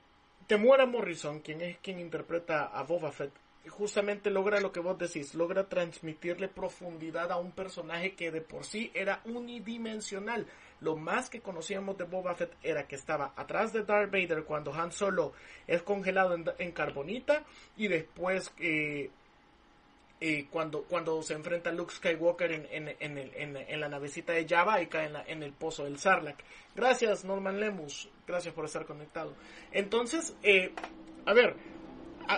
Temuera 0.48 0.86
Morrison, 0.86 1.42
quien 1.42 1.62
es 1.62 1.78
quien 1.80 2.00
interpreta 2.00 2.68
a 2.68 2.84
Boba 2.84 3.12
Fett, 3.12 3.34
justamente 3.68 4.30
logra 4.30 4.62
lo 4.62 4.72
que 4.72 4.80
vos 4.80 4.98
decís, 4.98 5.36
logra 5.36 5.68
transmitirle 5.68 6.48
profundidad 6.48 7.34
a 7.34 7.38
un 7.38 7.52
personaje 7.52 8.16
que 8.16 8.32
de 8.32 8.40
por 8.40 8.64
sí 8.64 8.90
era 8.94 9.22
unidimensional. 9.26 10.48
Lo 10.80 10.96
más 10.96 11.30
que 11.30 11.42
conocíamos 11.42 11.98
de 11.98 12.06
Boba 12.06 12.34
Fett 12.36 12.56
era 12.64 12.88
que 12.88 12.96
estaba 12.96 13.34
atrás 13.36 13.74
de 13.74 13.84
Darth 13.84 14.10
Vader 14.10 14.46
cuando 14.46 14.74
Han 14.74 14.94
Solo 14.94 15.34
es 15.68 15.82
congelado 15.82 16.38
en, 16.58 16.72
carbonita 16.72 17.44
y 17.76 17.90
después 17.90 18.54
eh, 18.60 19.10
eh, 20.22 20.48
cuando, 20.50 20.84
cuando 20.84 21.22
se 21.24 21.34
enfrenta 21.34 21.74
Luke 21.74 21.94
Skywalker 21.94 22.52
en, 22.54 22.68
en, 22.72 22.96
en, 23.00 23.58
en, 23.58 23.80
la 23.82 23.90
navecita 23.90 24.32
de 24.32 24.48
Java 24.48 24.82
y 24.82 24.88
cae 24.88 25.12
en, 25.28 25.44
el 25.44 25.52
pozo 25.52 25.84
del 25.84 26.00
Sarlacc. 26.00 26.40
Gracias, 26.74 27.26
Norman 27.26 27.60
Lemus. 27.60 28.10
Gracias 28.28 28.54
por 28.54 28.66
estar 28.66 28.86
conectado. 28.86 29.34
Entonces, 29.72 30.36
eh, 30.44 30.74
a 31.26 31.34
ver, 31.34 31.56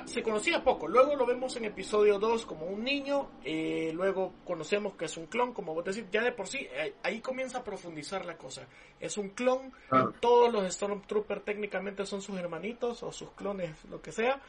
se 0.06 0.22
conocía 0.22 0.64
poco. 0.64 0.88
Luego 0.88 1.16
lo 1.16 1.26
vemos 1.26 1.56
en 1.56 1.66
episodio 1.66 2.20
2 2.20 2.46
como 2.46 2.68
un 2.68 2.84
niño. 2.84 3.32
Eh, 3.44 3.92
luego 3.94 4.34
conocemos 4.46 4.94
que 4.94 5.06
es 5.06 5.18
un 5.18 5.26
clon, 5.26 5.52
como 5.54 5.74
vos 5.74 5.84
decís. 5.84 6.06
Ya 6.12 6.22
de 6.24 6.32
por 6.32 6.48
sí, 6.48 6.68
ahí 7.02 7.22
comienza 7.22 7.60
a 7.60 7.64
profundizar 7.64 8.26
la 8.26 8.38
cosa. 8.38 8.68
Es 9.00 9.18
un 9.18 9.30
clon. 9.30 9.74
Todos 10.20 10.54
los 10.54 10.72
Stormtroopers 10.72 11.44
técnicamente 11.44 12.06
son 12.06 12.22
sus 12.22 12.38
hermanitos 12.38 13.02
o 13.02 13.12
sus 13.12 13.32
clones, 13.32 13.84
lo 13.86 14.02
que 14.02 14.12
sea. 14.12 14.40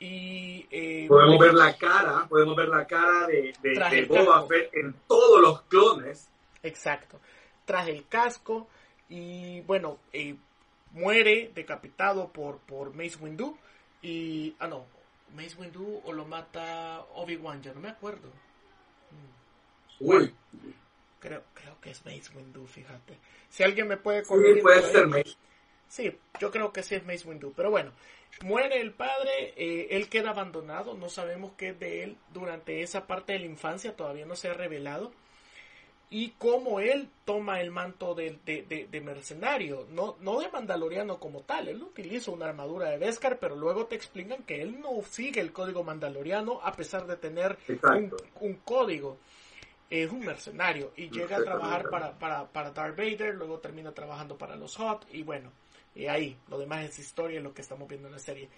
Y, 0.00 0.66
eh, 0.70 1.06
podemos 1.08 1.38
ver 1.38 1.54
la 1.54 1.76
cara, 1.76 2.26
podemos 2.26 2.56
ver 2.56 2.68
la 2.68 2.86
cara 2.86 3.26
de, 3.26 3.52
de, 3.62 4.06
Boba 4.06 4.46
Fett 4.46 4.74
en 4.74 4.94
todos 5.06 5.42
los 5.42 5.62
clones. 5.62 6.30
Exacto. 6.62 7.20
Tras 7.66 7.86
el 7.86 8.08
casco 8.08 8.66
y 9.10 9.60
bueno, 9.62 9.98
eh, 10.12 10.34
muere 10.92 11.50
decapitado 11.54 12.32
por, 12.32 12.58
por 12.58 12.94
Mace 12.94 13.16
Windu 13.20 13.56
y... 14.02 14.54
Ah, 14.58 14.68
no, 14.68 14.86
Mace 15.34 15.56
Windu 15.56 16.00
o 16.04 16.12
lo 16.12 16.24
mata 16.24 17.04
Obi-Wan, 17.14 17.62
ya 17.62 17.72
no 17.72 17.80
me 17.80 17.88
acuerdo. 17.88 18.28
Mm. 19.10 20.04
Uy. 20.04 20.34
Creo, 21.20 21.42
creo 21.54 21.80
que 21.80 21.90
es 21.90 22.04
Mace 22.04 22.30
Windu, 22.34 22.66
fíjate. 22.66 23.18
Si 23.48 23.62
alguien 23.62 23.88
me 23.88 23.96
puede 23.96 24.22
corregir. 24.22 24.56
Sí, 24.56 24.62
puede 24.62 24.82
ser 24.82 25.06
Mace. 25.06 25.36
Sí, 25.88 26.18
yo 26.38 26.50
creo 26.50 26.72
que 26.72 26.82
sí 26.82 26.94
es 26.94 27.04
Mace 27.04 27.28
Windu, 27.28 27.52
pero 27.54 27.70
bueno, 27.70 27.92
Muere 28.44 28.80
el 28.80 28.92
padre, 28.92 29.52
eh, 29.56 29.88
él 29.90 30.08
queda 30.08 30.30
abandonado, 30.30 30.94
no 30.94 31.10
sabemos 31.10 31.52
qué 31.58 31.70
es 31.70 31.78
de 31.78 32.04
él 32.04 32.16
durante 32.32 32.80
esa 32.80 33.06
parte 33.06 33.34
de 33.34 33.40
la 33.40 33.46
infancia, 33.46 33.94
todavía 33.94 34.24
no 34.24 34.34
se 34.34 34.48
ha 34.48 34.54
revelado. 34.54 35.12
Y 36.12 36.30
cómo 36.38 36.80
él 36.80 37.08
toma 37.24 37.60
el 37.60 37.70
manto 37.70 38.16
de, 38.16 38.36
de, 38.44 39.00
mercenario, 39.00 39.86
no, 39.90 40.16
no 40.20 40.40
de 40.40 40.48
mandaloriano 40.50 41.20
como 41.20 41.42
tal, 41.42 41.68
él 41.68 41.80
utiliza 41.82 42.32
una 42.32 42.46
armadura 42.46 42.90
de 42.90 42.98
Beskar, 42.98 43.38
pero 43.38 43.54
luego 43.54 43.86
te 43.86 43.94
explican 43.94 44.42
que 44.42 44.60
él 44.60 44.80
no 44.80 44.90
sigue 45.08 45.40
el 45.40 45.52
código 45.52 45.84
mandaloriano 45.84 46.60
a 46.64 46.72
pesar 46.72 47.06
de 47.06 47.16
tener 47.16 47.56
un, 48.40 48.54
código. 48.64 49.18
Es 49.88 50.10
un 50.10 50.20
mercenario 50.20 50.92
y 50.96 51.10
llega 51.10 51.36
a 51.36 51.44
trabajar 51.44 51.88
para, 51.88 52.18
para, 52.18 52.46
para 52.46 52.70
Darth 52.72 52.96
Vader, 52.96 53.34
luego 53.34 53.58
termina 53.58 53.92
trabajando 53.92 54.36
para 54.36 54.56
los 54.56 54.76
Hot 54.76 55.06
y 55.12 55.22
bueno, 55.22 55.52
y 55.94 56.06
ahí, 56.06 56.36
lo 56.48 56.58
demás 56.58 56.84
es 56.84 56.98
historia, 56.98 57.40
lo 57.40 57.54
que 57.54 57.62
estamos 57.62 57.88
viendo 57.88 58.08
en 58.08 58.14
la 58.14 58.20
serie. 58.20 58.48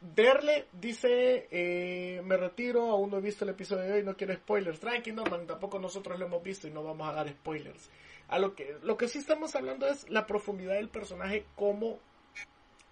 Derle 0.00 0.66
dice, 0.72 1.48
eh, 1.50 2.22
me 2.24 2.36
retiro, 2.36 2.90
aún 2.90 3.10
no 3.10 3.18
he 3.18 3.20
visto 3.20 3.44
el 3.44 3.50
episodio 3.50 3.82
de 3.82 3.92
hoy, 3.94 4.04
no 4.04 4.16
quiero 4.16 4.34
spoilers. 4.34 4.78
Tranqui, 4.78 5.10
no, 5.10 5.24
tampoco 5.24 5.80
nosotros 5.80 6.18
lo 6.18 6.26
hemos 6.26 6.42
visto 6.42 6.68
y 6.68 6.70
no 6.70 6.84
vamos 6.84 7.08
a 7.08 7.12
dar 7.12 7.28
spoilers. 7.28 7.90
A 8.28 8.38
lo 8.38 8.54
que, 8.54 8.76
lo 8.82 8.96
que 8.96 9.08
sí 9.08 9.18
estamos 9.18 9.56
hablando 9.56 9.88
es 9.88 10.08
la 10.08 10.26
profundidad 10.26 10.74
del 10.74 10.88
personaje, 10.88 11.46
cómo 11.56 11.98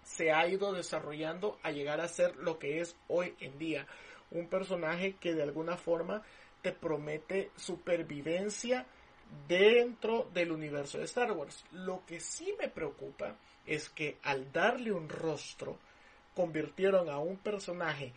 se 0.03 0.33
ha 0.33 0.49
ido 0.49 0.73
desarrollando 0.73 1.59
a 1.63 1.71
llegar 1.71 2.01
a 2.01 2.09
ser 2.09 2.35
lo 2.37 2.59
que 2.59 2.81
es 2.81 2.97
hoy 3.07 3.35
en 3.41 3.59
día. 3.59 3.87
Un 4.31 4.49
personaje 4.49 5.15
que 5.21 5.35
de 5.35 5.43
alguna 5.43 5.77
forma 5.77 6.23
te 6.63 6.73
promete 6.73 7.51
supervivencia 7.57 8.87
dentro 9.47 10.29
del 10.33 10.51
universo 10.51 10.99
de 10.99 11.05
Star 11.05 11.33
Wars. 11.33 11.65
Lo 11.71 12.05
que 12.07 12.19
sí 12.19 12.55
me 12.59 12.69
preocupa 12.69 13.37
es 13.65 13.91
que 13.91 14.19
al 14.23 14.51
darle 14.53 14.93
un 14.93 15.09
rostro, 15.09 15.79
convirtieron 16.37 17.09
a 17.09 17.19
un 17.19 17.39
personaje 17.39 18.13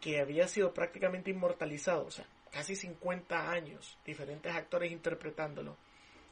que 0.00 0.20
había 0.20 0.46
sido 0.46 0.72
prácticamente 0.72 1.32
inmortalizado, 1.32 2.06
o 2.06 2.10
sea, 2.12 2.24
casi 2.52 2.76
50 2.76 3.50
años, 3.50 3.98
diferentes 4.06 4.54
actores 4.54 4.92
interpretándolo. 4.92 5.76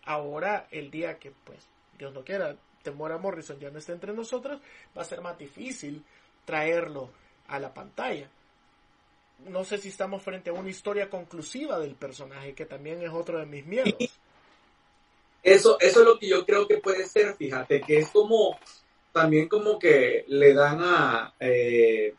Ahora, 0.04 0.68
el 0.70 0.92
día 0.92 1.18
que, 1.18 1.32
pues, 1.32 1.58
Dios 1.98 2.12
no 2.12 2.24
quiera, 2.24 2.56
Temora 2.82 3.18
Morrison 3.18 3.58
ya 3.58 3.70
no 3.70 3.78
esté 3.78 3.92
entre 3.92 4.12
nosotros, 4.12 4.60
va 4.96 5.02
a 5.02 5.06
ser 5.06 5.20
más 5.22 5.36
difícil 5.36 6.04
traerlo 6.44 7.10
a 7.48 7.58
la 7.58 7.74
pantalla. 7.74 8.30
No 9.48 9.64
sé 9.64 9.78
si 9.78 9.88
estamos 9.88 10.22
frente 10.22 10.50
a 10.50 10.52
una 10.52 10.70
historia 10.70 11.10
conclusiva 11.10 11.80
del 11.80 11.96
personaje, 11.96 12.54
que 12.54 12.66
también 12.66 13.02
es 13.02 13.10
otro 13.10 13.40
de 13.40 13.46
mis 13.46 13.66
miedos. 13.66 13.94
Eso, 15.42 15.78
eso 15.78 16.00
es 16.00 16.06
lo 16.06 16.18
que 16.18 16.26
yo 16.26 16.46
creo 16.46 16.66
que 16.66 16.78
puede 16.78 17.06
ser, 17.06 17.36
fíjate, 17.36 17.82
que 17.82 17.98
es 17.98 18.08
como 18.08 18.58
también 19.14 19.48
como 19.48 19.78
que 19.78 20.26
le 20.28 20.52
dan 20.52 20.80
a 20.82 21.32
eh, 21.40 22.14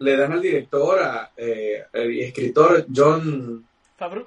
le 0.00 0.16
dan 0.16 0.32
al 0.32 0.42
director 0.42 0.98
a 1.00 1.30
eh, 1.36 1.84
el 1.92 2.20
escritor 2.20 2.86
John 2.92 3.64
Favreau. 3.96 4.26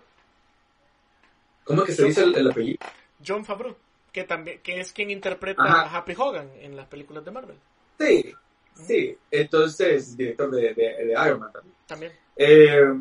¿cómo 1.65 1.81
es 1.81 1.87
que 1.87 1.93
se 1.93 2.05
dice 2.05 2.23
el, 2.23 2.49
apellido? 2.49 2.79
John 3.25 3.43
Favreau 3.43 3.75
que 4.13 4.23
también 4.23 4.59
que 4.61 4.79
es 4.79 4.93
quien 4.93 5.11
interpreta 5.11 5.63
a 5.63 5.97
Happy 5.97 6.13
Hogan 6.17 6.49
en 6.61 6.77
las 6.77 6.87
películas 6.87 7.25
de 7.25 7.31
Marvel. 7.31 7.57
Sí 7.99 8.33
sí. 8.75 9.17
Entonces 9.29 10.15
director 10.17 10.51
de, 10.51 10.73
de, 10.73 11.11
Iron 11.25 11.39
Man 11.39 11.51
también. 11.51 11.75
También. 11.87 12.11
Eh, 12.35 12.93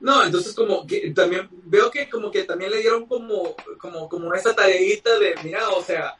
no, 0.00 0.24
entonces 0.24 0.54
como 0.54 0.86
que 0.86 1.10
también 1.10 1.48
veo 1.64 1.90
que 1.90 2.08
como 2.08 2.30
que 2.30 2.44
también 2.44 2.70
le 2.70 2.78
dieron 2.78 3.06
como, 3.06 3.54
como, 3.78 4.08
como 4.08 4.34
esa 4.34 4.54
tareita 4.54 5.18
de, 5.18 5.34
mira, 5.44 5.68
o 5.70 5.82
sea, 5.82 6.16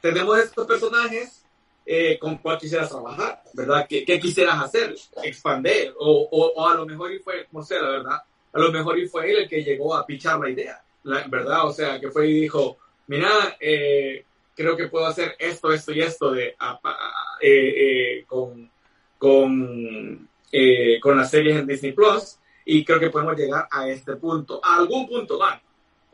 tenemos 0.00 0.38
estos 0.38 0.66
personajes, 0.66 1.43
eh, 1.86 2.18
con 2.18 2.38
cuál 2.38 2.58
quisieras 2.58 2.88
trabajar, 2.88 3.42
¿verdad? 3.52 3.86
¿Qué, 3.88 4.04
quisieras 4.18 4.62
hacer? 4.62 4.94
Expander, 5.22 5.92
o, 5.98 6.28
o, 6.30 6.66
a 6.66 6.74
lo 6.74 6.86
mejor 6.86 7.12
y 7.12 7.18
fue, 7.18 7.46
no 7.52 7.62
sé, 7.62 7.78
la 7.80 7.90
verdad, 7.90 8.18
a 8.52 8.58
lo 8.58 8.72
mejor 8.72 8.98
y 8.98 9.06
fue 9.06 9.30
él 9.30 9.36
el 9.38 9.48
que 9.48 9.62
llegó 9.62 9.94
a 9.94 10.06
pichar 10.06 10.40
la 10.40 10.48
idea, 10.48 10.82
¿verdad? 11.02 11.66
O 11.66 11.72
sea, 11.72 12.00
que 12.00 12.10
fue 12.10 12.28
y 12.28 12.40
dijo, 12.40 12.78
mira, 13.08 13.56
eh, 13.60 14.24
creo 14.54 14.76
que 14.76 14.88
puedo 14.88 15.06
hacer 15.06 15.36
esto, 15.38 15.72
esto 15.72 15.92
y 15.92 16.00
esto 16.00 16.32
de, 16.32 16.56
eh, 17.42 18.24
con, 18.26 18.70
con, 19.18 20.28
con 21.02 21.16
las 21.18 21.30
series 21.30 21.56
en 21.56 21.66
Disney 21.66 21.92
Plus, 21.92 22.38
y 22.64 22.82
creo 22.82 22.98
que 22.98 23.10
podemos 23.10 23.36
llegar 23.36 23.68
a 23.70 23.88
este 23.88 24.16
punto. 24.16 24.58
A 24.64 24.76
algún 24.76 25.06
punto 25.06 25.38
van, 25.38 25.60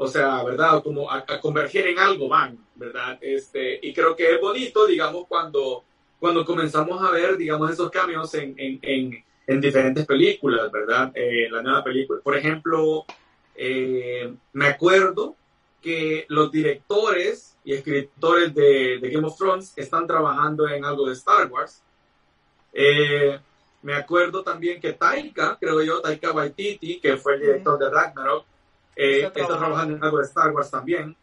o 0.03 0.09
sea, 0.09 0.43
¿verdad? 0.43 0.83
Como 0.83 1.11
a, 1.11 1.27
converger 1.43 1.89
en 1.89 1.99
algo 1.99 2.27
van, 2.27 2.59
¿verdad? 2.75 3.19
Este, 3.21 3.79
y 3.83 3.93
creo 3.93 4.17
que 4.17 4.35
es 4.35 4.41
bonito, 4.41 4.87
digamos, 4.87 5.27
cuando, 5.29 5.85
cuando 6.19 6.43
comenzamos 6.43 7.03
a 7.03 7.11
ver, 7.11 7.37
digamos, 7.37 7.71
esos 7.71 7.91
cambios 7.91 8.33
en, 8.33 8.55
en, 8.57 8.79
en, 8.81 9.25
en 9.47 9.61
diferentes 9.61 10.07
películas, 10.07 10.73
¿verdad? 10.73 11.13
Eh, 11.15 11.49
la 11.51 11.61
nueva 11.61 11.85
película. 11.85 12.19
Por 12.23 12.35
ejemplo, 12.35 13.05
eh, 13.55 14.33
me 14.55 14.69
acuerdo 14.69 15.37
que 15.83 16.25
los 16.29 16.51
directores 16.51 17.59
y 17.63 17.75
escritores 17.75 18.55
de, 18.55 19.01
de, 19.01 19.11
Game 19.11 19.27
of 19.27 19.37
Thrones 19.37 19.75
están 19.77 20.07
trabajando 20.07 20.67
en 20.67 20.83
algo 20.83 21.09
de 21.09 21.13
Star 21.13 21.47
Wars. 21.53 21.83
Eh, 22.73 23.39
me 23.83 23.93
acuerdo 23.93 24.43
también 24.43 24.81
que 24.81 24.95
Taika, 24.95 25.59
creo 25.61 25.83
yo, 25.83 26.01
Taika 26.01 26.33
Waititi, 26.33 27.01
que 27.01 27.19
fue 27.19 27.35
el 27.35 27.41
director 27.41 27.79
de 27.79 27.91
Ragnarok, 27.91 28.47
eh, 29.03 29.21
está, 29.25 29.47
trabajando 29.47 29.97
en 29.97 30.05
algo 30.05 30.19
de 30.19 30.25
Star 30.25 30.51
Wars 30.51 30.71
también. 30.71 31.17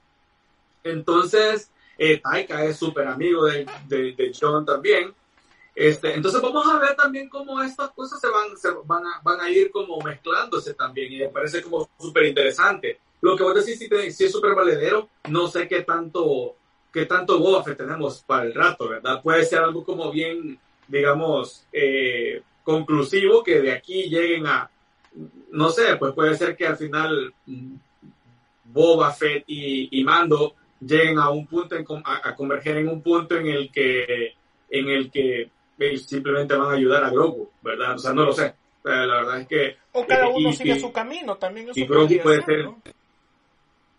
Entonces, 0.83 1.69
eh, 1.95 2.17
Taika 2.17 2.65
es 2.65 2.77
súper 2.77 3.07
amigo 3.07 3.45
de, 3.45 3.67
de, 3.87 4.31
John 4.39 4.65
también. 4.65 5.13
Este, 5.75 6.15
entonces 6.15 6.41
vamos 6.41 6.67
a 6.67 6.79
ver 6.79 6.95
también 6.95 7.29
cómo 7.29 7.61
estas 7.61 7.91
cosas 7.91 8.19
se 8.19 8.27
van, 8.29 8.57
se 8.57 8.69
van, 8.85 9.05
a, 9.05 9.21
van 9.21 9.41
a 9.41 9.49
ir 9.51 9.69
como 9.69 9.99
mezclándose 9.99 10.73
también 10.73 11.13
y 11.13 11.17
me 11.19 11.29
parece 11.29 11.61
como 11.61 11.87
súper 11.99 12.25
interesante. 12.25 12.99
Lo 13.21 13.37
que 13.37 13.43
vos 13.43 13.53
decís 13.53 13.77
si, 13.77 14.11
si 14.11 14.25
es 14.25 14.31
súper 14.31 14.55
valedero, 14.55 15.09
no 15.29 15.47
sé 15.47 15.67
qué 15.67 15.83
tanto, 15.83 16.55
qué 16.91 17.05
tanto 17.05 17.37
Boba 17.37 17.63
tenemos 17.63 18.23
para 18.25 18.45
el 18.45 18.55
rato, 18.55 18.89
¿verdad? 18.89 19.21
Puede 19.21 19.45
ser 19.45 19.59
algo 19.59 19.83
como 19.83 20.11
bien, 20.11 20.59
digamos, 20.87 21.67
eh, 21.71 22.41
conclusivo 22.63 23.43
que 23.43 23.61
de 23.61 23.71
aquí 23.71 24.09
lleguen 24.09 24.47
a, 24.47 24.71
no 25.51 25.69
sé, 25.69 25.95
pues 25.97 26.13
puede 26.13 26.35
ser 26.35 26.55
que 26.55 26.67
al 26.67 26.77
final 26.77 27.33
Boba 28.65 29.11
Fett 29.11 29.43
y, 29.47 30.03
Mando 30.03 30.55
lleguen 30.79 31.17
a 31.17 31.29
un 31.29 31.47
punto, 31.47 31.75
a, 32.05 32.35
converger 32.35 32.77
en 32.77 32.89
un 32.89 33.01
punto 33.01 33.35
en 33.35 33.47
el 33.47 33.71
que, 33.71 34.35
en 34.69 34.89
el 34.89 35.09
que 35.09 35.49
simplemente 36.05 36.55
van 36.55 36.71
a 36.71 36.75
ayudar 36.75 37.03
a 37.03 37.09
Grogu, 37.09 37.49
¿verdad? 37.61 37.95
O 37.95 37.99
sea, 37.99 38.13
no 38.13 38.25
lo 38.25 38.33
sé. 38.33 38.53
La 38.83 39.05
verdad 39.05 39.41
es 39.41 39.47
que... 39.47 39.77
O 39.91 40.05
cada 40.05 40.29
uno 40.29 40.53
sigue 40.53 40.79
su 40.79 40.91
camino, 40.91 41.35
también 41.35 41.69
Y 41.73 41.85
Grogu 41.85 42.21
puede 42.21 42.43
ser... 42.43 42.69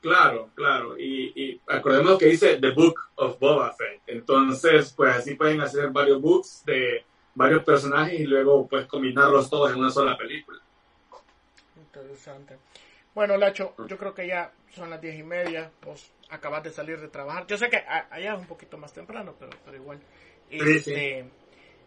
Claro, 0.00 0.50
claro. 0.54 0.96
Y, 0.96 1.32
y 1.34 1.60
acordemos 1.66 2.18
que 2.18 2.26
dice 2.26 2.58
The 2.60 2.70
Book 2.70 3.00
of 3.16 3.38
Boba 3.40 3.74
Fett. 3.74 4.00
Entonces, 4.06 4.94
pues 4.96 5.16
así 5.16 5.34
pueden 5.34 5.60
hacer 5.60 5.90
varios 5.90 6.20
books 6.20 6.62
de 6.64 7.04
varios 7.34 7.64
personajes 7.64 8.18
y 8.18 8.24
luego 8.24 8.66
pues 8.66 8.86
combinarlos 8.86 9.50
todos 9.50 9.72
en 9.72 9.78
una 9.78 9.90
sola 9.90 10.16
película. 10.16 10.60
Interesante. 12.00 12.58
Bueno, 13.14 13.36
Lacho, 13.36 13.74
yo 13.88 13.98
creo 13.98 14.14
que 14.14 14.26
ya 14.26 14.52
son 14.70 14.90
las 14.90 15.00
diez 15.00 15.18
y 15.18 15.22
media, 15.22 15.70
pues 15.80 16.12
acabas 16.30 16.62
de 16.62 16.70
salir 16.70 17.00
de 17.00 17.08
trabajar. 17.08 17.46
Yo 17.46 17.56
sé 17.56 17.68
que 17.68 17.78
allá 17.78 18.34
es 18.34 18.38
un 18.38 18.46
poquito 18.46 18.78
más 18.78 18.92
temprano, 18.92 19.34
pero, 19.38 19.50
pero 19.64 19.76
igual. 19.76 20.00
Este, 20.50 21.24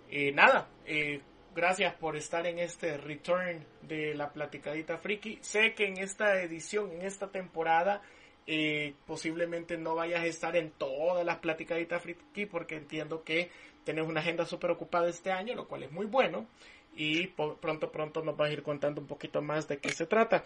eh, 0.09 0.31
nada, 0.33 0.67
eh, 0.85 1.21
gracias 1.55 1.93
por 1.95 2.17
estar 2.17 2.45
en 2.47 2.59
este 2.59 2.97
return 2.97 3.65
de 3.81 4.13
la 4.13 4.31
platicadita 4.31 4.97
friki. 4.97 5.39
Sé 5.41 5.73
que 5.73 5.85
en 5.85 5.97
esta 5.99 6.41
edición, 6.41 6.91
en 6.91 7.03
esta 7.03 7.31
temporada, 7.31 8.01
eh, 8.45 8.95
posiblemente 9.05 9.77
no 9.77 9.95
vayas 9.95 10.21
a 10.21 10.25
estar 10.25 10.55
en 10.57 10.71
todas 10.71 11.25
las 11.25 11.37
platicaditas 11.37 12.01
friki 12.01 12.45
porque 12.45 12.75
entiendo 12.75 13.23
que 13.23 13.51
tenés 13.85 14.05
una 14.05 14.19
agenda 14.19 14.45
súper 14.45 14.71
ocupada 14.71 15.07
este 15.07 15.31
año, 15.31 15.55
lo 15.55 15.67
cual 15.67 15.83
es 15.83 15.91
muy 15.91 16.07
bueno 16.07 16.47
y 16.95 17.27
pronto 17.27 17.91
pronto 17.91 18.21
nos 18.21 18.35
vas 18.35 18.49
a 18.49 18.53
ir 18.53 18.63
contando 18.63 19.01
un 19.01 19.07
poquito 19.07 19.41
más 19.41 19.67
de 19.67 19.77
qué 19.77 19.89
se 19.89 20.05
trata. 20.05 20.43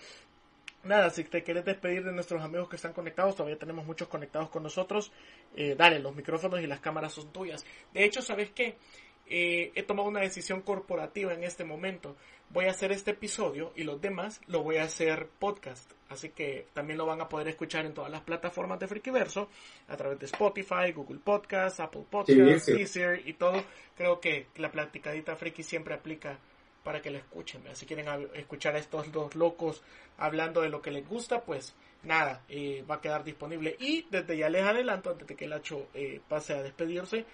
Nada, 0.84 1.10
si 1.10 1.24
te 1.24 1.42
quieres 1.42 1.66
despedir 1.66 2.04
de 2.04 2.12
nuestros 2.12 2.44
amigos 2.44 2.70
que 2.70 2.76
están 2.76 2.94
conectados, 2.94 3.36
todavía 3.36 3.58
tenemos 3.58 3.86
muchos 3.86 4.08
conectados 4.08 4.50
con 4.50 4.62
nosotros, 4.62 5.12
eh, 5.56 5.74
dale, 5.76 5.98
los 5.98 6.16
micrófonos 6.16 6.62
y 6.62 6.68
las 6.68 6.80
cámaras 6.80 7.14
son 7.14 7.32
tuyas. 7.32 7.66
De 7.92 8.06
hecho, 8.06 8.22
¿sabes 8.22 8.52
qué? 8.52 8.78
Eh, 9.28 9.72
he 9.76 9.84
tomado 9.84 10.08
una 10.08 10.22
decisión 10.22 10.62
corporativa 10.62 11.34
en 11.34 11.44
este 11.44 11.64
momento. 11.64 12.16
Voy 12.50 12.66
a 12.66 12.72
hacer 12.72 12.92
este 12.92 13.12
episodio 13.12 13.74
y 13.76 13.84
los 13.84 14.00
demás 14.00 14.40
lo 14.48 14.62
voy 14.64 14.78
a 14.78 14.84
hacer 14.84 15.28
podcast. 15.40 15.92
Así 16.10 16.30
que 16.30 16.68
también 16.74 16.98
lo 16.98 17.06
van 17.06 17.22
a 17.22 17.28
poder 17.28 17.48
escuchar 17.48 17.86
en 17.86 17.94
todas 17.94 18.12
las 18.12 18.22
plataformas 18.22 18.80
de 18.80 18.88
Frikiverso, 18.88 19.50
a 19.88 19.98
través 19.98 20.20
de 20.20 20.28
Spotify, 20.28 20.92
Google 20.94 21.20
Podcasts, 21.24 21.80
Apple 21.80 22.06
Podcasts, 22.10 22.68
Deezer 22.68 23.28
y 23.28 23.34
todo. 23.34 23.64
Creo 23.98 24.20
que 24.20 24.48
la 24.58 24.72
platicadita 24.72 25.36
Friki 25.36 25.64
siempre 25.64 25.96
aplica 25.96 26.38
para 26.84 27.02
que 27.02 27.10
la 27.10 27.18
escuchen. 27.18 27.64
Si 27.74 27.88
quieren 27.88 28.08
escuchar 28.36 28.76
a 28.76 28.80
estos 28.80 29.12
dos 29.12 29.36
locos 29.36 29.82
hablando 30.20 30.62
de 30.62 30.70
lo 30.70 30.84
que 30.84 30.92
les 30.92 31.08
gusta, 31.08 31.42
pues 31.42 31.76
nada, 32.04 32.44
eh, 32.48 32.86
va 32.90 32.96
a 32.96 33.02
quedar 33.02 33.24
disponible. 33.24 33.76
Y 33.80 34.06
desde 34.12 34.38
ya 34.38 34.50
les 34.50 34.62
adelanto, 34.62 35.10
antes 35.10 35.28
de 35.28 35.36
que 35.36 35.46
el 35.46 35.54
Hacho 35.54 35.88
eh, 35.96 36.22
pase 36.30 36.54
a 36.54 36.62
despedirse, 36.62 37.26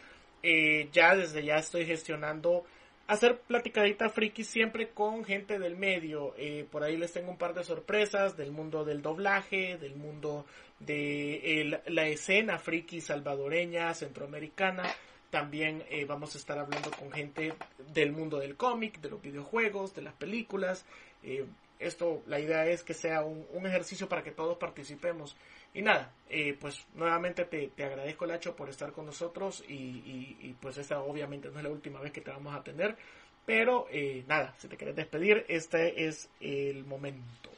eh, 0.43 0.89
ya 0.91 1.15
desde 1.15 1.43
ya 1.43 1.57
estoy 1.57 1.85
gestionando 1.85 2.65
hacer 3.07 3.39
platicadita 3.41 4.09
friki 4.09 4.43
siempre 4.43 4.89
con 4.89 5.25
gente 5.25 5.59
del 5.59 5.75
medio. 5.75 6.33
Eh, 6.37 6.65
por 6.71 6.83
ahí 6.83 6.95
les 6.95 7.11
tengo 7.11 7.29
un 7.29 7.37
par 7.37 7.53
de 7.53 7.63
sorpresas 7.63 8.37
del 8.37 8.51
mundo 8.51 8.85
del 8.85 9.01
doblaje, 9.01 9.77
del 9.77 9.95
mundo 9.95 10.45
de 10.79 11.81
la 11.87 12.07
escena 12.07 12.57
friki 12.57 13.01
salvadoreña, 13.01 13.93
centroamericana. 13.93 14.83
También 15.29 15.83
eh, 15.89 16.05
vamos 16.05 16.35
a 16.35 16.37
estar 16.37 16.57
hablando 16.57 16.89
con 16.91 17.11
gente 17.11 17.53
del 17.93 18.11
mundo 18.11 18.39
del 18.39 18.55
cómic, 18.55 19.01
de 19.01 19.09
los 19.09 19.21
videojuegos, 19.21 19.93
de 19.93 20.01
las 20.03 20.13
películas. 20.13 20.85
Eh, 21.81 21.87
esto, 21.87 22.21
la 22.27 22.39
idea 22.39 22.65
es 22.67 22.83
que 22.83 22.93
sea 22.93 23.23
un, 23.23 23.65
ejercicio 23.65 24.07
para 24.07 24.23
que 24.23 24.31
todos 24.31 24.57
participemos. 24.57 25.35
Y 25.73 25.81
nada, 25.81 26.13
pues 26.59 26.85
nuevamente 26.95 27.45
te, 27.45 27.69
te, 27.69 27.85
agradezco, 27.85 28.25
Lacho, 28.25 28.55
por 28.55 28.69
estar 28.69 28.91
con 28.91 29.05
nosotros 29.05 29.63
y, 29.67 29.73
y, 29.73 30.55
pues 30.59 30.77
esta 30.77 30.99
obviamente 31.01 31.49
no 31.49 31.59
es 31.59 31.63
la 31.63 31.69
última 31.69 32.01
vez 32.01 32.11
que 32.11 32.19
te 32.19 32.31
vamos 32.31 32.53
a 32.53 32.57
atender. 32.57 32.97
Pero 33.45 33.87
eh, 33.91 34.23
nada, 34.27 34.53
si 34.59 34.67
te 34.67 34.77
quieres 34.77 34.95
despedir, 34.95 35.45
este 35.47 36.07
es 36.07 36.29
el 36.39 36.85
momento. 36.85 37.49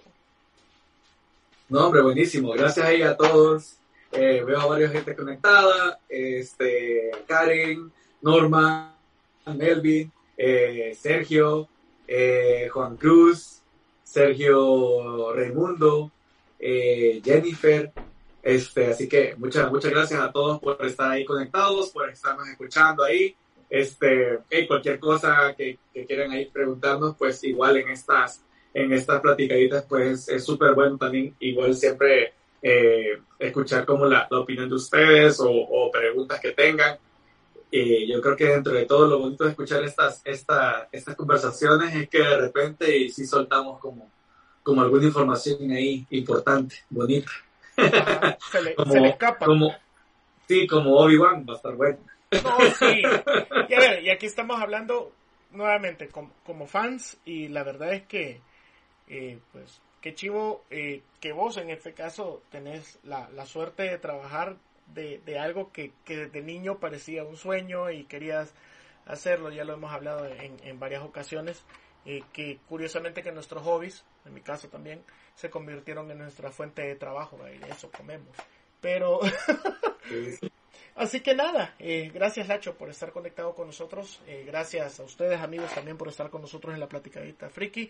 No, 1.70 1.88
hombre, 1.88 2.02
buenísimo. 2.02 2.52
Gracias 2.52 2.86
ahí 2.86 3.02
a 3.02 3.18
todos. 3.18 3.78
Eh, 4.12 4.44
veo 4.45 4.62
a 4.62 4.66
varias 4.66 4.91
gente 4.91 5.16
conectada. 5.16 6.00
Este, 6.08 7.12
Karen, 7.28 7.91
Norma, 8.22 8.95
Melvin, 9.45 10.12
eh, 10.38 10.95
Sergio, 11.00 11.68
Juan 12.72 12.95
Cruz, 12.98 13.62
Sergio 14.04 15.34
Raimundo, 15.34 16.12
Jennifer. 16.60 17.92
Este, 18.42 18.88
así 18.88 19.08
que 19.08 19.36
muchas, 19.38 19.72
muchas 19.72 19.92
gracias 19.92 20.20
a 20.20 20.32
todos 20.32 20.60
por 20.60 20.86
estar 20.86 21.12
ahí 21.12 21.24
conectados, 21.24 21.92
por 21.92 22.10
estarnos 22.10 22.48
escuchando 22.48 23.04
ahí. 23.04 23.36
Este, 23.70 24.40
cualquier 24.68 25.00
cosa 25.00 25.56
que, 25.58 25.80
que, 25.94 26.06
quieran 26.06 26.32
ahí 26.32 26.46
preguntarnos, 26.46 27.16
pues 27.18 27.44
igual 27.44 27.78
en 27.78 27.90
estas, 27.90 28.44
en 28.74 28.94
estas 28.94 29.20
platicaditas, 29.22 29.84
pues 29.90 30.28
es 30.30 30.44
súper 30.44 30.76
bueno 30.76 30.98
también, 30.98 31.36
igual 31.40 31.74
siempre 31.74 32.34
eh, 32.62 33.20
escuchar 33.40 33.84
como 33.86 34.06
la, 34.06 34.28
la, 34.30 34.40
opinión 34.40 34.70
de 34.70 34.76
ustedes 34.76 35.40
o, 35.40 35.50
o 35.50 35.90
preguntas 35.90 36.40
que 36.40 36.52
tengan. 36.52 36.98
Y 37.76 38.06
yo 38.06 38.22
creo 38.22 38.36
que 38.36 38.45
dentro 38.45 38.72
de 38.72 38.86
todo 38.86 39.08
lo 39.08 39.18
bonito 39.18 39.45
de 39.45 39.50
escuchar 39.50 39.84
estas, 39.84 40.22
esta, 40.26 40.88
estas 40.91 41.16
conversaciones 41.16 41.95
es 41.95 42.08
que 42.08 42.20
de 42.20 42.38
repente 42.38 42.95
y 42.95 43.10
sí 43.10 43.26
soltamos 43.26 43.80
como, 43.80 44.12
como 44.62 44.84
alguna 44.84 45.06
información 45.06 45.72
ahí 45.72 46.06
importante, 46.12 46.76
bonita. 46.91 47.32
se, 48.52 48.62
le, 48.62 48.76
como, 48.76 48.94
se 48.94 49.00
le 49.00 49.10
escapa. 49.10 49.48
Como, 49.48 49.76
sí, 50.48 50.68
como 50.68 50.98
Obi-Wan, 50.98 51.48
va 51.50 51.54
a 51.54 51.56
estar 51.56 51.74
bueno. 51.74 51.98
No, 52.44 52.58
sí. 52.78 53.02
Y, 53.70 53.74
a 53.74 53.80
ver, 53.80 54.04
y 54.04 54.12
aquí 54.12 54.28
estamos 54.28 54.62
hablando 54.62 55.12
nuevamente 55.50 56.10
como, 56.10 56.68
fans 56.68 57.18
y 57.26 57.48
la 57.48 57.64
verdad 57.64 57.91
es 57.95 58.04
que, 58.04 58.40
eh, 59.08 59.40
pues, 59.52 59.82
qué 60.00 60.14
chivo 60.14 60.64
eh, 60.70 61.02
que 61.20 61.32
vos 61.32 61.58
en 61.58 61.72
este 61.72 61.94
caso 61.94 62.44
tenés 62.52 63.00
la, 63.04 63.32
la 63.32 63.48
suerte 63.48 63.82
de 63.82 63.98
trabajar 63.98 64.58
de, 64.88 65.22
de 65.26 65.39
algo 65.39 65.72
que, 65.72 65.91
que 66.05 66.18
desde 66.18 66.41
niño 66.41 66.80
parecía 66.80 67.23
un 67.23 67.38
sueño 67.38 67.89
y 67.91 68.05
querías 68.05 68.53
hacerlo, 69.05 69.51
ya 69.51 69.64
lo 69.64 69.73
hemos 69.73 69.91
hablado 69.91 70.26
en, 70.26 70.57
en 70.64 70.80
varias 70.80 71.03
ocasiones, 71.03 71.64
eh, 72.05 72.23
que 72.31 72.60
curiosamente 72.68 73.23
que 73.23 73.31
nuestros 73.31 73.64
hobbies, 73.64 74.05
en 74.26 74.34
mi 74.34 74.41
caso 74.41 74.68
también, 74.69 75.03
se 75.35 75.49
convirtieron 75.49 76.10
en 76.11 76.19
nuestra 76.19 76.51
fuente 76.51 76.81
de 76.81 76.95
trabajo, 76.95 77.39
y 77.47 77.72
eso 77.72 77.91
comemos. 77.91 78.35
Pero 78.81 79.22
Así 80.95 81.22
que 81.22 81.34
nada, 81.34 81.73
eh, 81.80 82.11
gracias 82.14 82.47
Lacho 82.47 82.77
por 82.77 82.89
estar 82.89 83.11
conectado 83.11 83.55
con 83.55 83.65
nosotros, 83.65 84.22
eh, 84.27 84.43
gracias 84.45 84.99
a 84.99 85.03
ustedes 85.03 85.39
amigos 85.39 85.73
también 85.73 85.97
por 85.97 86.07
estar 86.07 86.30
con 86.30 86.41
nosotros 86.41 86.73
en 86.73 86.80
la 86.80 86.88
platicadita 86.88 87.49
friki, 87.49 87.89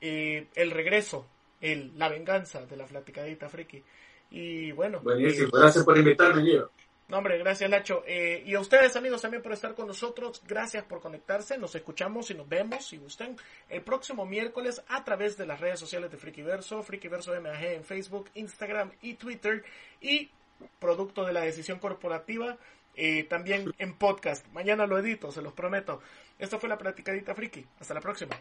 eh, 0.00 0.48
el 0.56 0.70
regreso, 0.72 1.26
el, 1.60 1.96
la 1.96 2.08
venganza 2.08 2.66
de 2.66 2.76
la 2.76 2.86
platicadita 2.86 3.48
friki. 3.48 3.84
Y 4.30 4.72
bueno. 4.72 5.00
Buenísimo, 5.00 5.50
gracias 5.52 5.84
por 5.84 5.98
invitarme, 5.98 6.52
yo. 6.52 6.70
No, 7.08 7.18
hombre, 7.18 7.38
gracias 7.38 7.68
Lacho. 7.68 8.04
y 8.06 8.54
a 8.54 8.60
ustedes 8.60 8.94
amigos 8.94 9.20
también 9.20 9.42
por 9.42 9.52
estar 9.52 9.74
con 9.74 9.88
nosotros, 9.88 10.40
gracias 10.46 10.84
por 10.84 11.00
conectarse, 11.00 11.58
nos 11.58 11.74
escuchamos 11.74 12.30
y 12.30 12.34
nos 12.34 12.48
vemos, 12.48 12.86
si 12.86 12.98
gusten, 12.98 13.36
el 13.68 13.82
próximo 13.82 14.24
miércoles 14.24 14.80
a 14.86 15.02
través 15.02 15.36
de 15.36 15.44
las 15.44 15.58
redes 15.58 15.80
sociales 15.80 16.12
de 16.12 16.18
Frikiverso, 16.18 16.84
Frikiverso 16.84 17.32
MAG 17.40 17.64
en 17.64 17.84
Facebook, 17.84 18.30
Instagram 18.34 18.92
y 19.02 19.14
Twitter. 19.14 19.64
Y 20.00 20.30
producto 20.78 21.24
de 21.24 21.32
la 21.32 21.40
decisión 21.42 21.78
corporativa, 21.78 22.56
eh, 22.94 23.24
también 23.24 23.72
en 23.78 23.94
podcast. 23.94 24.46
Mañana 24.52 24.86
lo 24.86 24.98
edito, 24.98 25.30
se 25.32 25.42
los 25.42 25.52
prometo. 25.52 26.00
Esto 26.38 26.58
fue 26.58 26.68
la 26.68 26.78
platicadita 26.78 27.34
friki. 27.34 27.64
Hasta 27.78 27.94
la 27.94 28.00
próxima. 28.00 28.34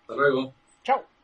Hasta 0.00 0.14
luego. 0.14 0.52
Chao. 0.82 1.15